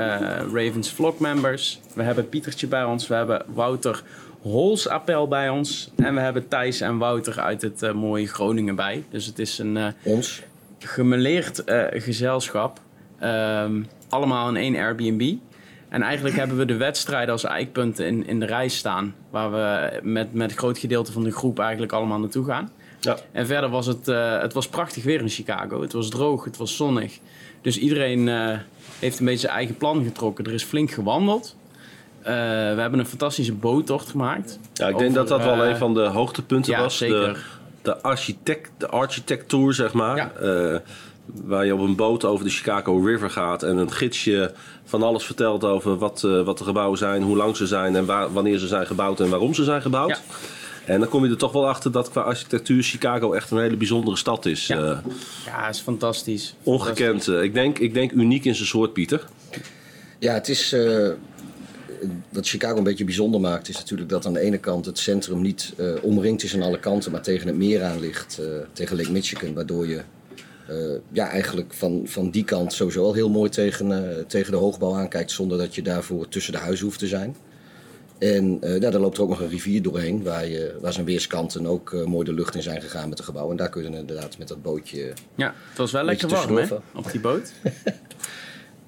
Ravens 0.53 0.91
vlog 0.91 1.19
members. 1.19 1.79
We 1.93 2.03
hebben 2.03 2.29
Pietertje 2.29 2.67
bij 2.67 2.83
ons. 2.83 3.07
We 3.07 3.13
hebben 3.13 3.43
Wouter 3.53 4.03
Hols 4.41 4.87
appel 4.87 5.27
bij 5.27 5.49
ons. 5.49 5.91
En 5.95 6.13
we 6.13 6.19
hebben 6.19 6.47
Thijs 6.47 6.81
en 6.81 6.97
Wouter 6.97 7.39
uit 7.39 7.61
het 7.61 7.93
mooie 7.93 8.27
Groningen 8.27 8.75
bij. 8.75 9.03
Dus 9.09 9.25
het 9.25 9.39
is 9.39 9.57
een 9.57 9.93
Ons? 10.03 10.41
gemeleerd 10.79 11.63
gezelschap. 11.93 12.79
Ehm, 13.19 13.83
allemaal 14.09 14.49
in 14.49 14.55
één 14.55 14.75
Airbnb. 14.75 15.33
En 15.89 16.01
eigenlijk 16.01 16.35
hebben 16.35 16.57
we 16.57 16.65
de 16.65 16.77
wedstrijden 16.77 17.31
als 17.31 17.43
eikpunten 17.43 18.05
in, 18.05 18.27
in 18.27 18.39
de 18.39 18.45
reis 18.45 18.77
staan. 18.77 19.15
Waar 19.29 19.51
we 19.51 19.99
met, 20.03 20.33
met 20.33 20.51
een 20.51 20.57
groot 20.57 20.77
gedeelte 20.77 21.11
van 21.11 21.23
de 21.23 21.31
groep 21.31 21.59
eigenlijk 21.59 21.91
allemaal 21.91 22.19
naartoe 22.19 22.45
gaan. 22.45 22.71
Ja. 23.05 23.17
En 23.31 23.45
verder 23.45 23.69
was 23.69 23.85
het, 23.85 24.07
eh, 24.07 24.41
het 24.41 24.53
was 24.53 24.67
prachtig 24.67 25.03
weer 25.03 25.21
in 25.21 25.29
Chicago. 25.29 25.81
Het 25.81 25.93
was 25.93 26.09
droog, 26.09 26.43
het 26.43 26.57
was 26.57 26.75
zonnig. 26.75 27.19
Dus 27.61 27.77
iedereen 27.77 28.29
eh, 28.29 28.57
heeft 28.99 29.19
een 29.19 29.25
beetje 29.25 29.39
zijn 29.39 29.53
eigen 29.53 29.77
plan 29.77 30.03
getrokken. 30.03 30.45
Er 30.45 30.53
is 30.53 30.63
flink 30.63 30.91
gewandeld. 30.91 31.55
Eh, 32.21 32.33
we 32.73 32.81
hebben 32.81 32.99
een 32.99 33.05
fantastische 33.05 33.53
boottocht 33.53 34.09
gemaakt. 34.09 34.59
ja, 34.73 34.87
ik 34.87 34.97
denk 34.97 35.13
dat 35.13 35.27
dat 35.27 35.43
wel 35.43 35.65
een 35.65 35.77
van 35.77 35.93
de 35.93 36.03
hoogtepunten 36.03 36.71
ja, 36.71 36.79
was. 36.79 36.97
zeker. 36.97 37.33
De, 37.33 37.39
de, 37.81 38.01
architect, 38.01 38.71
de 38.77 38.87
architectuur, 38.87 39.73
zeg 39.73 39.93
maar. 39.93 40.17
Ja. 40.17 40.81
Waar 41.43 41.65
je 41.65 41.73
op 41.73 41.79
een 41.79 41.95
boot 41.95 42.25
over 42.25 42.45
de 42.45 42.51
Chicago 42.51 42.99
River 42.99 43.29
gaat 43.29 43.63
en 43.63 43.77
een 43.77 43.91
gidsje 43.91 44.53
van 44.83 45.03
alles 45.03 45.23
vertelt 45.23 45.63
over 45.63 45.97
wat, 45.97 46.21
wat 46.21 46.57
de 46.57 46.63
gebouwen 46.63 46.97
zijn, 46.97 47.21
hoe 47.23 47.37
lang 47.37 47.57
ze 47.57 47.67
zijn 47.67 47.95
en 47.95 48.05
waar, 48.05 48.33
wanneer 48.33 48.57
ze 48.57 48.67
zijn 48.67 48.85
gebouwd 48.85 49.19
en 49.19 49.29
waarom 49.29 49.53
ze 49.53 49.63
zijn 49.63 49.81
gebouwd. 49.81 50.09
Ja. 50.09 50.17
En 50.85 50.99
dan 50.99 51.09
kom 51.09 51.23
je 51.25 51.31
er 51.31 51.37
toch 51.37 51.51
wel 51.51 51.67
achter 51.67 51.91
dat 51.91 52.09
qua 52.09 52.21
architectuur 52.21 52.83
Chicago 52.83 53.33
echt 53.33 53.51
een 53.51 53.59
hele 53.59 53.77
bijzondere 53.77 54.17
stad 54.17 54.45
is. 54.45 54.67
Ja. 54.67 54.77
Eh, 54.91 54.97
Ja, 55.45 55.69
is 55.69 55.79
fantastisch. 55.79 56.55
ongekend. 56.63 57.27
Eh, 57.27 57.43
ik, 57.43 57.53
denk, 57.53 57.79
ik 57.79 57.93
denk 57.93 58.11
uniek 58.11 58.45
in 58.45 58.55
zijn 58.55 58.67
soort, 58.67 58.93
Pieter. 58.93 59.25
Ja, 60.19 60.33
het 60.33 60.49
is. 60.49 60.73
eh, 60.73 61.09
wat 62.29 62.47
Chicago 62.47 62.77
een 62.77 62.83
beetje 62.83 63.03
bijzonder 63.05 63.39
maakt, 63.41 63.69
is 63.69 63.77
natuurlijk 63.77 64.09
dat 64.09 64.25
aan 64.25 64.33
de 64.33 64.39
ene 64.39 64.57
kant 64.57 64.85
het 64.85 64.99
centrum 64.99 65.41
niet 65.41 65.73
eh, 65.77 65.85
omringd 66.01 66.43
is 66.43 66.53
aan 66.55 66.61
alle 66.61 66.79
kanten, 66.79 67.11
maar 67.11 67.21
tegen 67.21 67.47
het 67.47 67.55
meer 67.55 67.83
aan 67.83 67.99
ligt, 67.99 68.39
eh, 68.39 68.45
tegen 68.73 68.97
Lake 68.97 69.11
Michigan. 69.11 69.53
Waardoor 69.53 69.87
je 69.87 70.01
eh, 70.67 70.75
ja, 71.11 71.29
eigenlijk 71.29 71.73
van, 71.73 72.01
van 72.05 72.29
die 72.29 72.43
kant 72.43 72.73
sowieso 72.73 73.03
al 73.03 73.13
heel 73.13 73.29
mooi 73.29 73.49
tegen, 73.49 73.91
eh, 74.17 74.23
tegen 74.27 74.51
de 74.51 74.57
hoogbouw 74.57 74.93
aankijkt, 74.95 75.31
zonder 75.31 75.57
dat 75.57 75.75
je 75.75 75.81
daarvoor 75.81 76.27
tussen 76.27 76.53
de 76.53 76.59
huizen 76.59 76.85
hoeft 76.85 76.99
te 76.99 77.07
zijn. 77.07 77.35
En 78.33 78.57
eh 78.61 78.81
ja, 78.81 78.89
daar 78.89 79.01
loopt 79.01 79.17
er 79.17 79.23
ook 79.23 79.29
nog 79.29 79.39
een 79.39 79.49
rivier 79.49 79.81
doorheen, 79.81 80.23
waar, 80.23 80.47
je, 80.47 80.75
waar 80.81 80.93
zijn 80.93 81.05
weerskanten 81.05 81.65
ook 81.65 81.93
eh, 81.93 82.03
mooi 82.03 82.25
de 82.25 82.33
lucht 82.33 82.55
in 82.55 82.61
zijn 82.61 82.81
gegaan 82.81 83.09
met 83.09 83.17
de 83.17 83.23
gebouwen. 83.23 83.51
En 83.51 83.57
daar 83.57 83.69
kun 83.69 83.83
je 83.83 83.89
dan 83.89 83.99
inderdaad 83.99 84.37
met 84.37 84.47
dat 84.47 84.61
bootje. 84.61 85.13
Ja, 85.35 85.53
het 85.69 85.77
was 85.77 85.91
wel 85.91 86.03
lekker 86.03 86.27
warm 86.29 86.57
hè, 86.57 86.67
op 86.93 87.11
die 87.11 87.19
boot. 87.19 87.51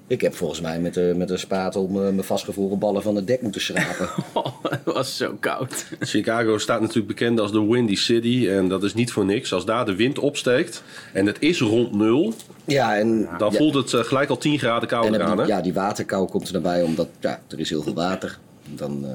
Ik 0.06 0.20
heb 0.20 0.34
volgens 0.34 0.60
mij 0.60 0.80
met, 0.80 0.94
de 0.94 1.14
met 1.16 1.30
een 1.30 1.38
spatel 1.38 1.86
mijn 1.86 2.14
mijn 2.14 2.26
vastgevroren 2.26 2.78
ballen 2.78 3.02
van 3.02 3.16
het 3.16 3.26
dek 3.26 3.42
moeten 3.42 3.60
schrapen. 3.60 4.08
Oh, 4.32 4.46
het 4.62 4.80
was 4.84 5.16
zo 5.16 5.36
koud. 5.40 5.86
Chicago 6.00 6.58
staat 6.58 6.80
natuurlijk 6.80 7.06
bekend 7.06 7.40
als 7.40 7.52
de 7.52 7.66
Windy 7.66 7.94
City. 7.94 8.48
En 8.48 8.68
dat 8.68 8.82
is 8.82 8.94
niet 8.94 9.12
voor 9.12 9.24
niks. 9.24 9.52
Als 9.52 9.64
daar 9.64 9.86
de 9.86 9.94
wind 9.94 10.18
opsteekt 10.18 10.82
en 11.12 11.26
het 11.26 11.36
is 11.40 11.60
rond 11.60 11.92
nul, 11.92 12.34
ja, 12.64 12.96
en 12.96 13.28
dan 13.38 13.52
ja, 13.52 13.58
voelt 13.58 13.74
het 13.74 13.94
eh, 13.94 14.00
gelijk 14.00 14.30
al 14.30 14.38
10 14.38 14.58
graden 14.58 14.82
En 14.82 14.88
kouder 14.88 15.22
aan. 15.22 15.38
Hè? 15.38 15.44
ja, 15.44 15.60
die 15.60 15.74
waterkou 15.74 16.28
komt 16.28 16.46
er 16.46 16.52
dan 16.52 16.62
bij, 16.62 16.82
omdat 16.82 17.08
ja, 17.20 17.40
er 17.48 17.58
is 17.58 17.70
heel 17.70 17.82
veel 17.82 17.94
water. 17.94 18.38
Dan, 18.74 19.04
eh, 19.04 19.10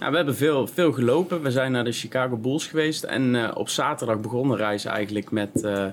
Ja, 0.00 0.10
we 0.10 0.16
hebben 0.16 0.36
veel, 0.36 0.66
veel 0.66 0.92
gelopen. 0.92 1.42
We 1.42 1.50
zijn 1.50 1.72
naar 1.72 1.84
de 1.84 1.92
Chicago 1.92 2.36
Bulls 2.36 2.66
geweest. 2.66 3.04
En 3.04 3.34
eh, 3.34 3.50
op 3.56 3.68
zaterdag 3.68 4.20
begon 4.20 4.48
de 4.48 4.56
reis 4.56 4.84
eigenlijk 4.84 5.30
met, 5.30 5.62
eh, 5.64 5.84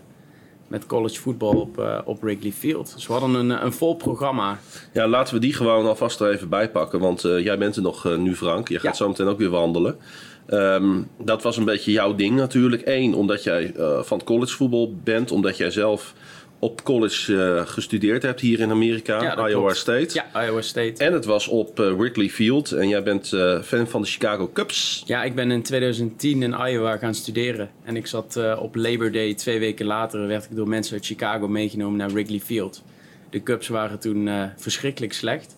met 0.67 0.85
college 0.85 1.19
voetbal 1.19 1.53
op, 1.61 2.01
op 2.05 2.21
Wrigley 2.21 2.51
Field. 2.51 2.93
Dus 2.95 3.07
we 3.07 3.13
hadden 3.13 3.33
een, 3.33 3.65
een 3.65 3.73
vol 3.73 3.95
programma. 3.95 4.59
Ja, 4.93 5.07
laten 5.07 5.33
we 5.33 5.39
die 5.39 5.53
gewoon 5.53 5.85
alvast 5.85 6.19
er 6.19 6.31
even 6.31 6.49
bij 6.49 6.69
pakken. 6.69 6.99
Want 6.99 7.23
eh, 7.23 7.43
jij 7.43 7.57
bent 7.57 7.75
er 7.75 7.81
nog 7.81 8.17
nu, 8.17 8.35
Frank. 8.35 8.67
Je 8.67 8.75
gaat 8.79 8.83
Ja. 8.97 9.03
zo 9.03 9.07
meteen 9.07 9.27
ook 9.27 9.37
weer 9.37 9.49
wandelen. 9.49 9.97
Ehm, 10.45 11.01
dat 11.23 11.43
was 11.43 11.57
een 11.57 11.65
beetje 11.65 11.91
jouw 11.91 12.15
ding 12.15 12.35
natuurlijk. 12.35 12.81
Eén, 12.85 13.13
omdat 13.13 13.43
jij 13.43 13.73
eh, 13.75 14.01
van 14.01 14.17
het 14.17 14.27
collegevoetbal 14.27 14.95
bent. 15.03 15.31
Omdat 15.31 15.57
jij 15.57 15.69
zelf 15.71 16.13
op 16.59 16.83
college 16.83 17.43
eh, 17.43 17.67
gestudeerd 17.67 18.23
hebt 18.23 18.39
hier 18.39 18.59
in 18.59 18.71
Amerika, 18.71 19.21
Ja, 19.21 19.35
Iowa 19.35 19.49
klopt. 19.49 19.77
State. 19.77 20.09
Ja, 20.13 20.45
Iowa 20.45 20.61
State. 20.61 21.03
En 21.03 21.13
het 21.13 21.25
was 21.25 21.47
op 21.47 21.79
eh, 21.79 21.93
Wrigley 21.93 22.29
Field. 22.29 22.71
En 22.71 22.87
jij 22.87 23.03
bent 23.03 23.33
eh, 23.33 23.61
fan 23.61 23.87
van 23.87 24.01
de 24.01 24.07
Chicago 24.07 24.49
Cubs. 24.53 25.03
Ja, 25.05 25.23
ik 25.23 25.35
ben 25.35 25.51
in 25.51 25.61
2010 25.61 26.43
in 26.43 26.55
Iowa 26.67 26.97
gaan 26.97 27.15
studeren. 27.15 27.69
En 27.83 27.95
ik 27.95 28.07
zat 28.07 28.39
op 28.59 28.75
Labor 28.75 29.11
Day, 29.11 29.33
twee 29.33 29.59
weken 29.59 29.85
later, 29.85 30.27
werd 30.27 30.43
ik 30.43 30.55
door 30.55 30.67
mensen 30.67 30.93
uit 30.93 31.05
Chicago 31.05 31.47
meegenomen 31.47 31.97
naar 31.97 32.11
Wrigley 32.11 32.39
Field. 32.39 32.83
De 33.29 33.43
Cubs 33.43 33.67
waren 33.67 33.99
toen 33.99 34.29
verschrikkelijk 34.57 35.13
slecht. 35.13 35.55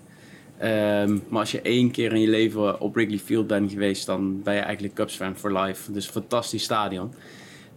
Ehm, 0.58 1.18
maar 1.28 1.40
als 1.40 1.52
je 1.52 1.62
één 1.62 1.92
keer 1.92 2.14
in 2.14 2.22
je 2.22 2.28
leven 2.28 2.82
op 2.82 2.96
Wrigley 2.96 3.20
Field 3.20 3.48
bent 3.48 3.72
geweest, 3.72 4.06
dan 4.06 4.42
ben 4.44 4.54
je 4.54 4.60
eigenlijk 4.60 4.94
Cubs-fan 4.94 5.36
for 5.36 5.60
life. 5.60 5.92
Dus 5.92 6.06
een 6.06 6.12
fantastisch 6.12 6.64
stadion. 6.64 7.14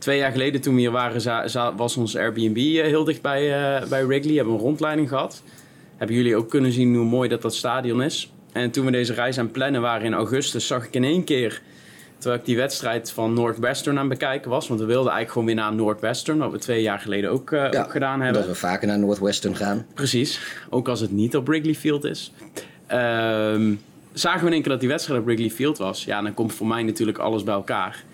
Twee 0.00 0.18
jaar 0.18 0.30
geleden 0.30 0.60
toen 0.60 0.74
we 0.74 0.80
hier 0.80 0.90
waren, 0.90 1.76
was 1.76 1.96
ons 1.96 2.16
Airbnb 2.16 2.56
eh, 2.56 2.82
heel 2.82 3.04
dicht 3.04 3.22
bij, 3.22 3.54
eh, 3.54 3.88
bij 3.88 4.06
Wrigley. 4.06 4.34
Hebben 4.34 4.52
we 4.52 4.58
een 4.58 4.66
rondleiding 4.66 5.08
gehad. 5.08 5.42
Hebben 5.96 6.16
jullie 6.16 6.36
ook 6.36 6.50
kunnen 6.50 6.72
zien 6.72 6.94
hoe 6.94 7.04
mooi 7.04 7.28
dat 7.28 7.42
dat 7.42 7.54
stadion 7.54 8.02
is. 8.02 8.32
En 8.52 8.70
toen 8.70 8.84
we 8.84 8.90
deze 8.90 9.14
reis 9.14 9.38
aan 9.38 9.44
het 9.44 9.52
plannen 9.52 9.80
waren 9.80 10.06
in 10.06 10.14
augustus, 10.14 10.66
zag 10.66 10.86
ik 10.86 10.94
in 10.94 11.04
één 11.04 11.24
keer... 11.24 11.62
Terwijl 12.18 12.40
ik 12.40 12.46
die 12.46 12.56
wedstrijd 12.56 13.12
van 13.12 13.32
Northwestern 13.32 13.98
aan 13.98 14.10
het 14.10 14.18
bekijken 14.18 14.50
was. 14.50 14.68
Want 14.68 14.80
we 14.80 14.86
wilden 14.86 15.12
eigenlijk 15.12 15.32
gewoon 15.32 15.46
weer 15.46 15.54
naar 15.54 15.74
Northwestern. 15.74 16.38
Wat 16.38 16.52
we 16.52 16.58
twee 16.58 16.82
jaar 16.82 16.98
geleden 16.98 17.30
ook, 17.30 17.52
eh, 17.52 17.70
ja, 17.70 17.82
ook 17.82 17.90
gedaan 17.90 18.20
hebben. 18.20 18.40
Dat 18.40 18.50
we 18.50 18.56
vaker 18.56 18.86
naar 18.86 18.98
Northwestern 18.98 19.56
gaan. 19.56 19.86
Precies, 19.94 20.40
ook 20.70 20.88
als 20.88 21.00
het 21.00 21.10
niet 21.12 21.36
op 21.36 21.46
Wrigley 21.46 21.74
Field 21.74 22.04
is. 22.04 22.32
Ehm, 22.86 23.74
zagen 24.12 24.40
we 24.40 24.46
in 24.46 24.52
één 24.52 24.62
keer 24.62 24.70
dat 24.70 24.80
die 24.80 24.88
wedstrijd 24.88 25.20
op 25.20 25.26
Wrigley 25.26 25.50
Field 25.50 25.78
was. 25.78 26.04
Ja, 26.04 26.22
dan 26.22 26.34
komt 26.34 26.52
voor 26.52 26.66
mij 26.66 26.82
natuurlijk 26.82 27.18
alles 27.18 27.42
bij 27.42 27.54
elkaar. 27.54 28.04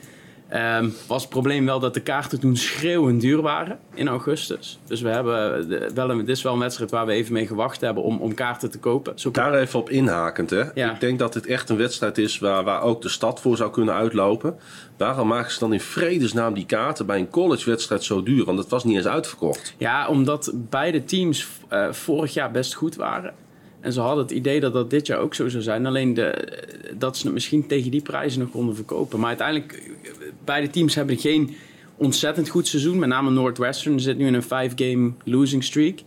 Ehm, 0.49 0.89
was 1.07 1.21
het 1.21 1.31
probleem 1.31 1.65
wel 1.67 1.81
dat 1.81 1.95
de 1.95 2.01
kaarten 2.01 2.41
toen 2.41 2.57
schreeuwend 2.57 3.21
duur 3.21 3.43
waren 3.43 3.79
in 3.95 4.09
augustus. 4.09 4.79
Dus 4.87 5.01
we 5.01 5.09
hebben 5.09 5.69
de- 5.69 5.91
wel 5.95 6.11
een, 6.11 6.19
dit 6.19 6.29
is 6.37 6.43
wel 6.43 6.53
een 6.53 6.59
wedstrijd 6.59 6.91
waar 6.91 7.07
we 7.07 7.13
even 7.13 7.33
mee 7.33 7.47
gewacht 7.47 7.81
hebben 7.81 8.03
om, 8.03 8.19
om 8.19 8.35
kaarten 8.35 8.71
te 8.71 8.79
kopen. 8.79 9.19
Zo 9.19 9.31
Daar 9.31 9.55
even 9.55 9.79
op 9.79 9.91
inhakend. 9.91 10.51
Hè? 10.51 10.63
Ja. 10.75 10.93
Ik 10.93 11.01
denk 11.01 11.19
dat 11.19 11.33
dit 11.33 11.47
echt 11.47 11.69
een 11.69 11.77
wedstrijd 11.77 12.19
is 12.19 12.39
waar, 12.39 12.65
waar 12.65 12.83
ook 12.83 13.03
de 13.03 13.09
stad 13.09 13.41
voor 13.41 13.57
zou 13.57 13.71
kunnen 13.71 13.95
uitlopen. 13.95 14.57
Waarom 14.97 15.29
maken 15.29 15.53
ze 15.53 15.59
dan 15.59 15.73
in 15.73 15.81
vredesnaam 15.81 16.55
die 16.55 16.67
kaarten 16.67 17.07
bij 17.07 17.19
een 17.19 17.31
collegewedstrijd 17.31 18.05
zo 18.05 18.23
duur? 18.23 18.45
Want 18.45 18.59
het 18.59 18.69
was 18.69 18.85
niet 18.85 18.97
eens 18.97 19.07
uitverkocht. 19.07 19.75
Ja, 19.79 20.09
omdat 20.09 20.53
beide 20.55 21.05
teams 21.05 21.49
eh, 21.69 21.93
vorig 21.93 22.35
jaar 22.35 22.51
best 22.51 22.75
goed 22.75 22.95
waren. 22.97 23.35
En 23.81 23.93
ze 23.93 24.01
hadden 24.01 24.23
het 24.25 24.33
idee 24.33 24.61
dat 24.61 24.73
dat 24.73 24.91
dit 24.91 25.07
jaar 25.07 25.19
ook 25.19 25.35
zo 25.35 25.49
zou 25.49 25.63
zijn. 25.63 25.87
Alleen 25.87 26.15
de, 26.15 26.49
dat 26.95 27.17
ze 27.17 27.25
het 27.25 27.33
misschien 27.35 27.67
tegen 27.67 27.91
die 27.91 28.03
prijzen 28.03 28.41
nog 28.41 28.51
konden 28.51 28.75
verkopen. 28.75 29.19
Maar 29.19 29.29
uiteindelijk, 29.29 29.73
eh, 29.73 30.11
beide 30.47 30.71
teams 30.71 30.95
hebben 30.95 31.17
geen 31.19 31.57
ontzettend 31.97 32.49
goed 32.49 32.67
seizoen. 32.67 32.99
Met 32.99 33.09
name 33.09 33.31
Northwestern 33.31 34.01
zit 34.01 34.19
nu 34.19 34.27
in 34.27 34.35
een 34.35 34.43
five-game 34.43 35.13
losing 35.25 35.65
streak. 35.65 35.99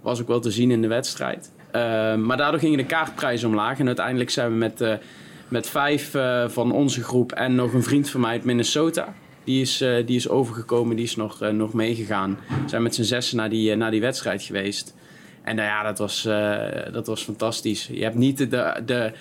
Was 0.00 0.20
ook 0.20 0.28
wel 0.28 0.40
te 0.40 0.50
zien 0.50 0.70
in 0.70 0.82
de 0.82 0.88
wedstrijd. 0.88 1.50
Eh, 1.70 2.14
maar 2.16 2.36
daardoor 2.36 2.60
gingen 2.60 2.78
de 2.78 2.86
kaartprijzen 2.86 3.48
omlaag. 3.48 3.78
En 3.78 3.86
uiteindelijk 3.86 4.30
zijn 4.30 4.50
we 4.50 4.56
met, 4.56 4.80
eh, 4.80 4.94
met 5.48 5.68
vijf 5.68 6.14
eh, 6.14 6.48
van 6.48 6.72
onze 6.72 7.02
groep 7.02 7.32
en 7.32 7.54
nog 7.54 7.72
een 7.72 7.82
vriend 7.82 8.10
van 8.10 8.20
mij 8.20 8.30
uit 8.30 8.44
Minnesota. 8.44 9.14
Die 9.44 9.60
is, 9.60 9.80
eh, 9.80 10.06
die 10.06 10.16
is 10.16 10.28
overgekomen, 10.28 10.96
die 10.96 11.04
is 11.04 11.16
nog, 11.16 11.40
nog 11.40 11.72
meegegaan. 11.72 12.38
We 12.48 12.68
zijn 12.68 12.82
met 12.82 12.94
z'n 12.94 13.02
zessen 13.02 13.36
naar 13.36 13.48
die, 13.48 13.74
naar 13.76 13.90
die 13.90 14.00
wedstrijd 14.00 14.42
geweest. 14.42 14.94
En 15.42 15.56
nou 15.56 15.68
ja, 15.68 15.82
dat 15.82 15.98
was, 15.98 16.22
dat 16.92 17.06
was 17.06 17.22
fantastisch. 17.22 17.88
Je 17.92 18.02
hebt 18.02 18.14
niet 18.14 18.38
de, 18.38 18.82
de 18.86 19.12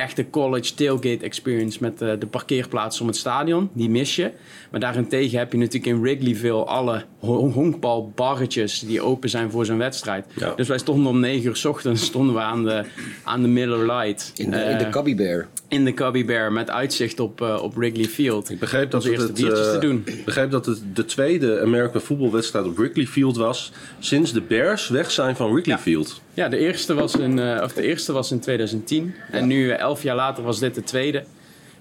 echte 0.00 0.30
college 0.30 0.74
tailgate 0.74 1.24
experience 1.24 1.78
met 1.80 1.98
de, 1.98 2.16
de 2.18 2.26
parkeerplaats 2.26 3.00
om 3.00 3.06
het 3.06 3.16
stadion. 3.16 3.70
Die 3.72 3.90
mis 3.90 4.16
je. 4.16 4.30
Maar 4.70 4.80
daarentegen 4.80 5.38
heb 5.38 5.52
je 5.52 5.58
natuurlijk 5.58 5.86
in 5.86 6.00
Wrigleyville 6.00 6.64
alle 6.64 7.04
hon- 7.18 7.52
honkbalbarretjes 7.52 8.80
die 8.80 9.00
open 9.00 9.28
zijn 9.30 9.50
voor 9.50 9.64
zo'n 9.66 9.78
wedstrijd. 9.78 10.26
Ja. 10.36 10.52
Dus 10.56 10.68
wij 10.68 10.78
stonden 10.78 11.06
om 11.06 11.20
9 11.20 11.46
uur 11.48 11.56
's 11.56 11.64
ochtends 11.64 12.04
stonden 12.04 12.34
we 12.34 12.40
aan 12.40 12.64
de, 12.64 12.84
aan 13.24 13.42
de 13.42 13.48
Miller 13.48 13.86
Light. 13.86 14.32
In 14.34 14.50
de, 14.50 14.56
in 14.56 14.78
de 14.78 14.84
Eh, 14.84 14.90
Cubby 14.90 15.14
Bear. 15.14 15.48
in 15.68 15.84
de 15.84 15.94
Cubby 15.94 16.24
Bear 16.24 16.52
met 16.52 16.70
uitzicht 16.70 17.20
op, 17.20 17.40
eh, 17.42 17.58
op 17.62 17.74
Wrigley 17.74 18.04
Field. 18.04 18.50
Ik 18.50 18.58
begreep 18.58 18.90
dat 18.90 19.04
het, 19.04 19.12
eh, 19.42 19.72
te 19.72 19.76
doen. 19.80 20.02
ik 20.06 20.24
dat 20.50 20.66
het 20.66 20.82
de 20.94 21.04
tweede 21.04 21.60
American 21.60 22.00
voetbalwedstrijd 22.00 22.66
op 22.66 22.76
Wrigley 22.76 23.06
Field 23.06 23.36
was. 23.36 23.72
Sinds 23.98 24.32
de 24.32 24.40
Bears 24.40 24.88
weg 24.88 25.10
zijn 25.10 25.36
van 25.36 25.52
Wrigley 25.52 25.76
Ja. 25.76 25.82
Field. 25.82 26.20
Ja, 26.34 26.48
de 26.48 26.58
eerste 26.58 26.94
was 26.94 27.14
in, 27.14 27.38
eh, 27.38 27.62
of 27.62 27.72
de 27.72 27.82
eerste 27.82 28.12
was 28.12 28.30
in 28.32 28.40
2010. 28.40 29.14
En 29.30 29.46
nu, 29.46 29.70
eh, 29.70 29.78
elf 29.78 30.02
jaar 30.02 30.16
later, 30.16 30.42
was 30.44 30.58
dit 30.58 30.74
de 30.74 30.82
tweede. 30.82 31.24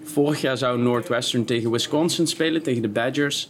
Vorig 0.03 0.41
jaar 0.41 0.57
zou 0.57 0.79
Northwestern 0.79 1.45
tegen 1.45 1.71
Wisconsin 1.71 2.27
spelen, 2.27 2.61
tegen 2.61 2.81
de 2.81 2.89
Badgers. 2.89 3.49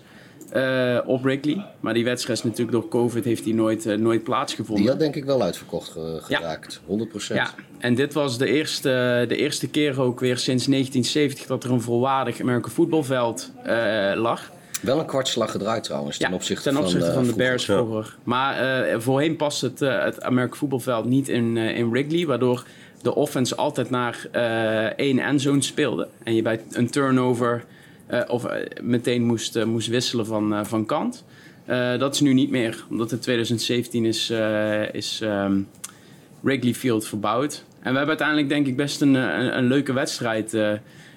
eh, 0.50 0.97
op 1.06 1.24
Wrigley. 1.24 1.66
Maar 1.80 1.93
die 1.93 2.04
wedstrijd 2.04 2.38
is 2.39 2.43
natuurlijk 2.43 2.72
door 2.72 2.88
COVID 2.88 3.26
heeft 3.26 3.43
die 3.43 3.54
nooit, 3.54 3.86
nooit 4.00 4.24
plaatsgevonden. 4.24 4.82
Die 4.84 4.91
had 4.91 5.00
denk 5.00 5.16
ik 5.16 5.26
wel 5.26 5.41
uitverkocht 5.41 5.93
Ja. 5.95 6.20
geraakt. 6.38 6.82
100%. 6.86 7.39
Ja, 7.39 7.54
en 7.78 7.95
dit 7.95 8.14
was 8.14 8.38
de 8.38 8.47
eerste, 8.47 9.26
de 9.28 9.36
eerste 9.36 9.68
keer 9.70 10.02
ook 10.02 10.20
weer 10.20 10.38
sinds 10.38 10.68
1970 10.68 11.45
dat 11.45 11.64
er 11.64 11.72
een 11.72 11.82
volwaardig 11.82 12.39
American 12.41 12.72
voetbalveld 12.72 13.52
lag. 14.16 14.52
Wel 14.80 14.99
een 14.99 15.05
kwartslag 15.05 15.51
gedraaid 15.51 15.84
trouwens 15.84 16.17
ten 16.17 16.30
Ja, 16.30 16.36
opzichte 16.36 16.63
ten 16.63 16.73
van, 16.73 16.84
opzichte 16.84 17.07
eh, 17.07 17.13
van, 17.13 17.23
de. 17.23 17.34
Bears 17.34 17.65
vroeger. 17.65 18.15
Maar 18.23 18.84
eh, 18.84 18.99
voorheen 18.99 19.36
past 19.36 19.61
het, 19.61 19.82
eh, 19.82 20.03
het 20.03 20.21
American 20.21 20.57
voetbalveld 20.57 21.05
niet 21.05 21.30
in, 21.30 21.57
in 21.57 21.89
Wrigley, 21.89 22.25
waardoor 22.25 22.63
de 23.01 23.15
offense 23.15 23.55
altijd 23.55 23.89
naar 23.89 24.25
één 24.95 25.19
endzone 25.19 25.61
speelde. 25.61 26.07
En 26.23 26.36
je 26.36 26.41
bij 26.41 26.61
een 26.71 26.89
turnover 26.89 27.65
of 28.27 28.47
meteen 28.82 29.23
moest, 29.23 29.65
moest 29.65 29.88
wisselen 29.88 30.25
van, 30.25 30.65
van 30.65 30.86
kant. 30.86 31.23
Dat 31.97 32.13
is 32.13 32.19
nu 32.19 32.34
niet 32.34 32.49
meer, 32.49 32.84
omdat 32.89 33.11
in 33.11 33.19
2017 33.19 34.05
is, 34.05 34.30
is 34.91 35.21
ehm, 35.21 35.59
Wrigley 36.39 36.73
Field 36.73 37.07
verbouwd. 37.07 37.63
En 37.80 37.91
we 37.91 37.97
hebben 37.97 38.07
uiteindelijk 38.07 38.49
denk 38.49 38.67
ik 38.67 38.75
best 38.75 39.01
een, 39.01 39.13
een, 39.13 39.57
een 39.57 39.67
leuke 39.67 39.93
wedstrijd 39.93 40.57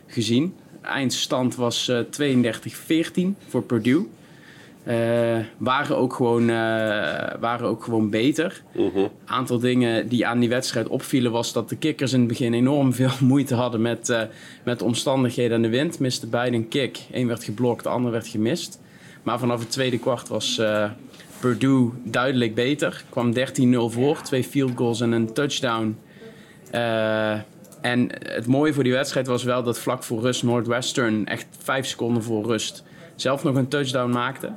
gezien. 0.07 0.55
Eindstand 0.83 1.55
was 1.55 1.89
eh 1.89 1.99
32-14 1.99 3.37
voor 3.49 3.63
Purdue. 3.63 4.07
Eh, 4.85 5.39
waren, 5.57 5.97
ook 5.97 6.15
gewoon, 6.15 6.43
eh, 6.43 6.57
waren 7.41 7.63
ook 7.63 7.85
gewoon 7.85 8.11
beter. 8.11 8.63
Een 8.75 9.11
aantal 9.25 9.59
dingen 9.59 10.09
die 10.09 10.27
aan 10.27 10.39
die 10.39 10.49
wedstrijd 10.49 10.89
opvielen 10.89 11.33
was 11.33 11.53
dat 11.53 11.69
de 11.69 11.77
kickers 11.77 12.13
in 12.13 12.19
het 12.19 12.29
begin 12.29 12.55
enorm 12.55 12.93
veel 13.03 13.11
moeite 13.21 13.55
hadden 13.55 13.81
met, 13.81 14.09
eh, 14.09 14.23
met 14.65 14.79
de 14.79 14.85
omstandigheden 14.85 15.57
en 15.57 15.63
de 15.63 15.69
wind. 15.69 15.99
Misten 15.99 16.31
beide 16.31 16.57
een 16.57 16.69
kick. 16.69 16.99
Eén 17.13 17.27
werd 17.27 17.45
geblokt, 17.45 17.83
de 17.83 17.89
ander 17.89 18.11
werd 18.11 18.27
gemist. 18.27 18.81
Maar 19.23 19.39
vanaf 19.39 19.61
het 19.61 19.71
tweede 19.71 19.99
kwart 19.99 20.29
was 20.29 20.59
eh, 20.59 20.91
Purdue 21.41 21.91
duidelijk 22.05 22.55
beter. 22.55 23.05
Kwam 23.09 23.35
13-0 23.35 23.91
voor, 23.91 24.23
twee 24.23 24.45
field 24.45 24.73
goals 24.77 25.01
en 25.01 25.13
een 25.13 25.33
touchdown. 25.33 25.97
En 27.83 28.09
het 28.29 28.47
mooie 28.47 28.73
voor 28.73 28.85
die 28.85 28.93
wedstrijd 28.93 29.27
was 29.27 29.43
wel 29.43 29.63
dat 29.63 29.79
vlak 29.79 30.03
voor 30.03 30.21
rust 30.21 30.43
Northwestern, 30.43 31.27
echt 31.27 31.47
vijf 31.63 31.87
seconden 31.87 32.23
voor 32.23 32.45
rust, 32.47 32.83
zelf 33.17 33.45
nog 33.45 33.55
een 33.55 33.69
touchdown 33.69 34.11
maakte. 34.11 34.53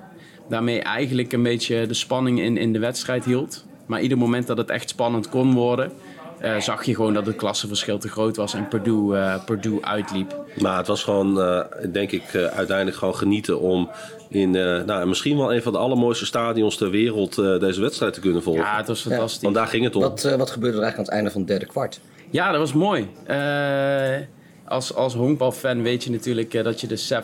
Daarmee 0.49 0.82
eigenlijk 0.82 1.34
een 1.34 1.43
beetje 1.43 1.88
de 1.88 1.93
spanning 1.93 2.39
in, 2.39 2.57
in 2.57 2.73
de 2.73 2.80
wedstrijd 2.80 3.26
hield. 3.26 3.65
Maar 3.86 4.01
ieder 4.01 4.17
moment 4.17 4.47
dat 4.47 4.57
het 4.57 4.69
echt 4.69 4.89
spannend 4.89 5.30
kon 5.30 5.53
worden, 5.53 5.91
eh, 6.39 6.57
zag 6.57 6.84
je 6.84 6.95
gewoon 6.95 7.13
dat 7.13 7.26
het 7.26 7.36
klassenverschil 7.36 7.97
te 7.97 8.09
groot 8.09 8.36
was 8.36 8.53
en 8.53 8.67
Purdue, 8.67 9.17
eh, 9.17 9.45
Purdue 9.45 9.86
uitliep. 9.86 10.36
Maar 10.61 10.78
het 10.78 10.88
was 10.88 11.03
gewoon, 11.03 11.41
eh, 11.41 11.59
denk 11.91 12.11
ik, 12.11 12.23
eh, 12.34 12.45
uiteindelijk 12.45 12.97
gewoon 12.97 13.15
genieten 13.15 13.59
om 13.59 13.89
in 14.30 14.55
eh, 14.55 14.84
nou, 14.84 15.07
misschien 15.07 15.38
wel 15.38 15.53
een 15.53 15.61
van 15.61 15.71
de 15.71 15.78
allermooiste 15.78 16.26
stadions 16.26 16.78
ter 16.78 16.89
wereld 16.89 17.38
eh, 17.38 17.59
deze 17.59 17.82
wedstrijd 17.82 18.13
te 18.13 18.19
kunnen 18.19 18.43
volgen. 18.43 18.63
Ja, 18.63 18.78
het 18.78 18.88
was 18.88 19.01
fantastisch. 19.01 19.41
Want 19.41 19.55
daar 19.55 19.67
ging 19.67 19.84
het 19.84 19.95
om. 19.95 20.01
Wat, 20.01 20.36
wat 20.38 20.49
gebeurde 20.51 20.78
er 20.78 20.84
eigenlijk 20.84 20.97
aan 20.97 21.03
het 21.03 21.13
einde 21.13 21.32
van 21.32 21.41
het 21.41 21.49
derde 21.49 21.65
kwart? 21.65 21.99
Ja, 22.36 22.51
dat 22.51 22.59
was 22.59 22.73
mooi. 22.73 23.07
Eh, 23.25 24.17
als, 24.65 24.93
als 24.93 25.13
honkbalfan 25.13 25.81
weet 25.81 26.03
je 26.03 26.11
natuurlijk 26.11 26.53
eh, 26.53 26.63
dat 26.63 26.81
je 26.81 26.88
de 26.88 27.21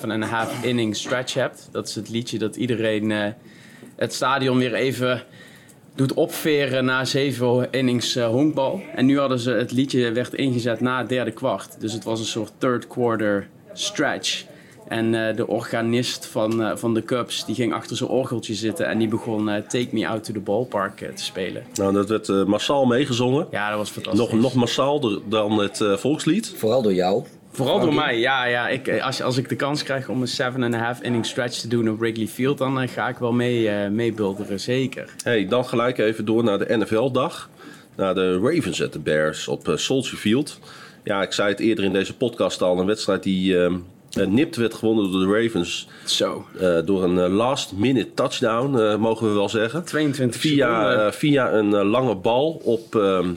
7,5 0.62 0.66
inning 0.66 0.96
stretch 0.96 1.34
hebt. 1.34 1.70
Dat 1.72 1.88
is 1.88 1.96
het 1.96 2.10
liedje 2.10 2.38
dat 2.38 2.56
iedereen 2.56 3.12
eh, 3.12 3.28
het 3.96 4.14
stadion 4.14 4.58
weer 4.58 4.74
even 4.74 5.24
doet 5.96 6.14
opveren 6.14 6.86
na 6.86 7.06
zeven 7.06 7.72
innings 7.72 8.16
honkbal. 8.16 8.82
En 8.96 9.06
nu 9.06 9.20
hadden 9.20 9.40
ze 9.40 9.52
het 9.52 9.72
liedje 9.72 10.12
werd 10.12 10.34
ingezet 10.34 10.82
na 10.82 10.98
het 10.98 11.10
derde 11.10 11.32
kwart. 11.32 11.76
Dus 11.80 11.94
het 11.94 12.04
was 12.04 12.20
een 12.20 12.26
soort 12.26 12.52
third 12.58 12.88
quarter 12.88 13.48
stretch. 13.74 14.44
En 14.92 15.28
eh, 15.28 15.36
de 15.36 15.48
organist 15.48 16.26
van, 16.26 16.64
eh, 16.64 16.76
van 16.76 16.94
de 16.94 17.04
Cubs 17.04 17.46
die 17.46 17.56
ging 17.56 17.74
achter 17.74 17.98
zijn 17.98 18.10
orgeltje 18.10 18.54
zitten 18.54 18.88
en 18.88 18.98
die 18.98 19.08
begon 19.08 19.50
eh, 19.50 19.62
Take 19.62 19.88
Me 19.92 20.08
Out 20.08 20.24
to 20.24 20.34
the 20.34 20.40
Ballpark 20.40 20.98
te 20.98 21.24
spelen. 21.24 21.64
Nou, 21.74 21.94
dat 21.94 22.10
werd 22.10 22.30
eh, 22.30 22.44
massaal 22.44 22.86
meegezongen. 22.86 23.48
Ja, 23.52 23.70
dat 23.70 23.78
was 23.78 23.90
fantastisch. 23.90 24.22
Nog, 24.22 24.34
nog 24.34 24.54
massaal 24.54 25.22
dan 25.30 25.60
het 25.60 25.82
eh, 25.82 25.98
volkslied. 25.98 26.54
Vooral 26.56 26.82
door 26.82 26.94
jou. 26.94 27.24
Vooral 27.52 27.80
door 27.80 27.94
mij, 27.94 28.20
ja. 28.20 28.46
ja 28.46 28.68
ik, 28.68 29.00
als, 29.00 29.22
als 29.22 29.38
ik 29.38 29.50
de 29.50 29.56
kans 29.56 29.84
krijg 29.84 30.10
om 30.10 30.22
een 30.22 30.74
7,5 30.96 31.02
inning 31.02 31.26
stretch 31.26 31.60
te 31.60 31.68
doen 31.68 31.90
op 31.90 32.00
Wrigley 32.00 32.28
Field, 32.28 32.58
dan 32.58 32.90
ga 32.90 33.08
ik 33.08 33.18
wel 33.18 33.32
mee, 33.32 33.70
eh 33.70 33.90
meebulderen, 33.90 34.60
zeker. 34.60 35.10
Hey, 35.24 35.48
dan 35.48 35.66
gelijk 35.66 35.98
even 35.98 36.26
door 36.26 36.44
naar 36.44 36.58
de 36.58 36.78
NFL-dag. 36.78 37.50
Naar 37.96 38.16
de 38.16 38.40
Ravens 38.40 38.84
at 38.84 38.92
the 38.92 39.00
Bears 39.00 39.48
op 39.48 39.74
Soldier 39.76 40.18
Field. 40.18 40.60
Ja, 41.04 41.22
ik 41.22 41.32
zei 41.32 41.50
het 41.50 41.60
eerder 41.60 41.84
in 41.84 41.94
deze 41.94 42.16
podcast 42.16 42.62
al. 42.62 42.80
Een 42.80 42.86
wedstrijd 42.86 43.24
die 43.24 43.58
ehm, 43.58 43.74
eh, 43.74 43.80
nipt 44.30 44.56
werd 44.56 44.74
gewonnen 44.74 45.12
door 45.12 45.22
de 45.22 45.42
Ravens. 45.44 45.88
Zo, 46.06 46.46
eh, 46.60 46.78
door 46.86 47.04
een 47.04 47.20
eh, 47.20 47.34
last-minute 47.34 48.14
touchdown, 48.14 48.78
eh, 48.78 48.96
mogen 48.98 49.28
we 49.28 49.34
wel 49.34 49.50
zeggen. 49.50 49.84
22 49.84 50.42
Via, 50.42 50.94
eh, 50.94 51.12
via 51.12 51.54
een 51.54 51.74
eh, 51.74 51.84
lange 51.90 52.16
bal 52.16 52.62
op, 52.64 52.96
ehm, 52.96 53.30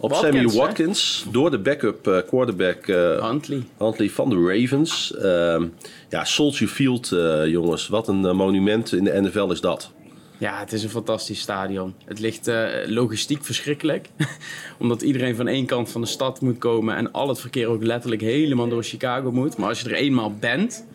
op 0.00 0.10
Watkins, 0.10 0.34
Sammy 0.36 0.52
hè? 0.52 0.58
Watkins. 0.66 1.26
Door 1.30 1.50
de 1.50 1.58
backup 1.58 2.06
eh, 2.06 2.18
quarterback 2.28 2.86
eh, 2.86 3.28
Huntley. 3.30 3.62
Huntley 3.78 4.10
van 4.10 4.28
de 4.30 4.36
Ravens. 4.36 5.14
Ehm, 5.16 5.66
ja, 6.08 6.24
Soldier 6.24 6.68
Field, 6.68 7.12
eh, 7.12 7.46
jongens. 7.46 7.88
Wat 7.88 8.08
een 8.08 8.24
eh, 8.26 8.32
monument 8.32 8.92
in 8.92 9.04
de 9.04 9.20
NFL 9.20 9.50
is 9.50 9.60
dat. 9.60 9.90
Ja, 10.38 10.58
het 10.58 10.72
is 10.72 10.82
een 10.82 10.90
fantastisch 10.90 11.40
stadion. 11.40 11.94
Het 12.04 12.18
ligt 12.18 12.46
eh, 12.46 12.68
logistiek 12.86 13.44
verschrikkelijk. 13.44 14.08
Omdat 14.78 15.02
iedereen 15.02 15.36
van 15.36 15.48
één 15.48 15.66
kant 15.66 15.90
van 15.90 16.00
de 16.00 16.06
stad 16.06 16.40
moet 16.40 16.58
komen 16.58 16.96
en 16.96 17.12
al 17.12 17.28
het 17.28 17.40
verkeer 17.40 17.66
ook 17.66 17.82
letterlijk 17.82 18.20
helemaal 18.20 18.68
door 18.68 18.82
Chicago 18.82 19.32
moet. 19.32 19.56
Maar 19.56 19.68
als 19.68 19.80
je 19.80 19.88
er 19.88 19.94
eenmaal 19.94 20.34
bent, 20.34 20.86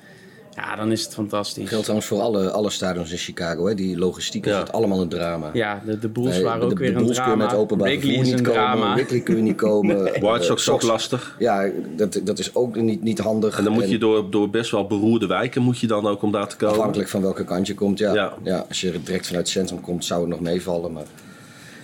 ja, 0.55 0.75
dan 0.75 0.91
is 0.91 1.03
het 1.03 1.13
fantastisch. 1.13 1.67
Geldt 1.67 1.83
trouwens 1.83 2.09
voor 2.09 2.19
alle, 2.21 2.51
alle 2.51 2.69
stadions 2.69 3.11
in 3.11 3.17
Chicago. 3.17 3.65
Hè? 3.67 3.75
Die 3.75 3.97
logistiek 3.97 4.45
is 4.45 4.51
Ja. 4.51 4.59
het 4.59 4.71
allemaal 4.71 5.01
een 5.01 5.09
drama. 5.09 5.49
Ja, 5.53 5.81
de, 5.85 5.99
de 5.99 6.09
Bulls 6.09 6.29
Nee, 6.29 6.43
waren 6.43 6.59
de- 6.59 6.65
ook 6.65 6.71
de, 6.71 6.77
weer 6.77 6.87
de 6.91 6.97
een 6.97 7.03
Bulls 7.03 7.17
kun 7.17 7.25
je 7.29 7.31
drama. 7.35 7.51
met 7.51 7.59
openbaar 7.59 7.91
is 7.91 8.03
niet 8.03 8.15
een 8.31 8.35
komen. 8.35 8.51
drama. 8.51 8.93
Wrigley 8.95 9.19
kun 9.21 9.35
je 9.35 9.41
niet 9.41 9.55
komen. 9.67 9.97
White 10.03 10.27
Eh, 10.27 10.41
Sox 10.41 10.69
ook 10.69 10.81
lastig. 10.81 11.35
Ja, 11.39 11.69
dat, 11.95 12.19
dat 12.23 12.39
is 12.39 12.55
ook 12.55 12.75
niet, 12.75 13.03
niet 13.03 13.19
handig. 13.19 13.57
En 13.57 13.63
dan 13.63 13.73
moet 13.73 13.83
En 13.83 13.89
je 13.89 13.97
door, 13.97 14.31
door 14.31 14.49
best 14.49 14.71
wel 14.71 14.87
beroerde 14.87 15.27
wijken 15.27 15.61
moet 15.61 15.79
je 15.79 15.87
dan 15.87 16.07
ook 16.07 16.21
om 16.21 16.31
daar 16.31 16.47
te 16.47 16.55
komen. 16.57 16.75
Afhankelijk 16.75 17.09
van 17.09 17.21
welke 17.21 17.43
kant 17.43 17.67
je 17.67 17.73
komt, 17.75 17.99
ja. 17.99 18.13
Ja. 18.13 18.33
ja. 18.43 18.65
als 18.67 18.81
je 18.81 18.91
direct 19.03 19.25
vanuit 19.27 19.45
het 19.45 19.53
centrum 19.53 19.81
komt, 19.81 20.05
zou 20.05 20.19
het 20.21 20.29
nog 20.29 20.39
meevallen. 20.39 20.91
Maar 20.91 21.03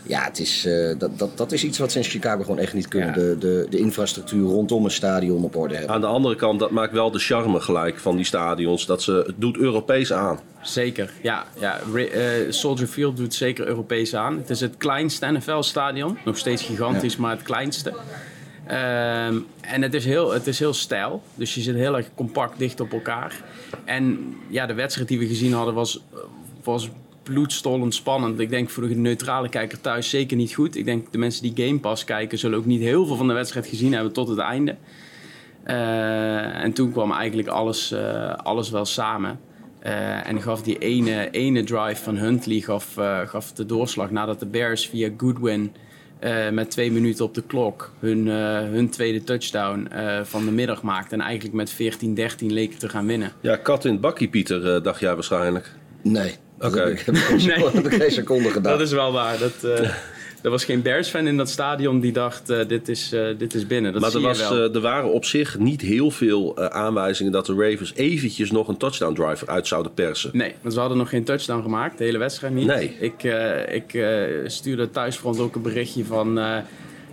Ja, 0.10 0.24
het 0.24 0.40
is, 0.40 0.66
eh, 0.66 0.96
dat, 0.98 1.20
dat, 1.20 1.38
dat 1.38 1.52
is 1.52 1.64
iets 1.64 1.78
wat 1.78 1.92
ze 1.92 1.98
in 1.98 2.04
Chicago 2.04 2.42
gewoon 2.42 2.60
echt 2.60 2.74
niet 2.74 2.88
kunnen. 2.88 3.10
Ja. 3.10 3.16
De, 3.16 3.38
de, 3.38 3.68
de 3.70 3.78
infrastructuur 3.78 4.44
rondom 4.44 4.86
een 4.86 4.92
stadion 4.92 5.44
op 5.44 5.56
orde 5.56 5.76
hebben. 5.76 5.96
Aan 5.96 6.02
de 6.02 6.08
andere 6.08 6.36
kant, 6.36 6.60
dat 6.60 6.72
maakt 6.72 6.94
wel 6.94 7.12
de 7.12 7.20
charme 7.20 7.60
gelijk 7.60 8.00
van 8.00 8.16
die 8.16 8.26
stadions. 8.26 8.86
Dat 8.86 9.02
ze, 9.02 9.24
het 9.26 9.36
doet 9.38 9.58
Europees 9.58 10.14
aan. 10.14 10.40
Zeker, 10.62 11.12
ja. 11.22 11.46
ja. 11.60 11.80
Eh, 11.96 12.24
Soldier 12.50 12.88
Field 12.88 13.18
doet 13.18 13.34
zeker 13.34 13.68
Europees 13.68 14.16
aan. 14.16 14.38
Het 14.38 14.50
is 14.50 14.60
het 14.60 14.78
kleinste 14.78 15.32
NFL-stadion. 15.32 16.18
Nog 16.26 16.38
steeds 16.38 16.64
gigantisch, 16.64 17.18
maar 17.18 17.32
het 17.32 17.44
kleinste. 17.44 17.94
Ehm, 18.68 19.38
en 19.62 19.82
het 19.82 19.94
is, 19.94 20.06
heel, 20.06 20.32
het 20.32 20.48
is 20.48 20.60
heel 20.60 20.74
stijl. 20.74 21.22
Dus 21.36 21.56
je 21.56 21.62
zit 21.62 21.76
heel 21.76 21.98
erg 21.98 22.10
compact 22.16 22.60
dicht 22.60 22.80
op 22.80 22.92
elkaar. 22.92 23.44
En 23.86 24.36
ja, 24.48 24.66
de 24.66 24.74
wedstrijd 24.74 25.08
die 25.08 25.20
we 25.20 25.28
gezien 25.28 25.54
hadden 25.54 25.74
was, 25.74 26.04
was 26.64 26.90
bloedstollend 27.30 27.96
spannend. 27.96 28.40
Ik 28.40 28.50
denk 28.50 28.70
voor 28.70 28.88
de 28.88 28.96
neutrale 28.96 29.50
kijker 29.50 29.82
thuis 29.82 30.10
zeker 30.10 30.38
niet 30.38 30.54
goed. 30.54 30.76
Ik 30.76 30.86
denk 30.86 31.12
de 31.12 31.18
mensen 31.18 31.54
die 31.54 31.66
Game 31.66 31.80
Pass 31.80 32.04
kijken... 32.04 32.38
zullen 32.38 32.58
ook 32.58 32.66
niet 32.66 32.82
heel 32.82 33.06
veel 33.06 33.16
van 33.16 33.28
de 33.28 33.34
wedstrijd 33.34 33.68
gezien 33.68 33.94
hebben 33.94 34.14
tot 34.14 34.28
het 34.28 34.38
einde. 34.38 34.76
Eh, 35.64 36.64
en 36.64 36.74
toen 36.74 36.92
kwam 36.92 37.12
eigenlijk 37.12 37.48
alles, 37.48 37.92
eh, 37.92 38.34
alles 38.34 38.70
wel 38.70 38.86
samen. 38.86 39.40
Eh, 39.80 40.28
en 40.28 40.42
gaf 40.42 40.62
die 40.62 40.78
ene, 40.78 41.30
ene 41.32 41.64
drive 41.64 42.04
van 42.04 42.18
Huntley 42.18 42.60
gaf, 42.60 42.98
eh, 42.98 43.20
gaf 43.20 43.52
de 43.52 43.66
doorslag 43.66 44.12
nadat 44.12 44.40
de 44.40 44.46
Bears 44.46 44.88
via 44.88 45.10
Goodwin 45.18 45.72
eh, 46.20 46.50
met 46.50 46.72
twee 46.72 46.92
minuten 46.92 47.26
op 47.26 47.34
de 47.34 47.42
klok 47.42 47.92
hun, 48.00 48.28
eh, 48.28 48.60
hun 48.60 48.90
tweede 48.90 49.24
touchdown 49.24 49.88
eh, 49.88 50.24
van 50.24 50.46
de 50.46 50.52
middag 50.52 50.82
maakten. 50.82 51.20
En 51.20 51.26
eigenlijk 51.26 51.56
met 51.56 51.72
14-13 51.72 52.52
leken 52.52 52.80
te 52.80 52.90
gaan 52.90 53.06
winnen. 53.06 53.32
Ja, 53.42 53.56
kat 53.56 53.86
in 53.86 53.92
het 53.92 54.02
bakkie, 54.02 54.28
Pieter, 54.28 54.84
dacht 54.84 55.00
jij 55.00 55.14
waarschijnlijk. 55.14 55.76
Nee, 56.02 56.36
Oké. 56.60 56.80
heb 56.84 56.88
ik, 56.90 57.00
heb 57.00 57.16
ik 57.16 57.22
geen 57.22 57.40
seconde, 57.42 57.72
heb 57.82 57.86
ik 57.92 58.02
geen 58.02 58.12
seconde 58.12 58.50
gedaan. 58.50 58.72
Dat 58.78 58.82
is 58.88 58.92
wel 58.92 59.12
waar. 59.12 59.38
Dat, 59.38 59.64
eh, 59.64 59.90
er 60.42 60.50
was 60.50 60.66
geen 60.66 60.82
Bears-fan 60.82 61.28
in 61.28 61.38
dat 61.38 61.50
stadion 61.50 62.00
die 62.00 62.12
dacht, 62.12 62.50
eh, 62.50 62.68
dit, 62.68 62.90
is, 62.90 63.12
eh, 63.14 63.26
dit 63.38 63.54
is 63.54 63.68
binnen. 63.68 63.92
Dat 63.94 64.02
maar 64.02 64.12
zie 64.12 64.20
er, 64.20 64.26
je 64.26 64.38
was, 64.38 64.50
wel. 64.50 64.64
eh, 64.70 64.76
er 64.76 64.82
waren 64.82 65.12
op 65.14 65.26
zich 65.26 65.58
niet 65.58 65.82
heel 65.82 66.12
veel 66.12 66.56
eh, 66.58 66.66
aanwijzingen 66.66 67.32
dat 67.32 67.46
de 67.46 67.54
Ravens 67.54 67.94
eventjes 67.96 68.52
nog 68.52 68.68
een 68.68 68.78
touchdown 68.78 69.14
drive 69.14 69.48
uit 69.48 69.68
zouden 69.68 69.94
persen. 69.94 70.30
Nee, 70.34 70.54
want 70.62 70.74
ze 70.74 70.80
hadden 70.80 70.98
nog 70.98 71.10
geen 71.10 71.24
touchdown 71.24 71.62
gemaakt, 71.62 71.98
de 71.98 72.04
hele 72.04 72.18
wedstrijd 72.18 72.54
niet. 72.54 72.68
Nee. 72.68 72.96
Ik, 73.00 73.24
eh, 73.24 73.76
ik 73.76 73.94
eh, 73.94 74.24
stuurde 74.46 74.90
thuisfront 74.90 75.40
ook 75.40 75.56
een 75.56 75.62
berichtje 75.62 76.06
van... 76.06 76.40
eh, 76.40 76.58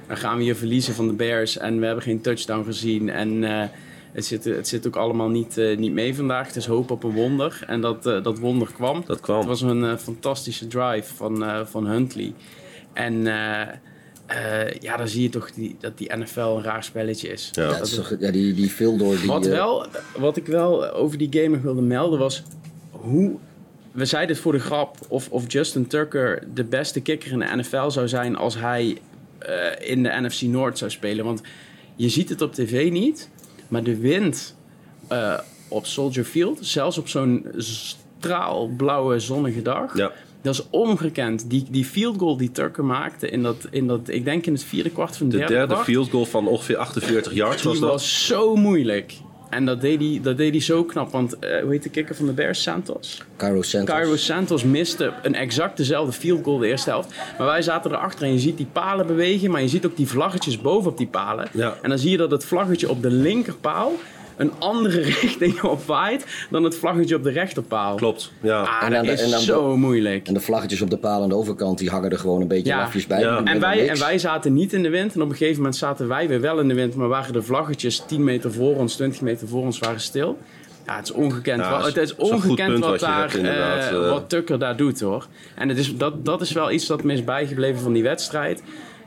dan 0.06 0.16
gaan 0.16 0.36
we 0.36 0.42
hier 0.42 0.56
verliezen 0.56 0.94
van 0.94 1.06
de 1.08 1.14
Bears 1.14 1.58
en 1.58 1.80
we 1.80 1.86
hebben 1.86 2.04
geen 2.04 2.20
touchdown 2.20 2.64
gezien. 2.64 3.10
En 3.10 3.44
eh, 3.44 3.68
het, 4.16 4.24
zit, 4.24 4.44
het 4.44 4.68
zit 4.68 4.86
ook 4.86 4.96
allemaal 4.96 5.28
niet, 5.28 5.58
eh, 5.58 5.76
niet 5.76 5.92
mee 5.92 6.14
vandaag. 6.14 6.46
Het 6.46 6.56
is 6.56 6.66
hoop 6.66 6.90
op 6.90 7.04
een 7.04 7.12
wonder. 7.14 7.62
En 7.66 7.80
dat, 7.80 8.06
eh, 8.06 8.22
dat 8.22 8.38
wonder 8.38 8.72
kwam. 8.72 9.02
Dat 9.06 9.20
kwam. 9.20 9.38
Het 9.38 9.46
was 9.48 9.60
een 9.60 9.84
eh, 9.84 9.96
fantastische 9.96 10.66
drive 10.66 11.14
van, 11.14 11.44
eh, 11.44 11.60
van 11.64 11.86
Huntley. 11.86 12.32
En 12.92 13.26
eh, 13.26 13.60
eh, 14.26 14.72
ja, 14.80 14.96
dan 14.96 15.08
zie 15.08 15.22
je 15.22 15.28
toch 15.28 15.50
die, 15.52 15.76
dat 15.80 15.98
die 15.98 16.16
NFL 16.16 16.40
een 16.40 16.62
raar 16.62 16.84
spelletje 16.84 17.28
is. 17.28 17.48
Ja. 17.52 17.68
Dat 17.68 17.86
is 17.86 17.94
toch- 17.94 18.14
ja, 18.20 18.30
die, 18.30 18.54
die 18.54 18.70
veel 18.70 18.96
door 18.96 19.16
die... 19.16 19.26
wat, 19.26 19.46
wel, 19.46 19.86
wat 20.18 20.36
ik 20.36 20.46
wel 20.46 20.90
over 20.92 21.18
die 21.18 21.28
game 21.30 21.48
nog 21.48 21.62
wilde 21.62 21.82
melden 21.82 22.18
was 22.18 22.42
hoe. 22.90 23.34
We 23.92 24.04
zeiden 24.04 24.34
het 24.34 24.44
voor 24.44 24.52
de 24.52 24.58
grap 24.58 24.96
of, 25.08 25.28
of 25.30 25.44
Justin 25.52 25.86
Tucker 25.86 26.42
de 26.54 26.64
beste 26.64 27.00
kicker 27.00 27.32
in 27.32 27.38
de 27.38 27.56
NFL 27.56 27.88
zou 27.88 28.08
zijn 28.08 28.36
als 28.36 28.58
hij 28.58 28.98
eh, 29.38 29.90
in 29.90 30.02
de 30.02 30.08
NFC 30.20 30.40
Noord 30.42 30.78
zou 30.78 30.90
spelen. 30.90 31.24
Want 31.24 31.40
je 31.94 32.08
ziet 32.08 32.28
het 32.28 32.42
op 32.42 32.54
tv 32.54 32.90
niet, 32.90 33.30
maar 33.68 33.82
de 33.82 33.96
wind 33.98 34.56
eh, 35.08 35.38
op 35.68 35.86
Soldier 35.86 36.24
Field, 36.24 36.58
zelfs 36.60 36.98
op 36.98 37.08
zo'n 37.08 37.46
straalblauwe 37.56 39.18
zonnige 39.18 39.62
dag, 39.62 39.96
Ja. 39.96 40.12
dat 40.42 40.54
is 40.54 40.62
ongekend. 40.70 41.50
Die, 41.50 41.66
die 41.70 41.84
field 41.84 42.18
goal 42.18 42.36
die 42.36 42.50
Tucker 42.52 42.84
maakte 42.84 43.28
in 43.28 43.42
dat, 43.42 43.66
in 43.70 43.86
dat, 43.86 44.00
ik 44.08 44.24
denk 44.24 44.46
in 44.46 44.52
het 44.52 44.64
vierde 44.64 44.90
kwart 44.90 45.16
van 45.16 45.28
De 45.28 45.36
derde, 45.36 45.52
derde 45.52 45.72
kwart, 45.72 45.86
field 45.86 46.10
goal 46.10 46.24
van 46.24 46.46
ongeveer 46.48 46.76
48 46.76 47.32
yards 47.34 47.62
was 47.62 47.72
die 47.72 47.82
dat. 47.82 47.90
was 47.90 48.26
zo 48.26 48.56
moeilijk. 48.56 49.14
En 49.50 49.64
dat 49.64 49.80
deed 49.80 50.00
hij, 50.00 50.20
dat 50.22 50.36
deed 50.36 50.50
hij 50.50 50.60
zo 50.60 50.84
knap. 50.84 51.10
Want 51.10 51.38
eh, 51.38 51.62
hoe 51.62 51.70
heet 51.70 51.82
de 51.82 51.88
kicker 51.88 52.14
van 52.14 52.26
de 52.26 52.32
Bears? 52.32 52.62
Santos. 52.62 53.22
Cairo 53.36 53.62
Santos. 53.62 53.94
Cairo 53.94 54.16
Santos 54.16 54.64
miste 54.64 55.12
een 55.22 55.34
exact 55.34 55.76
dezelfde 55.76 56.12
field 56.12 56.44
goal 56.44 56.58
de 56.58 56.66
eerste 56.66 56.90
helft. 56.90 57.14
Maar 57.38 57.46
wij 57.46 57.62
zaten 57.62 57.90
erachter 57.90 58.26
en 58.26 58.32
je 58.32 58.38
ziet 58.38 58.56
die 58.56 58.68
palen 58.72 59.06
bewegen. 59.06 59.50
Maar 59.50 59.62
je 59.62 59.68
ziet 59.68 59.86
ook 59.86 59.96
die 59.96 60.08
vlaggetjes 60.08 60.60
boven 60.60 60.90
op 60.90 60.98
die 60.98 61.06
palen. 61.06 61.48
Ja. 61.52 61.76
En 61.82 61.88
dan 61.88 61.98
zie 61.98 62.10
je 62.10 62.16
dat 62.16 62.30
het 62.30 62.44
vlaggetje 62.44 62.90
op 62.90 63.02
de 63.02 63.10
linkerpaal 63.10 63.92
een 64.36 64.52
andere 64.58 65.00
richting 65.20 65.62
op 65.62 65.82
waait 65.84 66.46
dan 66.50 66.64
het 66.64 66.76
vlaggetje 66.76 67.16
op 67.16 67.22
de 67.22 67.30
rechterpaal. 67.30 67.94
Klopt, 67.96 68.32
ja. 68.40 68.60
Ah, 68.62 68.82
En 68.86 68.92
dat 68.92 69.04
is 69.04 69.20
en 69.22 69.32
aan 69.32 69.38
de- 69.38 69.44
zo 69.44 69.76
moeilijk. 69.76 70.26
En 70.28 70.34
de 70.34 70.40
vlaggetjes 70.40 70.80
op 70.80 70.90
de 70.90 70.98
paal 70.98 71.22
aan 71.22 71.28
de 71.28 71.34
overkant, 71.34 71.78
die 71.78 71.90
hangen 71.90 72.10
er 72.10 72.18
gewoon 72.18 72.40
een 72.40 72.48
beetje 72.48 72.72
Ja. 72.72 72.78
lafjes 72.78 73.06
bij. 73.06 73.20
Ja. 73.20 73.42
En 73.44 73.60
wij, 73.60 73.88
en 73.88 73.98
wij 73.98 74.18
zaten 74.18 74.52
niet 74.54 74.72
in 74.72 74.82
de 74.82 74.90
wind. 74.90 75.14
En 75.14 75.22
op 75.22 75.28
een 75.28 75.36
gegeven 75.36 75.56
moment 75.56 75.76
zaten 75.76 76.08
wij 76.08 76.28
weer 76.28 76.40
wel 76.40 76.58
in 76.60 76.68
de 76.68 76.74
wind. 76.74 76.94
Maar 76.94 77.08
waren 77.08 77.32
de 77.32 77.42
vlaggetjes 77.42 78.02
10 78.06 78.24
meter 78.24 78.52
voor 78.52 78.76
ons, 78.76 78.94
20 78.94 79.20
meter 79.20 79.48
voor 79.48 79.62
ons 79.62 79.78
waren 79.78 80.00
stil. 80.00 80.38
Ja, 80.86 80.96
het 80.96 81.04
is 81.04 81.12
ongekend. 81.12 81.60
Ja, 81.60 81.82
het 81.84 81.96
is- 81.96 82.14
ongekend 82.16 82.78
wat, 82.78 83.00
daar, 83.00 83.20
hebt, 83.32 83.34
eh, 83.44 83.88
Eh. 83.88 84.10
wat 84.10 84.28
Tucker 84.28 84.58
daar 84.58 84.76
doet 84.76 85.00
hoor. 85.00 85.26
En 85.54 85.68
het 85.68 85.78
is, 85.78 85.96
dat, 85.96 86.24
dat 86.24 86.40
is 86.40 86.52
wel 86.52 86.70
iets 86.70 86.86
dat 86.86 87.02
me 87.02 87.12
is 87.12 87.24
bijgebleven 87.24 87.80
van 87.82 87.92
die 87.92 88.02
wedstrijd. 88.02 88.62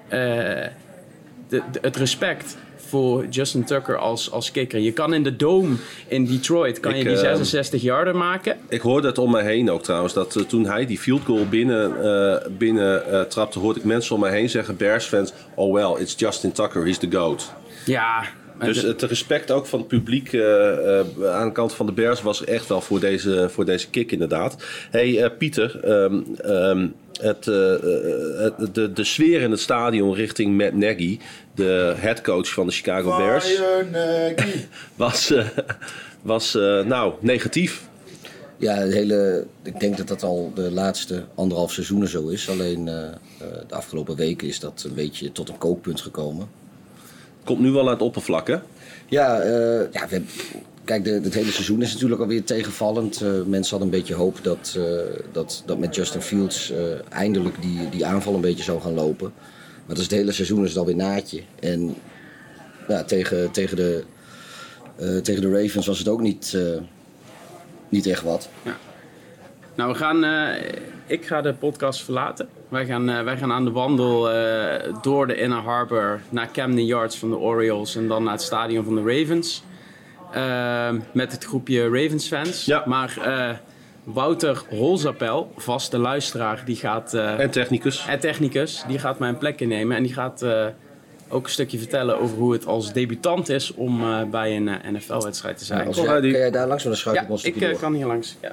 Eh, 0.08 0.20
de, 0.20 1.62
de- 1.72 1.80
het 1.82 1.96
respect 1.96 2.58
voor 2.90 3.26
Justin 3.30 3.64
Tucker 3.64 3.98
als, 3.98 4.32
als 4.32 4.52
kicker. 4.52 4.80
Je 4.80 4.92
kan 4.92 5.14
in 5.14 5.24
de 5.24 5.36
Dome 5.36 5.76
in 6.08 6.26
Detroit 6.26 6.80
kan 6.80 6.92
Ik, 6.92 6.98
je 6.98 7.04
die 7.04 7.14
eh, 7.14 7.20
66 7.20 7.82
yarden 7.82 8.18
maken. 8.18 8.58
Ik 8.70 8.82
hoorde 8.82 9.08
het 9.08 9.18
om 9.18 9.32
me 9.32 9.42
heen 9.42 9.72
ook 9.72 9.84
trouwens. 9.84 10.14
Dat 10.14 10.36
eh, 10.36 10.44
toen 10.44 10.66
hij 10.66 10.86
die 10.86 10.98
field 11.00 11.22
goal 11.26 11.46
binnen, 11.48 12.04
eh, 12.04 12.48
binnen 12.58 13.12
eh, 13.12 13.22
trapte, 13.22 13.60
hoorde 13.60 13.80
ik 13.80 13.86
mensen 13.86 14.16
om 14.16 14.22
me 14.22 14.30
heen 14.30 14.50
zeggen, 14.50 14.78
Bears 14.78 15.06
fans, 15.06 15.34
oh 15.56 15.74
well, 15.74 16.02
it's 16.02 16.16
Justin 16.18 16.52
Tucker, 16.52 16.86
he's 16.86 16.98
the 16.98 17.08
GOAT. 17.12 17.52
Ja, 17.86 18.24
Dus 18.60 18.82
het 18.82 19.02
respect 19.02 19.52
ook 19.52 19.66
van 19.66 19.80
het 19.80 19.88
publiek 19.88 20.34
aan 21.26 21.48
de 21.48 21.52
kant 21.54 21.74
van 21.74 21.86
de 21.86 21.92
Bears 21.92 22.22
was 22.22 22.44
echt 22.46 22.68
wel 22.68 22.82
voor 22.82 23.00
deze, 23.00 23.50
voor 23.52 23.66
deze 23.66 23.90
kick 23.90 24.12
inderdaad. 24.12 24.56
hey, 24.92 25.32
Pieter, 25.38 25.80
ehm, 25.84 26.20
ehm, 26.42 26.88
het, 27.22 27.46
het- 27.46 28.76
de, 28.76 28.94
de 28.94 29.04
sfeer 29.04 29.42
in 29.42 29.52
het 29.52 29.60
stadion 29.60 30.14
richting 30.14 30.58
Matt 30.58 30.74
Nagy, 30.74 31.18
de 31.60 31.94
headcoach 31.98 32.54
van 32.54 32.66
de 32.66 32.72
Chicago 32.72 33.18
Bears, 33.18 33.62
was, 34.96 35.32
eh, 35.32 35.48
was 36.22 36.56
eh, 36.56 36.84
nou 36.84 37.14
negatief. 37.20 37.88
Ja, 38.58 38.76
het 38.76 38.94
hele, 38.94 39.46
ik 39.64 39.80
denk 39.80 39.98
dat 39.98 40.08
dat 40.08 40.24
al 40.24 40.52
de 40.56 40.72
laatste 40.72 41.24
anderhalf 41.36 41.72
seizoenen 41.72 42.08
zo 42.08 42.28
is. 42.28 42.50
Alleen 42.50 42.88
eh, 42.88 43.08
eh, 43.08 43.14
de 43.68 43.76
afgelopen 43.76 44.16
weken 44.16 44.48
is 44.48 44.60
dat 44.60 44.84
een 44.88 44.94
beetje 44.94 45.32
tot 45.32 45.50
een 45.50 45.58
kookpunt 45.58 46.02
gekomen. 46.02 46.48
Komt 47.44 47.60
nu 47.60 47.72
wel 47.72 47.86
aan 47.86 47.94
het 47.94 48.02
oppervlak, 48.02 48.48
hè? 48.48 48.58
Ja, 49.08 49.40
eh, 49.40 49.92
ja 49.92 50.08
we, 50.08 50.22
kijk, 50.90 51.04
de, 51.04 51.12
het 51.12 51.34
hele 51.34 51.52
seizoen 51.52 51.82
is 51.82 51.94
natuurlijk 51.94 52.22
alweer 52.22 52.44
tegenvallend. 52.44 53.22
Eh, 53.22 53.30
mensen 53.46 53.78
hadden 53.78 53.94
een 53.94 54.00
beetje 54.00 54.14
hoop 54.14 54.40
dat, 54.42 54.76
eh, 54.78 54.84
dat, 55.32 55.64
dat 55.66 55.78
met 55.78 55.96
Justin 55.96 56.22
Fields 56.22 56.72
eh, 56.72 56.80
eindelijk 57.10 57.62
die, 57.62 57.90
die 57.90 58.06
aanval 58.06 58.34
een 58.34 58.42
beetje 58.42 58.64
zou 58.64 58.82
gaan 58.82 58.94
lopen. 58.94 59.34
Maar 59.90 59.98
dat 59.98 60.08
is 60.08 60.14
het 60.14 60.22
hele 60.22 60.32
seizoen 60.32 60.64
is 60.64 60.70
het 60.70 60.78
alweer 60.78 60.96
naadje. 60.96 61.42
En 61.60 61.96
ja, 62.88 63.04
tegen, 63.04 63.52
tegen, 63.52 63.76
de, 63.76 64.04
eh, 64.96 65.18
tegen 65.18 65.42
de 65.42 65.62
Ravens 65.62 65.88
was 65.88 66.00
het 66.00 66.08
ook 66.08 66.22
niet, 66.22 66.54
eh, 66.56 66.82
niet 67.90 68.08
echt 68.08 68.24
wat. 68.24 68.50
Nou, 69.76 69.92
we 69.92 69.98
gaan, 69.98 70.24
eh, 70.24 70.72
ik 71.06 71.26
ga 71.26 71.42
de 71.42 71.54
podcast 71.54 72.04
verlaten. 72.04 72.50
Wij 72.68 72.86
gaan, 72.86 73.10
eh, 73.10 73.24
wij 73.24 73.38
gaan 73.38 73.52
aan 73.52 73.66
de 73.66 73.72
wandel 73.72 74.32
eh, 74.32 74.94
door 75.02 75.28
de 75.28 75.36
Inner 75.36 75.62
Harbor 75.62 76.22
naar 76.30 76.52
Camden 76.52 76.86
Yards 76.86 77.18
van 77.18 77.30
de 77.30 77.38
Orioles 77.38 77.96
en 77.96 78.08
dan 78.08 78.24
naar 78.24 78.34
het 78.34 78.42
stadion 78.42 78.84
van 78.84 78.96
de 78.96 79.02
Ravens. 79.02 79.64
Met 81.12 81.32
het 81.32 81.46
groepje 81.46 81.84
Ravens 81.84 82.28
fans. 82.28 82.66
Ja. 82.66 82.84
Maar 82.86 83.18
eh, 83.18 83.58
Wouter 84.14 84.62
Holzapel, 84.70 85.52
vaste 85.58 85.98
luisteraar, 85.98 86.62
die 86.66 86.76
gaat, 86.76 87.14
eh, 87.14 87.40
En 87.40 87.50
technicus. 87.50 88.06
en 88.08 88.20
technicus, 88.20 88.84
die 88.88 89.00
gaat 89.00 89.20
mijn 89.20 89.38
plek 89.38 89.62
innemen. 89.62 89.98
En 89.98 90.04
die 90.04 90.14
gaat 90.14 90.42
eh, 90.42 90.66
ook 91.30 91.44
een 91.44 91.50
stukje 91.52 91.78
vertellen 91.78 92.20
over 92.20 92.38
hoe 92.38 92.54
het 92.54 92.66
als 92.66 92.94
debutant 92.94 93.50
is 93.50 93.74
om 93.74 94.02
eh, 94.02 94.24
bij 94.32 94.56
een 94.56 94.70
NFL-wedstrijd 94.94 95.58
te 95.58 95.66
zijn. 95.66 95.88
Als 95.88 95.96
Kom, 95.96 96.04
jij, 96.06 96.14
Heidi. 96.14 96.32
kan 96.32 96.40
jij 96.40 96.52
daar 96.52 96.68
langs, 96.68 96.84
dan 96.84 96.96
schuif 96.96 97.16
ik 97.18 97.24
ja, 97.24 97.30
ons 97.30 97.44
ik 97.44 97.60
door. 97.60 97.80
kan 97.80 97.94
hier 97.94 98.06
langs. 98.06 98.36
Ja. 98.42 98.52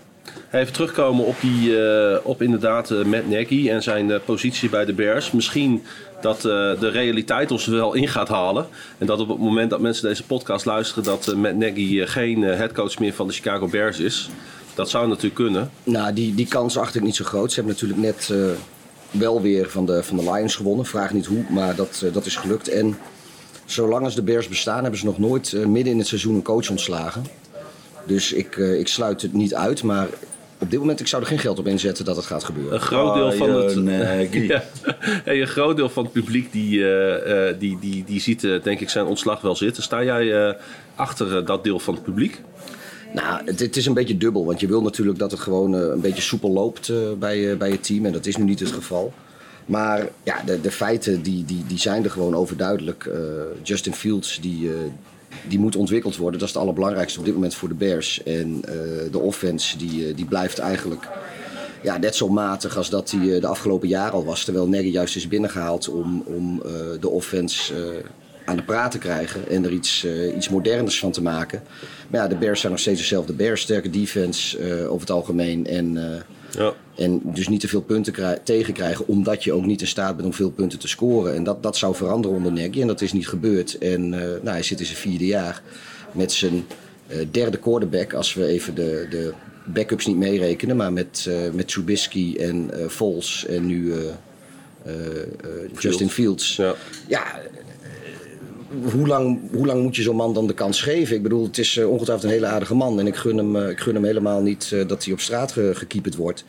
Even 0.53 0.73
terugkomen 0.73 1.25
op, 1.25 1.35
die, 1.41 1.83
eh, 1.89 2.17
op 2.23 2.43
inderdaad 2.43 2.91
Matt 2.91 3.29
Nagy 3.29 3.69
en 3.71 3.83
zijn 3.83 4.21
positie 4.25 4.69
bij 4.69 4.85
de 4.85 4.93
Bears. 4.93 5.31
Misschien 5.31 5.83
dat 6.21 6.37
eh, 6.37 6.43
de 6.81 6.89
realiteit 6.89 7.51
ons 7.51 7.67
wel 7.67 7.95
in 7.95 8.09
gaat 8.09 8.29
halen. 8.29 8.67
En 8.99 9.07
dat 9.07 9.21
op 9.21 9.29
het 9.29 9.39
moment 9.39 9.71
dat 9.71 9.81
mensen 9.81 10.09
deze 10.09 10.25
podcast 10.25 10.65
luisteren... 10.65 11.05
dat 11.05 11.27
uh, 11.29 11.35
Matt 11.35 11.57
Nagy 11.57 12.07
geen 12.07 12.43
headcoach 12.43 12.99
meer 12.99 13.13
van 13.13 13.27
de 13.27 13.33
Chicago 13.33 13.67
Bears 13.69 13.99
is. 13.99 14.29
Dat 14.77 14.91
zou 14.91 15.09
natuurlijk 15.09 15.35
kunnen. 15.35 15.71
Nou, 15.85 16.13
die, 16.13 16.35
die 16.35 16.47
kans 16.47 16.79
acht 16.79 16.95
ik 16.95 17.03
niet 17.03 17.17
zo 17.17 17.25
groot. 17.25 17.53
Ze 17.53 17.61
hebben 17.61 17.73
natuurlijk 17.75 18.01
net 18.01 18.31
eh, 18.31 19.19
wel 19.21 19.43
weer 19.43 19.71
van 19.71 19.87
de, 19.87 20.03
van 20.03 20.17
de 20.17 20.23
Lions 20.23 20.55
gewonnen. 20.55 20.87
Vraag 20.87 21.13
niet 21.13 21.27
hoe, 21.27 21.45
maar 21.51 21.75
dat, 21.75 22.03
eh, 22.05 22.13
dat 22.13 22.27
is 22.27 22.37
gelukt. 22.37 22.69
En 22.69 22.99
zolang 23.65 24.05
als 24.05 24.15
de 24.15 24.23
Bears 24.23 24.49
bestaan, 24.49 24.81
hebben 24.81 25.01
ze 25.01 25.07
nog 25.07 25.19
nooit 25.19 25.53
eh, 25.53 25.65
midden 25.65 25.93
in 25.93 25.99
het 25.99 26.09
seizoen 26.09 26.35
een 26.35 26.43
coach 26.43 26.71
ontslagen. 26.71 27.25
Dus 28.07 28.33
ik, 28.33 28.57
ik 28.57 28.89
sluit 28.89 29.23
het 29.23 29.33
niet 29.33 29.55
uit. 29.55 29.83
Maar 29.83 30.09
op 30.59 30.71
dit 30.71 30.81
moment, 30.81 31.01
ik 31.01 31.07
zou 31.07 31.23
er 31.23 31.29
geen 31.29 31.39
geld 31.39 31.59
op 31.59 31.67
inzetten 31.67 32.05
dat 32.05 32.17
het 32.17 32.25
gaat 32.25 32.45
gebeuren. 32.45 32.75
Een 32.75 32.81
groot 32.81 33.15
deel 33.15 33.33
van 33.33 33.51
het... 33.51 33.77
Nagy. 33.77 34.39
Ja. 34.47 34.63
Een 35.25 35.47
groot 35.47 35.77
deel 35.77 35.89
van 35.89 36.05
het 36.05 36.13
publiek 36.13 36.53
die, 36.53 36.85
eh, 36.85 37.49
eh, 37.49 37.59
die, 37.59 37.79
die, 37.81 38.05
die 38.05 38.21
ziet 38.21 38.41
denk 38.41 38.81
ik 38.81 38.91
zijn 38.91 39.07
ontslag 39.07 39.41
wel 39.41 39.57
zitten. 39.57 39.83
Sta 39.83 40.05
jij 40.05 40.49
eh, 40.49 40.55
achter 40.95 41.45
dat 41.45 41.65
deel 41.65 41.79
van 41.79 41.95
het 41.95 42.03
publiek? 42.03 42.41
Nou, 43.13 43.45
het, 43.45 43.61
het 43.61 43.77
is 43.77 43.87
een 43.87 43.95
beetje 43.95 44.17
dubbel. 44.17 44.45
Want 44.45 44.61
je 44.61 44.67
wil 44.67 44.83
natuurlijk 44.83 45.19
dat 45.19 45.31
het 45.31 45.41
gewoon 45.41 45.75
eh, 45.75 45.81
een 45.81 46.01
beetje 46.01 46.23
soepel 46.23 46.51
loopt 46.51 46.89
eh, 46.89 46.97
bij, 47.19 47.51
eh, 47.51 47.57
bij 47.57 47.71
het 47.71 47.85
team. 47.85 48.07
En 48.07 48.13
dat 48.13 48.27
is 48.27 48.37
nu 48.37 48.45
niet 48.45 48.61
het 48.61 48.73
geval. 48.73 49.13
Maar 49.67 50.09
ja, 50.23 50.43
de, 50.47 50.61
de 50.61 50.71
feiten 50.71 51.23
die, 51.23 51.45
die, 51.45 51.65
die 51.67 51.79
zijn 51.79 52.05
er 52.05 52.11
gewoon 52.11 52.35
overduidelijk. 52.35 53.11
Justin 53.63 53.95
Fields, 53.95 54.41
die, 54.41 54.71
die 55.49 55.59
moet 55.59 55.77
ontwikkeld 55.77 56.17
worden. 56.17 56.39
Dat 56.39 56.49
is 56.49 56.55
het 56.55 56.63
allerbelangrijkste 56.63 57.19
op 57.19 57.25
dit 57.25 57.35
moment 57.35 57.55
voor 57.55 57.69
de 57.69 57.75
Bears. 57.75 58.23
En 58.23 58.61
de 59.11 59.19
offense, 59.19 59.79
die, 59.79 60.15
die 60.15 60.25
blijft 60.25 60.59
eigenlijk 60.59 61.09
ja, 61.83 61.97
net 61.97 62.17
zo 62.17 62.29
matig 62.29 62.77
als 62.77 62.91
dat 62.91 63.11
hij 63.11 63.41
de 63.41 63.47
afgelopen 63.47 63.89
jaren 63.89 64.13
al 64.13 64.25
was. 64.25 64.45
Terwijl 64.45 64.69
Nagy 64.69 64.89
juist 64.89 65.17
is 65.17 65.29
binnengehaald 65.29 65.89
om, 65.89 66.23
om 66.27 66.63
de 67.01 67.09
offense 67.09 67.75
aan 68.47 68.57
de 68.57 68.63
praat 68.63 68.91
te 68.91 68.99
krijgen. 68.99 69.49
En 69.49 69.65
er 69.65 69.73
iets, 69.73 70.05
eh, 70.05 70.37
iets 70.37 70.49
moderners 70.49 70.99
van 70.99 71.13
te 71.13 71.23
maken. 71.23 71.63
Maar 72.09 72.21
ja, 72.21 72.29
de 72.29 72.37
Bears 72.37 72.61
zijn 72.61 72.73
nog 72.73 72.81
steeds 72.81 73.01
dezelfde 73.01 73.33
Bears. 73.33 73.61
Sterke 73.61 73.91
defense 73.91 74.59
eh, 74.59 74.85
over 74.87 75.01
het 75.01 75.11
algemeen. 75.11 75.67
En, 75.67 75.97
eh, 76.13 76.21
Ja. 76.51 76.73
en 76.97 77.21
dus 77.25 77.49
niet 77.49 77.61
te 77.61 77.69
veel 77.69 77.81
punten 77.83 78.13
krij- 78.13 78.39
tegenkrijgen. 78.45 79.09
Omdat 79.09 79.45
je 79.45 79.53
ook 79.53 79.65
niet 79.67 79.81
in 79.81 79.87
staat 79.87 80.15
bent 80.17 80.29
om 80.29 80.35
veel 80.35 80.51
punten 80.51 80.79
te 80.79 80.89
scoren. 80.89 81.35
En 81.35 81.45
dat, 81.45 81.63
dat 81.63 81.77
zou 81.77 81.95
veranderen 81.95 82.37
onder 82.37 82.53
Nagy. 82.53 82.81
En 82.81 82.87
dat 82.87 83.01
is 83.01 83.13
niet 83.13 83.29
gebeurd. 83.29 83.79
En 83.79 84.09
nou, 84.09 84.49
hij 84.49 84.63
zit 84.63 84.81
in 84.81 84.87
zijn 84.87 84.99
vierde 84.99 85.27
jaar. 85.27 85.63
Met 86.13 86.33
zijn 86.33 86.65
derde 87.31 87.57
quarterback. 87.59 88.13
Als 88.13 88.35
we 88.35 88.47
even 88.47 88.75
de, 88.75 89.07
de 89.11 89.33
backups 89.65 90.07
niet 90.07 90.17
meerekenen. 90.17 90.77
Maar 90.77 90.93
met, 90.93 91.29
met 91.53 91.69
Trubisky 91.69 92.37
en 92.39 92.71
Foles. 92.89 93.47
En 93.49 93.67
nu 93.67 93.93
Justin 95.79 96.11
Fields. 96.11 96.57
Ja. 96.57 96.75
Ja, 97.09 97.39
eh, 97.39 97.45
hoe 98.93 99.07
lang, 99.07 99.41
hoe 99.53 99.67
lang 99.67 99.83
moet 99.83 99.97
je 99.97 100.03
zo'n 100.03 100.17
man 100.17 100.35
dan 100.35 100.47
de 100.47 100.55
kans 100.55 100.83
geven? 100.83 101.17
Ik 101.17 101.23
bedoel, 101.23 101.45
het 101.45 101.59
is 101.59 101.77
eh, 101.77 101.91
ongetwijfeld 101.91 102.31
een 102.31 102.37
hele 102.37 102.47
aardige 102.47 102.75
man. 102.75 103.01
En 103.01 103.07
ik 103.07 103.17
gun 103.17 103.37
hem, 103.37 103.57
eh, 103.57 103.69
ik 103.69 103.81
gun 103.81 103.95
hem 103.95 104.05
helemaal 104.05 104.41
niet 104.41 104.71
eh, 104.73 104.89
dat 104.89 105.05
hij 105.05 105.13
op 105.13 105.21
straat 105.21 105.53
ge, 105.53 105.71
gekieperd 105.75 106.17
wordt. 106.17 106.45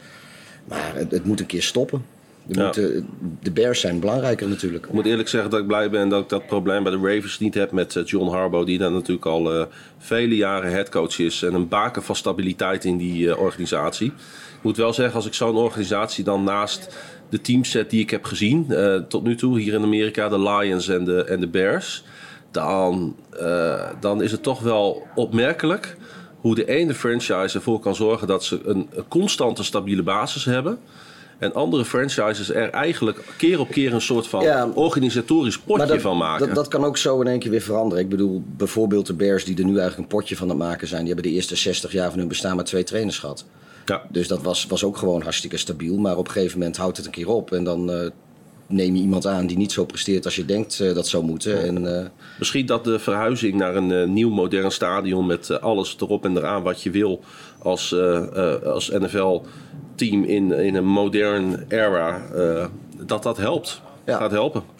Maar 0.66 0.92
het, 0.96 1.12
het 1.12 1.26
moet 1.26 1.40
een 1.40 1.46
keer 1.46 1.64
stoppen. 1.64 2.06
Ja. 2.46 2.66
moet, 2.66 2.76
de 3.42 3.52
Bears 3.54 3.80
zijn 3.80 4.00
belangrijker 4.00 4.48
natuurlijk. 4.48 4.86
Ik 4.86 4.92
moet 4.92 5.06
eerlijk 5.06 5.30
zeggen 5.30 5.50
dat 5.50 5.60
ik 5.60 5.68
blij 5.68 5.90
ben 5.90 6.10
dat 6.10 6.24
ik 6.24 6.30
dat 6.30 6.48
probleem 6.48 6.84
bij 6.84 6.92
de 6.92 6.98
Ravens 6.98 7.40
niet 7.40 7.54
heb 7.54 7.72
met 7.72 8.02
John 8.06 8.30
Harbaugh. 8.32 8.66
Die 8.66 8.78
daar 8.78 8.92
natuurlijk 8.92 9.26
al 9.26 9.68
vele 9.98 10.36
jaren 10.36 10.72
headcoach 10.72 11.20
is. 11.20 11.44
En 11.44 11.54
een 11.54 11.68
baken 11.68 12.04
van 12.04 12.16
stabiliteit 12.16 12.86
in 12.86 12.98
die 12.98 13.38
organisatie. 13.38 14.08
Ik 14.58 14.64
moet 14.64 14.78
wel 14.78 14.94
zeggen, 14.94 15.16
als 15.16 15.26
ik 15.26 15.34
zo'n 15.34 15.56
organisatie 15.56 16.24
dan 16.24 16.44
naast 16.44 16.96
de 17.30 17.42
teams 17.42 17.72
zet 17.72 17.90
die 17.90 18.02
ik 18.02 18.10
heb 18.10 18.24
gezien 18.24 18.72
eh, 18.72 18.96
tot 18.96 19.24
nu 19.24 19.36
toe 19.36 19.60
hier 19.60 19.74
in 19.74 19.84
Amerika, 19.84 20.30
de 20.30 20.40
Lions 20.40 20.88
en 20.88 21.06
de, 21.06 21.24
en 21.24 21.40
de 21.40 21.48
Bears. 21.48 22.04
Dan, 22.52 23.16
eh, 23.40 23.90
dan 24.00 24.22
is 24.22 24.32
het 24.32 24.44
toch 24.44 24.62
wel 24.62 25.08
opmerkelijk 25.16 25.98
hoe 26.42 26.56
de 26.56 26.66
ene 26.66 26.94
franchise 26.94 27.58
ervoor 27.58 27.80
kan 27.80 27.96
zorgen 27.96 28.28
dat 28.28 28.44
ze 28.44 28.60
een, 28.66 28.88
een 28.94 29.08
constante 29.08 29.64
stabiele 29.64 30.04
basis 30.04 30.46
hebben. 30.46 30.80
En 31.38 31.54
andere 31.54 31.86
franchises 31.86 32.50
er 32.50 32.70
eigenlijk 32.70 33.24
keer 33.38 33.60
op 33.60 33.70
keer 33.70 33.94
een 33.94 34.02
soort 34.02 34.28
van 34.28 34.44
Ja. 34.44 34.70
organisatorisch 34.74 35.60
potje 35.60 35.86
dat, 35.88 36.02
van 36.02 36.18
maken. 36.18 36.46
Dat, 36.46 36.56
dat 36.56 36.68
kan 36.68 36.86
ook 36.86 36.98
zo 36.98 37.22
in 37.22 37.28
één 37.28 37.40
keer 37.40 37.52
weer 37.52 37.62
veranderen. 37.62 38.04
Ik 38.04 38.10
bedoel, 38.10 38.44
bijvoorbeeld 38.58 39.06
de 39.06 39.14
Bears 39.14 39.46
die 39.46 39.58
er 39.58 39.66
nu 39.66 39.78
eigenlijk 39.78 39.98
een 39.98 40.18
potje 40.18 40.36
van 40.36 40.50
aan 40.50 40.60
het 40.60 40.68
maken 40.68 40.88
zijn. 40.88 41.04
Die 41.04 41.14
hebben 41.14 41.32
de 41.32 41.36
eerste 41.38 41.56
60 41.56 41.92
jaar 41.92 42.10
van 42.10 42.20
hun 42.20 42.28
bestaan 42.28 42.56
maar 42.56 42.66
twee 42.66 42.84
trainers 42.84 43.20
gehad. 43.20 43.46
Ja. 43.90 44.02
Dus 44.10 44.28
dat 44.28 44.42
was, 44.42 44.66
was 44.66 44.84
ook 44.84 44.98
gewoon 44.98 45.22
hartstikke 45.22 45.58
stabiel. 45.58 45.98
Maar 45.98 46.18
op 46.18 46.28
een 46.28 46.32
gegeven 46.32 46.58
moment 46.58 46.78
houdt 46.78 46.98
het 46.98 47.06
een 47.06 47.12
keer 47.12 47.30
op. 47.30 47.52
En 47.52 47.64
dan 47.64 47.92
eh, 47.92 48.10
neem 48.68 48.96
je 48.96 49.02
iemand 49.02 49.28
aan 49.28 49.48
die 49.48 49.58
niet 49.58 49.72
zo 49.72 49.86
presteert 49.86 50.26
als 50.26 50.36
je 50.36 50.46
denkt 50.46 50.80
eh, 50.80 50.94
dat 50.94 51.08
zou 51.08 51.24
moeten. 51.24 51.64
En, 51.64 52.00
eh, 52.00 52.06
Misschien 52.40 52.66
dat 52.66 52.84
de 52.84 53.00
verhuizing 53.00 53.56
naar 53.56 53.76
een 53.76 54.14
nieuw 54.14 54.30
modern 54.30 54.72
stadion 54.72 55.26
met 55.26 55.62
alles 55.62 55.96
erop 56.00 56.26
en 56.26 56.38
eraan 56.38 56.64
wat 56.64 56.84
je 56.84 56.92
wil 56.92 57.24
als, 57.58 57.96
als 58.64 58.90
NFL-team 58.90 60.24
in, 60.24 60.52
in 60.52 60.76
een 60.76 60.88
modern 60.88 61.66
era, 61.68 62.22
dat 63.06 63.24
dat 63.24 63.38
helpt. 63.38 63.82
Ja. 64.06 64.18
Gaat 64.18 64.32
helpen. 64.32 64.77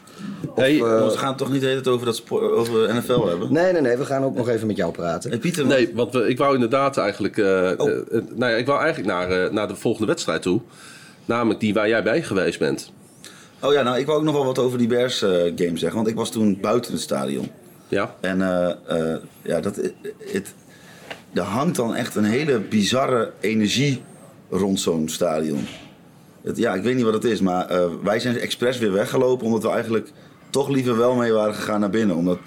Hey, 0.56 0.76
eh, 0.76 0.82
we 1.08 1.18
gaan 1.18 1.28
het 1.30 1.38
toch 1.38 1.52
niet 1.52 1.62
de 1.62 1.68
hele 1.68 1.82
tijd 1.82 1.96
over, 1.96 2.06
dat 2.06 2.16
spo- 2.16 2.50
over 2.52 2.96
NFL 2.96 3.28
hebben? 3.28 3.54
nee, 3.54 3.72
nee, 3.72 3.82
nee. 3.82 3.98
We 3.98 4.06
gaan 4.06 4.24
ook 4.24 4.36
nog 4.36 4.50
even 4.50 4.68
met 4.68 4.78
jou 4.78 4.92
praten. 4.92 5.30
Hey, 5.30 5.40
Pieter, 5.40 5.66
nee, 5.66 5.92
want 5.94 6.14
we, 6.14 6.28
ik 6.28 6.38
wou 6.38 6.54
inderdaad 6.54 6.98
eigenlijk, 6.98 7.38
eh, 7.38 7.46
Oh. 7.78 7.90
eh, 7.90 7.96
eh, 8.12 8.24
nou 8.36 8.52
ja, 8.52 8.58
ik 8.58 8.66
wou 8.66 8.80
eigenlijk 8.82 9.10
naar, 9.14 9.32
eh, 9.32 9.52
naar 9.52 9.68
de 9.68 9.76
volgende 9.76 10.08
wedstrijd 10.08 10.42
toe. 10.42 10.62
Namelijk 11.26 11.60
die 11.60 11.74
waar 11.74 11.88
jij 11.88 12.04
bij 12.04 12.22
geweest 12.24 12.60
bent. 12.60 12.92
oh 13.62 13.74
ja, 13.74 13.82
nou, 13.82 13.98
ik 14.00 14.06
wou 14.06 14.18
ook 14.18 14.24
nog 14.26 14.34
wel 14.36 14.46
wat 14.46 14.60
over 14.60 14.78
die 14.78 14.88
Bears 14.88 15.22
eh, 15.22 15.30
game 15.32 15.78
zeggen. 15.78 15.96
Want 15.96 16.08
ik 16.08 16.16
was 16.16 16.32
toen 16.32 16.58
buiten 16.62 16.92
het 16.92 17.02
stadion. 17.02 17.52
Ja, 17.88 18.16
En 18.20 18.42
eh, 18.42 18.70
eh, 19.14 19.18
ja, 19.42 19.60
dat, 19.60 19.76
het, 20.32 20.54
er 21.34 21.42
hangt 21.42 21.76
dan 21.76 21.96
echt 21.96 22.16
een 22.16 22.24
hele 22.24 22.60
bizarre 22.60 23.32
energie 23.40 24.02
rond 24.50 24.80
zo'n 24.80 25.10
stadion. 25.10 25.66
Ja, 26.56 26.74
ik 26.74 26.84
weet 26.84 26.96
niet 26.96 27.04
wat 27.04 27.14
het 27.14 27.24
is, 27.24 27.42
maar 27.42 27.66
eh, 27.70 27.86
wij 28.04 28.20
zijn 28.20 28.38
expres 28.40 28.78
weer 28.78 28.92
weggelopen 28.92 29.46
omdat 29.46 29.64
we 29.64 29.70
eigenlijk 29.70 30.12
toch 30.50 30.70
liever 30.70 30.98
wel 30.98 31.16
mee 31.16 31.32
waren 31.32 31.54
gegaan 31.56 31.80
naar 31.80 31.90
binnen. 31.90 32.16
Omdat, 32.16 32.40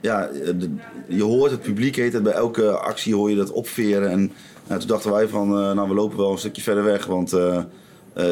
ja, 0.00 0.28
de- 0.58 0.70
je 1.08 1.22
hoort 1.22 1.50
het 1.50 1.62
publiek 1.62 1.96
heet 1.96 2.12
het, 2.12 2.22
bij 2.22 2.32
elke 2.32 2.70
actie 2.70 3.14
hoor 3.14 3.30
je 3.30 3.36
dat 3.36 3.52
opveren. 3.52 4.10
En 4.10 4.32
nou, 4.66 4.80
toen 4.80 4.88
dachten 4.88 5.12
wij 5.12 5.28
van, 5.28 5.48
eh, 5.58 5.72
nou 5.72 5.88
we 5.88 5.94
lopen 5.94 6.16
wel 6.18 6.30
een 6.32 6.38
stukje 6.38 6.62
verder 6.62 6.84
weg, 6.84 7.06
want 7.06 7.32
eh, 7.32 7.56
eh, 8.14 8.24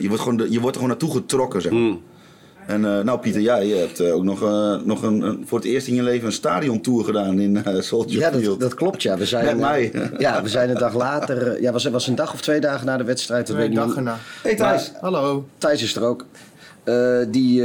je, 0.00 0.04
wordt 0.08 0.22
gewoon, 0.22 0.36
je 0.50 0.60
wordt 0.60 0.76
er 0.76 0.82
gewoon 0.82 0.88
naartoe 0.88 1.12
getrokken, 1.12 1.62
zeg 1.62 1.72
maar. 1.72 1.80
Mm. 1.80 2.00
En 2.68 2.84
eh, 2.84 3.00
nou 3.04 3.18
Pieter, 3.18 3.40
jij 3.40 3.66
hebt 3.68 4.00
eh, 4.00 4.14
ook 4.14 4.22
nog, 4.24 4.42
eh, 4.42 4.74
nog 4.84 5.02
een, 5.02 5.20
een- 5.22 5.44
voor 5.46 5.58
het 5.58 5.66
eerst 5.66 5.86
in 5.86 5.94
je 5.94 6.02
leven 6.02 6.26
een 6.26 6.32
stadiontour 6.32 7.04
gedaan 7.04 7.40
in 7.40 7.64
eh 7.64 7.80
Soldier 7.80 8.18
Ja, 8.20 8.30
Field. 8.30 8.44
dat, 8.44 8.60
dat 8.60 8.74
klopt, 8.74 9.02
ja. 9.02 9.16
We 9.18 9.26
zijn, 9.26 9.44
Met 9.44 9.58
mij. 9.58 9.92
Ja, 10.18 10.42
we 10.42 10.48
zijn 10.48 10.70
een 10.70 10.78
dag 10.78 10.94
later... 10.94 11.60
Ja, 11.62 11.72
was, 11.72 11.84
was 11.84 12.06
een 12.06 12.14
dag 12.14 12.32
of 12.32 12.40
twee 12.40 12.60
dagen 12.60 12.86
na 12.86 12.96
de 12.96 13.04
wedstrijd. 13.04 13.46
Dat 13.46 13.56
weet 13.56 13.68
Een 13.68 13.74
dag 13.74 13.96
erna. 13.96 14.16
Hey 14.42 14.54
Thijs. 14.54 14.92
Hallo. 15.00 15.48
Thijs 15.58 15.82
is 15.82 15.96
er 15.96 16.02
ook. 16.02 16.26
Eh, 16.84 17.18
die, 17.28 17.62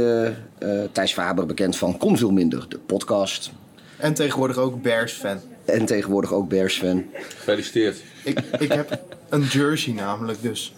Thijs 0.92 1.12
Faber, 1.12 1.46
bekend 1.46 1.76
van 1.76 1.98
Kon 1.98 2.18
Veel 2.18 2.30
Minder, 2.30 2.66
de 2.68 2.78
podcast. 2.78 3.50
En 3.96 4.14
tegenwoordig 4.14 4.56
ook 4.58 4.82
Bears-fan. 4.82 5.36
En 5.64 5.84
tegenwoordig 5.84 6.32
ook 6.32 6.48
Bears-fan. 6.48 7.04
gefeliciteerd. 7.36 7.96
Ik, 8.24 8.38
ik 8.58 8.72
heb 8.72 8.98
een 9.28 9.42
jersey 9.42 9.92
namelijk, 9.92 10.42
dus 10.42 10.74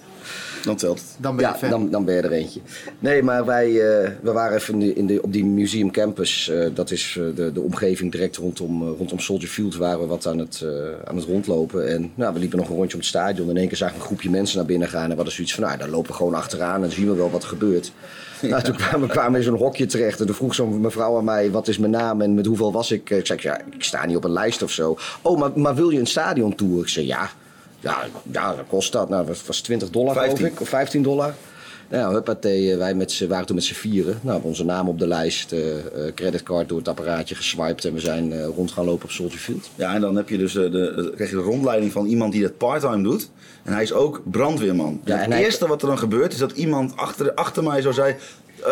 Dan 0.65 0.77
telt 0.77 0.99
het. 0.99 1.17
dan 1.19 1.37
ben 1.37 1.45
je 1.47 1.51
Ja, 1.53 1.59
fan. 1.59 1.71
dan, 1.71 1.91
dan 1.91 2.05
ben 2.05 2.15
je 2.15 2.21
er 2.21 2.33
eentje. 2.33 2.61
Nee, 2.99 3.23
maar 3.23 3.45
wij 3.45 3.67
eh, 3.67 4.11
we 4.23 4.33
waren 4.33 4.57
even 4.57 4.75
in 4.75 4.81
de, 4.81 4.95
in 4.95 5.07
de, 5.07 5.23
op 5.23 5.33
die 5.33 5.45
Museum 5.45 5.91
Campus. 5.91 6.49
eh, 6.49 6.67
dat 6.75 6.91
is 6.91 7.17
eh, 7.21 7.25
de, 7.37 7.53
de 7.53 7.61
omgeving 7.61 8.13
direct 8.13 8.37
rondom, 8.37 8.89
rondom 8.89 9.19
Soldier 9.19 9.49
Field. 9.49 9.77
Waren 9.77 10.01
we 10.01 10.07
wat 10.07 10.27
aan 10.27 10.39
het, 10.39 10.65
aan 11.05 11.17
het 11.17 11.25
rondlopen. 11.25 11.89
En 11.89 12.11
nou, 12.15 12.33
we 12.33 12.39
liepen 12.39 12.59
nog 12.59 12.69
een 12.69 12.77
rondje 12.77 12.93
om 12.95 12.99
het 13.01 13.09
stadion. 13.09 13.51
In 13.51 13.57
één 13.57 13.69
keer 13.69 13.77
zagen 13.77 13.95
we 13.95 14.01
een 14.01 14.07
groepje 14.07 14.31
mensen 14.31 14.57
naar 14.57 14.67
binnen 14.67 14.89
gaan. 14.89 15.03
En 15.03 15.09
we 15.09 15.15
hadden 15.15 15.33
zoiets 15.35 15.55
van, 15.55 15.65
nou, 15.65 15.79
daar 15.79 15.89
lopen 15.89 16.11
we 16.11 16.17
gewoon 16.17 16.35
achteraan. 16.35 16.85
En 16.85 16.91
zien 16.93 17.07
we 17.09 17.15
wel 17.15 17.31
wat 17.31 17.43
er 17.43 17.49
gebeurt. 17.49 17.93
Nou, 18.43 18.63
toen 18.63 18.77
kwamen 18.77 19.01
we 19.01 19.13
kwamen 19.15 19.39
in 19.39 19.45
zo'n 19.45 19.57
hokje 19.57 19.87
terecht. 19.87 20.21
En 20.21 20.27
toen 20.27 20.35
vroeg 20.35 20.55
zo'n 20.55 20.81
mevrouw 20.81 21.17
aan 21.17 21.25
mij, 21.25 21.51
wat 21.51 21.69
is 21.69 21.79
mijn 21.79 21.91
naam 21.91 22.21
en 22.21 22.35
met 22.35 22.47
hoeveel 22.47 22.73
was 22.73 22.91
ik? 22.91 23.11
Ik 23.11 23.27
zei, 23.27 23.39
ja, 23.43 23.61
ik 23.71 23.83
sta 23.85 24.07
niet 24.07 24.17
op 24.17 24.25
een 24.25 24.33
lijst 24.33 24.63
of 24.63 24.71
zo. 24.71 24.97
Oh, 25.23 25.39
maar, 25.39 25.51
maar 25.55 25.75
wil 25.75 25.91
je 25.91 25.99
een 25.99 26.07
stadiontour? 26.07 26.81
Ik 26.83 26.89
zei, 26.89 27.07
ja. 27.07 27.31
Ja, 27.81 27.99
ja, 28.33 28.55
dat 28.55 28.65
kost 28.69 28.93
dat. 28.93 29.09
Nou, 29.09 29.27
dat 29.27 29.47
was 29.47 29.61
20 29.61 29.91
dollar 29.91 30.15
15. 30.15 30.37
geloof 30.37 30.53
ik. 30.53 30.61
Of 30.61 30.69
15 30.69 31.03
dollar. 31.03 31.35
Nou, 31.91 32.13
huppatee, 32.15 32.73
eh, 32.73 32.79
wij 32.79 32.95
met 32.95 33.27
waren 33.29 33.47
toen 33.47 33.55
met 33.55 33.65
z'n 33.65 33.75
vieren. 33.75 34.19
Nou, 34.23 34.41
onze 34.43 34.65
naam 34.65 34.89
op 34.89 34.99
de 34.99 35.07
lijst, 35.07 35.53
eh, 35.53 35.79
eh, 35.79 36.15
creditcard 36.15 36.69
door 36.69 36.79
het 36.79 36.89
apparaatje 36.89 37.35
geswiped 37.35 37.85
en 37.85 37.93
we 37.95 38.01
zijn 38.01 38.45
rond 38.45 38.71
gaan 38.71 38.85
lopen 38.85 39.05
op 39.05 39.11
Soldier 39.11 39.39
Field. 39.39 39.71
Ja, 39.75 39.95
en 39.95 40.01
dan 40.01 40.17
heb 40.17 40.29
je 40.29 40.39
dus 40.39 40.57
eh, 40.57 40.71
de, 40.71 41.13
krijg 41.15 41.31
je 41.31 41.37
de 41.37 41.43
rondleiding 41.43 41.93
van 41.93 42.07
iemand 42.07 42.33
die 42.33 42.43
dat 42.43 42.57
parttime 42.57 43.03
doet. 43.03 43.31
En 43.63 43.73
hij 43.73 43.83
is 43.83 43.93
ook 43.93 44.23
brandweerman. 44.25 45.01
Ja, 45.05 45.13
en 45.13 45.19
en 45.19 45.25
het 45.25 45.33
hij- 45.33 45.45
eerste 45.45 45.67
wat 45.67 45.83
er 45.83 45.89
dan 45.89 45.99
gebeurt 45.99 46.33
is 46.33 46.39
dat 46.39 46.53
iemand 46.53 46.97
achter, 46.97 47.35
achter 47.35 47.63
mij 47.63 47.81
zo 47.81 47.93
zei... 47.93 48.15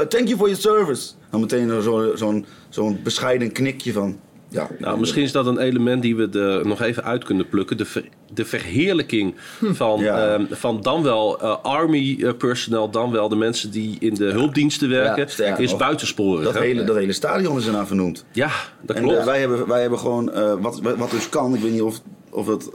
thank 0.08 0.26
you 0.28 0.36
for 0.36 0.48
your 0.48 0.56
service. 0.60 1.10
Dan 1.30 1.40
meteen 1.40 1.82
zo'n 1.82 2.12
zo'n 2.14 2.46
zo'n 2.68 3.00
bescheiden 3.02 3.52
knikje 3.52 3.92
van... 3.92 4.18
Ja, 4.54 4.68
Nou, 4.78 4.98
misschien 4.98 5.22
is 5.22 5.32
dat 5.32 5.46
een 5.46 5.58
element 5.58 6.02
die 6.02 6.16
we 6.16 6.38
er 6.38 6.66
nog 6.66 6.80
even 6.82 7.04
uit 7.04 7.24
kunnen 7.24 7.48
plukken. 7.48 7.76
De, 7.76 7.84
ver- 7.84 8.08
de 8.34 8.44
verheerlijking 8.44 9.34
van, 9.60 10.00
Ja. 10.00 10.34
ehm, 10.34 10.44
van 10.50 10.80
dan 10.80 11.02
wel 11.02 11.40
eh, 11.40 11.56
army 11.62 12.18
eh, 12.20 12.32
personnel, 12.38 12.90
dan 12.90 13.10
wel 13.10 13.28
de 13.28 13.36
mensen 13.36 13.70
die 13.70 13.96
in 14.00 14.14
de 14.14 14.24
hulpdiensten 14.24 14.88
werken, 14.88 15.58
is 15.58 15.76
buitensporig. 15.76 16.44
Dat 16.44 16.54
hè? 16.54 16.60
hele, 16.60 16.84
dat 16.84 16.96
hele 16.96 17.12
stadion 17.12 17.58
is 17.58 17.66
ernaar 17.66 17.86
vernoemd. 17.86 18.24
Ja, 18.32 18.50
dat 18.80 18.96
En 18.96 19.02
klopt. 19.02 19.18
eh, 19.18 19.24
wij, 19.24 19.40
hebben, 19.40 19.66
wij 19.68 19.80
hebben 19.80 19.98
gewoon, 19.98 20.30
wat, 20.60 20.80
wat 20.96 21.10
dus 21.10 21.28
kan, 21.28 21.54
ik 21.54 21.60
weet 21.60 21.72
niet 21.72 21.82
of, 21.82 22.00
of, 22.30 22.46
het, 22.46 22.70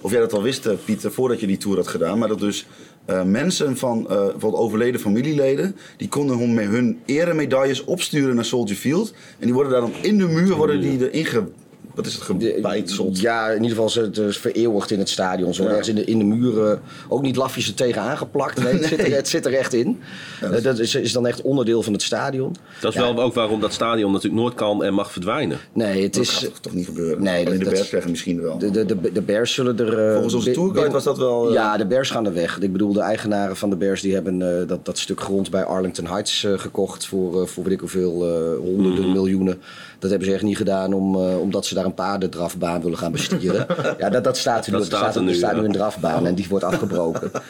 of 0.00 0.10
jij 0.10 0.20
dat 0.20 0.32
al 0.32 0.42
wist, 0.42 0.84
Pieter, 0.84 1.12
voordat 1.12 1.40
je 1.40 1.46
die 1.46 1.56
tour 1.56 1.76
had 1.76 1.88
gedaan, 1.88 2.18
maar 2.18 2.28
dat 2.28 2.38
dus 2.40 2.66
eh, 3.04 3.22
mensen 3.22 3.76
van 3.76 4.02
bijvoorbeeld 4.02 4.62
overleden 4.62 5.00
familieleden, 5.00 5.76
die 5.96 6.08
konden 6.08 6.38
hun, 6.38 6.58
hun 6.58 7.00
eremedailles 7.06 7.84
opsturen 7.84 8.34
naar 8.34 8.44
Soldier 8.44 8.76
Field. 8.76 9.14
En 9.38 9.44
die 9.44 9.54
worden 9.54 9.72
daar 9.72 9.80
dan 9.80 9.92
in 10.02 10.18
de 10.18 10.26
muur 10.26 10.54
worden 10.54 10.80
die 10.80 11.10
erin 11.10 11.52
Wat 11.94 12.06
is 12.06 12.14
het? 12.14 13.20
Ja, 13.20 13.48
in 13.48 13.54
ieder 13.54 13.68
geval 13.70 13.86
is 13.86 13.94
het 13.94 14.18
is 14.18 14.38
vereeuwigd 14.38 14.90
in 14.90 14.98
het 14.98 15.08
stadion. 15.08 15.54
Zo 15.54 15.62
Ja. 15.62 15.68
ergens 15.68 15.88
in 15.88 15.94
de, 15.94 16.04
in 16.04 16.18
de 16.18 16.24
muren. 16.24 16.80
Ook 17.08 17.22
niet 17.22 17.36
lafjes 17.36 17.68
er 17.68 17.74
tegenaan 17.74 18.16
geplakt. 18.16 18.62
Nee, 18.62 18.72
het, 18.72 18.84
zit 18.84 18.98
er, 19.00 19.14
het 19.14 19.28
zit 19.28 19.46
er 19.46 19.54
echt 19.54 19.72
in. 19.72 20.00
Eh, 20.40 20.62
dat 20.62 20.78
is, 20.78 20.94
is 20.94 21.12
dan 21.12 21.26
echt 21.26 21.42
onderdeel 21.42 21.82
van 21.82 21.92
het 21.92 22.02
stadion. 22.02 22.54
Dat 22.80 22.94
is 22.94 23.00
Ja. 23.00 23.14
wel 23.14 23.24
ook 23.24 23.34
waarom 23.34 23.60
dat 23.60 23.72
stadion 23.72 24.12
natuurlijk 24.12 24.42
nooit 24.42 24.54
kan 24.54 24.84
en 24.84 24.94
mag 24.94 25.12
verdwijnen. 25.12 25.58
Nee, 25.72 26.02
het 26.02 26.14
Dat 26.14 26.22
is... 26.22 26.30
gaat 26.30 26.44
toch, 26.44 26.58
toch 26.58 26.72
niet 26.74 26.86
gebeuren? 26.86 27.22
Nee, 27.22 27.44
dat- 27.44 27.58
de 27.58 27.64
Bears 27.64 27.88
zeggen 27.88 28.10
misschien 28.10 28.40
wel. 28.42 28.58
De, 28.58 28.70
de, 28.70 28.84
de, 28.86 29.12
de 29.12 29.22
Bears 29.22 29.54
zullen 29.54 29.78
er... 29.78 29.98
eh, 30.06 30.12
Volgens 30.12 30.34
onze 30.34 30.50
tourguide 30.50 30.92
was 30.92 31.04
dat 31.04 31.18
wel... 31.18 31.46
eh, 31.48 31.54
Ja, 31.54 31.76
de 31.76 31.86
Bears 31.86 32.10
gaan 32.10 32.26
er 32.26 32.32
weg. 32.34 32.58
Ik 32.60 32.72
bedoel, 32.72 32.92
de 32.92 33.00
eigenaren 33.00 33.56
van 33.56 33.70
de 33.70 33.76
Bears 33.76 34.00
die 34.00 34.14
hebben 34.14 34.60
eh, 34.60 34.68
dat, 34.68 34.84
dat 34.84 34.98
stuk 34.98 35.20
grond 35.20 35.50
bij 35.50 35.64
Arlington 35.64 36.06
Heights 36.06 36.46
gekocht 36.56 37.06
voor, 37.06 37.48
voor 37.48 37.64
weet 37.64 37.72
ik 37.72 37.80
hoeveel 37.80 38.12
honderden 38.56 39.00
Mhm. 39.04 39.12
miljoenen. 39.12 39.60
Dat 39.98 40.10
hebben 40.10 40.28
ze 40.28 40.34
echt 40.34 40.42
niet 40.42 40.56
gedaan 40.56 40.92
om, 40.92 41.14
eh, 41.14 41.40
omdat 41.40 41.66
ze 41.66 41.74
daar 41.74 41.81
een 41.84 41.94
paardendrafbaan 41.94 42.82
willen 42.82 42.98
gaan 42.98 43.12
bestieren. 43.12 43.66
ja, 43.98 44.10
dat, 44.10 44.24
dat 44.24 44.36
staat 44.36 44.66
er 44.66 44.72
nu. 44.72 44.78
Dat 44.78 44.86
staat 44.86 44.98
staat, 45.00 45.16
er 45.16 45.22
nu, 45.22 45.34
staat 45.34 45.54
ja. 45.54 45.60
nu 45.60 45.64
een 45.66 45.72
drafbaan 45.72 46.26
en 46.26 46.34
die 46.34 46.46
wordt 46.48 46.64
afgebroken. 46.64 47.30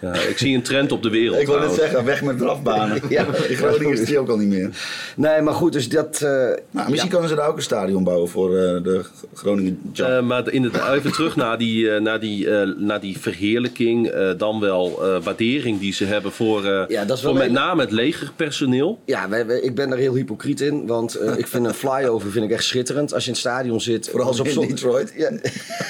Ja, 0.00 0.12
ik 0.14 0.38
zie 0.38 0.54
een 0.54 0.62
trend 0.62 0.92
op 0.92 1.02
de 1.02 1.10
wereld. 1.10 1.40
Ik 1.40 1.46
wou 1.46 1.60
net 1.60 1.72
zeggen, 1.74 2.04
weg 2.04 2.22
met 2.22 2.38
drafbanen. 2.38 3.00
Ja. 3.08 3.24
In 3.48 3.56
Groningen 3.56 3.92
is 4.00 4.04
die 4.04 4.18
ook 4.18 4.28
al 4.28 4.36
niet 4.36 4.48
meer. 4.48 4.70
nee, 5.16 5.40
maar 5.40 5.54
goed, 5.54 5.72
dus 5.72 5.88
dat... 5.88 6.20
eh, 6.20 6.28
Nou, 6.30 6.56
misschien 6.70 6.94
ja. 6.96 7.06
kunnen 7.08 7.28
ze 7.28 7.34
daar 7.34 7.48
ook 7.48 7.56
een 7.56 7.62
stadion 7.62 8.04
bouwen 8.04 8.28
voor 8.28 8.48
eh, 8.56 8.82
de 8.82 9.04
Groningen. 9.34 9.80
Eh, 9.94 10.20
maar 10.20 10.52
inderdaad, 10.52 10.94
even 10.94 11.12
terug 11.12 11.36
naar 11.36 11.58
die, 11.58 11.90
naar 12.00 12.20
die, 12.20 12.48
naar 12.76 13.00
die 13.00 13.18
verheerlijking. 13.18 14.06
eh, 14.08 14.30
dan 14.36 14.60
wel 14.60 15.04
eh, 15.04 15.22
waardering 15.22 15.80
die 15.80 15.92
ze 15.92 16.04
hebben 16.04 16.32
voor, 16.32 16.64
eh, 16.64 16.84
Ja, 16.88 17.04
dat 17.04 17.16
is 17.16 17.22
wel 17.22 17.32
voor 17.32 17.42
met 17.42 17.52
name 17.52 17.80
het 17.80 17.90
legerpersoneel. 17.92 18.98
Ja, 19.04 19.28
wij, 19.28 19.46
wij- 19.46 19.60
ik 19.60 19.74
ben 19.74 19.88
daar 19.88 19.98
heel 19.98 20.14
hypocriet 20.14 20.60
in. 20.60 20.86
Want 20.86 21.14
eh, 21.14 21.36
ik 21.38 21.46
vind 21.46 21.66
een 21.66 21.74
flyover 21.74 22.30
vind 22.30 22.44
ik 22.44 22.50
echt 22.50 22.64
schitterend. 22.64 23.14
Als 23.14 23.22
je 23.24 23.28
in 23.28 23.36
het 23.36 23.44
stadion 23.44 23.77
zit. 23.80 24.08
Vooral 24.08 24.28
als 24.28 24.40
op 24.40 24.46
Detroit. 24.68 25.12
Ja, 25.16 25.30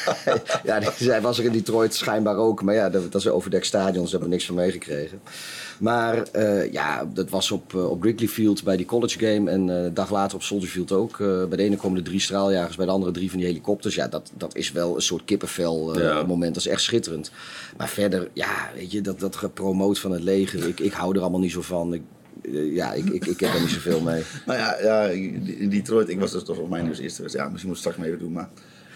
ja 0.65 0.81
die- 0.81 0.89
zij 0.97 1.21
was 1.21 1.39
er 1.39 1.45
in 1.45 1.53
Detroit 1.53 1.95
schijnbaar 1.95 2.37
ook. 2.37 2.63
Maar 2.63 2.75
ja, 2.75 2.91
dat, 2.91 3.03
dat 3.03 3.15
is 3.21 3.25
een 3.27 3.33
overdekt 3.33 3.67
stadion. 3.67 4.03
Dus 4.03 4.11
daar 4.11 4.21
hebben 4.21 4.29
we 4.29 4.35
niks 4.35 4.47
van 4.47 4.55
meegekregen. 4.55 5.21
Maar 5.79 6.23
eh, 6.23 6.73
ja, 6.73 7.09
dat 7.15 7.31
was 7.31 7.51
op, 7.51 7.75
eh, 7.75 7.91
op 7.91 8.03
Wrigley 8.03 8.29
Field 8.29 8.65
bij 8.65 8.77
die 8.77 8.87
college 8.87 9.19
game. 9.19 9.51
En 9.51 9.71
eh, 9.71 9.85
een 9.85 9.95
dag 9.95 10.11
later 10.11 10.37
op 10.37 10.43
Soldier 10.43 10.69
Field 10.69 10.93
ook. 10.93 11.21
Eh, 11.21 11.45
bij 11.45 11.57
de 11.57 11.63
ene 11.63 11.77
komen 11.77 11.99
de 11.99 12.11
drie 12.11 12.21
straaljagers. 12.21 12.77
Bij 12.77 12.87
de 12.87 12.93
andere 12.93 13.13
drie 13.13 13.29
van 13.31 13.39
die 13.39 13.47
helikopters. 13.49 13.95
Ja, 13.95 14.09
dat, 14.09 14.31
dat 14.37 14.57
is 14.57 14.73
wel 14.73 14.95
een 14.95 15.03
soort 15.03 15.25
kippenvel 15.25 15.95
eh, 15.95 16.01
Ja. 16.03 16.23
moment. 16.23 16.55
Dat 16.55 16.65
is 16.65 16.71
echt 16.71 16.83
schitterend. 16.83 17.31
Maar 17.77 17.89
verder, 17.89 18.29
ja, 18.33 18.71
weet 18.75 18.93
je, 18.93 19.01
dat, 19.01 19.21
dat 19.21 19.37
gepromoot 19.37 19.99
van 19.99 20.11
het 20.11 20.23
leger. 20.23 20.69
Ik, 20.69 20.81
ik 20.81 20.93
hou 20.93 21.15
er 21.15 21.21
allemaal 21.21 21.41
niet 21.41 21.53
zo 21.53 21.63
van. 21.63 21.95
Ik, 21.95 22.03
eh, 22.18 22.18
ja, 22.53 22.93
ik, 22.93 23.05
ik, 23.05 23.27
ik 23.27 23.41
heb 23.41 23.55
er 23.55 23.61
niet 23.61 23.71
zoveel 23.71 24.01
mee. 24.01 24.23
Nou 24.47 24.59
ja, 24.59 24.77
ja, 24.83 25.03
in 25.03 25.69
Detroit, 25.71 26.09
ik 26.09 26.19
was 26.19 26.33
dus 26.33 26.45
toch 26.45 26.59
op 26.59 26.69
mijn 26.69 26.87
dus 26.87 26.99
eerste 26.99 27.23
wedstrijd. 27.23 27.47
Ja, 27.47 27.53
misschien 27.53 27.69
moet 27.69 27.85
ik 27.85 27.85
straks 27.85 28.09
mee 28.09 28.17
doen, 28.17 28.33
maar... 28.33 28.49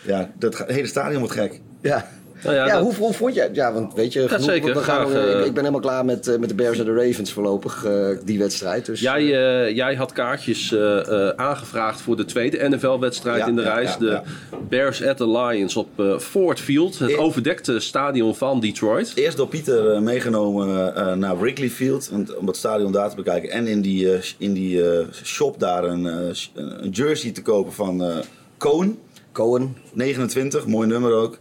Ja, 0.06 0.32
dat 0.38 0.58
hele 0.66 0.86
stadion 0.86 1.20
wordt 1.20 1.34
gek. 1.34 1.60
Ja. 1.80 2.10
Nou 2.44 2.56
ja, 2.56 2.66
Ja, 2.66 2.72
dat- 2.74 2.82
hoe, 2.82 2.94
hoe 2.94 3.12
vond 3.12 3.34
je 3.34 3.48
Ja, 3.52 3.72
want 3.72 3.94
weet 3.94 4.12
je, 4.12 4.28
genoeg, 4.28 4.44
zeker, 4.44 4.74
we 4.74 4.80
gaan, 4.80 5.08
graag, 5.08 5.24
eh, 5.24 5.38
ik, 5.46 5.52
ben 5.52 5.56
helemaal 5.64 5.80
klaar 5.80 6.04
met, 6.04 6.26
eh, 6.28 6.38
met 6.38 6.48
de 6.48 6.54
Bears 6.54 6.78
en 6.78 6.84
de 6.84 6.94
Ravens 6.94 7.32
voorlopig, 7.32 7.84
eh, 7.84 8.06
die 8.24 8.38
wedstrijd. 8.38 8.86
Dus, 8.86 9.00
Jij, 9.00 9.20
eh, 9.22 9.76
jij 9.76 9.94
had 9.94 10.12
kaartjes 10.12 10.72
eh, 10.72 10.98
eh, 11.28 11.28
aangevraagd 11.36 12.00
voor 12.00 12.16
de 12.16 12.24
tweede 12.24 12.68
NFL-wedstrijd 12.68 13.38
Ja, 13.38 13.46
in 13.46 13.56
de 13.56 13.62
ja, 13.62 13.74
reis. 13.74 13.90
ja, 13.92 13.98
de 13.98 14.06
ja. 14.06 14.22
Bears 14.68 15.04
at 15.04 15.16
the 15.16 15.28
Lions 15.30 15.76
op 15.76 15.88
eh, 16.00 16.18
Ford 16.18 16.60
Field, 16.60 16.98
het 16.98 17.16
overdekte 17.16 17.80
stadion 17.80 18.34
van 18.36 18.60
Detroit. 18.60 19.12
Eerst 19.14 19.36
door 19.36 19.48
Pieter 19.48 20.02
meegenomen 20.02 20.94
eh, 20.96 21.12
naar 21.14 21.38
Wrigley 21.40 21.68
Field 21.70 22.10
om 22.38 22.46
het 22.46 22.56
stadion 22.56 22.92
daar 22.92 23.10
te 23.10 23.16
bekijken. 23.16 23.50
En 23.50 23.66
in 23.66 23.80
die, 23.80 24.12
eh, 24.12 24.20
in 24.38 24.52
die 24.52 24.82
shop 25.24 25.60
daar 25.60 25.84
een, 25.84 26.06
eh, 26.06 26.14
een 26.54 26.90
jersey 26.90 27.30
te 27.30 27.42
kopen 27.42 27.72
van 27.72 28.02
eh 28.04 28.16
Cohen. 28.58 28.98
Cohen, 29.32 29.76
29, 29.92 30.66
mooi 30.66 30.88
nummer 30.88 31.12
ook. 31.12 31.38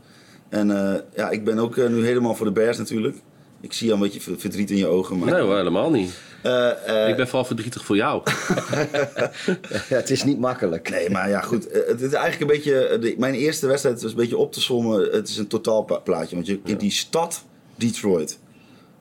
En 0.51 0.71
eh, 0.93 0.99
ja, 1.15 1.29
ik 1.29 1.43
ben 1.43 1.59
ook 1.59 1.77
eh, 1.77 1.87
nu 1.89 2.05
helemaal 2.05 2.35
voor 2.35 2.45
de 2.45 2.51
Bears 2.51 2.77
natuurlijk. 2.77 3.15
Ik 3.61 3.73
zie 3.73 3.87
al 3.89 3.95
een 3.95 4.01
beetje 4.01 4.21
ver- 4.21 4.39
verdriet 4.39 4.71
in 4.71 4.77
je 4.77 4.87
ogen. 4.87 5.19
Maar, 5.19 5.31
Nee 5.31 5.41
hoor, 5.41 5.55
helemaal 5.57 5.91
niet. 5.91 6.13
Eh, 6.43 7.03
eh, 7.03 7.09
Ik 7.09 7.15
ben 7.15 7.25
vooral 7.27 7.45
verdrietig 7.45 7.85
voor 7.85 7.95
jou. 7.95 8.21
ja, 9.89 9.95
het 9.95 10.09
is 10.09 10.23
niet 10.23 10.39
makkelijk. 10.39 10.89
Nee, 10.89 11.09
maar 11.09 11.29
ja, 11.29 11.41
goed. 11.41 11.63
Het 11.87 12.01
is 12.01 12.13
eigenlijk 12.13 12.41
een 12.41 12.47
beetje. 12.57 12.97
de- 13.01 13.15
mijn 13.17 13.33
eerste 13.33 13.67
wedstrijd 13.67 14.01
was 14.01 14.11
een 14.11 14.17
beetje 14.17 14.37
op 14.37 14.53
te 14.53 14.61
sommen. 14.61 15.01
Het 15.11 15.27
is 15.29 15.37
een 15.37 15.47
totaalplaatje. 15.47 16.35
Want 16.35 16.47
je, 16.47 16.59
in 16.65 16.77
die 16.77 16.91
stad 16.91 17.43
Detroit 17.75 18.39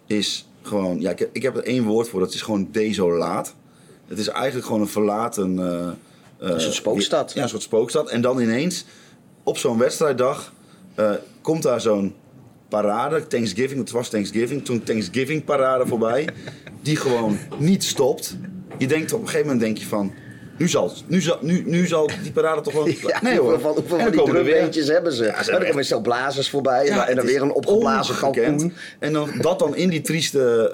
is 0.07 0.49
gewoon. 0.63 1.01
Ja, 1.01 1.11
ik, 1.11 1.19
heb- 1.19 1.31
ik 1.33 1.43
heb 1.43 1.57
er 1.57 1.65
één 1.65 1.85
woord 1.85 2.09
voor. 2.09 2.21
Dat 2.21 2.35
is 2.35 2.43
gewoon 2.43 2.69
desolaat. 2.73 3.55
Het 4.09 4.19
is 4.19 4.29
eigenlijk 4.29 4.67
gewoon 4.67 4.81
een 4.81 4.89
verlaten. 4.89 5.59
eh, 5.59 5.87
eh, 5.87 5.95
Een 6.55 6.61
soort 6.61 6.75
spookstad. 6.75 7.33
Ja, 7.35 7.43
een 7.43 7.49
soort 7.49 7.63
spookstad. 7.63 8.09
En 8.11 8.21
dan 8.21 8.41
ineens 8.41 8.85
op 9.43 9.59
zo'n 9.59 9.79
wedstrijddag 9.79 10.53
eh, 10.95 11.11
komt 11.43 11.63
daar 11.63 11.81
zo'n 11.81 12.15
parade. 12.69 13.27
Thanksgiving, 13.27 13.81
het 13.81 13.91
was 13.91 14.09
Thanksgiving. 14.09 14.65
Toen 14.65 14.83
Thanksgiving 14.83 15.45
parade 15.45 15.87
voorbij. 15.87 16.29
die 16.83 16.97
gewoon 16.97 17.39
niet 17.59 17.85
stopt. 17.85 18.37
Je 18.79 18.87
denkt 18.87 19.13
op 19.13 19.21
een 19.21 19.27
gegeven 19.27 19.47
moment 19.47 19.65
denk 19.65 19.79
je 19.79 19.87
van. 19.87 20.13
Nu 20.59 20.69
zal, 20.69 20.93
nu 21.07 21.21
zal, 21.21 21.39
nu, 21.41 21.63
nu 21.67 21.87
zal 21.87 22.11
die 22.23 22.33
parade 22.33 22.61
toch 22.61 22.73
wel... 22.73 22.89
Ja, 23.07 23.23
nee 23.23 23.39
hoor. 23.39 23.51
hoeveel 23.53 23.85
van 23.87 23.99
die 23.99 24.07
er 24.23 24.29
drumbeentjes 24.29 24.89
hebben 24.89 25.13
ze? 25.13 25.25
Ja, 25.25 25.43
ze 25.43 25.51
hebben 25.51 25.69
echt- 25.75 25.87
zo 25.87 26.01
blazers 26.01 26.51
voorbij 26.51 26.85
Ja, 26.87 27.09
en 27.09 27.17
dan 27.17 27.27
weer 27.27 27.43
een 27.43 27.53
opgeblazen 27.53 28.17
kalkoen. 28.17 28.73
En 28.99 29.13
dan, 29.13 29.31
dat 29.41 29.59
dan 29.59 29.77
in 29.77 29.89
die 29.89 30.01
trieste, 30.01 30.71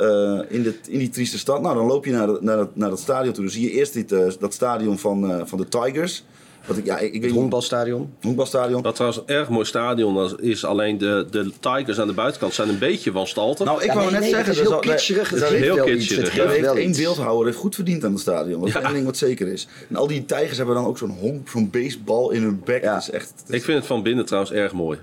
eh, 0.48 0.56
in, 0.56 0.62
de, 0.62 0.74
in 0.88 0.98
die 0.98 1.08
trieste 1.08 1.38
stad. 1.38 1.62
Nou, 1.62 1.74
dan 1.74 1.86
loop 1.86 2.04
je 2.04 2.10
naar, 2.12 2.26
de- 2.26 2.38
naar, 2.40 2.56
dat, 2.56 2.76
naar 2.76 2.90
dat 2.90 2.98
stadion 3.00 3.32
toe. 3.32 3.42
Dan 3.44 3.52
zie 3.52 3.62
je 3.62 3.70
eerst 3.70 3.92
dit, 3.92 4.12
eh, 4.12 4.26
dat 4.40 4.54
stadion 4.54 4.98
van, 4.98 5.42
van 5.48 5.58
de 5.58 5.68
Tigers. 5.68 6.24
Wat 6.66 6.76
ik, 6.76 6.84
ja, 6.84 6.98
ik, 6.98 7.04
ik 7.12 7.20
weet 7.20 7.30
Het 7.30 7.40
honkbalstadion. 7.40 8.12
Honkbalstadion. 8.22 8.82
Wat 8.82 8.94
trouwens 8.94 9.22
een 9.26 9.34
erg 9.34 9.48
mooi 9.48 9.64
stadion 9.64 10.40
is, 10.40 10.64
alleen 10.64 10.98
de, 10.98 11.26
de 11.30 11.50
Tigers 11.60 12.00
aan 12.00 12.06
de 12.06 12.12
buitenkant 12.12 12.54
zijn 12.54 12.68
een 12.68 12.78
beetje 12.78 13.12
van 13.12 13.26
stalte. 13.26 13.64
Nou, 13.64 13.78
ik 13.82 13.86
Ja, 13.86 13.92
wou 13.94 14.02
nee, 14.04 14.12
net 14.12 14.20
nee, 14.20 14.30
zeggen... 14.30 14.48
Het 14.54 14.62
is 14.62 14.68
heel 14.68 14.78
kitscherig. 14.78 15.30
Het 15.30 15.40
daar 15.40 15.50
heeft 15.50 15.62
heel 15.64 15.74
wel 15.74 15.88
iets. 15.88 15.96
kitscherig, 15.96 16.24
Het 16.24 16.34
ja. 16.34 16.40
Heeft 16.42 16.52
heeft 16.54 16.66
wel 16.66 16.76
één 16.76 16.88
iets. 16.88 16.98
beeldhouwer 16.98 17.46
heeft 17.46 17.58
goed 17.58 17.74
verdiend 17.74 18.04
aan 18.04 18.12
het 18.12 18.20
stadion. 18.20 18.60
Dat 18.60 18.68
is 18.68 18.74
één 18.74 18.92
ding 18.92 19.04
wat 19.04 19.16
zeker 19.16 19.46
is. 19.46 19.68
En 19.90 19.96
al 19.96 20.06
die 20.06 20.24
tijgers 20.24 20.56
hebben 20.56 20.74
dan 20.74 20.86
ook 20.86 20.98
zo'n 20.98 21.10
honk, 21.20 21.48
zo'n 21.48 21.70
baseball 21.70 22.34
in 22.34 22.42
hun 22.42 22.60
bek. 22.64 22.82
Ja. 22.82 22.92
Dat 22.92 23.02
is 23.02 23.10
echt... 23.10 23.32
dat 23.36 23.48
is- 23.48 23.54
ik 23.56 23.64
vind 23.64 23.78
het 23.78 23.86
van 23.86 24.02
binnen 24.02 24.24
trouwens 24.26 24.52
erg 24.52 24.72
mooi. 24.72 24.98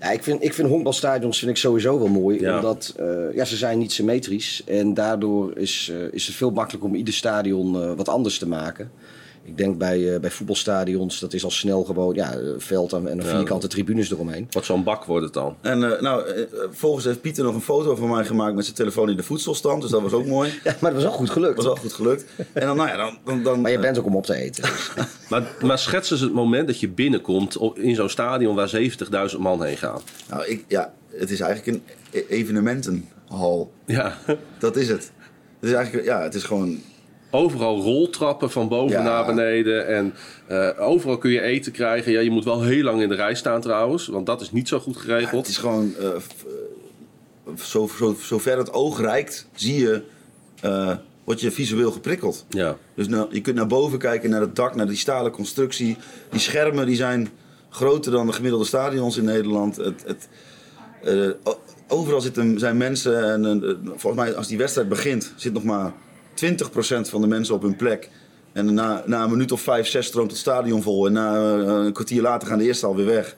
Ja, 0.00 0.10
ik 0.10 0.22
vind, 0.22 0.44
ik 0.44 0.54
vind 0.54 0.68
honkbalstadions 0.68 1.38
vind 1.38 1.50
ik 1.50 1.56
sowieso 1.56 1.98
wel 1.98 2.08
mooi. 2.08 2.40
Ja. 2.40 2.56
Omdat 2.56 2.94
eh, 2.98 3.06
ja, 3.34 3.44
ze 3.44 3.56
zijn 3.56 3.78
niet 3.78 3.92
symmetrisch. 3.92 4.62
En 4.66 4.94
daardoor 4.94 5.56
is, 5.56 5.90
eh, 5.92 5.96
is 6.12 6.26
het 6.26 6.36
veel 6.36 6.50
makkelijker 6.50 6.88
om 6.90 6.94
ieder 6.94 7.14
stadion 7.14 7.82
eh, 7.82 7.92
wat 7.96 8.08
anders 8.08 8.38
te 8.38 8.48
maken. 8.48 8.90
Ik 9.50 9.56
denk 9.56 9.78
bij, 9.78 10.14
eh, 10.14 10.20
bij 10.20 10.30
voetbalstadions, 10.30 11.20
dat 11.20 11.32
is 11.32 11.44
al 11.44 11.50
snel 11.50 11.84
gewoon 11.84 12.14
ja, 12.14 12.34
een 12.34 12.60
veld 12.60 12.92
en, 12.92 13.08
en 13.08 13.18
een 13.18 13.24
Ja. 13.24 13.30
vierkante 13.36 13.68
tribunes 13.68 14.10
eromheen. 14.10 14.46
Wat 14.50 14.64
zo'n 14.64 14.84
bak 14.84 15.04
wordt 15.04 15.24
het 15.24 15.34
dan. 15.34 15.56
En 15.60 15.94
eh, 15.96 16.00
nou, 16.02 16.28
eh, 16.28 16.42
volgens 16.70 17.04
heeft 17.04 17.20
Pieter 17.20 17.44
nog 17.44 17.54
een 17.54 17.60
foto 17.60 17.94
van 17.96 18.08
mij 18.08 18.24
gemaakt 18.24 18.54
met 18.54 18.64
zijn 18.64 18.76
telefoon 18.76 19.10
in 19.10 19.16
de 19.16 19.22
voedselstand. 19.22 19.82
Dus 19.82 19.90
dat 19.90 20.02
was 20.02 20.12
ook 20.12 20.26
mooi. 20.26 20.50
Ja, 20.64 20.76
maar 20.80 20.92
dat 20.92 21.02
was 21.02 21.10
wel 21.10 21.18
goed 21.18 21.30
gelukt. 21.30 21.56
Dat 21.56 21.64
was 21.64 21.74
wel 21.74 21.82
goed 21.82 21.92
gelukt. 21.92 22.24
En 22.52 22.66
dan, 22.66 22.76
nou 22.76 22.88
ja, 22.88 22.96
dan... 22.96 23.18
dan, 23.24 23.42
dan 23.42 23.60
Maar 23.60 23.70
je 23.70 23.78
bent 23.78 23.98
ook 23.98 24.06
om 24.06 24.16
op 24.16 24.26
te 24.26 24.34
eten. 24.34 24.62
dus. 24.62 24.90
Maar, 25.30 25.42
maar 25.64 25.78
schets 25.78 26.10
eens 26.10 26.20
het 26.20 26.32
moment 26.32 26.66
dat 26.66 26.80
je 26.80 26.88
binnenkomt 26.88 27.56
op, 27.56 27.78
in 27.78 27.94
zo'n 27.94 28.08
stadion 28.08 28.54
waar 28.54 28.70
70.000 29.32 29.38
man 29.38 29.62
heen 29.64 29.76
gaan. 29.76 30.00
Nou, 30.28 30.44
ik, 30.46 30.64
ja, 30.68 30.92
het 31.10 31.30
is 31.30 31.40
eigenlijk 31.40 31.76
een 31.76 31.82
e- 32.10 32.24
evenementenhal. 32.28 33.72
Ja. 33.86 34.18
Dat 34.58 34.76
is 34.76 34.88
het. 34.88 35.12
Het 35.60 35.68
is 35.68 35.72
eigenlijk, 35.74 36.06
ja, 36.06 36.22
het 36.22 36.34
is 36.34 36.42
gewoon... 36.42 36.82
Overal 37.30 37.80
roltrappen 37.82 38.50
van 38.50 38.68
boven 38.68 38.96
Ja. 38.96 39.02
naar 39.02 39.26
beneden. 39.26 39.86
En 39.86 40.14
eh, 40.46 40.68
overal 40.78 41.18
kun 41.18 41.30
je 41.30 41.40
eten 41.40 41.72
krijgen. 41.72 42.12
Ja, 42.12 42.20
je 42.20 42.30
moet 42.30 42.44
wel 42.44 42.62
heel 42.62 42.82
lang 42.82 43.02
in 43.02 43.08
de 43.08 43.14
rij 43.14 43.34
staan 43.34 43.60
trouwens. 43.60 44.06
Want 44.06 44.26
dat 44.26 44.40
is 44.40 44.52
niet 44.52 44.68
zo 44.68 44.78
goed 44.78 44.94
Ja, 44.94 45.00
geregeld. 45.00 45.40
het 45.40 45.48
is 45.48 45.56
gewoon... 45.56 45.94
eh, 45.98 46.06
eh, 46.08 46.16
zo, 47.56 47.90
zo, 47.98 48.16
zover 48.20 48.58
het 48.58 48.72
oog 48.72 49.00
reikt, 49.00 49.46
zie 49.54 49.78
je... 49.80 50.02
word 51.24 51.40
je 51.40 51.50
visueel 51.50 51.90
geprikkeld. 51.92 52.44
Ja. 52.48 52.76
Dus 52.94 53.08
nou, 53.08 53.26
je 53.30 53.40
kunt 53.40 53.56
naar 53.56 53.66
boven 53.66 53.98
kijken, 53.98 54.30
naar 54.30 54.40
het 54.40 54.56
dak, 54.56 54.74
naar 54.74 54.86
die 54.86 54.96
stalen 54.96 55.30
constructie. 55.32 55.96
Die 56.30 56.40
schermen 56.40 56.86
die 56.86 56.96
zijn 56.96 57.28
groter 57.68 58.12
dan 58.12 58.26
de 58.26 58.32
gemiddelde 58.32 58.64
stadions 58.64 59.16
in 59.16 59.24
Nederland. 59.24 59.76
Het, 59.76 60.04
het, 60.06 60.28
overal 61.88 62.20
zitten, 62.20 62.58
zijn 62.58 62.76
mensen. 62.76 63.44
En, 63.44 63.60
volgens 63.96 64.22
mij, 64.22 64.34
als 64.34 64.48
die 64.48 64.58
wedstrijd 64.58 64.88
begint, 64.88 65.32
zit 65.36 65.52
nog 65.52 65.64
maar 65.64 65.92
20% 66.34 67.00
van 67.00 67.20
de 67.20 67.26
mensen 67.26 67.54
op 67.54 67.62
hun 67.62 67.76
plek. 67.76 68.10
En 68.52 68.74
na, 68.74 69.02
na 69.06 69.22
een 69.22 69.30
minuut 69.30 69.52
of 69.52 69.60
vijf, 69.60 69.86
zes 69.86 70.06
stroomt 70.06 70.30
het 70.30 70.40
stadion 70.40 70.82
vol. 70.82 71.06
En 71.06 71.12
na 71.12 71.34
eh, 71.34 71.84
een 71.84 71.92
kwartier 71.92 72.22
later 72.22 72.48
gaan 72.48 72.58
de 72.58 72.64
eerste 72.64 72.86
alweer 72.86 73.06
weg. 73.06 73.36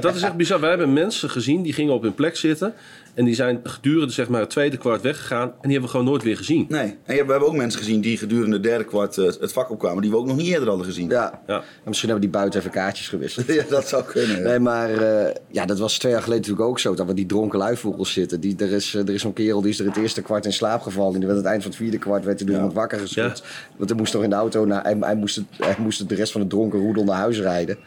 Dat 0.00 0.14
is 0.14 0.22
echt 0.22 0.36
bizar. 0.36 0.60
We 0.60 0.66
hebben 0.66 0.92
mensen 0.92 1.30
gezien 1.30 1.62
die 1.62 1.72
gingen 1.72 1.94
op 1.94 2.02
hun 2.02 2.14
plek 2.14 2.36
zitten. 2.36 2.74
En 3.14 3.24
die 3.24 3.34
zijn 3.34 3.60
gedurende 3.62 4.12
zeg 4.12 4.28
maar, 4.28 4.40
het 4.40 4.50
tweede 4.50 4.76
kwart 4.76 5.02
weggegaan. 5.02 5.48
En 5.48 5.54
die 5.62 5.70
hebben 5.70 5.80
we 5.82 5.88
gewoon 5.88 6.04
nooit 6.06 6.22
weer 6.22 6.36
gezien. 6.36 6.66
Nee, 6.68 6.84
en 6.84 6.96
we 7.04 7.14
hebben 7.14 7.46
ook 7.48 7.54
mensen 7.56 7.78
gezien 7.80 8.00
die 8.00 8.18
gedurende 8.18 8.52
het 8.54 8.62
derde 8.62 8.84
kwart 8.84 9.18
eh, 9.18 9.24
het 9.24 9.52
vak 9.52 9.70
opkwamen, 9.70 10.02
die 10.02 10.10
we 10.10 10.16
ook 10.16 10.26
nog 10.26 10.36
niet 10.36 10.46
eerder 10.46 10.68
hadden 10.68 10.86
gezien. 10.86 11.08
Ja. 11.08 11.42
Ja. 11.46 11.56
En 11.58 11.64
misschien 11.84 12.08
hebben 12.10 12.28
die 12.30 12.38
buiten 12.38 12.60
even 12.60 12.72
kaartjes 12.72 13.08
gewisseld. 13.08 13.46
Ja, 13.54 13.64
dat 13.68 13.88
zou 13.88 14.04
kunnen. 14.04 14.36
ja. 14.36 14.42
Nee, 14.42 14.58
maar 14.58 14.90
eh, 14.90 15.34
ja, 15.50 15.66
dat 15.66 15.78
was 15.78 15.98
twee 15.98 16.12
jaar 16.12 16.22
geleden 16.22 16.42
natuurlijk 16.42 16.68
ook 16.70 16.78
zo. 16.78 16.94
Dat 16.94 17.06
we 17.06 17.14
die 17.14 17.26
dronken 17.26 17.58
luifvogels 17.58 18.12
zitten. 18.12 18.40
Die, 18.40 18.54
er 18.58 18.72
is, 18.72 18.94
eh, 18.94 19.00
er 19.08 19.14
is 19.14 19.20
zo'n 19.20 19.32
kerel 19.32 19.60
die 19.60 19.70
is 19.70 19.78
er 19.80 19.86
het 19.86 19.96
eerste 19.96 20.22
kwart 20.22 20.44
in 20.44 20.52
slaap 20.52 20.80
gevallen. 20.82 21.12
En 21.14 21.18
die 21.18 21.28
werd 21.28 21.38
aan 21.38 21.44
het 21.44 21.52
eind 21.52 21.62
van 21.62 21.70
het 21.72 21.80
vierde 21.80 21.98
kwart 21.98 22.24
werd 22.24 22.38
hij 22.38 22.46
door 22.46 22.56
Ja. 22.56 22.60
iemand 22.62 22.78
wakker 22.80 22.98
geschud. 22.98 23.42
Want 23.76 23.90
hij 23.90 23.98
moest 23.98 24.12
nog 24.12 24.22
in 24.22 24.30
de 24.30 24.36
auto 24.36 24.64
naar, 24.64 24.82
hij, 24.82 24.96
hij, 25.00 25.16
moest 25.16 25.36
het, 25.36 25.44
hij 25.58 25.74
moest 25.78 26.08
de 26.08 26.14
rest 26.14 26.32
van 26.32 26.40
het 26.40 26.50
dronken 26.50 26.78
roedel 26.80 27.04
naar 27.04 27.16
huis 27.16 27.40
rijden. 27.40 27.78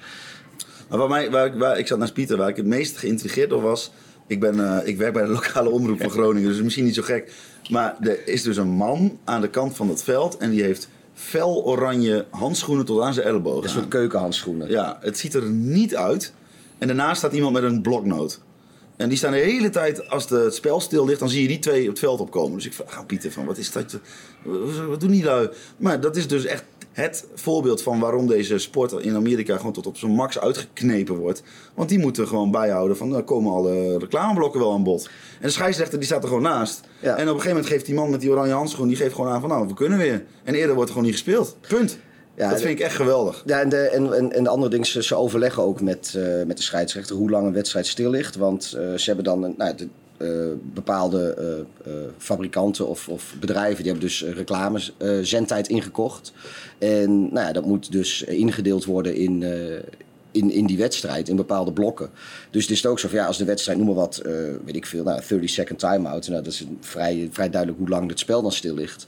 Maar 0.89 0.97
waar 0.99 1.09
mij, 1.09 1.31
waar, 1.31 1.45
ik- 1.45 1.53
waar, 1.59 1.79
ik 1.79 1.87
zat 1.87 1.97
naast 1.99 2.13
Pieter, 2.13 2.37
waar 2.37 2.49
ik 2.49 2.55
het 2.55 2.65
meest 2.65 2.97
geïntrigeerd 2.97 3.49
door 3.49 3.61
was. 3.61 3.91
Ik, 4.27 4.39
ben, 4.39 4.79
eh, 4.79 4.87
ik 4.87 4.97
werk 4.97 5.13
bij 5.13 5.23
de 5.23 5.31
lokale 5.31 5.69
omroep 5.69 6.01
van 6.01 6.09
Groningen, 6.09 6.49
dus 6.49 6.61
misschien 6.61 6.85
niet 6.85 6.95
zo 6.95 7.01
gek. 7.01 7.33
Maar 7.69 7.95
er 8.01 8.27
is 8.27 8.41
dus 8.41 8.57
een 8.57 8.69
man 8.69 9.19
aan 9.23 9.41
de 9.41 9.49
kant 9.49 9.75
van 9.75 9.89
het 9.89 10.03
veld 10.03 10.37
en 10.37 10.49
die 10.49 10.63
heeft 10.63 10.89
fel 11.13 11.65
oranje 11.65 12.25
handschoenen 12.29 12.85
tot 12.85 13.01
aan 13.01 13.13
zijn 13.13 13.25
ellebogen. 13.25 13.63
Een 13.63 13.69
soort 13.69 13.87
keukenhandschoenen. 13.87 14.69
Ja, 14.69 14.97
het 15.01 15.17
ziet 15.17 15.33
er 15.33 15.49
niet 15.49 15.95
uit. 15.95 16.33
En 16.77 16.87
daarnaast 16.87 17.17
staat 17.17 17.33
iemand 17.33 17.53
met 17.53 17.63
een 17.63 17.81
bloknoot. 17.81 18.39
En 18.95 19.09
die 19.09 19.17
staan 19.17 19.31
de 19.31 19.37
hele 19.37 19.69
tijd, 19.69 20.09
als 20.09 20.27
de, 20.27 20.35
het 20.35 20.55
spel 20.55 20.79
stil 20.79 21.05
ligt, 21.05 21.19
dan 21.19 21.29
zie 21.29 21.41
je 21.41 21.47
die 21.47 21.59
twee 21.59 21.81
op 21.81 21.89
het 21.89 21.99
veld 21.99 22.19
opkomen. 22.19 22.55
Dus 22.55 22.65
ik 22.65 22.73
vraag 22.73 22.97
aan 22.97 23.05
Pieter 23.05 23.31
van, 23.31 23.45
wat 23.45 23.57
is 23.57 23.71
dat? 23.71 23.99
Wat 24.87 24.99
doen 24.99 25.11
die 25.11 25.23
lui? 25.23 25.49
Maar 25.77 26.01
dat 26.01 26.15
is 26.15 26.27
dus 26.27 26.45
echt 26.45 26.63
het 27.03 27.25
voorbeeld 27.33 27.81
van 27.81 27.99
waarom 27.99 28.27
deze 28.27 28.57
sport 28.57 28.91
in 28.91 29.15
Amerika 29.15 29.57
gewoon 29.57 29.71
tot 29.71 29.87
op 29.87 29.97
zijn 29.97 30.11
max 30.11 30.39
uitgeknepen 30.39 31.15
wordt. 31.15 31.43
Want 31.73 31.89
die 31.89 31.99
moeten 31.99 32.27
gewoon 32.27 32.51
bijhouden 32.51 32.97
van, 32.97 33.09
dan 33.09 33.23
komen 33.23 33.53
alle 33.53 33.97
reclameblokken 33.97 34.59
wel 34.59 34.73
aan 34.73 34.83
bod. 34.83 35.05
En 35.05 35.47
de 35.47 35.49
scheidsrechter 35.49 35.97
die 35.97 36.07
staat 36.07 36.21
er 36.21 36.27
gewoon 36.27 36.43
naast. 36.43 36.81
Ja. 36.99 37.09
En 37.09 37.13
op 37.13 37.19
een 37.19 37.27
gegeven 37.27 37.49
moment 37.49 37.67
geeft 37.67 37.85
die 37.85 37.95
man 37.95 38.09
met 38.09 38.21
die 38.21 38.29
oranje 38.29 38.53
handschoen, 38.53 38.87
die 38.87 38.97
geeft 38.97 39.15
gewoon 39.15 39.31
aan 39.31 39.39
van, 39.39 39.49
nou, 39.49 39.67
we 39.67 39.73
kunnen 39.73 39.97
weer. 39.97 40.23
En 40.43 40.53
eerder 40.53 40.75
wordt 40.75 40.89
er 40.89 40.95
gewoon 40.95 41.11
niet 41.11 41.21
gespeeld. 41.21 41.57
Punt. 41.67 41.97
Ja, 42.35 42.49
dat 42.49 42.61
vind 42.61 42.79
ik 42.79 42.85
echt 42.85 42.95
geweldig. 42.95 43.43
Ja, 43.45 43.59
en 43.59 43.69
de, 43.69 43.77
en, 43.77 44.31
en, 44.31 44.43
de 44.43 44.49
andere 44.49 44.71
ding, 44.71 44.85
ze, 44.85 45.03
ze 45.03 45.15
overleggen 45.15 45.63
ook 45.63 45.81
met, 45.81 46.13
eh, 46.17 46.45
met 46.45 46.57
de 46.57 46.63
scheidsrechter 46.63 47.15
hoe 47.15 47.29
lang 47.29 47.47
een 47.47 47.53
wedstrijd 47.53 47.87
stil 47.87 48.09
ligt. 48.09 48.35
Want 48.35 48.73
eh, 48.73 48.93
ze 48.93 49.03
hebben 49.05 49.23
dan 49.23 49.43
een, 49.43 49.53
nou, 49.57 49.75
de, 49.75 49.87
bepaalde 50.73 51.33
eh, 51.33 51.59
eh, 51.93 51.99
fabrikanten 52.17 52.87
of, 52.87 53.09
of 53.09 53.35
bedrijven 53.39 53.83
die 53.83 53.91
hebben 53.91 54.09
dus 54.09 54.23
eh, 54.23 54.33
reclames, 54.33 54.93
eh, 54.97 55.17
zendtijd 55.21 55.67
ingekocht. 55.67 56.33
En 56.77 57.19
nou 57.19 57.47
ja, 57.47 57.51
dat 57.51 57.65
moet 57.65 57.91
dus 57.91 58.23
ingedeeld 58.23 58.85
worden 58.85 59.15
in, 59.15 59.43
eh, 59.43 59.79
in, 60.31 60.51
in 60.51 60.65
die 60.65 60.77
wedstrijd, 60.77 61.29
in 61.29 61.35
bepaalde 61.35 61.73
blokken. 61.73 62.09
Dus 62.51 62.61
het 62.61 62.71
is 62.71 62.85
ook 62.85 62.99
zo 62.99 63.07
van 63.07 63.17
ja, 63.17 63.25
als 63.25 63.37
de 63.37 63.45
wedstrijd, 63.45 63.77
noem 63.77 63.87
maar 63.87 63.95
wat, 63.95 64.17
eh, 64.17 64.31
weet 64.65 64.75
ik 64.75 64.85
veel, 64.85 65.03
nou, 65.03 65.21
30 65.27 65.49
second 65.49 65.79
timeout. 65.79 66.27
Nou, 66.27 66.43
dat 66.43 66.53
is 66.53 66.65
vrij, 66.79 67.29
vrij 67.31 67.49
duidelijk 67.49 67.79
hoe 67.79 67.89
lang 67.89 68.09
het 68.09 68.19
spel 68.19 68.41
dan 68.41 68.51
stil 68.51 68.75
ligt. 68.75 69.07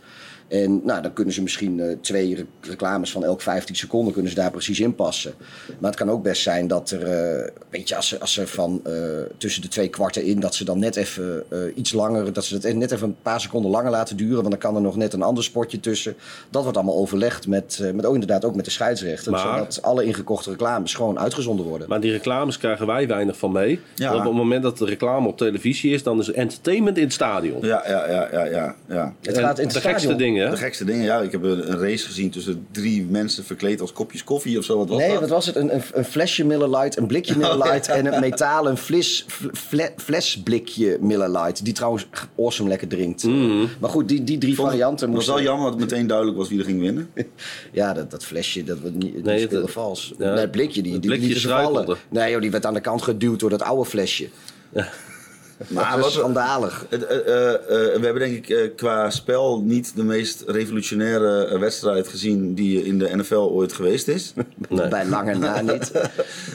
En 0.50 0.82
nou, 0.84 1.02
dan 1.02 1.14
kunnen 1.14 1.34
ze 1.34 1.42
misschien 1.42 1.80
eh, 1.80 1.96
twee 2.02 2.36
re- 2.36 2.46
reclames 2.62 3.12
van 3.12 3.24
elk 3.24 3.42
15 3.42 3.76
seconden 3.76 4.14
kunnen 4.14 4.32
ze 4.32 4.38
daar 4.38 4.52
precies 4.52 4.80
in 4.80 4.96
passen. 4.96 5.34
Maar 5.80 5.90
het 5.90 6.00
kan 6.00 6.10
ook 6.10 6.24
best 6.24 6.42
zijn 6.42 6.68
dat 6.68 6.92
er, 6.92 7.04
eh, 7.04 7.52
weet 7.70 7.90
je, 7.90 7.96
als 7.96 8.08
ze, 8.08 8.20
als 8.20 8.34
ze 8.34 8.48
van 8.48 8.82
eh, 8.84 8.94
tussen 9.38 9.62
de 9.62 9.68
twee 9.68 9.88
kwarten 9.90 10.24
in, 10.24 10.40
dat 10.40 10.56
ze 10.56 10.66
dan 10.66 10.80
net 10.80 10.96
even 10.96 11.44
eh, 11.50 11.60
iets 11.76 11.94
langer, 11.94 12.34
dat 12.34 12.46
ze 12.46 12.54
het 12.58 12.76
net 12.76 12.92
even 12.92 13.08
een 13.08 13.16
paar 13.22 13.42
seconden 13.42 13.72
langer 13.72 13.92
laten 13.92 14.18
duren. 14.18 14.36
Want 14.36 14.50
dan 14.50 14.58
kan 14.58 14.76
er 14.76 14.82
nog 14.82 14.96
net 14.96 15.14
een 15.14 15.22
ander 15.22 15.44
sportje 15.44 15.80
tussen. 15.80 16.16
Dat 16.50 16.62
wordt 16.64 16.78
allemaal 16.78 16.96
overlegd 16.98 17.48
met, 17.48 17.80
eh, 17.84 17.92
met 17.92 18.06
ook 18.06 18.14
inderdaad 18.14 18.46
ook 18.46 18.56
met 18.56 18.66
de 18.66 18.72
scheidsrechter. 18.72 19.32
Maar- 19.32 19.42
Zodat 19.58 19.82
alle 19.82 20.04
ingekochte 20.04 20.50
reclames 20.50 20.94
gewoon 20.94 21.20
uitgezonden 21.20 21.66
worden. 21.66 21.90
Maar 21.90 22.00
die 22.02 22.12
reclames 22.12 22.58
krijgen 22.58 22.88
wij 22.88 23.08
weinig 23.08 23.38
van 23.38 23.52
mee. 23.52 23.80
Ja. 23.96 24.16
Op 24.16 24.24
het 24.24 24.34
moment 24.34 24.64
dat 24.64 24.78
de 24.78 24.86
reclame 24.86 25.28
op 25.28 25.38
televisie 25.38 25.94
is, 25.94 26.04
dan 26.04 26.20
is 26.20 26.28
er 26.28 26.36
entertainment 26.36 26.98
in 26.98 27.04
het 27.04 27.14
stadion. 27.14 27.58
Ja, 27.62 27.84
ja, 27.88 28.10
ja, 28.10 28.28
ja, 28.32 28.44
ja. 28.46 28.76
ja. 28.88 29.14
Het 29.22 29.38
En 29.38 29.44
gaat 29.44 29.60
in 29.60 29.66
het 29.66 29.74
de 29.74 29.82
gekste 29.82 30.08
stadion- 30.08 30.18
dingen? 30.40 30.52
De 30.60 30.64
gekste 30.66 30.84
dingen, 30.86 31.04
ja. 31.04 31.22
Ik 31.22 31.32
heb 31.32 31.44
een 31.44 31.72
een 31.72 31.80
race 31.80 32.06
gezien 32.06 32.30
tussen 32.30 32.68
drie 32.72 33.06
mensen 33.10 33.44
verkleed 33.44 33.82
als 33.82 33.92
kopjes 33.94 34.24
koffie 34.24 34.58
of 34.58 34.64
zo. 34.64 34.78
Wat 34.78 34.90
was 34.90 34.98
Nee, 34.98 35.12
dat? 35.12 35.20
wat 35.20 35.30
was 35.30 35.46
het? 35.46 35.56
Een, 35.56 35.74
een, 35.76 35.82
een 35.94 36.06
flesje 36.06 36.46
Miller 36.46 36.78
Lite, 36.78 37.00
een 37.00 37.08
blikje 37.08 37.36
Miller 37.38 37.58
Oh, 37.60 37.66
ja. 37.66 37.74
Lite 37.74 37.92
en 37.92 38.14
een 38.14 38.20
metalen 38.20 38.78
fles, 38.78 39.26
fle- 39.54 39.94
flesblikje 39.98 40.98
Miller 41.02 41.30
Lite. 41.40 41.64
Die 41.64 41.74
trouwens 41.74 42.08
awesome 42.38 42.70
lekker 42.70 42.88
drinkt. 42.88 43.24
Maar 43.80 43.90
goed, 43.90 44.08
die, 44.08 44.24
die 44.24 44.38
drie 44.38 44.56
Vond- 44.56 44.68
varianten 44.68 45.08
Het 45.08 45.16
was 45.18 45.26
moesten... 45.28 45.34
wel 45.34 45.54
jammer 45.54 45.72
dat 45.72 45.80
het 45.80 45.90
meteen 45.90 46.08
duidelijk 46.08 46.38
was 46.38 46.50
wie 46.50 46.60
er 46.60 46.66
ging 46.66 46.80
winnen. 46.82 47.10
Ja, 47.72 47.94
dat, 47.94 48.12
dat 48.12 48.26
flesje, 48.26 48.64
dat 48.64 48.80
wordt 48.80 48.96
niet, 48.96 49.14
die 49.14 49.24
Nee, 49.24 49.40
speelde 49.40 49.64
het- 49.64 49.72
vals. 49.74 50.14
ja. 50.18 50.30
Nee, 50.32 50.40
het 50.40 50.52
blikje, 50.52 50.82
die, 50.82 50.94
Het 50.94 51.02
die, 51.02 51.12
blikje 51.18 51.40
ze 51.40 51.48
vallen. 51.48 51.98
Nee 52.10 52.32
joh, 52.32 52.42
die 52.42 52.52
werd 52.52 52.66
aan 52.66 52.74
de 52.74 52.82
kant 52.82 53.02
geduwd 53.02 53.40
door 53.40 53.50
dat 53.50 53.62
oude 53.62 53.90
flesje. 53.90 54.28
Maar 55.68 55.92
dat 55.92 56.00
wat 56.00 56.10
is 56.10 56.14
schandalig. 56.14 56.86
Het, 56.90 57.06
eh, 57.06 57.18
eh, 57.18 57.54
eh, 57.54 57.60
we 57.70 58.00
hebben 58.02 58.20
denk 58.20 58.36
ik 58.36 58.50
eh, 58.50 58.76
qua 58.76 59.10
spel 59.10 59.62
niet 59.62 59.96
de 59.96 60.04
meest 60.04 60.44
revolutionaire 60.48 61.60
wedstrijd 61.60 62.08
gezien 62.08 62.54
die 62.54 62.86
in 62.86 63.00
de 63.00 63.16
NFL 63.16 63.36
ooit 63.36 63.74
geweest 63.74 64.08
is. 64.08 64.34
Bij 64.90 65.06
lange 65.06 65.36
na 65.36 65.62
niet. 65.72 65.92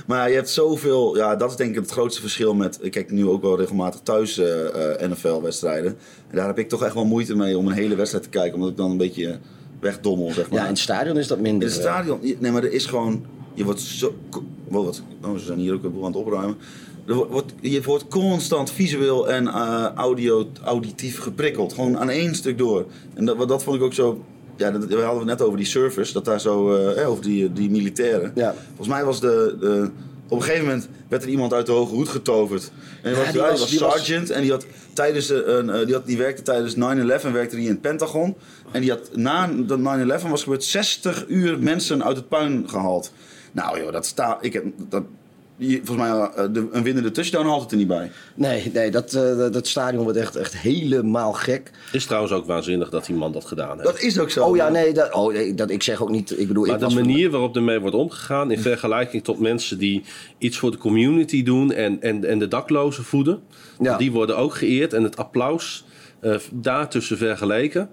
Maar 0.06 0.28
je 0.28 0.34
hebt 0.34 0.50
zoveel, 0.50 1.16
ja, 1.16 1.36
dat 1.36 1.50
is 1.50 1.56
denk 1.56 1.70
ik 1.70 1.80
het 1.80 1.90
grootste 1.90 2.20
verschil 2.20 2.54
met. 2.54 2.78
Ik 2.80 2.90
kijk 2.90 3.10
nu 3.10 3.26
ook 3.26 3.42
wel 3.42 3.58
regelmatig 3.58 4.00
thuis 4.00 4.38
eh, 4.38 5.02
eh, 5.02 5.10
NFL-wedstrijden. 5.10 5.96
En 6.30 6.36
daar 6.36 6.46
heb 6.46 6.58
ik 6.58 6.68
toch 6.68 6.82
echt 6.84 6.94
wel 6.94 7.04
moeite 7.04 7.36
mee 7.36 7.58
om 7.58 7.66
een 7.66 7.72
hele 7.72 7.94
wedstrijd 7.94 8.24
te 8.24 8.30
kijken, 8.30 8.54
omdat 8.54 8.70
ik 8.70 8.76
dan 8.76 8.90
een 8.90 8.96
beetje 8.96 9.38
wegdommel, 9.80 10.32
zeg 10.32 10.50
maar. 10.50 10.58
Ja, 10.58 10.64
in 10.64 10.70
het 10.70 10.78
stadion 10.78 11.16
is 11.16 11.26
dat 11.26 11.38
minder. 11.40 11.68
In 11.68 11.74
het 11.74 11.82
stadion, 11.82 12.18
nee, 12.38 12.52
maar 12.52 12.64
er 12.64 12.72
is 12.72 12.86
gewoon. 12.86 13.24
Je 13.54 13.64
wordt 13.64 13.80
zo. 13.80 14.14
Wow, 14.68 14.84
wat, 14.84 15.02
oh, 15.24 15.36
ze 15.36 15.44
zijn 15.44 15.58
hier 15.58 15.74
ook 15.74 15.84
een 15.84 15.92
boel 15.92 16.04
aan 16.04 16.12
het 16.12 16.20
opruimen. 16.20 16.56
Wordt- 17.06 17.52
je 17.60 17.82
wordt 17.82 18.08
constant 18.08 18.70
visueel 18.70 19.30
en 19.30 19.48
eh, 19.48 19.86
audio, 19.94 20.46
auditief 20.64 21.18
geprikkeld. 21.18 21.72
Gewoon 21.72 21.98
aan 21.98 22.10
één 22.10 22.34
stuk 22.34 22.58
door. 22.58 22.86
En 23.14 23.24
dat, 23.24 23.48
dat 23.48 23.62
vond 23.62 23.76
ik 23.76 23.82
ook 23.82 23.94
zo. 23.94 24.24
Ja, 24.56 24.70
dat, 24.70 24.84
we 24.84 24.94
hadden 25.00 25.18
het 25.28 25.38
net 25.38 25.42
over 25.42 25.56
die 25.58 25.66
service, 25.66 26.12
dat 26.12 26.24
daar 26.24 26.40
zo. 26.40 26.74
eh, 26.76 27.02
eh, 27.02 27.10
over 27.10 27.22
die, 27.24 27.52
die 27.52 27.70
militairen. 27.70 28.32
Ja. 28.34 28.54
Volgens 28.66 28.88
mij 28.88 29.04
was 29.04 29.20
de, 29.20 29.56
de. 29.60 29.90
Op 30.28 30.36
een 30.40 30.44
gegeven 30.46 30.66
moment 30.66 30.88
werd 31.08 31.22
er 31.22 31.28
iemand 31.28 31.52
uit 31.52 31.66
de 31.66 31.72
hoge 31.72 31.94
hoed 31.94 32.08
getoverd. 32.08 32.70
En 33.02 33.12
die 33.14 33.22
was, 33.22 33.32
die 33.32 33.40
ja, 33.40 33.42
die 33.42 33.50
was- 33.50 33.60
was 33.60 33.70
die 33.70 33.78
was- 33.78 33.92
sergeant 33.94 34.30
en 34.30 34.42
die, 34.42 34.50
had 34.50 34.66
tijdens 34.92 35.26
de- 35.26 35.44
een, 35.44 35.84
die, 35.86 35.94
had, 35.94 36.06
die 36.06 36.16
werkte 36.16 36.42
tijdens 36.42 36.74
9-11 36.74 37.32
werkte 37.32 37.56
die 37.56 37.64
in 37.64 37.70
het 37.70 37.80
Pentagon. 37.80 38.34
En 38.70 38.80
die 38.80 38.90
had 38.90 39.10
na 39.16 39.46
dat 39.66 39.78
9-11 39.78 40.28
was 40.28 40.42
gebeurd 40.42 40.64
60 40.64 41.24
uur 41.28 41.58
mensen 41.58 42.04
uit 42.04 42.16
het 42.16 42.28
puin 42.28 42.64
gehaald. 42.68 43.12
Nou 43.52 43.80
joh, 43.80 43.92
dat 43.92 44.06
staat. 44.06 44.44
Ik 44.44 44.52
heb 44.52 44.64
dat. 44.88 45.02
Die- 45.56 45.80
Volgens 45.84 46.08
mij 46.08 46.18
eh, 46.20 46.52
de, 46.52 46.68
een 46.72 46.82
winnende 46.82 47.10
touchdown 47.10 47.46
haalt 47.46 47.62
het 47.62 47.70
er 47.70 47.76
niet 47.76 47.86
bij. 47.86 48.10
Nee, 48.34 48.70
nee 48.74 48.90
dat, 48.90 49.12
eh, 49.14 49.36
dat, 49.36 49.52
dat 49.52 49.66
stadion 49.66 50.02
wordt 50.02 50.18
echt, 50.18 50.36
echt 50.36 50.56
helemaal 50.58 51.32
gek. 51.32 51.70
Is 51.92 52.04
trouwens 52.06 52.32
ook 52.32 52.46
waanzinnig 52.46 52.88
dat 52.90 53.06
die 53.06 53.14
man 53.16 53.32
dat 53.32 53.44
gedaan 53.44 53.70
heeft. 53.72 53.82
Dat 53.84 54.00
is 54.00 54.18
ook 54.18 54.30
zo. 54.30 54.44
Oh 54.44 54.56
ja, 54.56 54.68
nee, 54.68 54.92
dat, 54.92 55.12
oh, 55.14 55.32
nee 55.32 55.54
dat, 55.54 55.70
ik 55.70 55.82
zeg 55.82 56.02
ook 56.02 56.10
niet... 56.10 56.38
Ik 56.40 56.48
bedoel, 56.48 56.64
Maar 56.66 56.74
ik 56.74 56.80
de 56.80 56.90
van- 56.90 56.94
manier 57.06 57.30
waarop 57.30 57.56
ermee 57.56 57.78
wordt 57.80 57.96
omgegaan 57.96 58.50
in 58.50 58.58
vergelijking 58.60 59.24
tot 59.24 59.38
mensen 59.40 59.78
die 59.78 60.02
iets 60.38 60.58
voor 60.58 60.70
de 60.70 60.76
community 60.78 61.42
doen 61.42 61.72
en, 61.72 62.02
en, 62.02 62.24
en 62.24 62.38
de 62.38 62.48
daklozen 62.48 63.04
voeden. 63.04 63.42
Ja. 63.80 63.96
Die 63.96 64.12
worden 64.12 64.36
ook 64.36 64.54
geëerd 64.54 64.92
en 64.92 65.02
het 65.02 65.16
applaus 65.16 65.84
eh 66.20 66.34
daartussen 66.52 67.16
vergeleken. 67.18 67.90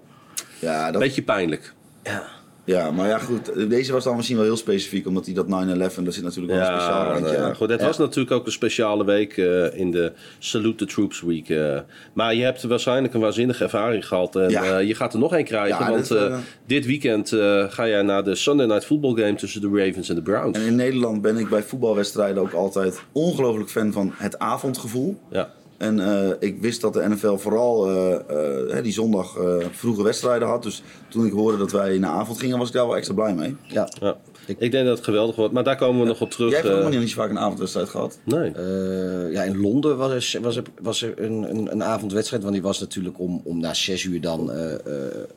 Ja, 0.58 0.90
dat, 0.90 1.00
Beetje 1.00 1.22
pijnlijk. 1.22 1.74
Ja. 2.02 2.24
Ja, 2.64 2.90
maar 2.90 3.08
ja 3.08 3.18
goed. 3.18 3.70
Deze 3.70 3.92
was 3.92 4.04
dan 4.04 4.16
misschien 4.16 4.36
wel 4.36 4.46
heel 4.46 4.56
specifiek, 4.56 5.06
omdat 5.06 5.24
hij 5.26 5.34
dat 5.34 5.46
9-11, 5.46 5.48
daar 5.48 6.12
zit 6.12 6.22
natuurlijk 6.22 6.52
wel 6.52 6.60
een 6.60 6.66
speciaal 6.66 7.12
randje 7.12 7.36
ja, 7.36 7.54
goed, 7.54 7.70
het 7.70 7.80
Ja. 7.80 7.86
was 7.86 7.98
natuurlijk 7.98 8.30
ook 8.36 8.46
een 8.46 8.52
speciale 8.52 9.04
week 9.04 9.36
eh, 9.36 9.78
in 9.78 9.90
de 9.90 10.12
Salute 10.38 10.84
the 10.86 10.92
Troops 10.92 11.20
Week. 11.22 11.48
eh. 11.48 11.78
maar 12.12 12.34
je 12.34 12.42
hebt 12.42 12.62
waarschijnlijk 12.62 13.14
een 13.14 13.20
waanzinnige 13.20 13.64
ervaring 13.64 14.06
gehad. 14.06 14.36
En 14.36 14.50
Ja. 14.50 14.78
eh, 14.78 14.86
je 14.86 14.94
gaat 14.94 15.12
er 15.12 15.18
nog 15.18 15.34
één 15.34 15.44
krijgen. 15.44 15.88
Want 15.90 16.08
dit, 16.08 16.30
dit 16.66 16.86
weekend 16.86 17.28
ga 17.68 17.88
jij 17.88 18.02
naar 18.02 18.24
de 18.24 18.34
Sunday 18.34 18.66
Night 18.66 18.84
Football 18.84 19.14
Game 19.14 19.34
tussen 19.34 19.60
de 19.60 19.70
Ravens 19.84 20.08
en 20.08 20.14
de 20.14 20.22
Browns. 20.22 20.58
En 20.58 20.64
in 20.66 20.74
Nederland 20.76 21.22
ben 21.22 21.36
ik 21.36 21.48
bij 21.48 21.62
voetbalwedstrijden 21.62 22.42
ook 22.42 22.52
altijd 22.52 23.00
ongelooflijk 23.12 23.70
fan 23.70 23.92
van 23.92 24.12
het 24.16 24.38
avondgevoel. 24.38 25.18
Ja. 25.30 25.50
En 25.82 26.00
eh, 26.00 26.30
ik 26.38 26.60
wist 26.60 26.80
dat 26.80 26.92
de 26.92 27.08
NFL 27.08 27.34
vooral 27.36 27.88
eh, 27.88 28.12
eh, 28.14 28.70
hè, 28.74 28.82
die 28.82 28.92
zondag 28.92 29.36
eh, 29.36 29.56
vroege 29.70 30.02
wedstrijden 30.02 30.48
had. 30.48 30.62
Dus 30.62 30.82
toen 31.08 31.26
ik 31.26 31.32
hoorde 31.32 31.58
dat 31.58 31.72
wij 31.72 31.98
naar 31.98 32.10
avond 32.10 32.38
gingen, 32.38 32.58
was 32.58 32.68
ik 32.68 32.74
daar 32.74 32.86
wel 32.86 32.96
extra 32.96 33.14
blij 33.14 33.34
mee. 33.34 33.56
Ja. 33.66 33.88
Ja. 34.00 34.16
Ik 34.46 34.70
denk 34.70 34.86
dat 34.86 34.96
het 34.96 35.04
geweldig 35.04 35.36
wordt, 35.36 35.52
maar 35.52 35.64
daar 35.64 35.76
komen 35.76 36.00
we 36.00 36.06
nog 36.06 36.20
op 36.20 36.30
terug. 36.30 36.50
Jij 36.50 36.60
hebt 36.60 36.72
ook 36.74 36.90
nog 36.90 37.00
niet 37.00 37.10
zo 37.10 37.20
vaak 37.20 37.30
een 37.30 37.38
avondwedstrijd 37.38 37.88
gehad. 37.88 38.18
nee. 38.24 38.50
Eh, 38.52 39.32
ja, 39.32 39.42
in 39.42 39.60
Londen 39.60 39.96
was 39.96 40.34
er, 40.34 40.40
was 40.40 40.56
er, 40.56 40.62
was 40.82 41.02
er 41.02 41.22
een, 41.22 41.50
een, 41.50 41.72
een 41.72 41.82
avondwedstrijd. 41.84 42.42
Want 42.42 42.54
die 42.54 42.62
was 42.62 42.80
natuurlijk 42.80 43.18
om, 43.18 43.40
om 43.44 43.60
na 43.60 43.74
zes 43.74 44.02
uur 44.04 44.20
dan 44.20 44.52
eh, 44.52 44.72
eh, 44.72 44.78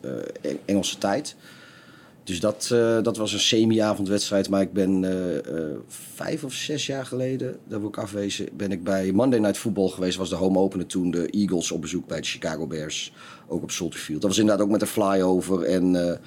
eh, 0.02 0.12
Eng- 0.42 0.60
Engelse 0.66 0.98
tijd. 0.98 1.36
Dus 2.26 2.40
dat, 2.40 2.70
eh, 2.72 3.02
dat 3.02 3.18
was 3.18 3.34
een 3.34 3.40
semi-avondwedstrijd. 3.40 4.50
Maar 4.50 4.62
ik 4.62 4.74
ben 4.74 5.04
eh, 5.04 5.38
eh, 5.38 5.76
vijf 6.14 6.44
of 6.44 6.54
zes 6.54 6.86
jaar 6.86 7.06
geleden, 7.06 7.58
daar 7.68 7.80
wil 7.80 7.88
ik 7.90 7.98
afwezen, 7.98 8.48
ben 8.58 8.72
ik 8.72 8.84
bij 8.84 9.12
Monday 9.12 9.40
Night 9.40 9.58
Football 9.58 9.90
geweest. 9.90 10.18
was 10.18 10.30
de 10.30 10.36
home 10.36 10.60
opener 10.60 10.86
toen. 10.86 11.12
De 11.12 11.30
Eagles 11.30 11.72
op 11.72 11.82
bezoek 11.82 12.08
bij 12.08 12.22
de 12.22 12.28
Chicago 12.28 12.68
Bears. 12.68 13.14
Ook 13.48 13.64
op 13.64 13.72
Soldier 13.72 14.00
Field. 14.00 14.22
Dat 14.22 14.30
was 14.30 14.40
inderdaad 14.40 14.66
ook 14.66 14.72
met 14.72 14.82
een 14.82 14.88
flyover. 14.88 15.64
En 15.64 15.96
eh, 16.10 16.18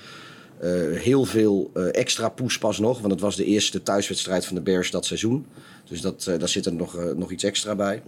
Eh, 0.60 0.70
heel 1.00 1.24
veel 1.24 1.70
eh, 1.74 1.94
extra 1.94 2.28
poespas 2.28 2.78
nog, 2.78 2.98
want 3.00 3.12
het 3.12 3.20
was 3.20 3.36
de 3.36 3.44
eerste 3.44 3.82
thuiswedstrijd 3.82 4.46
van 4.46 4.54
de 4.54 4.62
Bears 4.62 4.90
dat 4.90 5.04
seizoen. 5.06 5.46
Dus 5.88 6.00
dat, 6.00 6.26
eh, 6.26 6.38
daar 6.38 6.48
zit 6.48 6.66
er 6.66 6.72
nog, 6.74 6.96
nog 7.16 7.30
iets 7.30 7.44
extra 7.44 7.74
bij. 7.74 8.02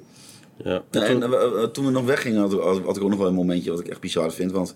Ja. 0.64 0.82
Ja, 0.90 1.02
en 1.02 1.20
toen 1.72 1.84
we 1.84 1.90
nog 1.90 2.04
weggingen 2.04 2.40
had, 2.40 2.52
ik- 2.52 2.60
had, 2.60 2.80
had 2.84 2.96
ik 2.96 3.02
ook 3.02 3.08
nog 3.10 3.18
wel 3.18 3.28
een 3.28 3.34
momentje 3.34 3.70
wat 3.70 3.80
ik 3.80 3.88
echt 3.88 4.00
bizar 4.00 4.32
vind. 4.32 4.52
Want 4.52 4.74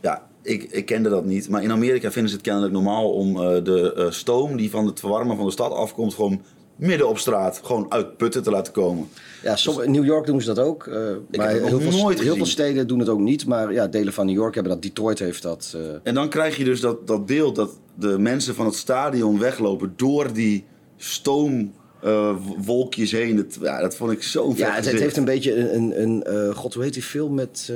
ja, 0.00 0.26
ik, 0.42 0.62
ik 0.62 0.86
kende 0.86 1.08
dat 1.08 1.24
niet. 1.24 1.48
Maar 1.48 1.62
in 1.62 1.70
Amerika 1.70 2.10
vinden 2.10 2.30
ze 2.30 2.36
het 2.36 2.44
kennelijk 2.44 2.72
normaal 2.72 3.12
om 3.12 3.36
eh, 3.42 3.64
de 3.64 3.92
eh, 3.94 4.10
stoom 4.10 4.56
die 4.56 4.70
van 4.70 4.86
het 4.86 5.00
verwarmen 5.00 5.36
van 5.36 5.44
de 5.46 5.52
stad 5.52 5.72
afkomt... 5.72 6.14
gewoon 6.14 6.42
midden 6.76 7.08
op 7.08 7.18
straat, 7.18 7.60
gewoon 7.64 7.86
uit 7.88 8.16
putten 8.16 8.42
te 8.42 8.50
laten 8.50 8.72
komen. 8.72 9.08
Ja, 9.42 9.56
som- 9.56 9.80
in 9.80 9.90
New 9.90 10.04
York 10.04 10.26
doen 10.26 10.40
ze 10.40 10.54
dat 10.54 10.64
ook. 10.64 10.86
eh, 10.86 10.94
maar 10.94 11.04
heb 11.50 11.60
het 11.60 11.68
heel, 11.68 11.80
veel, 11.80 12.02
nooit 12.02 12.20
heel 12.20 12.36
veel 12.36 12.46
steden 12.46 12.86
doen 12.86 12.98
het 12.98 13.08
ook 13.08 13.20
niet. 13.20 13.46
Maar 13.46 13.72
ja, 13.72 13.86
delen 13.86 14.12
van 14.12 14.26
New 14.26 14.34
York 14.34 14.54
hebben 14.54 14.72
dat. 14.72 14.82
Detroit 14.82 15.18
heeft 15.18 15.42
dat. 15.42 15.76
En 16.02 16.14
dan 16.14 16.28
krijg 16.28 16.56
je 16.56 16.64
dus 16.64 16.80
dat, 16.80 17.06
dat 17.06 17.26
beeld 17.26 17.56
dat 17.56 17.70
de 17.94 18.18
mensen 18.18 18.54
van 18.54 18.66
het 18.66 18.74
stadion 18.74 19.38
weglopen 19.38 19.92
door 19.96 20.32
die 20.32 20.64
stoomwolkjes 20.96 23.12
heen. 23.12 23.36
Dat, 23.36 23.58
ja, 23.60 23.80
dat 23.80 23.96
vond 23.96 24.12
ik 24.12 24.22
zo 24.22 24.52
ja, 24.56 24.74
het, 24.74 24.86
heeft 24.86 25.16
een 25.16 25.24
beetje 25.24 25.56
een... 25.56 26.02
een, 26.02 26.34
een 26.34 26.54
God, 26.54 26.74
hoe 26.74 26.82
heet 26.82 26.94
die 26.94 27.02
film 27.02 27.34
met... 27.34 27.72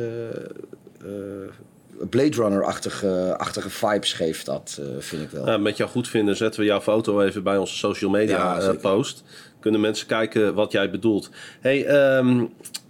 Blade 2.08 2.36
Runner-achtige 2.36 3.34
achtige 3.38 3.70
vibes 3.70 4.12
geeft 4.12 4.46
dat, 4.46 4.78
eh, 4.80 4.86
vind 4.98 5.22
ik 5.22 5.30
wel. 5.30 5.44
Nou, 5.44 5.60
met 5.60 5.76
jouw 5.76 5.86
goedvinden 5.86 6.36
zetten 6.36 6.60
we 6.60 6.66
jouw 6.66 6.80
foto 6.80 7.20
even 7.20 7.42
bij 7.42 7.56
onze 7.56 7.76
social 7.76 8.10
media 8.10 8.36
Ja, 8.36 8.60
eh, 8.60 8.80
post. 8.80 9.24
Kunnen 9.60 9.80
mensen 9.80 10.06
kijken 10.06 10.54
wat 10.54 10.72
jij 10.72 10.90
bedoelt. 10.90 11.30
Hey, 11.60 11.86
ehm, 11.86 12.44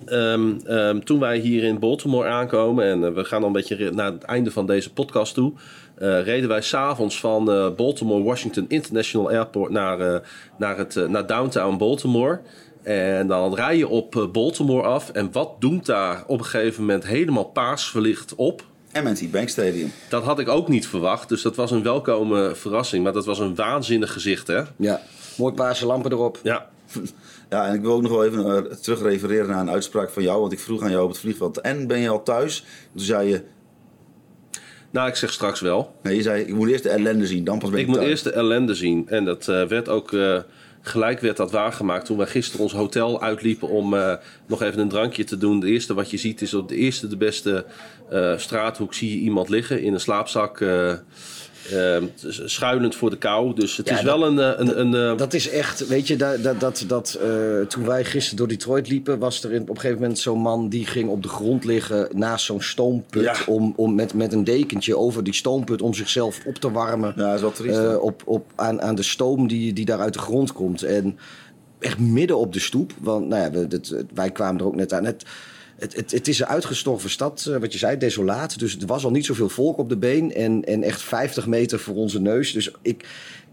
ehm, 0.04 0.52
ehm, 0.66 1.00
toen 1.00 1.20
wij 1.20 1.38
hier 1.38 1.64
in 1.64 1.78
Baltimore 1.78 2.28
aankomen... 2.28 2.84
en 2.84 3.04
eh, 3.04 3.12
we 3.12 3.24
gaan 3.24 3.40
al 3.40 3.46
een 3.46 3.52
beetje 3.52 3.90
naar 3.90 4.12
het 4.12 4.22
einde 4.22 4.50
van 4.50 4.66
deze 4.66 4.92
podcast 4.92 5.34
toe... 5.34 5.52
eh, 5.94 6.22
reden 6.22 6.48
wij 6.48 6.62
s'avonds 6.62 7.20
van 7.20 7.44
Baltimore 7.76 8.22
Washington 8.22 8.64
International 8.68 9.30
Airport... 9.30 9.70
naar, 9.70 10.22
naar, 10.58 10.76
het, 10.76 11.08
naar 11.08 11.26
downtown 11.26 11.76
Baltimore... 11.76 12.40
En 12.82 13.26
dan 13.26 13.54
rij 13.54 13.76
je 13.76 13.88
op 13.88 14.28
Baltimore 14.32 14.88
af. 14.88 15.10
En 15.10 15.32
wat 15.32 15.60
doemt 15.60 15.86
daar 15.86 16.24
op 16.26 16.38
een 16.38 16.44
gegeven 16.44 16.80
moment 16.80 17.06
helemaal 17.06 17.44
paars 17.44 17.90
verlicht 17.90 18.34
M&T 18.92 19.30
Bank 19.30 19.48
Stadium. 19.48 19.92
Dat 20.08 20.22
had 20.24 20.38
ik 20.38 20.48
ook 20.48 20.68
niet 20.68 20.86
verwacht. 20.86 21.28
Dus 21.28 21.42
dat 21.42 21.56
was 21.56 21.70
een 21.70 21.82
welkome 21.82 22.54
verrassing. 22.54 23.04
Maar 23.04 23.12
dat 23.12 23.24
was 23.26 23.38
een 23.38 23.54
waanzinnig 23.54 24.12
gezicht, 24.12 24.46
hè? 24.46 24.62
Ja, 24.76 25.00
mooi 25.36 25.54
paarse 25.54 25.86
lampen 25.86 26.12
erop. 26.12 26.38
Ja. 26.42 26.68
Ja, 27.48 27.66
en 27.66 27.74
ik 27.74 27.80
wil 27.80 27.92
ook 27.92 28.02
nog 28.02 28.10
wel 28.10 28.24
even 28.24 28.46
uh, 28.46 28.72
terugrefereren 28.72 29.48
naar 29.48 29.60
een 29.60 29.70
uitspraak 29.70 30.10
van 30.10 30.22
jou. 30.22 30.40
Want 30.40 30.52
ik 30.52 30.58
vroeg 30.58 30.82
aan 30.82 30.90
jou 30.90 31.02
op 31.04 31.08
het 31.10 31.18
vliegveld, 31.18 31.60
en 31.60 31.86
ben 31.86 31.98
je 31.98 32.08
al 32.08 32.22
thuis? 32.22 32.64
Toen 32.94 33.04
zei 33.04 33.28
je, 33.28 33.42
Nou, 34.90 35.08
ik 35.08 35.14
zeg 35.14 35.32
straks 35.32 35.60
wel. 35.60 35.94
nee, 36.02 36.16
je 36.16 36.22
zei, 36.22 36.42
ik 36.42 36.54
moet 36.54 36.68
eerst 36.68 36.82
de 36.82 36.88
ellende 36.88 37.26
zien, 37.26 37.44
dan 37.44 37.58
pas 37.58 37.70
ben 37.70 37.78
ik, 37.78 37.84
Ik 37.84 37.90
moet 37.90 37.96
thuis. 37.98 38.10
eerst 38.10 38.24
de 38.24 38.32
ellende 38.32 38.74
zien. 38.74 39.08
En 39.08 39.24
dat 39.24 39.48
eh, 39.48 39.66
werd 39.66 39.88
ook 39.88 40.12
eh, 40.12 40.38
gelijk 40.80 41.20
werd 41.20 41.36
dat 41.36 41.50
waargemaakt 41.50 42.06
toen 42.06 42.16
wij 42.16 42.26
gisteren 42.26 42.62
ons 42.62 42.72
hotel 42.72 43.22
uitliepen 43.22 43.68
om 43.68 43.94
eh, 43.94 44.14
nog 44.46 44.62
even 44.62 44.80
een 44.80 44.88
drankje 44.88 45.24
te 45.24 45.38
doen. 45.38 45.54
Het 45.54 45.64
eerste 45.64 45.94
wat 45.94 46.10
je 46.10 46.16
ziet 46.16 46.42
is 46.42 46.54
op 46.54 46.68
de 46.68 46.76
eerste 46.76 47.08
de 47.08 47.16
beste 47.16 47.64
eh, 48.10 48.38
straathoek 48.38 48.94
zie 48.94 49.10
je 49.10 49.20
iemand 49.20 49.48
liggen 49.48 49.82
in 49.82 49.92
een 49.92 50.00
slaapzak. 50.00 50.64
Eh, 51.72 51.96
eh, 51.96 52.02
schuilend 52.44 52.94
voor 52.94 53.10
de 53.10 53.16
kou. 53.18 53.54
Dus 53.54 53.76
het 53.76 53.88
Ja, 53.88 53.98
is 53.98 54.02
dat- 54.04 54.18
wel 54.18 54.28
een. 54.28 54.38
eh, 54.38 54.52
een, 54.56 54.80
een 54.80 55.10
eh, 55.12 55.16
Dat 55.18 55.34
is 55.34 55.48
echt, 55.48 55.86
weet 55.86 56.06
je, 56.06 56.16
dat, 56.16 56.42
dat, 56.42 56.60
dat, 56.60 56.84
dat, 56.86 57.18
eh, 57.22 57.60
toen 57.68 57.86
wij 57.86 58.04
gisteren 58.04 58.36
door 58.38 58.48
Detroit 58.48 58.88
liepen, 58.88 59.18
was 59.18 59.44
er 59.44 59.52
in, 59.52 59.62
op 59.62 59.68
een 59.68 59.74
gegeven 59.76 60.00
moment 60.00 60.18
zo'n 60.18 60.38
man 60.40 60.68
die 60.68 60.86
ging 60.86 61.08
op 61.08 61.22
de 61.22 61.28
grond 61.28 61.64
liggen 61.64 62.08
naast 62.14 62.44
zo'n 62.44 62.62
stoomput. 62.62 63.22
Ja. 63.22 63.34
Om, 63.46 63.72
om 63.76 63.94
met, 63.94 64.14
met 64.14 64.32
een 64.32 64.44
dekentje 64.44 64.96
over 64.96 65.24
die 65.24 65.34
stoomput 65.34 65.82
om 65.82 65.94
zichzelf 65.94 66.40
op 66.46 66.54
te 66.54 66.70
warmen. 66.70 67.12
Ja, 67.16 67.24
dat 67.24 67.34
is 67.34 67.40
wel 67.40 67.52
triest. 67.52 67.98
op, 67.98 68.22
op, 68.24 68.46
aan, 68.54 68.82
aan 68.82 68.94
de 68.94 69.02
stoom 69.02 69.48
die, 69.48 69.72
die 69.72 69.84
daar 69.84 70.00
uit 70.00 70.12
de 70.12 70.18
grond 70.18 70.52
komt. 70.52 70.82
En 70.82 71.18
echt 71.78 71.98
midden 71.98 72.38
op 72.38 72.52
de 72.52 72.60
stoep. 72.60 72.92
Want 73.00 73.28
nou 73.28 73.42
ja, 73.42 73.50
we, 73.50 73.66
dat, 73.66 73.94
wij 74.14 74.30
kwamen 74.30 74.60
er 74.60 74.66
ook 74.66 74.74
net 74.76 74.92
aan. 74.92 75.04
Het, 75.04 75.24
het, 75.80 75.96
het, 75.96 76.10
het 76.10 76.28
is 76.28 76.38
een 76.38 76.46
uitgestorven 76.46 77.10
stad, 77.10 77.46
eh, 77.48 77.56
wat 77.56 77.72
je 77.72 77.78
zei, 77.78 77.96
desolaat. 77.96 78.58
Dus 78.58 78.78
er 78.78 78.86
was 78.86 79.04
al 79.04 79.10
niet 79.10 79.24
zoveel 79.24 79.48
volk 79.48 79.78
op 79.78 79.88
de 79.88 79.96
been. 79.96 80.34
En, 80.34 80.64
en 80.64 80.82
echt 80.82 81.02
50 81.02 81.46
meter 81.46 81.78
voor 81.78 81.94
onze 81.94 82.20
neus. 82.20 82.52
Dus 82.52 82.70
ik, 82.82 83.08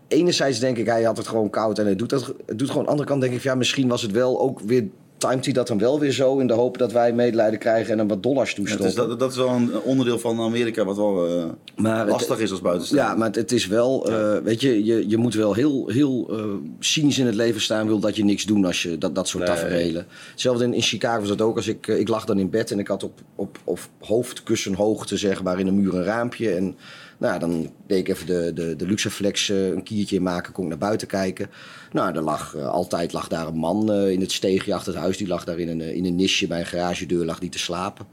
enerzijds 0.07 0.59
denk 0.59 0.78
ik, 0.78 0.86
hij 0.86 1.03
had 1.03 1.17
het 1.17 1.28
gewoon 1.28 1.49
koud 1.49 1.80
en 1.80 1.86
hij 1.86 1.95
doet 1.95 2.09
dat. 2.09 2.34
Het 2.45 2.59
doet 2.59 2.69
gewoon. 2.69 2.78
Aan 2.78 2.84
de 2.84 2.89
andere 2.89 3.09
kant 3.09 3.21
denk 3.21 3.34
ik, 3.34 3.41
ja, 3.41 3.55
misschien 3.55 3.88
was 3.88 4.01
het 4.01 4.11
wel 4.11 4.39
ook 4.39 4.59
weer. 4.59 4.88
Timed 5.18 5.43
hij 5.45 5.53
dat 5.53 5.68
dan 5.68 5.78
wel 5.78 5.99
weer 5.99 6.11
zo 6.11 6.38
in 6.39 6.47
de 6.47 6.53
hoop 6.53 6.78
dat 6.78 6.91
wij 6.91 7.13
medelijden 7.13 7.59
krijgen 7.59 7.91
en 7.91 7.97
hem 7.97 8.07
wat 8.07 8.24
dollars 8.24 8.49
Ja, 8.49 8.55
toestoppen. 8.55 8.88
is, 8.88 8.95
dat, 8.95 9.20
dat 9.20 9.32
is 9.32 9.38
wel 9.38 9.49
een 9.49 9.80
onderdeel 9.82 10.20
van 10.20 10.39
Amerika 10.39 10.86
wat 10.86 10.95
wel 10.95 11.28
eh, 11.28 11.45
Maar 11.76 11.99
het- 11.99 12.09
lastig 12.09 12.39
is 12.39 12.51
als 12.51 12.61
buitenstaander. 12.61 13.07
Ja, 13.09 13.15
maar 13.15 13.28
het, 13.28 13.36
het 13.36 13.51
is 13.51 13.68
wel, 13.68 14.09
eh, 14.11 14.38
weet 14.43 14.61
je, 14.61 14.84
je, 14.86 15.09
je 15.09 15.18
moet 15.18 15.34
wel 15.34 15.53
heel, 15.53 15.88
heel 15.88 16.28
eh, 16.32 16.43
cynisch 16.80 17.20
in 17.20 17.26
het 17.26 17.36
leven 17.36 17.61
staan, 17.61 17.88
wil 17.88 17.99
dat 17.99 18.15
je 18.15 18.24
niks 18.24 18.45
doen 18.45 18.65
als 18.65 18.84
je 18.84 18.97
dat, 18.97 19.15
dat 19.15 19.28
soort 19.28 19.43
Nee. 19.45 19.55
tafereelen. 19.55 20.05
Hetzelfde 20.32 20.63
in, 20.63 20.74
in 20.74 20.82
Chicago 20.82 21.20
was 21.20 21.28
dat 21.30 21.41
ook. 21.41 21.55
Als 21.55 21.68
ik, 21.68 21.88
ik 21.88 22.07
lag 22.07 22.26
dan 22.26 22.39
in 22.39 22.49
bed 22.49 22.72
en 22.72 22.80
ik 22.80 22.88
had 22.88 23.03
op, 23.03 23.20
op, 23.36 23.57
op 23.63 23.80
hoofdkussenhoogte, 23.99 25.18
zeg 25.18 25.43
maar, 25.43 25.59
in 25.59 25.65
de 25.65 25.72
muur 25.72 25.95
een 25.95 26.03
raampje. 26.03 26.53
En 26.55 26.76
nou, 27.18 27.39
dan 27.39 27.70
deed 27.88 27.99
ik 27.99 28.07
even 28.07 28.26
de, 28.26 28.51
de, 28.53 28.76
de 28.76 28.86
Luxaflex 28.86 29.49
eh, 29.49 29.68
een 29.68 29.84
kiertje 29.84 30.22
maken, 30.22 30.53
kon 30.53 30.63
ik 30.63 30.70
naar 30.70 30.78
buiten 30.78 31.07
kijken. 31.07 31.49
Nou, 31.91 32.15
er 32.15 32.22
lag, 32.22 32.55
eh, 32.55 32.68
altijd 32.68 33.13
lag 33.13 33.28
daar 33.28 33.47
een 33.47 33.57
man 33.57 33.91
eh, 33.91 34.09
in 34.09 34.22
het 34.22 34.32
steegje 34.32 34.74
achter 34.74 34.93
het 34.93 35.01
huis. 35.01 35.18
Die 35.18 35.28
lag 35.28 35.43
daar 35.43 35.59
in 35.59 35.68
een, 35.68 35.82
in 35.82 36.05
een 36.05 36.15
nisje 36.15 36.47
bij 36.47 36.59
een 36.59 36.65
garagedeur, 36.65 37.26
lag 37.26 37.39
die 37.39 37.49
te 37.49 37.59
slapen. 37.59 38.05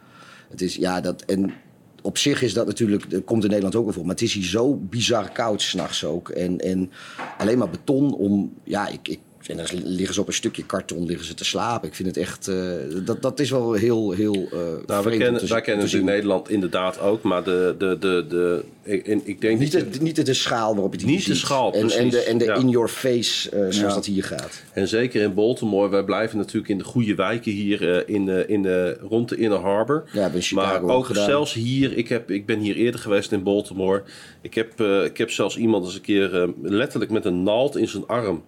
Het 0.50 0.60
is, 0.60 0.76
ja, 0.76 1.00
dat, 1.00 1.22
en 1.22 1.54
op 2.02 2.18
zich 2.18 2.42
is 2.42 2.54
dat 2.54 2.66
natuurlijk, 2.66 3.10
dat 3.10 3.24
komt 3.24 3.42
in 3.42 3.48
Nederland 3.48 3.76
ook 3.76 3.84
wel 3.84 3.92
voor. 3.92 4.02
Maar 4.02 4.14
het 4.14 4.24
is 4.24 4.32
hier 4.32 4.44
zo 4.44 4.76
bizar 4.76 5.32
koud 5.32 5.62
s'nachts 5.62 6.04
ook. 6.04 6.28
En, 6.28 6.58
en 6.58 6.90
alleen 7.38 7.58
maar 7.58 7.70
beton 7.70 8.14
om, 8.14 8.54
ja, 8.64 8.88
ik, 8.88 9.08
ik, 9.08 9.20
en 9.48 9.56
dan 9.56 9.66
liggen 9.84 10.14
ze 10.14 10.20
op 10.20 10.26
een 10.26 10.32
stukje 10.32 10.64
karton 10.66 11.06
liggen 11.06 11.26
ze 11.26 11.34
te 11.34 11.44
slapen. 11.44 11.88
Ik 11.88 11.94
vind 11.94 12.08
het 12.08 12.16
echt, 12.16 12.48
eh, 12.48 12.56
dat, 13.04 13.22
dat 13.22 13.40
is 13.40 13.50
wel 13.50 13.72
heel, 13.72 14.10
heel 14.12 14.34
eh 14.34 14.58
Nou, 14.86 15.02
vreemd 15.02 15.04
we 15.04 15.16
kennen, 15.16 15.40
te- 15.40 15.46
wij 15.52 15.60
kennen 15.60 15.84
het 15.84 15.94
in. 15.94 16.04
Nederland 16.04 16.50
inderdaad 16.50 17.00
ook, 17.00 17.22
maar 17.22 17.44
de, 17.44 17.74
de, 17.78 17.96
de, 18.00 18.24
de, 18.28 18.64
ik, 18.82 19.06
ik 19.24 19.40
denk 19.40 19.58
Niet 19.58 19.72
de, 19.72 19.86
niet 20.00 20.26
de, 20.26 20.34
schaal 20.34 20.72
waarop 20.72 20.92
je 20.94 20.98
het 21.00 21.06
Niet 21.08 21.18
hier 21.18 21.26
de 21.28 21.34
ziet. 21.34 21.44
schaal, 21.44 21.72
en, 21.72 21.90
en 21.90 22.08
de, 22.10 22.20
en 22.20 22.38
de 22.38 22.44
Ja. 22.44 22.54
in 22.54 22.68
your 22.68 22.88
face, 22.88 23.50
eh, 23.50 23.58
zoals 23.58 23.76
Ja. 23.76 23.88
dat 23.94 24.06
hier 24.06 24.24
gaat. 24.24 24.62
En 24.72 24.88
zeker 24.88 25.22
in 25.22 25.34
Baltimore, 25.34 25.88
wij 25.88 26.04
blijven 26.04 26.38
natuurlijk 26.38 26.68
in 26.68 26.78
de 26.78 26.84
goede 26.84 27.14
wijken 27.14 27.52
hier 27.52 28.08
in, 28.08 28.48
in, 28.48 28.62
de 28.62 28.96
rond 29.08 29.28
de 29.28 29.36
Inner 29.36 29.58
Harbor. 29.58 30.04
Ja, 30.12 30.30
in 30.30 30.42
Chicago 30.42 30.86
maar 30.86 30.96
ook 30.96 31.06
gedaan. 31.06 31.24
zelfs 31.24 31.52
hier, 31.54 31.96
ik, 31.96 32.08
heb, 32.08 32.30
ik 32.30 32.46
ben 32.46 32.58
hier 32.58 32.76
eerder 32.76 33.00
geweest 33.00 33.32
in 33.32 33.42
Baltimore. 33.42 34.02
Ik 34.40 34.54
heb, 34.54 34.80
ik 35.04 35.16
heb 35.18 35.30
zelfs 35.30 35.56
iemand 35.56 35.84
eens 35.84 35.94
een 35.94 36.00
keer 36.00 36.52
letterlijk 36.62 37.10
met 37.10 37.24
een 37.24 37.42
naald 37.42 37.76
in 37.76 37.88
zijn 37.88 38.06
arm 38.06 38.42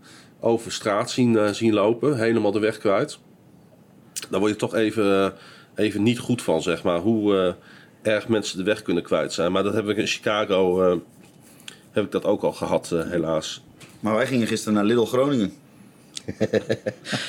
over 0.46 0.72
straat 0.72 1.10
zien, 1.10 1.38
eh, 1.38 1.50
zien 1.50 1.72
lopen. 1.72 2.18
Helemaal 2.18 2.52
de 2.52 2.58
weg 2.58 2.78
kwijt. 2.78 3.18
Daar 4.30 4.40
word 4.40 4.52
je 4.52 4.58
toch 4.58 4.74
even, 4.74 5.24
eh, 5.24 5.84
even 5.84 6.02
niet 6.02 6.18
goed 6.18 6.42
van, 6.42 6.62
zeg 6.62 6.82
maar. 6.82 6.98
Hoe 6.98 7.36
eh, 7.36 7.52
erg 8.06 8.28
mensen 8.28 8.58
de 8.58 8.64
weg 8.64 8.82
kunnen 8.82 9.02
kwijt 9.02 9.32
zijn. 9.32 9.52
Maar 9.52 9.62
dat 9.62 9.74
heb 9.74 9.88
ik 9.88 9.96
in 9.96 10.06
Chicago 10.06 10.82
eh, 10.82 10.96
heb 11.92 12.04
ik 12.04 12.10
dat 12.10 12.24
ook 12.24 12.42
al 12.42 12.52
gehad, 12.52 12.92
eh, 12.92 13.10
helaas. 13.10 13.64
Maar 14.00 14.14
wij 14.14 14.26
gingen 14.26 14.46
gisteren 14.46 14.74
naar 14.74 14.84
Lidl 14.84 15.04
Groningen. 15.04 15.52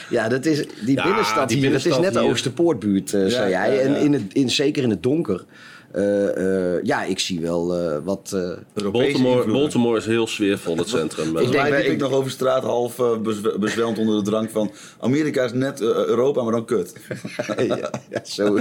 Ja, 0.10 0.28
dat 0.28 0.46
is, 0.46 0.66
die 0.86 0.96
Ja, 0.96 1.04
binnenstad 1.04 1.50
die 1.50 1.58
hier, 1.58 1.72
het 1.74 1.86
is 1.86 1.98
net 1.98 2.14
de. 2.14 2.20
Oosterpoortbuurt, 2.20 3.14
eh, 3.14 3.26
zei 3.26 3.50
ja, 3.50 3.68
jij. 3.68 3.82
En 3.82 3.96
in 3.96 4.14
het, 4.14 4.34
in, 4.34 4.50
zeker 4.50 4.84
in 4.84 4.90
het 4.90 5.04
donker. 5.04 5.46
Eh, 5.92 6.74
eh, 6.76 6.84
ja, 6.84 7.04
ik 7.04 7.20
zie 7.20 7.40
wel 7.40 7.76
eh, 7.78 7.98
wat... 8.04 8.32
eh, 8.74 8.92
Baltimore. 8.92 9.52
Baltimore 9.52 9.98
is 9.98 10.06
heel 10.06 10.28
sfeervol, 10.28 10.78
het 10.78 10.90
centrum. 10.90 11.38
Ik 11.38 11.52
denk 11.52 11.68
ik 11.74 11.86
ik- 11.86 12.00
nog 12.00 12.12
over 12.12 12.32
straat 12.32 12.64
half 12.64 12.96
bezw- 13.24 13.58
bezwelmd 13.60 13.98
onder 13.98 14.16
de 14.24 14.30
drank 14.30 14.50
van... 14.50 14.72
Amerika 15.00 15.44
is 15.44 15.54
net 15.54 15.82
Europa, 15.82 16.44
maar 16.44 16.52
dan 16.52 16.66
kut. 16.66 16.94
ja, 17.68 17.90
ja, 18.10 18.22
zo. 18.24 18.58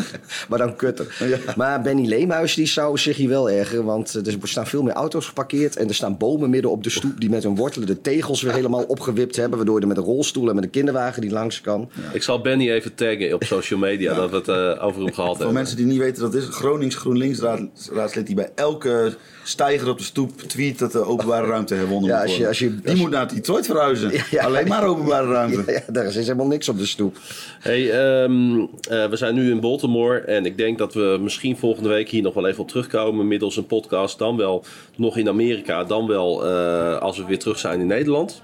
Maar 0.49 0.59
dan 0.59 0.77
kutter. 0.77 1.05
Maar 1.57 1.83
Benny 1.83 2.07
Leemhuis 2.07 2.55
die 2.55 2.67
zou 2.67 2.99
zich 2.99 3.17
hier 3.17 3.29
wel 3.29 3.51
ergeren. 3.51 3.85
Want 3.85 4.15
er 4.27 4.37
staan 4.43 4.67
veel 4.67 4.83
meer 4.83 4.93
auto's 4.95 5.27
geparkeerd. 5.27 5.77
En 5.77 5.89
er 5.89 5.95
staan 5.95 6.17
bomen 6.17 6.51
midden 6.51 6.71
op 6.71 6.83
de 6.83 6.91
stoep 6.91 7.21
die 7.21 7.31
met 7.31 7.43
hun 7.43 7.57
wortelen 7.57 7.87
de 7.87 8.01
tegels 8.01 8.43
weer 8.43 8.53
helemaal 8.53 8.83
opgewipt 8.83 9.37
hebben. 9.37 9.57
Waardoor 9.57 9.75
je 9.77 9.81
er 9.83 9.89
met 9.89 9.97
een 9.97 10.03
rolstoel 10.03 10.49
en 10.49 10.55
met 10.55 10.65
een 10.65 10.71
kinderwagen 10.71 11.21
die 11.21 11.31
langs 11.31 11.61
kan. 11.61 11.91
Ik 12.13 12.23
zal 12.23 12.41
Benny 12.41 12.71
even 12.71 12.95
taggen 12.95 13.35
op 13.35 13.45
social 13.45 13.79
media 13.79 14.15
dat 14.15 14.31
we 14.31 14.37
het 14.37 14.49
eh, 14.49 14.85
over 14.87 15.03
hem 15.03 15.13
gehad 15.15 15.27
Voor 15.29 15.37
hebben. 15.37 15.55
mensen 15.55 15.77
die 15.77 15.87
niet 15.87 15.99
weten 15.99 16.23
wat 16.23 16.33
het 16.33 16.43
is, 16.43 16.49
Gronings 16.49 16.95
GroenLinks 16.95 17.15
raad, 17.41 17.61
raadslid 17.93 18.27
die 18.27 18.35
bij 18.35 18.51
elke 18.55 19.17
stijger 19.45 19.89
op 19.89 19.99
de 19.99 20.05
stoep 20.05 20.41
tweet 20.41 20.79
dat 20.79 20.93
de 20.93 21.05
openbare 21.05 21.47
ruimte 21.47 21.75
herwonnen 21.75 22.11
Ja, 22.11 22.17
moet 22.17 22.23
als 22.23 22.31
je- 22.37 22.37
worden. 22.37 22.49
als 22.49 22.59
je- 22.59 22.69
die 22.75 22.85
als 22.85 22.93
je- 22.93 23.01
moet 23.03 23.11
naar 23.11 23.35
Detroit 23.35 23.67
verhuizen. 23.67 24.11
Ja. 24.31 24.45
Alleen 24.45 24.69
maar 24.69 24.85
openbare 24.87 25.27
ruimte. 25.33 25.63
Ja, 25.73 25.93
daar 25.93 26.05
is 26.05 26.15
helemaal 26.15 26.47
niks 26.47 26.69
op 26.69 26.79
de 26.79 26.87
stoep. 26.87 27.17
Hey, 27.61 27.91
ehm, 27.91 28.59
eh, 28.61 29.07
we 29.09 29.17
zijn 29.17 29.35
nu 29.35 29.51
in 29.51 29.61
Baltimore 29.61 30.19
en 30.21 30.45
ik 30.47 30.57
denk 30.57 30.79
dat 30.79 30.95
we 30.95 31.19
misschien 31.21 31.57
volgende 31.57 31.89
week 31.89 32.09
hier 32.09 32.23
nog 32.23 32.35
wel 32.35 32.47
even 32.47 32.63
op 32.63 32.69
terugkomen 32.69 33.29
middels 33.29 33.57
een 33.57 33.67
podcast. 33.67 34.19
Dan 34.19 34.37
wel 34.37 34.65
nog 34.97 35.17
in 35.17 35.29
Amerika, 35.29 35.85
dan 35.85 36.07
wel 36.07 36.47
eh, 36.47 36.99
als 36.99 37.17
we 37.19 37.25
weer 37.25 37.39
terug 37.39 37.59
zijn 37.59 37.81
in 37.81 37.87
Nederland. 37.87 38.43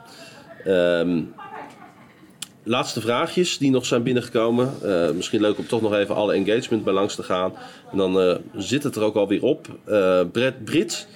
Ehm, 0.64 1.20
laatste 2.62 3.00
vraagjes 3.00 3.58
die 3.58 3.70
nog 3.70 3.86
zijn 3.86 4.02
binnengekomen. 4.02 4.70
Eh, 4.82 5.10
misschien 5.10 5.40
leuk 5.40 5.58
om 5.58 5.66
toch 5.66 5.80
nog 5.82 5.94
even 5.94 6.14
alle 6.14 6.34
engagement 6.34 6.84
bij 6.84 6.92
langs 6.92 7.14
te 7.14 7.22
gaan. 7.22 7.52
En 7.92 7.98
dan 7.98 8.20
eh, 8.20 8.36
zit 8.56 8.82
het 8.82 8.96
er 8.96 9.02
ook 9.02 9.14
alweer 9.16 9.42
op. 9.42 9.66
Eh 9.84 10.20
Brett 10.32 10.64
Brit 10.64 11.06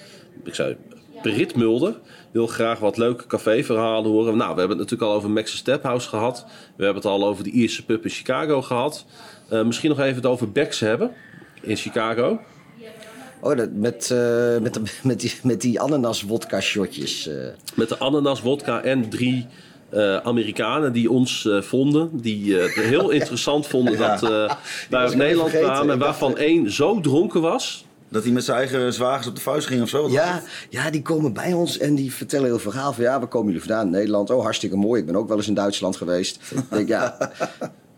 ik 0.43 0.55
zei, 0.55 0.75
Brit 1.21 1.55
Mulder 1.55 1.99
wil 2.31 2.47
graag 2.47 2.79
wat 2.79 2.97
leuke 2.97 3.27
caféverhalen 3.27 4.11
horen. 4.11 4.37
Nou, 4.37 4.53
we 4.53 4.59
hebben 4.59 4.77
het 4.77 4.89
natuurlijk 4.89 5.11
al 5.11 5.17
over 5.17 5.29
Max's 5.29 5.57
Step 5.57 5.83
House 5.83 6.09
gehad. 6.09 6.45
We 6.75 6.83
hebben 6.83 7.01
het 7.03 7.11
al 7.11 7.25
over 7.27 7.43
de 7.43 7.49
Ierse 7.51 7.85
pub 7.85 8.03
in 8.03 8.09
Chicago 8.09 8.61
gehad. 8.61 9.05
Eh, 9.49 9.63
misschien 9.63 9.89
nog 9.89 9.99
even 9.99 10.15
het 10.15 10.25
over 10.25 10.51
Becks 10.51 10.79
hebben 10.79 11.11
in 11.61 11.75
Chicago. 11.75 12.39
Oh, 13.41 13.57
dat, 13.57 13.69
met, 13.71 14.09
met, 14.61 14.73
de- 14.73 14.81
met 15.03 15.19
die, 15.19 15.33
met 15.43 15.61
die 15.61 15.79
ananas 15.79 16.21
wodka 16.21 16.61
shotjes. 16.61 17.27
eh. 17.27 17.35
Met 17.75 17.89
de 17.89 17.97
ananas, 17.99 18.41
wodka 18.41 18.81
en 18.81 19.09
drie 19.09 19.45
eh, 19.89 20.17
Amerikanen 20.17 20.93
die 20.93 21.09
ons 21.11 21.45
eh, 21.47 21.61
vonden. 21.61 22.09
Die 22.13 22.57
eh, 22.59 22.63
het 22.75 22.85
heel 22.85 23.09
interessant 23.19 23.67
vonden 23.67 23.97
dat 23.97 24.23
eh, 24.23 24.29
wij 24.89 24.99
uit 24.99 25.15
Nederland 25.15 25.49
kwamen. 25.51 25.79
En 25.81 25.87
dacht, 25.87 25.99
waarvan 25.99 26.37
één 26.37 26.71
zo 26.71 26.99
dronken 27.01 27.41
was. 27.41 27.85
Dat 28.09 28.23
hij 28.23 28.31
met 28.31 28.43
zijn 28.43 28.57
eigen 28.57 28.93
zwagers 28.93 29.27
op 29.27 29.35
de 29.35 29.41
vuist 29.41 29.67
ging 29.67 29.81
of 29.81 29.89
zo. 29.89 30.09
Ja, 30.09 30.41
ja, 30.69 30.89
die 30.89 31.01
komen 31.01 31.33
bij 31.33 31.53
ons 31.53 31.77
en 31.77 31.95
die 31.95 32.13
vertellen 32.13 32.45
heel 32.45 32.59
verhaal 32.59 32.93
van... 32.93 33.03
ja, 33.03 33.19
waar 33.19 33.27
komen 33.27 33.47
jullie 33.51 33.67
vandaan? 33.67 33.89
Nederland. 33.89 34.29
Oh, 34.29 34.43
hartstikke 34.43 34.75
mooi. 34.75 34.99
Ik 34.99 35.05
ben 35.07 35.15
ook 35.15 35.27
wel 35.27 35.37
eens 35.37 35.47
in 35.47 35.53
Duitsland 35.53 35.95
geweest. 35.95 36.39
Ik 36.55 36.63
denk, 36.69 36.87
ja, 36.87 37.17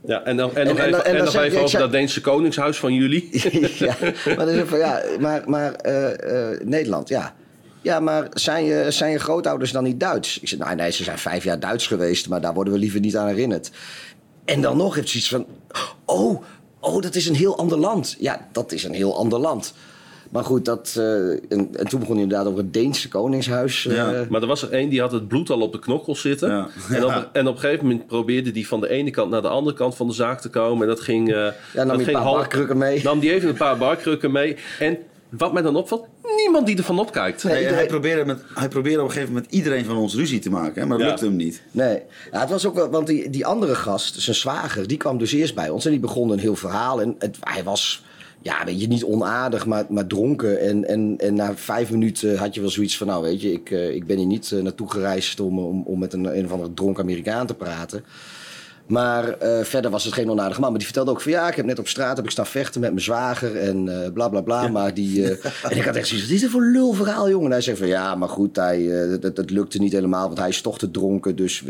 Ja, 0.06 0.24
en, 0.24 0.38
dan, 0.38 0.56
en, 0.56 0.68
nog 0.68 0.78
en 0.78 0.82
even, 0.86 0.92
dan- 0.92 1.04
en 1.04 1.16
en 1.16 1.24
nog 1.24 1.36
even 1.36 1.58
over 1.58 1.70
zei- 1.70 1.84
dat 1.84 1.92
Deense 1.92 2.22
koningshuis 2.22 2.78
van 2.78 2.94
jullie. 2.94 3.30
ja, 3.78 3.96
maar 4.36 4.46
dan 4.46 4.68
van 4.68 4.78
ja, 4.78 5.02
maar, 5.20 5.44
maar 5.46 5.74
eh, 5.74 6.52
eh, 6.52 6.62
Nederland, 6.62 7.10
ja. 7.10 7.36
Ja, 7.82 8.00
maar 8.00 8.28
zijn 8.34 8.66
je, 8.66 8.86
zijn 8.92 9.12
je 9.12 9.20
grootouders 9.20 9.72
dan 9.72 9.84
niet 9.84 10.00
Duits? 10.00 10.40
Ik 10.40 10.48
zeg, 10.48 10.60
nou 10.60 10.76
nee, 10.76 10.92
ze 10.92 11.04
zijn 11.04 11.18
vijf 11.18 11.44
jaar 11.44 11.60
Duits 11.60 11.88
geweest, 11.88 12.30
maar 12.30 12.42
daar 12.42 12.54
worden 12.54 12.74
we 12.74 12.80
liever 12.80 13.00
niet 13.00 13.18
aan 13.18 13.28
herinnerd. 13.28 13.72
En 14.46 14.62
dan 14.62 14.78
nog 14.78 14.96
heeft 14.96 15.10
ze 15.10 15.18
iets 15.18 15.30
van, 15.30 15.46
oh, 16.06 16.44
oh, 16.80 17.02
dat 17.02 17.16
is 17.16 17.28
een 17.28 17.36
heel 17.36 17.58
ander 17.58 17.78
land. 17.78 18.16
Ja, 18.20 18.48
dat 18.52 18.72
is 18.72 18.84
een 18.84 18.94
heel 18.94 19.18
ander 19.18 19.40
land. 19.40 19.74
Maar 20.30 20.44
goed, 20.44 20.66
dat, 20.66 20.94
eh, 20.98 21.30
en, 21.30 21.40
en 21.50 21.88
toen 21.88 22.00
begon 22.00 22.14
hij 22.16 22.24
inderdaad 22.24 22.48
over 22.48 22.60
het 22.60 22.74
Deense 22.74 23.08
koningshuis. 23.08 23.86
eh, 23.86 23.96
Ja. 23.96 24.26
Maar 24.30 24.42
er 24.42 24.48
was 24.48 24.62
er 24.62 24.72
één 24.72 24.90
die 24.90 25.02
had 25.02 25.12
het 25.12 25.28
bloed 25.28 25.50
al 25.50 25.62
op 25.62 25.72
de 25.72 25.80
knokkels 25.80 26.22
zitten. 26.22 26.50
Ja. 26.50 26.68
En, 26.90 27.04
op, 27.04 27.10
Ja. 27.10 27.30
en 27.34 27.48
op 27.48 27.54
een 27.56 27.60
gegeven 27.62 27.86
moment 27.88 28.08
probeerde 28.08 28.52
die 28.52 28.68
van 28.68 28.82
de 28.82 28.90
ene 28.90 29.12
kant 29.12 29.32
naar 29.32 29.42
de 29.42 29.48
andere 29.48 29.76
kant 29.76 29.96
van 29.96 30.08
de 30.08 30.14
zaak 30.14 30.42
te 30.42 30.50
komen. 30.50 30.82
En 30.82 30.88
dat 30.96 31.00
ging. 31.04 31.30
eh 31.30 31.36
Ja, 31.36 31.44
nam 31.44 31.54
dat 31.74 31.86
hij 31.88 31.96
een 31.96 32.00
ging 32.04 32.12
paar 32.18 32.22
half- 32.26 32.38
barkrukken 32.38 32.78
mee. 32.78 33.04
Nam 33.04 33.20
die 33.20 33.34
even 33.34 33.50
een 33.50 33.56
paar 33.56 33.78
barkrukken 33.78 34.32
mee. 34.32 34.56
En 34.80 34.98
wat 35.30 35.54
mij 35.54 35.62
dan 35.62 35.76
opvalt, 35.76 36.06
niemand 36.36 36.66
die 36.68 36.78
ervan 36.78 37.00
opkijkt. 37.00 37.44
Nee. 37.44 37.54
Iedereen- 37.56 37.76
hij, 37.78 37.86
probeerde 37.88 38.26
met, 38.26 38.42
hij 38.54 38.68
probeerde 38.68 39.00
op 39.00 39.06
een 39.06 39.12
gegeven 39.12 39.34
moment 39.34 39.52
met 39.52 39.60
iedereen 39.60 39.86
van 39.86 39.98
ons 39.98 40.16
ruzie 40.16 40.40
te 40.40 40.50
maken. 40.50 40.82
Hè, 40.82 40.88
maar 40.88 40.98
dat 40.98 41.06
Ja. 41.06 41.12
lukte 41.14 41.26
hem 41.26 41.36
niet. 41.36 41.62
Nee, 41.72 42.02
ja, 42.32 42.40
het 42.40 42.50
was 42.50 42.66
ook 42.66 42.76
wel, 42.76 42.90
want 42.90 43.08
die, 43.08 43.30
die 43.30 43.46
andere 43.46 43.76
gast, 43.76 44.22
zijn 44.22 44.36
zwager, 44.36 44.88
die 44.88 44.98
kwam 44.98 45.18
dus 45.18 45.32
eerst 45.32 45.56
bij 45.56 45.70
ons 45.70 45.86
en 45.86 45.92
die 45.92 46.00
begon 46.00 46.30
een 46.30 46.40
heel 46.40 46.56
verhaal. 46.56 47.02
En 47.02 47.16
het, 47.20 47.38
hij 47.40 47.64
was, 47.64 48.04
ja, 48.42 48.66
weet 48.66 48.82
je, 48.82 48.88
niet 48.88 49.04
onaardig, 49.04 49.66
maar, 49.66 49.86
maar 49.90 50.08
dronken. 50.08 50.60
En, 50.60 50.88
en, 50.88 51.16
en 51.18 51.34
na 51.34 51.56
vijf 51.56 51.92
minuten 51.92 52.38
had 52.38 52.56
je 52.56 52.62
wel 52.62 52.70
zoiets 52.70 52.98
van, 52.98 53.08
nou 53.08 53.24
weet 53.24 53.42
je, 53.42 53.52
ik, 53.52 53.72
eh, 53.72 53.94
ik 53.96 54.06
ben 54.06 54.18
hier 54.18 54.26
niet 54.26 54.52
eh, 54.52 54.60
naartoe 54.62 54.92
gereisd 54.92 55.40
om, 55.40 55.60
om, 55.60 55.84
om 55.86 56.00
met 56.00 56.14
een, 56.14 56.38
een 56.38 56.46
of 56.46 56.52
andere 56.52 56.74
dronken 56.74 57.04
Amerikaan 57.04 57.48
te 57.48 57.54
praten. 57.56 58.04
Maar 58.90 59.30
eh, 59.38 59.64
verder 59.64 59.92
was 59.92 60.04
het 60.04 60.14
geen 60.14 60.30
onaardige 60.30 60.60
man. 60.60 60.70
Maar 60.70 60.80
die 60.80 60.88
vertelde 60.88 61.12
ook 61.12 61.22
van 61.22 61.32
ja, 61.32 61.48
ik 61.48 61.56
heb 61.56 61.66
net 61.66 61.80
op 61.80 61.88
straat 61.88 62.16
heb 62.16 62.26
ik 62.26 62.32
staan 62.32 62.46
vechten 62.46 62.82
met 62.82 62.90
mijn 62.90 63.04
zwager 63.04 63.56
en 63.56 64.04
eh, 64.04 64.12
bla 64.12 64.30
bla 64.30 64.42
bla. 64.42 64.68
Maar 64.68 64.94
die. 64.94 65.24
eh, 65.24 65.52
en 65.72 65.78
ik 65.78 65.84
had 65.84 65.96
echt 65.96 66.08
zoiets 66.08 66.28
dit 66.28 66.44
is 66.44 66.50
voor 66.50 66.66
lul 66.66 66.94
verhaal, 66.94 67.30
jongen. 67.30 67.46
En 67.46 67.52
hij 67.52 67.62
zei 67.62 67.78
van 67.78 67.88
ja, 67.88 68.16
maar 68.16 68.30
goed, 68.30 68.56
hij, 68.56 69.18
dat, 69.20 69.36
dat 69.36 69.50
lukte 69.50 69.80
niet 69.80 69.92
helemaal, 69.92 70.26
want 70.26 70.40
hij 70.40 70.50
is 70.50 70.62
toch 70.62 70.78
te 70.78 70.92
dronken. 70.92 71.36
Dus. 71.36 71.64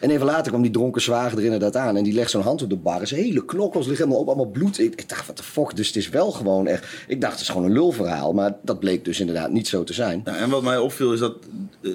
En 0.00 0.10
even 0.10 0.26
later 0.26 0.48
kwam 0.50 0.62
die 0.62 0.70
dronken 0.70 1.02
zwager 1.02 1.38
er 1.38 1.44
inderdaad 1.44 1.76
aan. 1.76 1.96
En 1.96 2.04
die 2.04 2.12
legt 2.12 2.30
zo'n 2.30 2.42
hand 2.42 2.62
op 2.62 2.70
de 2.70 2.76
bar. 2.76 3.00
En 3.00 3.06
zijn 3.06 3.22
hele 3.22 3.44
knokkels 3.44 3.86
liggen 3.86 4.04
helemaal 4.04 4.22
op, 4.22 4.34
allemaal 4.34 4.52
bloed. 4.52 4.78
Ik, 4.78 4.94
ik 5.00 5.08
dacht, 5.08 5.26
wat 5.26 5.36
de 5.36 5.42
fuck. 5.42 5.76
Dus 5.76 5.86
het 5.86 5.96
is 5.96 6.08
wel 6.08 6.30
gewoon 6.30 6.66
echt. 6.66 6.86
Ik 7.08 7.20
dacht, 7.20 7.32
het 7.32 7.42
is 7.42 7.48
gewoon 7.48 7.66
een 7.66 7.72
lulverhaal. 7.72 8.32
Maar 8.32 8.56
dat 8.62 8.78
bleek 8.78 9.04
dus 9.04 9.20
inderdaad 9.20 9.50
niet 9.50 9.68
zo 9.68 9.84
te 9.84 9.92
zijn. 9.92 10.20
Ja, 10.24 10.36
en 10.36 10.50
wat 10.50 10.62
mij 10.62 10.78
opviel 10.78 11.12
is 11.12 11.20
dat 11.20 11.34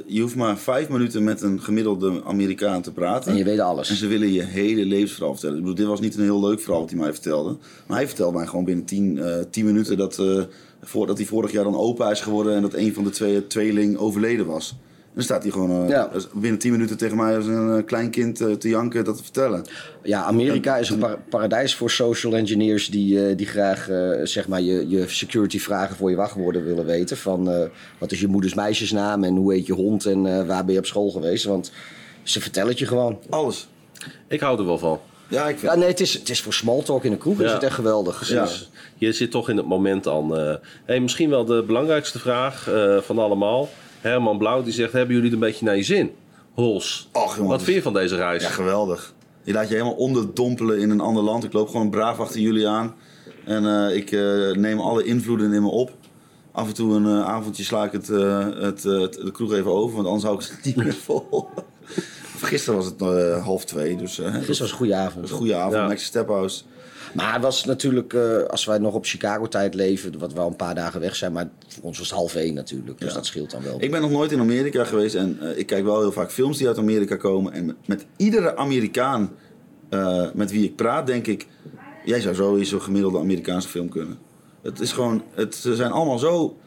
je 0.05 0.21
hoeft 0.21 0.35
maar 0.35 0.57
vijf 0.57 0.89
minuten 0.89 1.23
met 1.23 1.41
een 1.41 1.61
gemiddelde 1.61 2.21
Amerikaan 2.25 2.81
te 2.81 2.91
praten. 2.91 3.31
En 3.31 3.37
je 3.37 3.43
weet 3.43 3.59
alles. 3.59 3.89
En 3.89 3.95
ze 3.95 4.07
willen 4.07 4.33
je 4.33 4.43
hele 4.59 4.85
levensverhaal 4.85 5.31
vertellen. 5.33 5.55
Ik 5.55 5.61
bedoel, 5.61 5.77
dit 5.77 5.87
was 5.87 5.99
niet 5.99 6.15
een 6.15 6.23
heel 6.23 6.39
leuk 6.41 6.59
verhaal 6.61 6.79
wat 6.81 6.89
hij 6.89 6.99
mij 6.99 7.13
vertelde. 7.13 7.57
Maar 7.87 7.97
hij 7.97 8.07
vertelde 8.07 8.37
mij 8.37 8.47
gewoon 8.47 8.65
binnen 8.65 8.85
tien, 8.85 9.19
eh, 9.19 9.35
tien 9.49 9.65
minuten 9.65 9.97
dat, 9.97 10.19
eh, 10.19 10.41
voordat 10.81 11.17
hij 11.17 11.25
vorig 11.27 11.51
jaar 11.51 11.63
dan 11.63 11.75
opa 11.77 12.11
is 12.11 12.21
geworden 12.21 12.55
en 12.55 12.61
dat 12.61 12.73
een 12.73 12.93
van 12.93 13.03
de 13.03 13.09
twee 13.09 13.47
tweeling 13.47 13.97
overleden 13.97 14.45
was. 14.45 14.75
En 15.09 15.15
dan 15.15 15.23
staat 15.23 15.43
hij 15.43 15.51
gewoon 15.51 15.83
eh, 15.83 15.89
Ja. 15.89 16.11
binnen 16.33 16.59
tien 16.59 16.71
minuten 16.71 16.97
tegen 16.97 17.17
mij 17.17 17.35
als 17.35 17.45
een 17.45 17.77
eh, 17.77 17.85
klein 17.85 18.09
kind 18.09 18.41
eh, 18.41 18.51
te 18.51 18.69
janken 18.69 19.03
dat 19.05 19.17
te 19.17 19.23
vertellen. 19.23 19.65
Ja, 20.03 20.23
Amerika 20.23 20.77
is 20.77 20.89
een 20.89 20.97
par- 20.99 21.19
paradijs 21.29 21.75
voor 21.75 21.89
social 21.89 22.35
engineers 22.35 22.89
die, 22.89 23.25
eh, 23.27 23.37
die 23.37 23.45
graag 23.45 23.89
eh, 23.89 24.09
zeg 24.23 24.47
maar 24.47 24.61
je, 24.61 24.87
je 24.89 25.07
security 25.07 25.59
vragen 25.59 25.95
voor 25.95 26.09
je 26.09 26.15
wachtwoorden 26.15 26.63
willen 26.65 26.85
weten. 26.85 27.17
Van 27.17 27.49
eh, 27.51 27.61
wat 27.99 28.11
is 28.11 28.19
je 28.19 28.27
moeders 28.27 28.53
meisjesnaam 28.53 29.23
en 29.23 29.35
hoe 29.35 29.53
heet 29.53 29.65
je 29.65 29.73
hond 29.73 30.05
en 30.05 30.25
eh, 30.25 30.47
waar 30.47 30.65
ben 30.65 30.73
je 30.73 30.79
op 30.79 30.85
school 30.85 31.09
geweest? 31.11 31.45
Want 31.45 31.71
ze 32.23 32.41
vertellen 32.41 32.69
het 32.69 32.79
je 32.79 32.87
gewoon. 32.87 33.19
Alles. 33.29 33.67
Ik 34.27 34.39
hou 34.39 34.59
er 34.59 34.65
wel 34.65 34.77
van. 34.77 34.99
Ja, 35.27 35.47
ik 35.47 35.59
vind 35.59 35.71
Ja, 35.71 35.77
nee, 35.77 35.87
het 35.87 35.99
is, 35.99 36.13
het 36.13 36.29
is 36.29 36.41
voor 36.41 36.53
small 36.53 36.81
talk 36.83 37.03
in 37.03 37.11
de 37.11 37.17
kroeg 37.17 37.41
is 37.41 37.51
het 37.51 37.63
echt 37.63 37.73
geweldig. 37.75 38.29
Ja. 38.29 38.41
Dus 38.43 38.69
je 38.95 39.11
zit 39.11 39.31
toch 39.31 39.49
in 39.49 39.57
het 39.57 39.65
moment 39.65 40.03
dan. 40.03 40.37
eh 40.37 40.53
hey, 40.85 40.99
misschien 40.99 41.29
wel 41.29 41.45
de 41.45 41.63
belangrijkste 41.67 42.19
vraag 42.19 42.67
eh, 42.69 42.97
van 42.97 43.19
allemaal. 43.19 43.69
Herman 43.99 44.37
Blauw 44.37 44.63
die 44.63 44.73
zegt: 44.73 44.91
Hebben 44.93 45.15
jullie 45.15 45.29
het 45.31 45.39
een 45.41 45.47
beetje 45.47 45.65
naar 45.65 45.75
je 45.75 45.83
zin? 45.83 46.11
Hols. 46.53 47.09
Och, 47.13 47.35
jongen, 47.35 47.49
Wat 47.51 47.61
vind 47.63 47.75
je 47.75 47.81
van 47.83 47.93
deze 47.93 48.15
reis? 48.15 48.43
Ja, 48.43 48.49
geweldig. 48.49 49.13
Je 49.43 49.53
laat 49.53 49.67
je 49.67 49.73
helemaal 49.73 49.93
onderdompelen 49.95 50.79
in 50.79 50.89
een 50.89 50.99
ander 51.01 51.23
land. 51.23 51.43
Ik 51.43 51.53
loop 51.53 51.69
gewoon 51.69 51.89
braaf 51.89 52.19
achter 52.19 52.39
jullie 52.39 52.67
aan. 52.67 52.95
En 53.45 53.65
eh, 53.89 53.95
ik 53.95 54.11
eh, 54.11 54.51
neem 54.51 54.79
alle 54.79 55.03
invloeden 55.03 55.53
in 55.53 55.61
me 55.61 55.69
op. 55.69 55.91
Af 56.51 56.67
en 56.67 56.73
toe 56.73 56.95
een 56.95 57.07
avondje 57.23 57.63
sla 57.63 57.83
ik 57.85 57.91
het, 57.91 58.09
eh, 58.09 58.47
het, 58.59 58.85
eh, 58.85 58.99
het- 59.01 59.13
de 59.13 59.31
kroeg 59.31 59.53
even 59.53 59.71
over, 59.71 59.95
want 59.95 60.07
anders 60.07 60.23
hou 60.25 60.35
ik 60.39 60.47
het 60.55 60.65
niet 60.75 60.75
meer 60.75 60.93
vol. 60.93 61.49
Gisteren 62.49 62.79
was 62.79 62.85
het 62.85 63.01
eh, 63.01 63.43
half 63.45 63.65
twee, 63.65 63.95
dus 63.97 64.15
dat 64.15 64.33
Dit 64.33 64.47
was 64.47 64.59
een 64.59 64.69
goede 64.69 64.95
avond. 64.95 65.21
was 65.21 65.31
een 65.31 65.37
goede 65.37 65.55
avond. 65.55 65.73
Ja. 65.73 65.87
Max 65.87 66.03
Stephouse. 66.03 66.63
Maar 67.13 67.33
het 67.33 67.41
was 67.41 67.65
natuurlijk, 67.65 68.13
eh, 68.13 68.43
als 68.43 68.65
wij 68.65 68.77
nog 68.77 68.93
op 68.93 69.05
Chicago-tijd 69.05 69.73
leven, 69.73 70.19
wat 70.19 70.33
we 70.33 70.39
al 70.39 70.47
een 70.47 70.55
paar 70.55 70.75
dagen 70.75 70.99
weg 70.99 71.15
zijn, 71.15 71.31
maar 71.31 71.49
voor 71.67 71.83
ons 71.83 71.97
was 71.97 72.07
het 72.09 72.17
half 72.17 72.35
één 72.35 72.53
natuurlijk. 72.53 72.99
Dus 72.99 73.07
Ja. 73.09 73.13
dat 73.15 73.25
scheelt 73.25 73.51
dan 73.51 73.63
wel. 73.63 73.77
Ik 73.81 73.91
ben 73.91 74.01
nog 74.01 74.11
nooit 74.11 74.31
in 74.31 74.39
Amerika 74.39 74.83
geweest 74.83 75.15
en 75.15 75.37
eh, 75.41 75.57
ik 75.57 75.65
kijk 75.65 75.83
wel 75.83 75.99
heel 75.99 76.11
vaak 76.11 76.31
films 76.31 76.57
die 76.57 76.67
uit 76.67 76.77
Amerika 76.77 77.15
komen. 77.15 77.53
En 77.53 77.65
met, 77.65 77.75
met 77.85 78.05
iedere 78.17 78.55
Amerikaan 78.57 79.31
eh, 79.89 80.25
met 80.33 80.51
wie 80.51 80.63
ik 80.63 80.75
praat, 80.75 81.07
denk 81.07 81.27
ik, 81.27 81.47
jij 82.05 82.21
zou 82.21 82.35
sowieso 82.35 82.75
een 82.75 82.81
gemiddelde 82.81 83.19
Amerikaanse 83.19 83.67
film 83.67 83.89
kunnen. 83.89 84.17
Het 84.61 84.79
is 84.79 84.91
gewoon, 84.91 85.23
het, 85.33 85.55
ze 85.55 85.75
zijn 85.75 85.91
allemaal 85.91 86.19
zo 86.19 86.57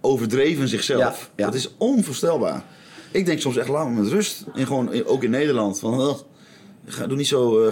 overdreven 0.00 0.68
zichzelf. 0.68 1.00
Ja, 1.00 1.28
ja. 1.36 1.44
Het 1.46 1.54
is 1.54 1.74
onvoorstelbaar. 1.78 2.64
Ik 3.12 3.26
denk 3.26 3.40
soms 3.40 3.56
echt, 3.56 3.68
laat 3.68 3.88
me 3.88 4.00
met 4.00 4.12
rust. 4.12 4.44
En 4.54 4.66
gewoon, 4.66 5.04
ook 5.04 5.22
in 5.22 5.30
Nederland. 5.30 5.78
Van, 5.78 6.16
ga, 6.86 7.06
doe 7.06 7.16
niet 7.16 7.26
zo... 7.26 7.70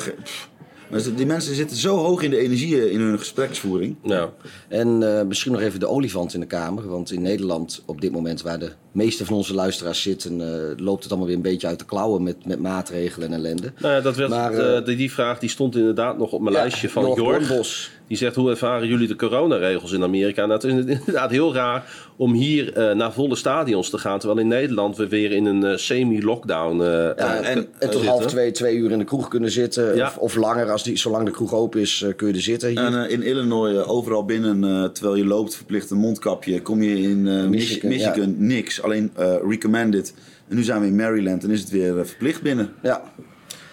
Maar 0.90 1.14
die 1.16 1.26
mensen 1.26 1.54
zitten 1.54 1.76
zo 1.76 1.96
hoog 1.96 2.22
in 2.22 2.30
de 2.30 2.38
energie 2.38 2.90
in 2.90 3.00
hun 3.00 3.18
gespreksvoering. 3.18 3.96
Ja. 4.02 4.32
En 4.68 5.18
eh, 5.18 5.26
misschien 5.26 5.52
nog 5.52 5.60
even 5.60 5.80
de 5.80 5.88
olifant 5.88 6.34
in 6.34 6.40
de 6.40 6.46
kamer. 6.46 6.88
Want 6.88 7.12
in 7.12 7.22
Nederland, 7.22 7.82
op 7.86 8.00
dit 8.00 8.12
moment 8.12 8.42
waar 8.42 8.58
de 8.58 8.72
meeste 8.92 9.24
van 9.24 9.36
onze 9.36 9.54
luisteraars 9.54 10.02
zitten, 10.02 10.40
eh, 10.40 10.84
loopt 10.84 11.02
het 11.02 11.10
allemaal 11.10 11.28
weer 11.28 11.36
een 11.36 11.42
beetje 11.42 11.66
uit 11.66 11.78
de 11.78 11.84
klauwen 11.84 12.22
met, 12.22 12.46
met 12.46 12.60
maatregelen 12.60 13.28
en 13.28 13.34
ellende. 13.34 13.72
Nou 13.78 13.94
ja, 13.94 14.00
dat 14.00 14.16
werd, 14.16 14.30
Maar, 14.30 14.52
eh, 14.52 14.76
eh, 14.76 14.84
die, 14.84 14.96
die 14.96 15.12
vraag 15.12 15.38
die 15.38 15.48
stond 15.48 15.76
inderdaad 15.76 16.18
nog 16.18 16.32
op 16.32 16.40
mijn 16.40 16.54
Ja, 16.54 16.60
lijstje 16.60 16.88
van 16.88 17.12
Jorg. 17.14 17.88
Die 18.10 18.18
zegt, 18.18 18.34
hoe 18.34 18.50
ervaren 18.50 18.88
jullie 18.88 19.08
de 19.08 19.16
coronaregels 19.16 19.92
in 19.92 20.02
Amerika? 20.02 20.46
Nou, 20.46 20.52
het 20.52 20.64
is 20.64 20.72
inderdaad 20.98 21.30
heel 21.30 21.54
raar 21.54 22.10
om 22.16 22.32
hier 22.32 22.72
eh, 22.72 22.94
naar 22.94 23.12
volle 23.12 23.36
stadions 23.36 23.90
te 23.90 23.98
gaan... 23.98 24.18
terwijl 24.18 24.40
in 24.40 24.48
Nederland 24.48 24.96
we 24.96 25.08
weer 25.08 25.32
in 25.32 25.44
een 25.44 25.64
eh, 25.64 25.76
semi-lockdown 25.76 26.82
Ja, 26.82 27.14
eh, 27.14 27.50
en, 27.50 27.66
en 27.78 27.90
tot 27.90 28.06
half 28.06 28.26
twee, 28.26 28.50
twee 28.50 28.76
uur 28.76 28.90
in 28.90 28.98
de 28.98 29.04
kroeg 29.04 29.28
kunnen 29.28 29.50
zitten. 29.50 29.96
Ja. 29.96 30.06
Of, 30.06 30.16
of 30.16 30.34
langer, 30.34 30.70
als 30.70 30.82
die, 30.82 30.98
zolang 30.98 31.24
de 31.24 31.30
kroeg 31.30 31.54
open 31.54 31.80
is, 31.80 32.04
kun 32.16 32.28
je 32.28 32.34
er 32.34 32.40
zitten. 32.40 32.68
Hier. 32.68 32.78
En 32.78 33.10
in 33.10 33.22
Illinois, 33.22 33.84
overal 33.84 34.24
binnen, 34.24 34.64
eh, 34.64 34.84
terwijl 34.84 35.16
je 35.16 35.24
loopt, 35.24 35.56
verplicht 35.56 35.90
een 35.90 35.98
mondkapje. 35.98 36.62
Kom 36.62 36.82
je 36.82 37.00
in 37.00 37.28
eh, 37.28 37.44
Michigan, 37.44 37.88
Michigan, 37.88 37.88
Michigan 37.88 38.34
Alleen 38.82 39.10
eh, 39.16 39.34
recommended. 39.48 40.14
En 40.48 40.56
nu 40.56 40.62
zijn 40.62 40.80
we 40.80 40.86
in 40.86 40.96
Maryland 40.96 41.44
en 41.44 41.50
is 41.50 41.60
het 41.60 41.70
weer 41.70 41.98
eh, 41.98 42.04
verplicht 42.04 42.42
binnen. 42.42 42.72
ja. 42.82 43.02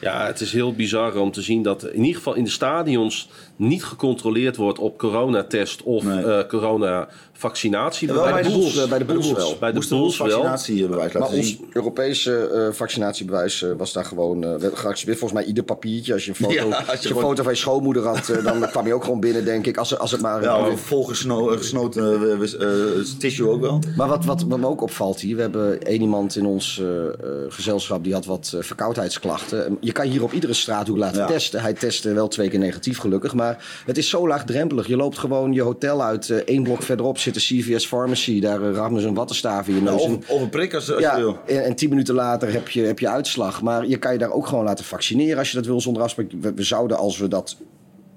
Ja, 0.02 0.26
het 0.26 0.40
is 0.40 0.52
heel 0.52 0.74
bizar 0.74 1.16
om 1.16 1.32
te 1.32 1.42
zien 1.42 1.62
dat 1.62 1.84
in 1.84 2.00
ieder 2.00 2.16
geval 2.16 2.36
in 2.36 2.44
de 2.44 2.50
stadions 2.50 3.30
niet 3.58 3.84
gecontroleerd 3.84 4.56
wordt 4.56 4.80
op 4.80 4.98
coronatest 4.98 5.84
of 5.84 6.04
Nee. 6.04 6.24
eh 6.26 6.48
coronavaccinatie. 6.48 8.08
Ja, 8.08 8.14
bij 8.32 8.42
de 8.44 8.82
eh, 8.84 8.90
bij 8.90 8.98
de 8.98 9.06
Bulls 9.06 9.32
wel. 9.32 9.56
Bij 9.60 9.70
de 9.70 9.76
Moesten 9.76 9.98
ons 9.98 10.18
wel. 10.18 10.30
vaccinatiebewijs 10.30 11.14
Maar 11.14 11.22
laten 11.22 11.38
ons 11.38 11.48
zien. 11.48 11.68
Europese 11.74 12.48
eh, 12.48 12.74
vaccinatiebewijs 12.74 13.64
eh, 13.64 13.70
was 13.78 13.94
daar 13.94 14.06
gewoon 14.06 14.44
uh, 14.46 14.54
geaccepteerd. 14.74 15.18
Volgens 15.20 15.40
mij 15.40 15.44
ieder 15.50 15.64
papiertje. 15.64 16.14
Als 16.14 16.26
je 16.26 16.30
een 16.30 16.36
foto, 16.46 16.54
Ja, 16.54 16.64
als 16.64 16.70
je 16.86 16.92
als 16.92 17.02
je 17.02 17.08
een 17.08 17.16
gewoon- 17.16 17.30
foto 17.30 17.44
van 17.44 17.52
je 17.52 17.58
schoonmoeder 17.58 18.04
had, 18.08 18.30
eh, 18.30 18.44
dan 18.44 18.70
kwam 18.70 18.88
je 18.88 18.94
ook 18.94 19.04
gewoon 19.04 19.20
binnen, 19.20 19.46
denk 19.46 19.66
ik. 19.68 19.78
Als, 19.78 19.98
als 19.98 20.12
het 20.12 20.22
maar... 20.22 20.42
Ja, 20.42 20.58
maar 20.58 20.78
volgesnoten 20.78 22.40
eh, 22.42 22.62
eh, 22.62 23.06
tissue 23.20 23.50
ook 23.50 23.62
wel. 23.62 23.80
Maar 23.98 24.08
wat, 24.08 24.26
wat, 24.26 24.44
wat 24.44 24.60
me 24.60 24.68
ook 24.68 24.82
opvalt 24.82 25.20
hier, 25.20 25.36
we 25.36 25.42
hebben 25.42 25.82
één 25.84 26.02
iemand 26.02 26.36
in 26.36 26.46
ons 26.46 26.80
eh, 26.82 27.06
eh, 27.08 27.12
gezelschap 27.48 28.04
die 28.04 28.14
had 28.14 28.26
wat 28.26 28.52
eh, 28.56 28.62
verkoudheidsklachten. 28.62 29.78
Je 29.82 29.92
kan 29.92 30.06
hier 30.08 30.24
op 30.24 30.32
iedere 30.34 30.54
straathoek 30.54 30.98
laten 30.98 31.22
Ja. 31.22 31.28
testen. 31.28 31.62
Hij 31.62 31.74
testte 31.74 32.14
wel 32.14 32.28
twee 32.28 32.50
keer 32.50 32.60
negatief 32.60 32.98
gelukkig, 32.98 33.34
maar 33.34 33.47
Maar 33.48 33.84
het 33.86 33.98
is 33.98 34.10
zo 34.10 34.28
laagdrempelig. 34.28 34.88
Je 34.88 34.96
loopt 34.96 35.18
gewoon 35.18 35.54
je 35.54 35.62
hotel 35.62 36.04
uit. 36.04 36.30
eh, 36.30 36.38
één 36.38 36.64
blok 36.64 36.82
verderop 36.82 37.18
zit 37.18 37.34
de 37.34 37.40
CVS 37.40 37.88
Pharmacy. 37.88 38.40
Daar 38.40 38.62
uh, 38.62 38.76
rammen 38.76 39.02
ze 39.02 39.08
een 39.08 39.14
wattenstaaf 39.14 39.68
in 39.68 39.76
je 39.76 39.82
neus. 39.82 40.02
Of, 40.02 40.30
of 40.30 40.42
een 40.42 40.50
prik 40.50 40.74
als, 40.74 40.94
als 40.94 41.04
je 41.04 41.16
wil. 41.16 41.40
en, 41.46 41.64
en 41.64 41.76
tien 41.76 41.90
minuten 41.90 42.16
later 42.16 42.54
heb 42.54 42.70
je, 42.70 42.82
heb 42.82 43.00
je 43.00 43.10
uitslag. 43.10 43.62
Maar 43.62 43.88
je 43.88 43.98
kan 43.98 44.12
je 44.12 44.18
daar 44.18 44.32
ook 44.32 44.48
gewoon 44.48 44.64
laten 44.64 44.86
vaccineren 44.86 45.38
als 45.38 45.50
je 45.50 45.56
dat 45.56 45.66
wil 45.66 45.82
zonder 45.82 46.04
afspraak. 46.04 46.32
We, 46.42 46.54
we 46.54 46.64
zouden, 46.64 46.98
als 46.98 47.18
we 47.18 47.28
dat 47.28 47.58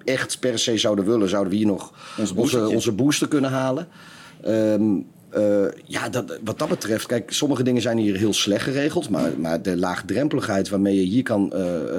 echt 0.05 0.41
per 0.41 0.59
se 0.59 0.79
zouden 0.79 1.05
willen, 1.05 1.29
zouden 1.29 1.53
we 1.53 1.59
hier 1.59 1.67
nog 1.67 1.93
Onze 2.35 2.69
onze, 2.69 2.93
booster 2.93 3.29
kunnen 3.29 3.51
halen. 3.51 3.89
Ehm, 4.43 4.97
eh, 5.31 5.67
ja, 5.85 6.09
dat, 6.09 6.39
wat 6.45 6.59
dat 6.59 6.69
betreft, 6.69 7.07
kijk, 7.07 7.33
sommige 7.33 7.63
dingen 7.63 7.83
zijn 7.83 7.99
hier 7.99 8.17
heel 8.17 8.33
slecht 8.33 8.65
geregeld. 8.65 9.09
Maar, 9.09 9.31
maar 9.39 9.63
de 9.63 9.77
laagdrempeligheid 9.77 10.69
waarmee 10.69 10.97
je 10.97 11.03
hier 11.03 11.23
kan 11.23 11.53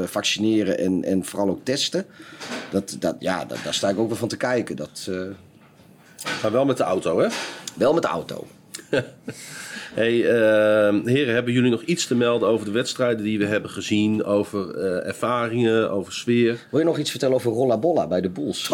vaccineren 0.06 0.78
en, 0.78 1.04
en 1.04 1.26
vooral 1.26 1.50
ook 1.50 1.64
testen. 1.64 2.06
Dat, 2.72 2.96
dat, 3.00 3.16
ja, 3.20 3.46
dat, 3.46 3.58
daar 3.64 3.74
sta 3.74 3.90
ik 3.90 4.00
ook 4.00 4.08
wel 4.08 4.18
van 4.18 4.28
te 4.28 4.38
kijken. 4.38 4.76
Dat, 4.76 5.08
eh, 5.10 5.22
Maar 6.42 6.52
wel 6.52 6.66
met 6.66 6.78
de 6.78 6.84
auto, 6.84 7.20
hè? 7.20 7.28
wel 7.74 7.94
met 7.94 8.04
de 8.04 8.10
auto. 8.10 8.48
Hey, 9.94 10.14
eh, 10.14 11.06
heren, 11.06 11.34
hebben 11.34 11.54
jullie 11.54 11.72
nog 11.72 11.82
iets 11.82 12.08
te 12.08 12.16
melden 12.16 12.50
over 12.50 12.66
de 12.66 12.72
wedstrijden 12.72 13.24
die 13.24 13.38
we 13.38 13.46
hebben 13.46 13.70
gezien? 13.70 14.24
Over 14.24 14.78
eh, 14.78 15.08
ervaringen, 15.08 15.92
over 15.92 16.14
sfeer? 16.14 16.58
Wil 16.70 16.80
je 16.80 16.86
nog 16.86 16.98
iets 16.98 17.10
vertellen 17.10 17.36
over 17.36 17.52
Rolla 17.52 17.78
Bolla 17.78 18.08
bij 18.08 18.22
de 18.22 18.30
Bulls? 18.30 18.72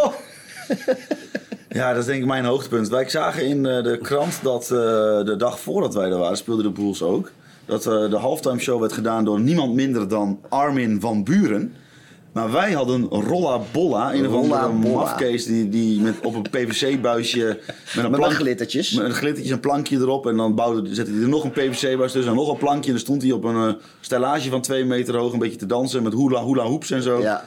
Ja, 1.78 1.90
dat 1.90 2.00
is 2.00 2.06
denk 2.06 2.22
ik 2.22 2.28
mijn 2.28 2.46
hoogtepunt. 2.46 2.90
Wij 2.90 3.10
zagen 3.10 3.46
in 3.46 3.66
eh, 3.66 3.84
de 3.84 3.98
krant 4.02 4.40
dat 4.44 4.64
eh, 4.64 4.70
de 5.26 5.36
dag 5.38 5.60
voordat 5.60 5.94
wij 5.94 6.10
er 6.10 6.18
waren, 6.18 6.38
speelden 6.38 6.66
de 6.66 6.72
Bulls 6.72 7.02
ook. 7.02 7.32
Dat 7.66 7.86
eh, 7.86 8.10
de 8.10 8.18
halftime 8.18 8.60
show 8.60 8.80
werd 8.80 8.94
gedaan 8.94 9.26
door 9.26 9.40
niemand 9.40 9.74
minder 9.74 10.08
dan 10.08 10.40
Armin 10.50 11.02
van 11.02 11.24
Buren. 11.24 11.74
Maar 12.32 12.52
wij 12.52 12.72
hadden 12.72 13.04
Rolla 13.04 13.60
Bolla, 13.72 14.14
een 14.14 14.28
of 14.28 14.34
andere 14.34 14.70
Bolla. 14.70 14.96
mafkees 14.96 15.46
die, 15.46 15.70
die 15.70 16.02
met, 16.02 16.16
op 16.24 16.36
een 16.36 16.42
PVC-buisje 16.42 17.60
met 17.96 18.04
een 18.06 18.12
Met 18.12 18.20
plank, 18.20 18.34
glittertjes. 18.34 18.92
met 18.92 19.06
een 19.06 19.12
glittertje, 19.14 19.54
een 19.54 19.60
plankje 19.60 19.98
erop. 19.98 20.28
En 20.28 20.38
dan 20.38 20.56
bouwde, 20.56 20.96
zette 20.96 21.12
hij 21.12 21.22
er 21.22 21.28
nog 21.28 21.44
een 21.44 21.52
PVC-buis 21.52 22.12
tussen 22.12 22.32
en 22.32 22.38
nog 22.38 22.52
een 22.52 22.58
plankje. 22.58 22.86
En 22.86 22.92
dan 22.92 23.00
stond 23.00 23.22
hij 23.22 23.32
op 23.32 23.44
een 23.44 23.68
eh, 23.68 23.74
stellage 24.00 24.50
van 24.50 24.62
twee 24.62 24.86
meter 24.86 25.16
hoog 25.18 25.34
een 25.34 25.40
beetje 25.40 25.58
te 25.58 25.66
dansen 25.66 26.04
met 26.04 26.14
hula 26.14 26.46
hula 26.46 26.64
hoops 26.64 26.92
en 26.92 27.02
zo. 27.02 27.22
Ja. 27.22 27.44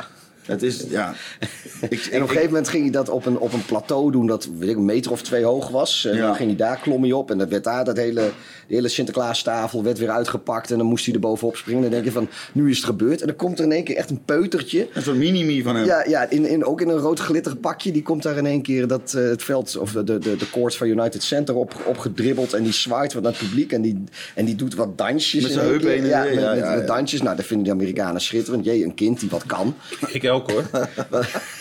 Het 0.51 0.63
is, 0.63 0.85
ja... 0.89 1.15
Ik, 1.89 2.05
En 2.05 2.17
op 2.17 2.23
een 2.23 2.29
gegeven 2.29 2.47
moment 2.47 2.69
ging 2.69 2.83
hij 2.83 2.93
dat 2.93 3.09
op 3.09 3.27
een, 3.27 3.39
op 3.39 3.53
een 3.53 3.65
plateau 3.65 4.13
doen 4.13 4.27
dat 4.27 4.49
weet 4.59 4.69
ik, 4.71 4.77
een 4.77 4.85
meter 4.85 5.11
of 5.11 5.23
twee 5.23 5.45
hoog 5.45 5.69
was. 5.69 6.05
En 6.05 6.17
Ja. 6.17 6.27
dan 6.27 6.35
ging 6.35 6.49
hij 6.49 6.59
daar 6.59 6.79
klom 6.81 7.03
hij 7.03 7.13
op 7.13 7.31
en 7.31 7.39
dan 7.39 7.49
werd 7.49 7.65
daar 7.65 7.85
dat 7.85 7.97
hele, 7.97 8.31
de 8.69 8.75
hele 8.75 8.89
Sinterklaastafel 8.89 9.83
werd 9.83 9.99
weer 9.99 10.11
uitgepakt. 10.11 10.71
En 10.71 10.79
dan 10.79 10.87
moest 10.87 11.05
hij 11.05 11.15
er 11.15 11.21
bovenop 11.21 11.57
springen. 11.57 11.83
Dan 11.83 11.91
denk 11.91 12.05
je 12.05 12.13
van, 12.13 12.29
nu 12.53 12.71
is 12.71 12.77
het 12.77 12.87
gebeurd. 12.87 13.21
En 13.21 13.27
dan 13.27 13.37
komt 13.37 13.59
er 13.59 13.65
in 13.65 13.73
één 13.73 13.85
keer 13.85 13.97
echt 13.97 14.11
een 14.11 14.25
peutertje. 14.25 14.89
Een 14.93 15.03
soort 15.03 15.17
mini-me 15.17 15.63
van 15.63 15.77
hem. 15.77 15.85
Ja, 15.85 16.05
ja 16.09 16.31
in, 16.31 16.47
in, 16.47 16.65
ook 16.65 16.81
in 16.81 16.89
een 16.89 16.99
rood 16.99 17.19
glitterd 17.21 17.61
pakje. 17.61 17.93
Die 17.93 18.03
komt 18.03 18.23
daar 18.23 18.37
in 18.37 18.47
één 18.47 18.63
keer 18.63 18.87
dat, 18.87 19.15
eh, 19.17 19.23
het 19.25 19.43
veld, 19.43 19.77
of 19.77 19.93
de, 19.93 20.05
de, 20.05 20.19
de, 20.19 20.37
de 20.37 20.51
court 20.51 20.77
van 20.77 20.87
United 20.87 21.23
Center 21.23 21.55
op, 21.55 21.75
opgedribbeld. 21.87 22.53
En 22.53 22.63
die 22.63 22.73
zwaait 22.73 23.13
wat 23.13 23.23
naar 23.23 23.33
het 23.33 23.41
publiek. 23.41 23.73
En 23.73 23.83
die, 23.83 24.05
en 24.35 24.45
die 24.45 24.55
doet 24.57 24.75
wat 24.75 24.99
dansjes. 24.99 25.43
Met 25.43 25.53
zijn 25.53 25.67
heupen 25.67 25.95
en 25.95 26.07
Ja, 26.07 26.23
met, 26.25 26.33
ja, 26.35 26.51
met, 26.51 26.59
ja, 26.59 26.71
met 26.75 26.81
ja. 26.81 26.95
dansjes. 26.95 27.23
Nou, 27.23 27.37
dat 27.37 27.45
vinden 27.45 27.65
die 27.65 27.75
Amerikanen 27.75 28.21
schitterend. 28.21 28.65
Jee, 28.65 28.85
een 28.85 28.95
kind 28.95 29.21
die 29.21 29.29
wat 29.31 29.47
kan. 29.47 29.75
Ik 30.09 30.29
ook 30.31 30.40
hoor. 30.51 30.65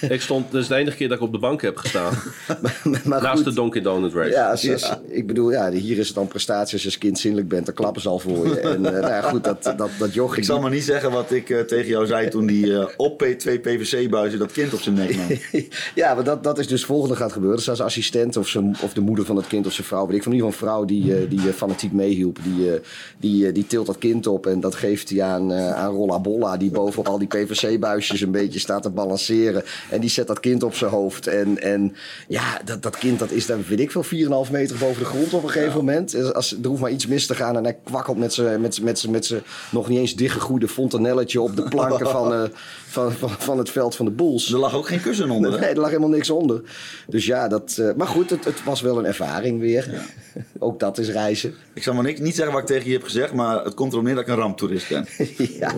ik 0.15 0.21
stond, 0.21 0.51
dat 0.51 0.61
is 0.61 0.67
de 0.67 0.75
enige 0.75 0.97
keer 0.97 1.07
dat 1.07 1.17
ik 1.17 1.23
op 1.23 1.31
de 1.31 1.39
bank 1.39 1.61
heb 1.61 1.77
gestaan. 1.77 2.13
maar 3.03 3.21
Naast 3.21 3.43
goed. 3.43 3.55
de 3.55 3.81
Donut 3.81 4.13
race. 4.13 4.29
Ja, 4.29 4.49
als, 4.49 4.71
als- 4.71 4.97
ik 5.07 5.27
bedoel, 5.27 5.51
ja, 5.51 5.71
hier 5.71 5.97
is 5.97 6.05
het 6.07 6.15
dan 6.15 6.27
prestatie. 6.27 6.73
Als 6.73 6.81
je 6.81 6.87
als 6.87 6.97
kind 6.97 7.19
zinnelijk 7.19 7.49
bent, 7.49 7.65
dan 7.65 7.75
klappen 7.75 8.01
ze 8.01 8.09
al 8.09 8.19
voor 8.19 8.47
je. 8.47 8.59
En 8.59 8.85
eh, 8.85 8.91
nou 8.91 9.07
ja, 9.07 9.21
goed, 9.21 9.43
dat, 9.43 9.63
dat, 9.77 9.89
dat 9.99 10.13
jochie... 10.13 10.37
Ik 10.37 10.43
zal 10.43 10.59
maar 10.59 10.71
niet 10.71 10.83
zeggen 10.83 11.11
wat 11.11 11.31
ik 11.31 11.49
eh, 11.49 11.59
tegen 11.59 11.87
jou 11.87 12.05
zei 12.05 12.29
toen 12.29 12.45
die 12.45 12.77
eh, 12.77 12.87
op 12.97 13.23
P2 13.23 13.61
PVC-buizen 13.61 14.39
dat 14.39 14.51
kind 14.51 14.73
op 14.73 14.79
zijn 14.79 14.95
nek 14.95 15.15
nam. 15.15 15.27
ja, 15.95 16.13
maar 16.13 16.23
dat, 16.23 16.43
dat 16.43 16.59
is 16.59 16.67
dus 16.67 16.79
het 16.79 16.89
volgende 16.89 17.15
gaat 17.15 17.31
gebeuren. 17.31 17.57
Dus 17.57 17.69
als 17.69 17.81
assistent 17.81 18.37
of, 18.37 18.47
zijn, 18.47 18.75
of 18.81 18.93
de 18.93 19.01
moeder 19.01 19.25
van 19.25 19.35
het 19.35 19.47
kind 19.47 19.65
of 19.65 19.73
zijn 19.73 19.87
vrouw... 19.87 20.07
weet 20.07 20.15
ik 20.15 20.23
van 20.23 20.31
in 20.31 20.37
ieder 20.37 20.53
geval 20.53 20.67
een 20.67 20.73
vrouw 20.75 20.85
die, 20.85 21.27
die 21.27 21.53
fanatiek 21.53 21.91
meehielp... 21.91 22.37
Die, 22.43 22.79
die, 23.17 23.51
die 23.51 23.67
tilt 23.67 23.85
dat 23.85 23.97
kind 23.97 24.27
op 24.27 24.45
en 24.45 24.59
dat 24.59 24.75
geeft 24.75 25.09
hij 25.09 25.21
aan, 25.21 25.53
aan 25.53 25.93
Rolla 25.93 26.19
Bolla... 26.19 26.57
die 26.57 26.71
bovenop 26.71 27.07
al 27.07 27.19
die 27.19 27.27
PVC-buisjes 27.27 28.21
een 28.21 28.31
beetje 28.31 28.59
staat 28.69 28.83
te 28.83 28.89
balanceren. 28.89 29.63
En 29.89 29.99
die 29.99 30.09
zet 30.09 30.27
dat 30.27 30.39
kind 30.39 30.63
op 30.63 30.75
zijn 30.75 30.91
hoofd. 30.91 31.27
En, 31.27 31.61
en 31.61 31.95
ja, 32.27 32.61
dat, 32.65 32.83
dat 32.83 32.97
kind 32.97 33.19
dat 33.19 33.31
is 33.31 33.45
dan, 33.45 33.63
weet 33.67 33.79
ik 33.79 33.91
veel, 33.91 34.03
4,5 34.45 34.51
meter 34.51 34.77
boven 34.77 34.99
de 34.99 35.05
grond 35.09 35.33
op 35.33 35.43
een 35.43 35.49
gegeven 35.49 35.75
moment. 35.77 36.11
Dus 36.11 36.33
Als, 36.33 36.57
er 36.61 36.67
hoeft 36.67 36.81
maar 36.81 36.91
iets 36.91 37.07
mis 37.07 37.25
te 37.25 37.35
gaan 37.35 37.57
en 37.57 37.63
hij 37.63 37.77
kwakkelt 37.83 38.17
met 38.17 38.33
zijn 38.33 38.61
met 38.61 38.81
met 38.81 39.07
met 39.09 39.25
z'n 39.25 39.41
nog 39.71 39.89
niet 39.89 39.99
eens 39.99 40.15
dichtgegroeide 40.15 40.67
fontanelletje... 40.67 41.41
op 41.41 41.55
de 41.55 41.63
planken 41.63 42.07
van, 42.17 42.33
eh, 42.33 42.43
van, 42.87 43.11
van, 43.11 43.29
van 43.29 43.57
het 43.57 43.69
veld 43.69 43.95
van 43.95 44.05
de 44.05 44.11
Bulls. 44.11 44.51
Er 44.51 44.59
lag 44.59 44.75
ook 44.75 44.87
geen 44.87 45.01
kussen 45.01 45.29
onder. 45.29 45.59
Nee, 45.59 45.69
er 45.69 45.79
lag 45.79 45.89
helemaal 45.89 46.09
niks 46.09 46.29
onder. 46.29 46.61
Dus 47.07 47.25
ja, 47.25 47.47
dat, 47.47 47.77
eh, 47.79 47.89
maar 47.97 48.07
goed, 48.07 48.29
het, 48.29 48.45
het 48.45 48.63
was 48.63 48.81
wel 48.81 48.97
een 48.97 49.05
ervaring 49.05 49.59
weer. 49.59 49.87
Ook 50.59 50.79
dat 50.79 50.97
is 50.97 51.09
reizen. 51.09 51.53
Ik 51.73 51.83
zal 51.83 51.93
maar 51.93 52.03
niks, 52.03 52.19
niet 52.19 52.35
zeggen 52.35 52.53
wat 52.53 52.61
ik 52.61 52.67
tegen 52.67 52.87
je 52.87 52.93
heb 52.93 53.03
gezegd, 53.03 53.33
maar 53.33 53.63
het 53.63 53.73
komt 53.73 53.91
erop 53.91 54.03
neer 54.03 54.15
dat 54.15 54.23
ik 54.23 54.29
een 54.29 54.35
ramptoerist 54.35 54.89
ben. 54.89 55.05
ja. 55.59 55.71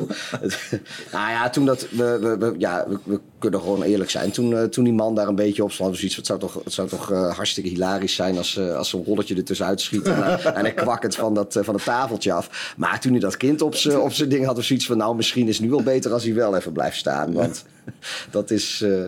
Nou 1.11 1.29
ja, 1.29 1.49
toen 1.49 1.65
dat. 1.65 1.87
We, 1.89 2.19
we, 2.21 2.37
we- 2.37 2.55
ja, 2.57 2.70
we, 2.87 2.97
we 3.03 3.19
kunnen 3.39 3.59
gewoon 3.59 3.81
eerlijk 3.83 4.09
zijn. 4.09 4.31
Toen, 4.31 4.57
eh, 4.57 4.63
toen 4.63 4.83
die 4.83 4.93
man 4.93 5.15
daar 5.15 5.27
een 5.27 5.35
beetje 5.35 5.63
op 5.63 5.71
stond, 5.71 5.95
zoiets, 5.97 6.15
het 6.15 6.25
zou 6.25 6.39
toch, 6.39 6.61
het 6.63 6.73
zou 6.73 6.87
toch 6.87 7.11
eh, 7.11 7.35
hartstikke 7.35 7.69
hilarisch 7.69 8.15
zijn 8.15 8.37
als, 8.37 8.57
eh, 8.57 8.75
als 8.75 8.89
zo'n 8.89 9.03
rolletje 9.05 9.35
er 9.35 9.43
tussenuit 9.43 9.81
schiet. 9.81 10.07
en, 10.07 10.23
hij- 10.23 10.43
en 10.53 10.61
hij 10.61 10.73
kwakkert 10.73 11.15
van 11.15 11.33
dat, 11.33 11.57
van 11.61 11.73
het 11.75 11.83
tafeltje 11.83 12.33
af. 12.33 12.73
Maar 12.77 12.99
toen 12.99 13.11
hij 13.11 13.19
dat 13.19 13.37
kind 13.37 13.61
op 13.61 13.75
zijn 13.75 13.99
op 13.99 14.13
zijn 14.13 14.29
ding 14.29 14.45
had, 14.45 14.55
was 14.55 14.67
zoiets 14.67 14.85
van: 14.85 14.97
nou, 14.97 15.15
misschien 15.15 15.47
is 15.47 15.55
het 15.55 15.63
nu 15.65 15.69
wel 15.71 15.83
beter 15.83 16.13
als 16.13 16.23
hij 16.23 16.33
wel 16.33 16.55
even 16.55 16.71
blijft 16.71 16.97
staan. 16.97 17.33
Want 17.33 17.65
dat 18.31 18.51
is. 18.51 18.81
eh, 18.81 19.03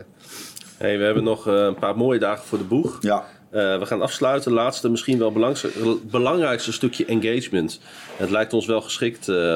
Hey, 0.77 0.97
we 0.97 1.03
hebben 1.03 1.23
nog 1.23 1.47
eh, 1.47 1.53
een 1.53 1.75
paar 1.79 1.97
mooie 1.97 2.19
dagen 2.19 2.45
voor 2.45 2.57
de 2.57 2.63
boeg. 2.63 2.97
Ja. 3.01 3.25
Eh, 3.49 3.79
we 3.79 3.85
gaan 3.85 4.01
afsluiten. 4.01 4.51
Laatste, 4.51 4.89
misschien 4.89 5.17
wel 5.17 5.31
belangrijkste, 5.31 5.97
belangrijkste 6.09 6.71
stukje 6.71 7.05
engagement. 7.05 7.79
Het 8.17 8.29
lijkt 8.29 8.53
ons 8.53 8.65
wel 8.65 8.81
geschikt 8.81 9.27
eh, 9.27 9.55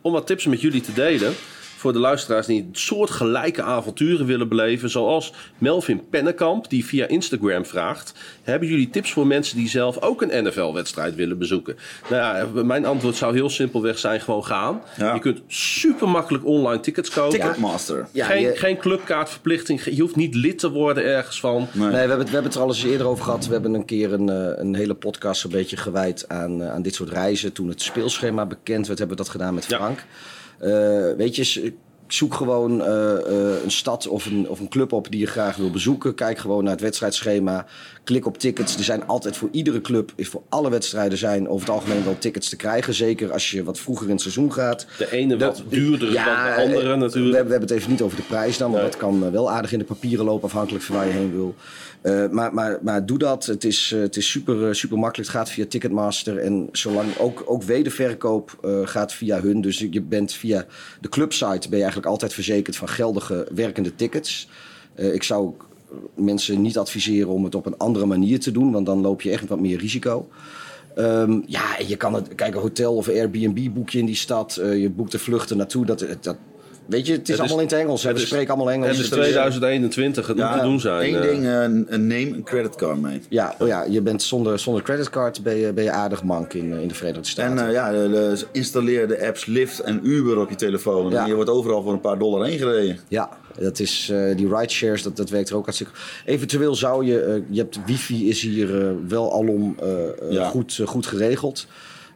om 0.00 0.12
wat 0.12 0.26
tips 0.26 0.46
met 0.46 0.60
jullie 0.60 0.80
te 0.80 0.92
delen. 0.92 1.32
Voor 1.80 1.92
de 1.92 1.98
luisteraars 1.98 2.46
die 2.46 2.68
soortgelijke 2.72 3.62
avonturen 3.62 4.26
willen 4.26 4.48
beleven. 4.48 4.90
Zoals 4.90 5.32
Melvin 5.58 6.08
Pennekamp, 6.10 6.70
die 6.70 6.84
via 6.84 7.06
Instagram 7.06 7.64
vraagt. 7.66 8.12
Hebben 8.42 8.68
jullie 8.68 8.90
tips 8.90 9.12
voor 9.12 9.26
mensen 9.26 9.56
die 9.56 9.68
zelf 9.68 10.00
ook 10.02 10.22
een 10.22 10.44
NFL-wedstrijd 10.44 11.14
willen 11.14 11.38
bezoeken? 11.38 11.76
Nou 12.10 12.22
ja, 12.54 12.62
mijn 12.62 12.86
antwoord 12.86 13.16
zou 13.16 13.34
heel 13.34 13.50
simpelweg 13.50 13.98
zijn: 13.98 14.20
gewoon 14.20 14.44
gaan. 14.44 14.82
Ja. 14.98 15.14
Je 15.14 15.20
kunt 15.20 15.40
super 15.46 16.08
makkelijk 16.08 16.46
online 16.46 16.80
tickets 16.80 17.10
kopen. 17.10 17.38
Ticketmaster. 17.40 18.08
ja, 18.12 18.26
geen, 18.26 18.40
je- 18.42 18.56
geen 18.56 18.76
clubkaartverplichting. 18.78 19.84
Je 19.84 20.00
hoeft 20.00 20.16
niet 20.16 20.34
lid 20.34 20.58
te 20.58 20.70
worden 20.70 21.04
ergens 21.04 21.40
van. 21.40 21.68
Nee. 21.72 21.82
Nee, 21.82 21.90
we 21.90 21.96
hebben, 21.98 22.18
het, 22.18 22.26
we 22.26 22.32
hebben 22.32 22.50
het 22.50 22.54
er 22.54 22.60
al 22.60 22.68
eens 22.68 22.84
eerder 22.84 23.06
over 23.06 23.24
gehad. 23.24 23.46
We 23.46 23.52
hebben 23.52 23.74
een 23.74 23.84
keer 23.84 24.12
een, 24.12 24.28
eh, 24.28 24.52
een 24.56 24.74
hele 24.74 24.94
podcast 24.94 25.44
een 25.44 25.50
beetje 25.50 25.76
gewijd 25.76 26.24
aan, 26.28 26.62
eh, 26.62 26.70
aan 26.72 26.82
dit 26.82 26.94
soort 26.94 27.10
reizen. 27.10 27.52
Toen 27.52 27.68
het 27.68 27.82
speelschema 27.82 28.46
bekend 28.46 28.86
werd, 28.86 28.98
hebben 28.98 29.16
we 29.16 29.22
dat 29.22 29.32
gedaan 29.32 29.54
met. 29.54 29.64
Frank. 29.64 30.04
Weet 31.16 31.36
je, 31.36 31.72
zoek 32.12 32.34
gewoon 32.34 32.82
eh, 32.82 33.12
eh, 33.14 33.62
een 33.64 33.70
stad 33.70 34.08
of 34.08 34.26
een, 34.26 34.48
of 34.48 34.60
een 34.60 34.68
club 34.68 34.92
op 34.92 35.10
die 35.10 35.20
je 35.20 35.26
graag 35.26 35.56
wil 35.56 35.70
bezoeken. 35.70 36.14
Kijk 36.14 36.38
gewoon 36.38 36.62
naar 36.64 36.72
het 36.72 36.80
wedstrijdschema. 36.82 37.66
Klik 38.04 38.26
op 38.26 38.38
tickets. 38.38 38.76
Er 38.76 38.84
zijn 38.84 39.06
altijd 39.06 39.36
voor 39.36 39.48
iedere 39.52 39.80
club, 39.80 40.12
is 40.16 40.28
voor 40.28 40.42
alle 40.48 40.70
wedstrijden 40.70 41.18
zijn 41.18 41.48
over 41.48 41.66
het 41.66 41.76
algemeen 41.76 42.04
wel 42.04 42.18
tickets 42.18 42.48
te 42.48 42.56
krijgen. 42.56 42.94
Zeker 42.94 43.32
als 43.32 43.50
je 43.50 43.64
wat 43.64 43.78
vroeger 43.78 44.06
in 44.06 44.12
het 44.12 44.20
seizoen 44.20 44.52
gaat. 44.52 44.86
De 44.98 45.12
ene 45.12 45.36
wat 45.38 45.62
duurder 45.68 46.12
dan 46.12 46.24
de 46.24 46.54
andere 46.56 46.92
eh, 46.92 46.98
natuurlijk. 46.98 47.36
We, 47.36 47.44
we 47.44 47.50
hebben 47.50 47.60
het 47.68 47.70
even 47.70 47.90
niet 47.90 48.02
over 48.02 48.16
de 48.16 48.22
prijs 48.22 48.58
dan, 48.58 48.70
maar 48.70 48.80
Nee. 48.80 48.90
dat 48.90 48.98
kan 48.98 49.24
eh, 49.24 49.30
wel 49.30 49.50
aardig 49.50 49.72
in 49.72 49.78
de 49.78 49.84
papieren 49.84 50.24
lopen, 50.24 50.44
afhankelijk 50.44 50.84
van 50.84 50.96
waar 50.96 51.06
je 51.06 51.12
heen 51.12 51.32
wil. 51.32 51.54
Eh, 52.02 52.28
maar, 52.28 52.54
maar, 52.54 52.78
maar 52.82 53.06
doe 53.06 53.18
dat. 53.18 53.46
Het 53.46 53.64
is, 53.64 53.92
eh, 53.94 54.00
het 54.00 54.16
is 54.16 54.30
super, 54.30 54.68
eh, 54.68 54.74
super 54.74 54.98
makkelijk. 54.98 55.28
Het 55.30 55.38
gaat 55.38 55.50
via 55.50 55.66
Ticketmaster. 55.68 56.38
En 56.38 56.68
zolang 56.72 57.18
ook, 57.18 57.42
ook 57.46 57.62
wederverkoop 57.62 58.58
gaat 58.84 59.12
via 59.12 59.40
hun. 59.40 59.60
Dus 59.60 59.78
je 59.90 60.02
bent 60.02 60.32
via 60.32 60.66
de 61.00 61.08
clubsite 61.08 61.68
ben 61.68 61.78
je 61.78 61.84
eigenlijk 61.84 62.06
altijd 62.06 62.34
verzekerd 62.34 62.76
van 62.76 62.88
geldige 62.88 63.48
werkende 63.54 63.94
tickets. 63.94 64.48
Ik 64.94 65.22
zou 65.22 65.54
mensen 66.14 66.62
niet 66.62 66.78
adviseren 66.78 67.28
om 67.28 67.44
het 67.44 67.54
op 67.54 67.66
een 67.66 67.76
andere 67.76 68.06
manier 68.06 68.40
te 68.40 68.50
doen, 68.50 68.72
want 68.72 68.86
dan 68.86 69.00
loop 69.00 69.22
je 69.22 69.30
echt 69.30 69.48
wat 69.48 69.60
meer 69.60 69.78
risico. 69.78 70.28
Ehm, 70.94 71.40
ja, 71.46 71.78
je 71.86 71.96
kan 71.96 72.14
het, 72.14 72.34
kijk, 72.34 72.54
een 72.54 72.60
hotel 72.60 72.94
of 72.94 73.08
Airbnb 73.08 73.74
boek 73.74 73.90
je 73.90 73.98
in 73.98 74.06
die 74.06 74.14
stad. 74.14 74.54
je 74.54 74.90
boekt 74.90 75.12
de 75.12 75.18
vluchten 75.18 75.56
naartoe. 75.56 75.86
Dat, 75.86 76.06
dat, 76.20 76.36
weet 76.90 77.06
je, 77.06 77.12
het 77.12 77.20
is 77.22 77.28
Het 77.28 77.28
is- 77.28 77.38
allemaal 77.38 77.58
in 77.58 77.64
het 77.64 77.72
Engels. 77.74 78.02
het 78.02 78.16
We 78.16 78.20
is- 78.20 78.26
spreken 78.26 78.48
allemaal 78.54 78.70
Engels. 78.72 78.86
Het 78.88 78.96
is 78.98 79.02
Het 79.10 79.18
is- 79.18 79.24
2021, 79.24 80.26
het 80.26 80.36
moet 80.36 80.52
te 80.52 80.60
doen 80.62 80.80
zijn. 80.80 81.14
Eén 81.14 81.22
eh. 81.22 81.28
ding, 81.28 81.46
eh, 81.88 81.98
neem 81.98 82.32
een 82.34 82.42
creditcard 82.42 83.00
mee. 83.00 83.20
Ja, 83.28 83.54
oh 83.58 83.68
ja, 83.68 83.84
je 83.88 84.00
bent 84.00 84.22
zonder, 84.22 84.58
zonder 84.58 84.82
creditcard 84.82 85.42
ben 85.42 85.56
je, 85.56 85.72
ben 85.72 85.84
je 85.84 85.90
aardig 85.90 86.22
mank 86.22 86.52
in, 86.54 86.72
eh, 86.72 86.80
in 86.82 86.88
de 86.88 86.94
Verenigde 86.94 87.28
Staten. 87.28 87.58
En 87.66 87.72
ja, 87.72 87.90
de- 87.92 88.08
de- 88.10 88.44
installeer 88.52 89.08
de 89.08 89.26
apps 89.26 89.46
Lyft 89.46 89.80
en 89.80 90.00
Uber 90.02 90.38
op 90.38 90.50
je 90.50 90.56
telefoon. 90.56 91.10
Ja. 91.10 91.22
En 91.22 91.28
je 91.28 91.34
wordt 91.34 91.50
overal 91.50 91.82
voor 91.82 91.92
een 91.92 92.00
paar 92.00 92.18
dollar 92.18 92.46
heen 92.46 92.58
gereden. 92.58 92.98
Ja, 93.08 93.28
dat 93.58 93.78
is, 93.78 94.08
eh, 94.12 94.36
die 94.36 94.48
rideshares, 94.56 95.02
dat, 95.02 95.16
dat 95.16 95.30
werkt 95.30 95.48
er 95.50 95.56
ook 95.56 95.64
hartstikke 95.64 95.92
Eventueel 96.24 96.74
zou 96.74 97.04
je, 97.04 97.42
je 97.50 97.60
hebt 97.60 97.78
wifi 97.86 98.28
is 98.28 98.42
hier 98.42 98.94
wel 99.08 99.32
alom 99.32 99.76
Ja. 100.30 100.48
goed, 100.48 100.80
goed 100.84 101.06
geregeld. 101.06 101.66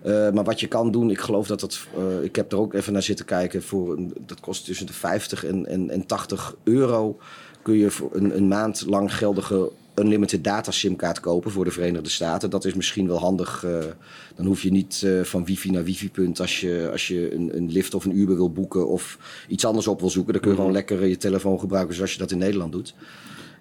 Eh, 0.05 0.31
maar 0.31 0.44
wat 0.44 0.60
je 0.60 0.66
kan 0.66 0.90
doen, 0.90 1.10
ik 1.10 1.18
geloof 1.20 1.47
dat 1.47 1.60
dat, 1.60 1.86
eh, 1.97 2.22
ik 2.24 2.36
heb 2.36 2.52
er 2.52 2.59
ook 2.59 2.74
even 2.74 2.93
naar 2.93 3.02
zitten 3.02 3.24
kijken, 3.24 3.62
voor, 3.62 3.97
een- 3.97 4.12
dat 4.26 4.40
kost 4.40 4.64
tussen 4.64 4.86
de 4.86 4.93
50 4.93 5.44
en, 5.44 5.66
en, 5.66 5.90
en 5.90 6.06
80 6.06 6.55
euro. 6.64 7.18
kun 7.62 7.74
je 7.76 7.90
voor 7.90 8.10
een, 8.12 8.36
een 8.36 8.48
maand 8.48 8.85
lang 8.86 9.14
geldige 9.16 9.70
unlimited 9.94 10.44
data 10.44 10.70
simkaart 10.70 11.20
kopen 11.20 11.51
voor 11.51 11.64
de 11.64 11.70
Verenigde 11.70 12.09
Staten. 12.10 12.51
Dat 12.51 12.64
is 12.64 12.74
misschien 12.74 13.06
wel 13.06 13.18
handig. 13.18 13.64
eh, 13.64 13.78
dan 14.36 14.47
hoef 14.47 14.62
je 14.62 14.70
niet 14.70 15.06
van 15.22 15.44
wifi 15.44 15.70
naar 15.70 15.85
wifi-punt 15.85 16.40
als 16.40 16.60
je, 16.60 16.89
als 16.93 17.09
je 17.09 17.35
een, 17.35 17.56
een 17.56 17.70
lift 17.72 17.94
of 17.94 18.05
een 18.05 18.18
Uber 18.18 18.36
wil 18.36 18.51
boeken 18.52 18.89
of 18.89 19.18
iets 19.48 19.64
anders 19.64 19.86
op 19.86 20.01
wil 20.01 20.10
zoeken. 20.10 20.32
Dan 20.32 20.43
kun 20.43 20.51
je 20.51 20.56
gewoon 20.56 20.72
lekker 20.72 21.06
je 21.06 21.16
telefoon 21.16 21.59
gebruiken 21.60 21.94
zoals 21.94 22.12
je 22.12 22.18
dat 22.18 22.31
in 22.31 22.39
Nederland 22.39 22.72
doet. 22.72 22.94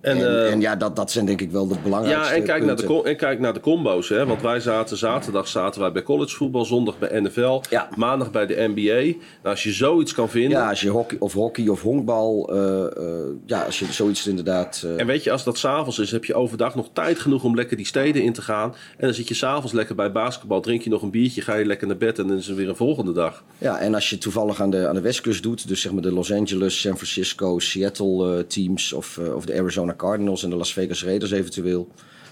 En, 0.04 0.18
En, 0.18 0.46
eh, 0.46 0.52
en 0.52 0.62
ja, 0.62 0.76
dat, 0.76 0.96
dat 0.96 1.12
zijn 1.12 1.26
denk 1.26 1.42
ik 1.42 1.52
wel 1.52 1.68
de 1.68 1.76
belangrijkste 1.84 2.34
Ja, 2.34 2.40
en 2.40 2.44
kijk, 2.44 2.66
naar 2.66 2.76
de, 2.76 3.02
en 3.04 3.16
kijk 3.16 3.40
naar 3.40 3.54
de 3.54 3.60
combo's. 3.60 4.10
Hè? 4.10 4.26
Want 4.26 4.42
wij 4.42 4.60
zaten 4.60 4.98
zaterdag 4.98 5.48
zaten 5.48 5.82
wij 5.82 5.92
bij 5.92 6.04
collegevoetbal, 6.04 6.66
zondag 6.66 7.00
bij 7.00 7.22
NFL, 7.22 7.62
Ja. 7.70 7.90
maandag 7.96 8.32
bij 8.32 8.46
de 8.46 8.72
NBA. 8.74 9.02
Nou, 9.02 9.18
als 9.44 9.64
je 9.64 9.72
zoiets 9.72 10.14
kan 10.14 10.30
vinden. 10.30 10.58
Ja, 10.60 10.70
als 10.70 10.82
je 10.82 10.90
hockey 10.90 11.18
of 11.20 11.34
hockey 11.34 11.68
of 11.68 11.82
honkbal, 11.82 12.50
eh, 12.54 12.86
eh, 12.86 13.14
ja, 13.46 13.62
als 13.62 13.80
je 13.80 13.86
zoiets 13.86 14.28
inderdaad... 14.28 14.86
En 14.98 15.06
weet 15.06 15.24
je, 15.24 15.32
als 15.32 15.44
dat 15.44 15.58
s'avonds 15.58 16.00
is, 16.00 16.12
heb 16.12 16.26
je 16.26 16.34
overdag 16.34 16.76
nog 16.76 16.90
tijd 16.94 17.20
genoeg 17.20 17.44
om 17.44 17.56
lekker 17.56 17.78
die 17.78 17.86
steden 17.86 18.24
in 18.24 18.34
te 18.34 18.42
gaan. 18.42 18.70
En 18.98 19.06
dan 19.06 19.14
zit 19.14 19.28
je 19.28 19.34
s'avonds 19.34 19.74
lekker 19.74 19.96
bij 19.96 20.12
basketbal, 20.12 20.62
drink 20.62 20.82
je 20.82 20.90
nog 20.90 21.02
een 21.02 21.12
biertje, 21.12 21.42
ga 21.42 21.56
je 21.56 21.66
lekker 21.66 21.88
naar 21.88 21.98
bed 21.98 22.20
en 22.20 22.28
dan 22.28 22.38
is 22.38 22.48
er 22.48 22.56
weer 22.56 22.70
een 22.70 22.76
volgende 22.76 23.14
dag. 23.14 23.44
Ja, 23.58 23.80
en 23.80 23.94
als 23.94 24.10
je 24.10 24.18
toevallig 24.18 24.62
aan 24.62 24.70
de, 24.70 24.88
aan 24.88 24.96
de 24.96 25.02
westkust 25.02 25.44
doet, 25.44 25.68
dus 25.68 25.82
zeg 25.82 25.92
maar 25.92 26.02
de 26.02 26.12
Los 26.12 26.32
Angeles, 26.32 26.82
San 26.82 26.96
Francisco, 26.96 27.60
Seattle 27.60 28.48
teams 28.48 28.94
of, 28.94 29.20
of 29.36 29.46
de 29.46 29.60
Arizona 29.60 29.93
Cardinals 29.96 30.44
en 30.44 30.50
de 30.50 30.56
Las 30.56 30.74
Vegas 30.74 31.04
Raiders 31.04 31.32
eventueel. 31.32 31.88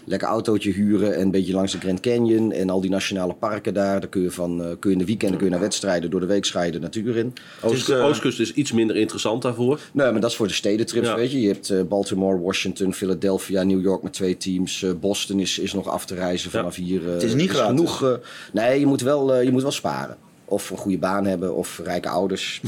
Lekker 0.06 0.28
autootje 0.28 0.72
huren 0.72 1.16
en 1.16 1.22
een 1.22 1.32
beetje 1.32 1.54
langs 1.54 1.72
de 1.72 1.80
Grand 1.80 2.00
Canyon 2.00 2.52
en 2.52 2.70
al 2.70 2.82
die 2.82 2.90
nationale 2.90 3.34
parken 3.34 3.74
daar. 3.74 4.00
Dan 4.00 4.10
kun 4.10 4.22
je, 4.22 4.32
van, 4.32 4.64
eh, 4.64 4.70
kun 4.80 4.90
je 4.90 4.92
in 4.92 4.98
de 4.98 5.06
weekenden 5.06 5.38
kun 5.38 5.46
je 5.46 5.52
naar 5.52 5.62
wedstrijden, 5.62 6.10
door 6.10 6.20
de 6.20 6.26
week 6.26 6.46
je 6.46 6.72
de 6.72 6.80
natuur 6.80 7.18
in. 7.18 7.34
Oost, 7.62 7.90
eh, 7.90 8.06
Oostkust 8.06 8.40
is 8.40 8.54
iets 8.54 8.72
minder 8.72 8.96
interessant 8.96 9.42
daarvoor. 9.42 9.80
Nee, 9.94 10.12
maar 10.12 10.22
dat 10.22 10.30
is 10.30 10.36
voor 10.36 10.48
de 10.48 10.54
stedentrips, 10.54 11.08
Ja. 11.08 11.16
weet 11.16 11.32
je. 11.32 11.42
Je 11.42 11.48
hebt 11.48 11.70
eh, 11.70 11.82
Baltimore, 11.82 12.40
Washington, 12.40 12.94
Philadelphia, 12.94 13.64
New 13.64 13.82
York 13.82 14.04
met 14.04 14.14
twee 14.14 14.38
teams. 14.38 14.86
Boston 15.00 15.40
is, 15.40 15.60
is 15.60 15.74
nog 15.74 15.88
af 15.88 16.06
te 16.06 16.16
reizen 16.16 16.52
vanaf 16.52 16.76
hier. 16.76 17.10
Het 17.10 17.24
is 17.24 17.34
niet. 17.34 17.52
Genoeg, 17.52 18.20
nee, 18.54 18.80
je 18.80 18.86
moet, 18.86 19.02
wel, 19.02 19.42
je 19.42 19.52
moet 19.52 19.62
wel 19.62 19.72
sparen. 19.72 20.18
Of 20.52 20.70
een 20.70 20.78
goede 20.78 20.98
baan 20.98 21.26
hebben, 21.26 21.56
of 21.56 21.80
rijke 21.84 22.10
ouders. 22.10 22.62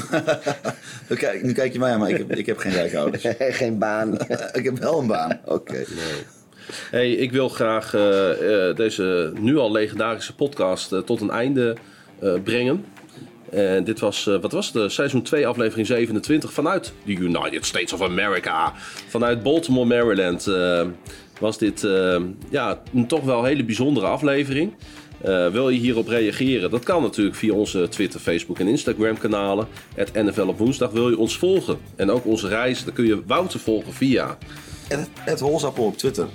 Nu 1.09 1.15
kijk, 1.15 1.43
nu 1.43 1.53
kijk 1.53 1.73
je 1.73 1.79
mij 1.79 1.91
aan, 1.91 1.99
maar 1.99 2.09
ik 2.09 2.17
heb, 2.17 2.35
ik 2.35 2.45
heb 2.45 2.57
geen 2.57 2.71
rijke 2.71 2.97
ouders. 2.97 3.25
Geen 3.59 3.77
baan. 3.77 4.13
ik 4.59 4.63
heb 4.63 4.77
wel 4.77 4.99
een 4.99 5.07
baan. 5.07 5.39
Oké. 5.45 5.83
Hey, 6.91 7.11
ik 7.11 7.31
wil 7.31 7.49
graag 7.49 7.93
eh, 7.93 8.69
eh, 8.69 8.75
deze 8.75 9.31
nu 9.39 9.57
al 9.57 9.71
legendarische 9.71 10.35
podcast 10.35 10.91
eh, 10.91 10.99
tot 10.99 11.21
een 11.21 11.31
einde 11.31 11.75
eh, 12.19 12.33
brengen. 12.43 12.85
En 13.53 13.83
dit 13.83 13.99
was, 13.99 14.27
eh, 14.27 14.41
wat 14.41 14.51
was 14.51 14.67
het, 14.67 14.75
eh, 14.75 14.89
seizoen 14.89 15.21
2, 15.21 15.47
aflevering 15.47 15.87
27 15.87 16.53
vanuit 16.53 16.93
de 17.05 17.11
United 17.11 17.65
States 17.65 17.93
of 17.93 18.01
America. 18.01 18.73
Vanuit 19.07 19.43
Baltimore, 19.43 19.85
Maryland 19.85 20.47
eh, 20.47 20.81
was 21.39 21.57
dit 21.57 21.83
eh, 21.83 22.21
ja, 22.49 22.81
een 22.93 23.07
toch 23.07 23.23
wel 23.23 23.43
hele 23.43 23.63
bijzondere 23.63 24.05
aflevering. 24.05 24.73
Eh, 25.23 25.47
wil 25.47 25.69
je 25.69 25.79
hierop 25.79 26.07
reageren? 26.07 26.69
Dat 26.69 26.83
kan 26.83 27.01
natuurlijk 27.01 27.35
via 27.35 27.53
onze 27.53 27.87
Twitter, 27.89 28.19
Facebook 28.19 28.59
en 28.59 28.67
Instagram 28.67 29.17
kanalen. 29.17 29.67
Het 29.95 30.13
NFL 30.13 30.41
op 30.41 30.57
woensdag. 30.57 30.91
Wil 30.91 31.09
je 31.09 31.17
ons 31.17 31.37
volgen 31.37 31.77
en 31.95 32.11
ook 32.11 32.25
onze 32.25 32.47
reis? 32.47 32.83
Dan 32.83 32.93
kun 32.93 33.05
je 33.05 33.21
Wouter 33.27 33.59
volgen 33.59 33.93
via 33.93 34.37
Het, 34.87 35.09
het 35.19 35.39
Holsappel 35.39 35.85
op 35.85 35.97
Twitter. 35.97 36.27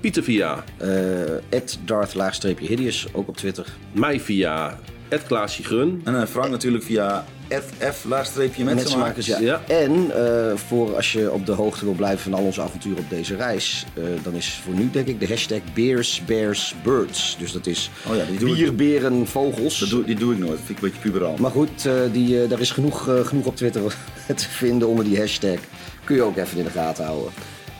Pieter 0.00 0.22
via 0.22 0.64
Eh 0.76 1.66
Darth 1.84 2.14
laagstreepje 2.14 2.66
hideous, 2.66 3.06
ook 3.12 3.28
op 3.28 3.36
Twitter. 3.36 3.66
mij 3.92 4.20
via 4.20 4.78
Klaasje 5.22 5.62
Grun. 5.62 6.00
En 6.04 6.20
eh, 6.20 6.26
Frank 6.26 6.50
natuurlijk 6.50 6.84
via 6.84 7.24
FF 7.48 8.04
laagstreepje 8.04 8.64
Metsenmakers, 8.64 9.26
ja. 9.26 9.38
Ja. 9.40 9.62
En 9.68 10.10
eh, 10.10 10.56
voor 10.56 10.96
als 10.96 11.12
je 11.12 11.32
op 11.32 11.46
de 11.46 11.52
hoogte 11.52 11.84
wil 11.84 11.94
blijven 11.94 12.18
van 12.18 12.34
al 12.34 12.44
onze 12.44 12.62
avonturen 12.62 12.98
op 12.98 13.10
deze 13.10 13.36
reis, 13.36 13.84
eh, 13.94 14.04
dan 14.22 14.34
is 14.34 14.60
voor 14.64 14.74
nu 14.74 14.90
denk 14.90 15.06
ik 15.06 15.20
de 15.20 15.26
hashtag 15.26 15.60
Bears, 15.74 16.22
Bears, 16.26 16.74
Birds. 16.82 17.36
Dus 17.38 17.52
dat 17.52 17.66
is 17.66 17.90
Oh 18.08 18.16
ja, 18.16 18.24
die 18.24 18.38
doe 18.38 18.48
ik. 18.58 19.26
vogels. 19.26 19.78
Dat 19.78 19.88
doe, 19.88 20.04
die 20.04 20.16
doe 20.16 20.32
ik 20.32 20.38
nooit. 20.38 20.50
Dat 20.50 20.60
vind 20.66 20.78
ik 20.78 20.84
een 20.84 20.90
beetje 20.90 21.10
puberaal. 21.10 21.36
Maar 21.38 21.50
goed, 21.50 21.86
eh, 21.86 21.92
die, 22.12 22.46
daar 22.46 22.60
is 22.60 22.70
genoeg, 22.70 23.08
genoeg 23.24 23.46
op 23.46 23.56
Twitter 23.56 23.82
te 24.34 24.48
vinden 24.48 24.88
onder 24.88 25.04
die 25.04 25.18
hashtag. 25.18 25.58
Kun 26.04 26.16
je 26.16 26.22
ook 26.22 26.36
even 26.36 26.58
in 26.58 26.64
de 26.64 26.70
gaten 26.70 27.04
houden. 27.04 27.32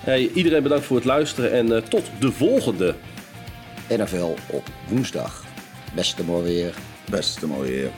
Hey, 0.05 0.31
iedereen 0.35 0.63
bedankt 0.63 0.85
voor 0.85 0.97
het 0.97 1.05
luisteren 1.05 1.53
en 1.53 1.77
eh, 1.77 1.83
tot 1.83 2.05
de 2.21 2.33
volgende. 2.33 2.95
NFL 3.89 4.35
op 4.47 4.63
woensdag. 4.89 5.45
Beste 5.95 6.25
mooi 6.25 6.45
weer. 6.45 6.75
best 7.11 7.43
of 7.43 7.53
all 7.53 7.67
year. 7.67 7.93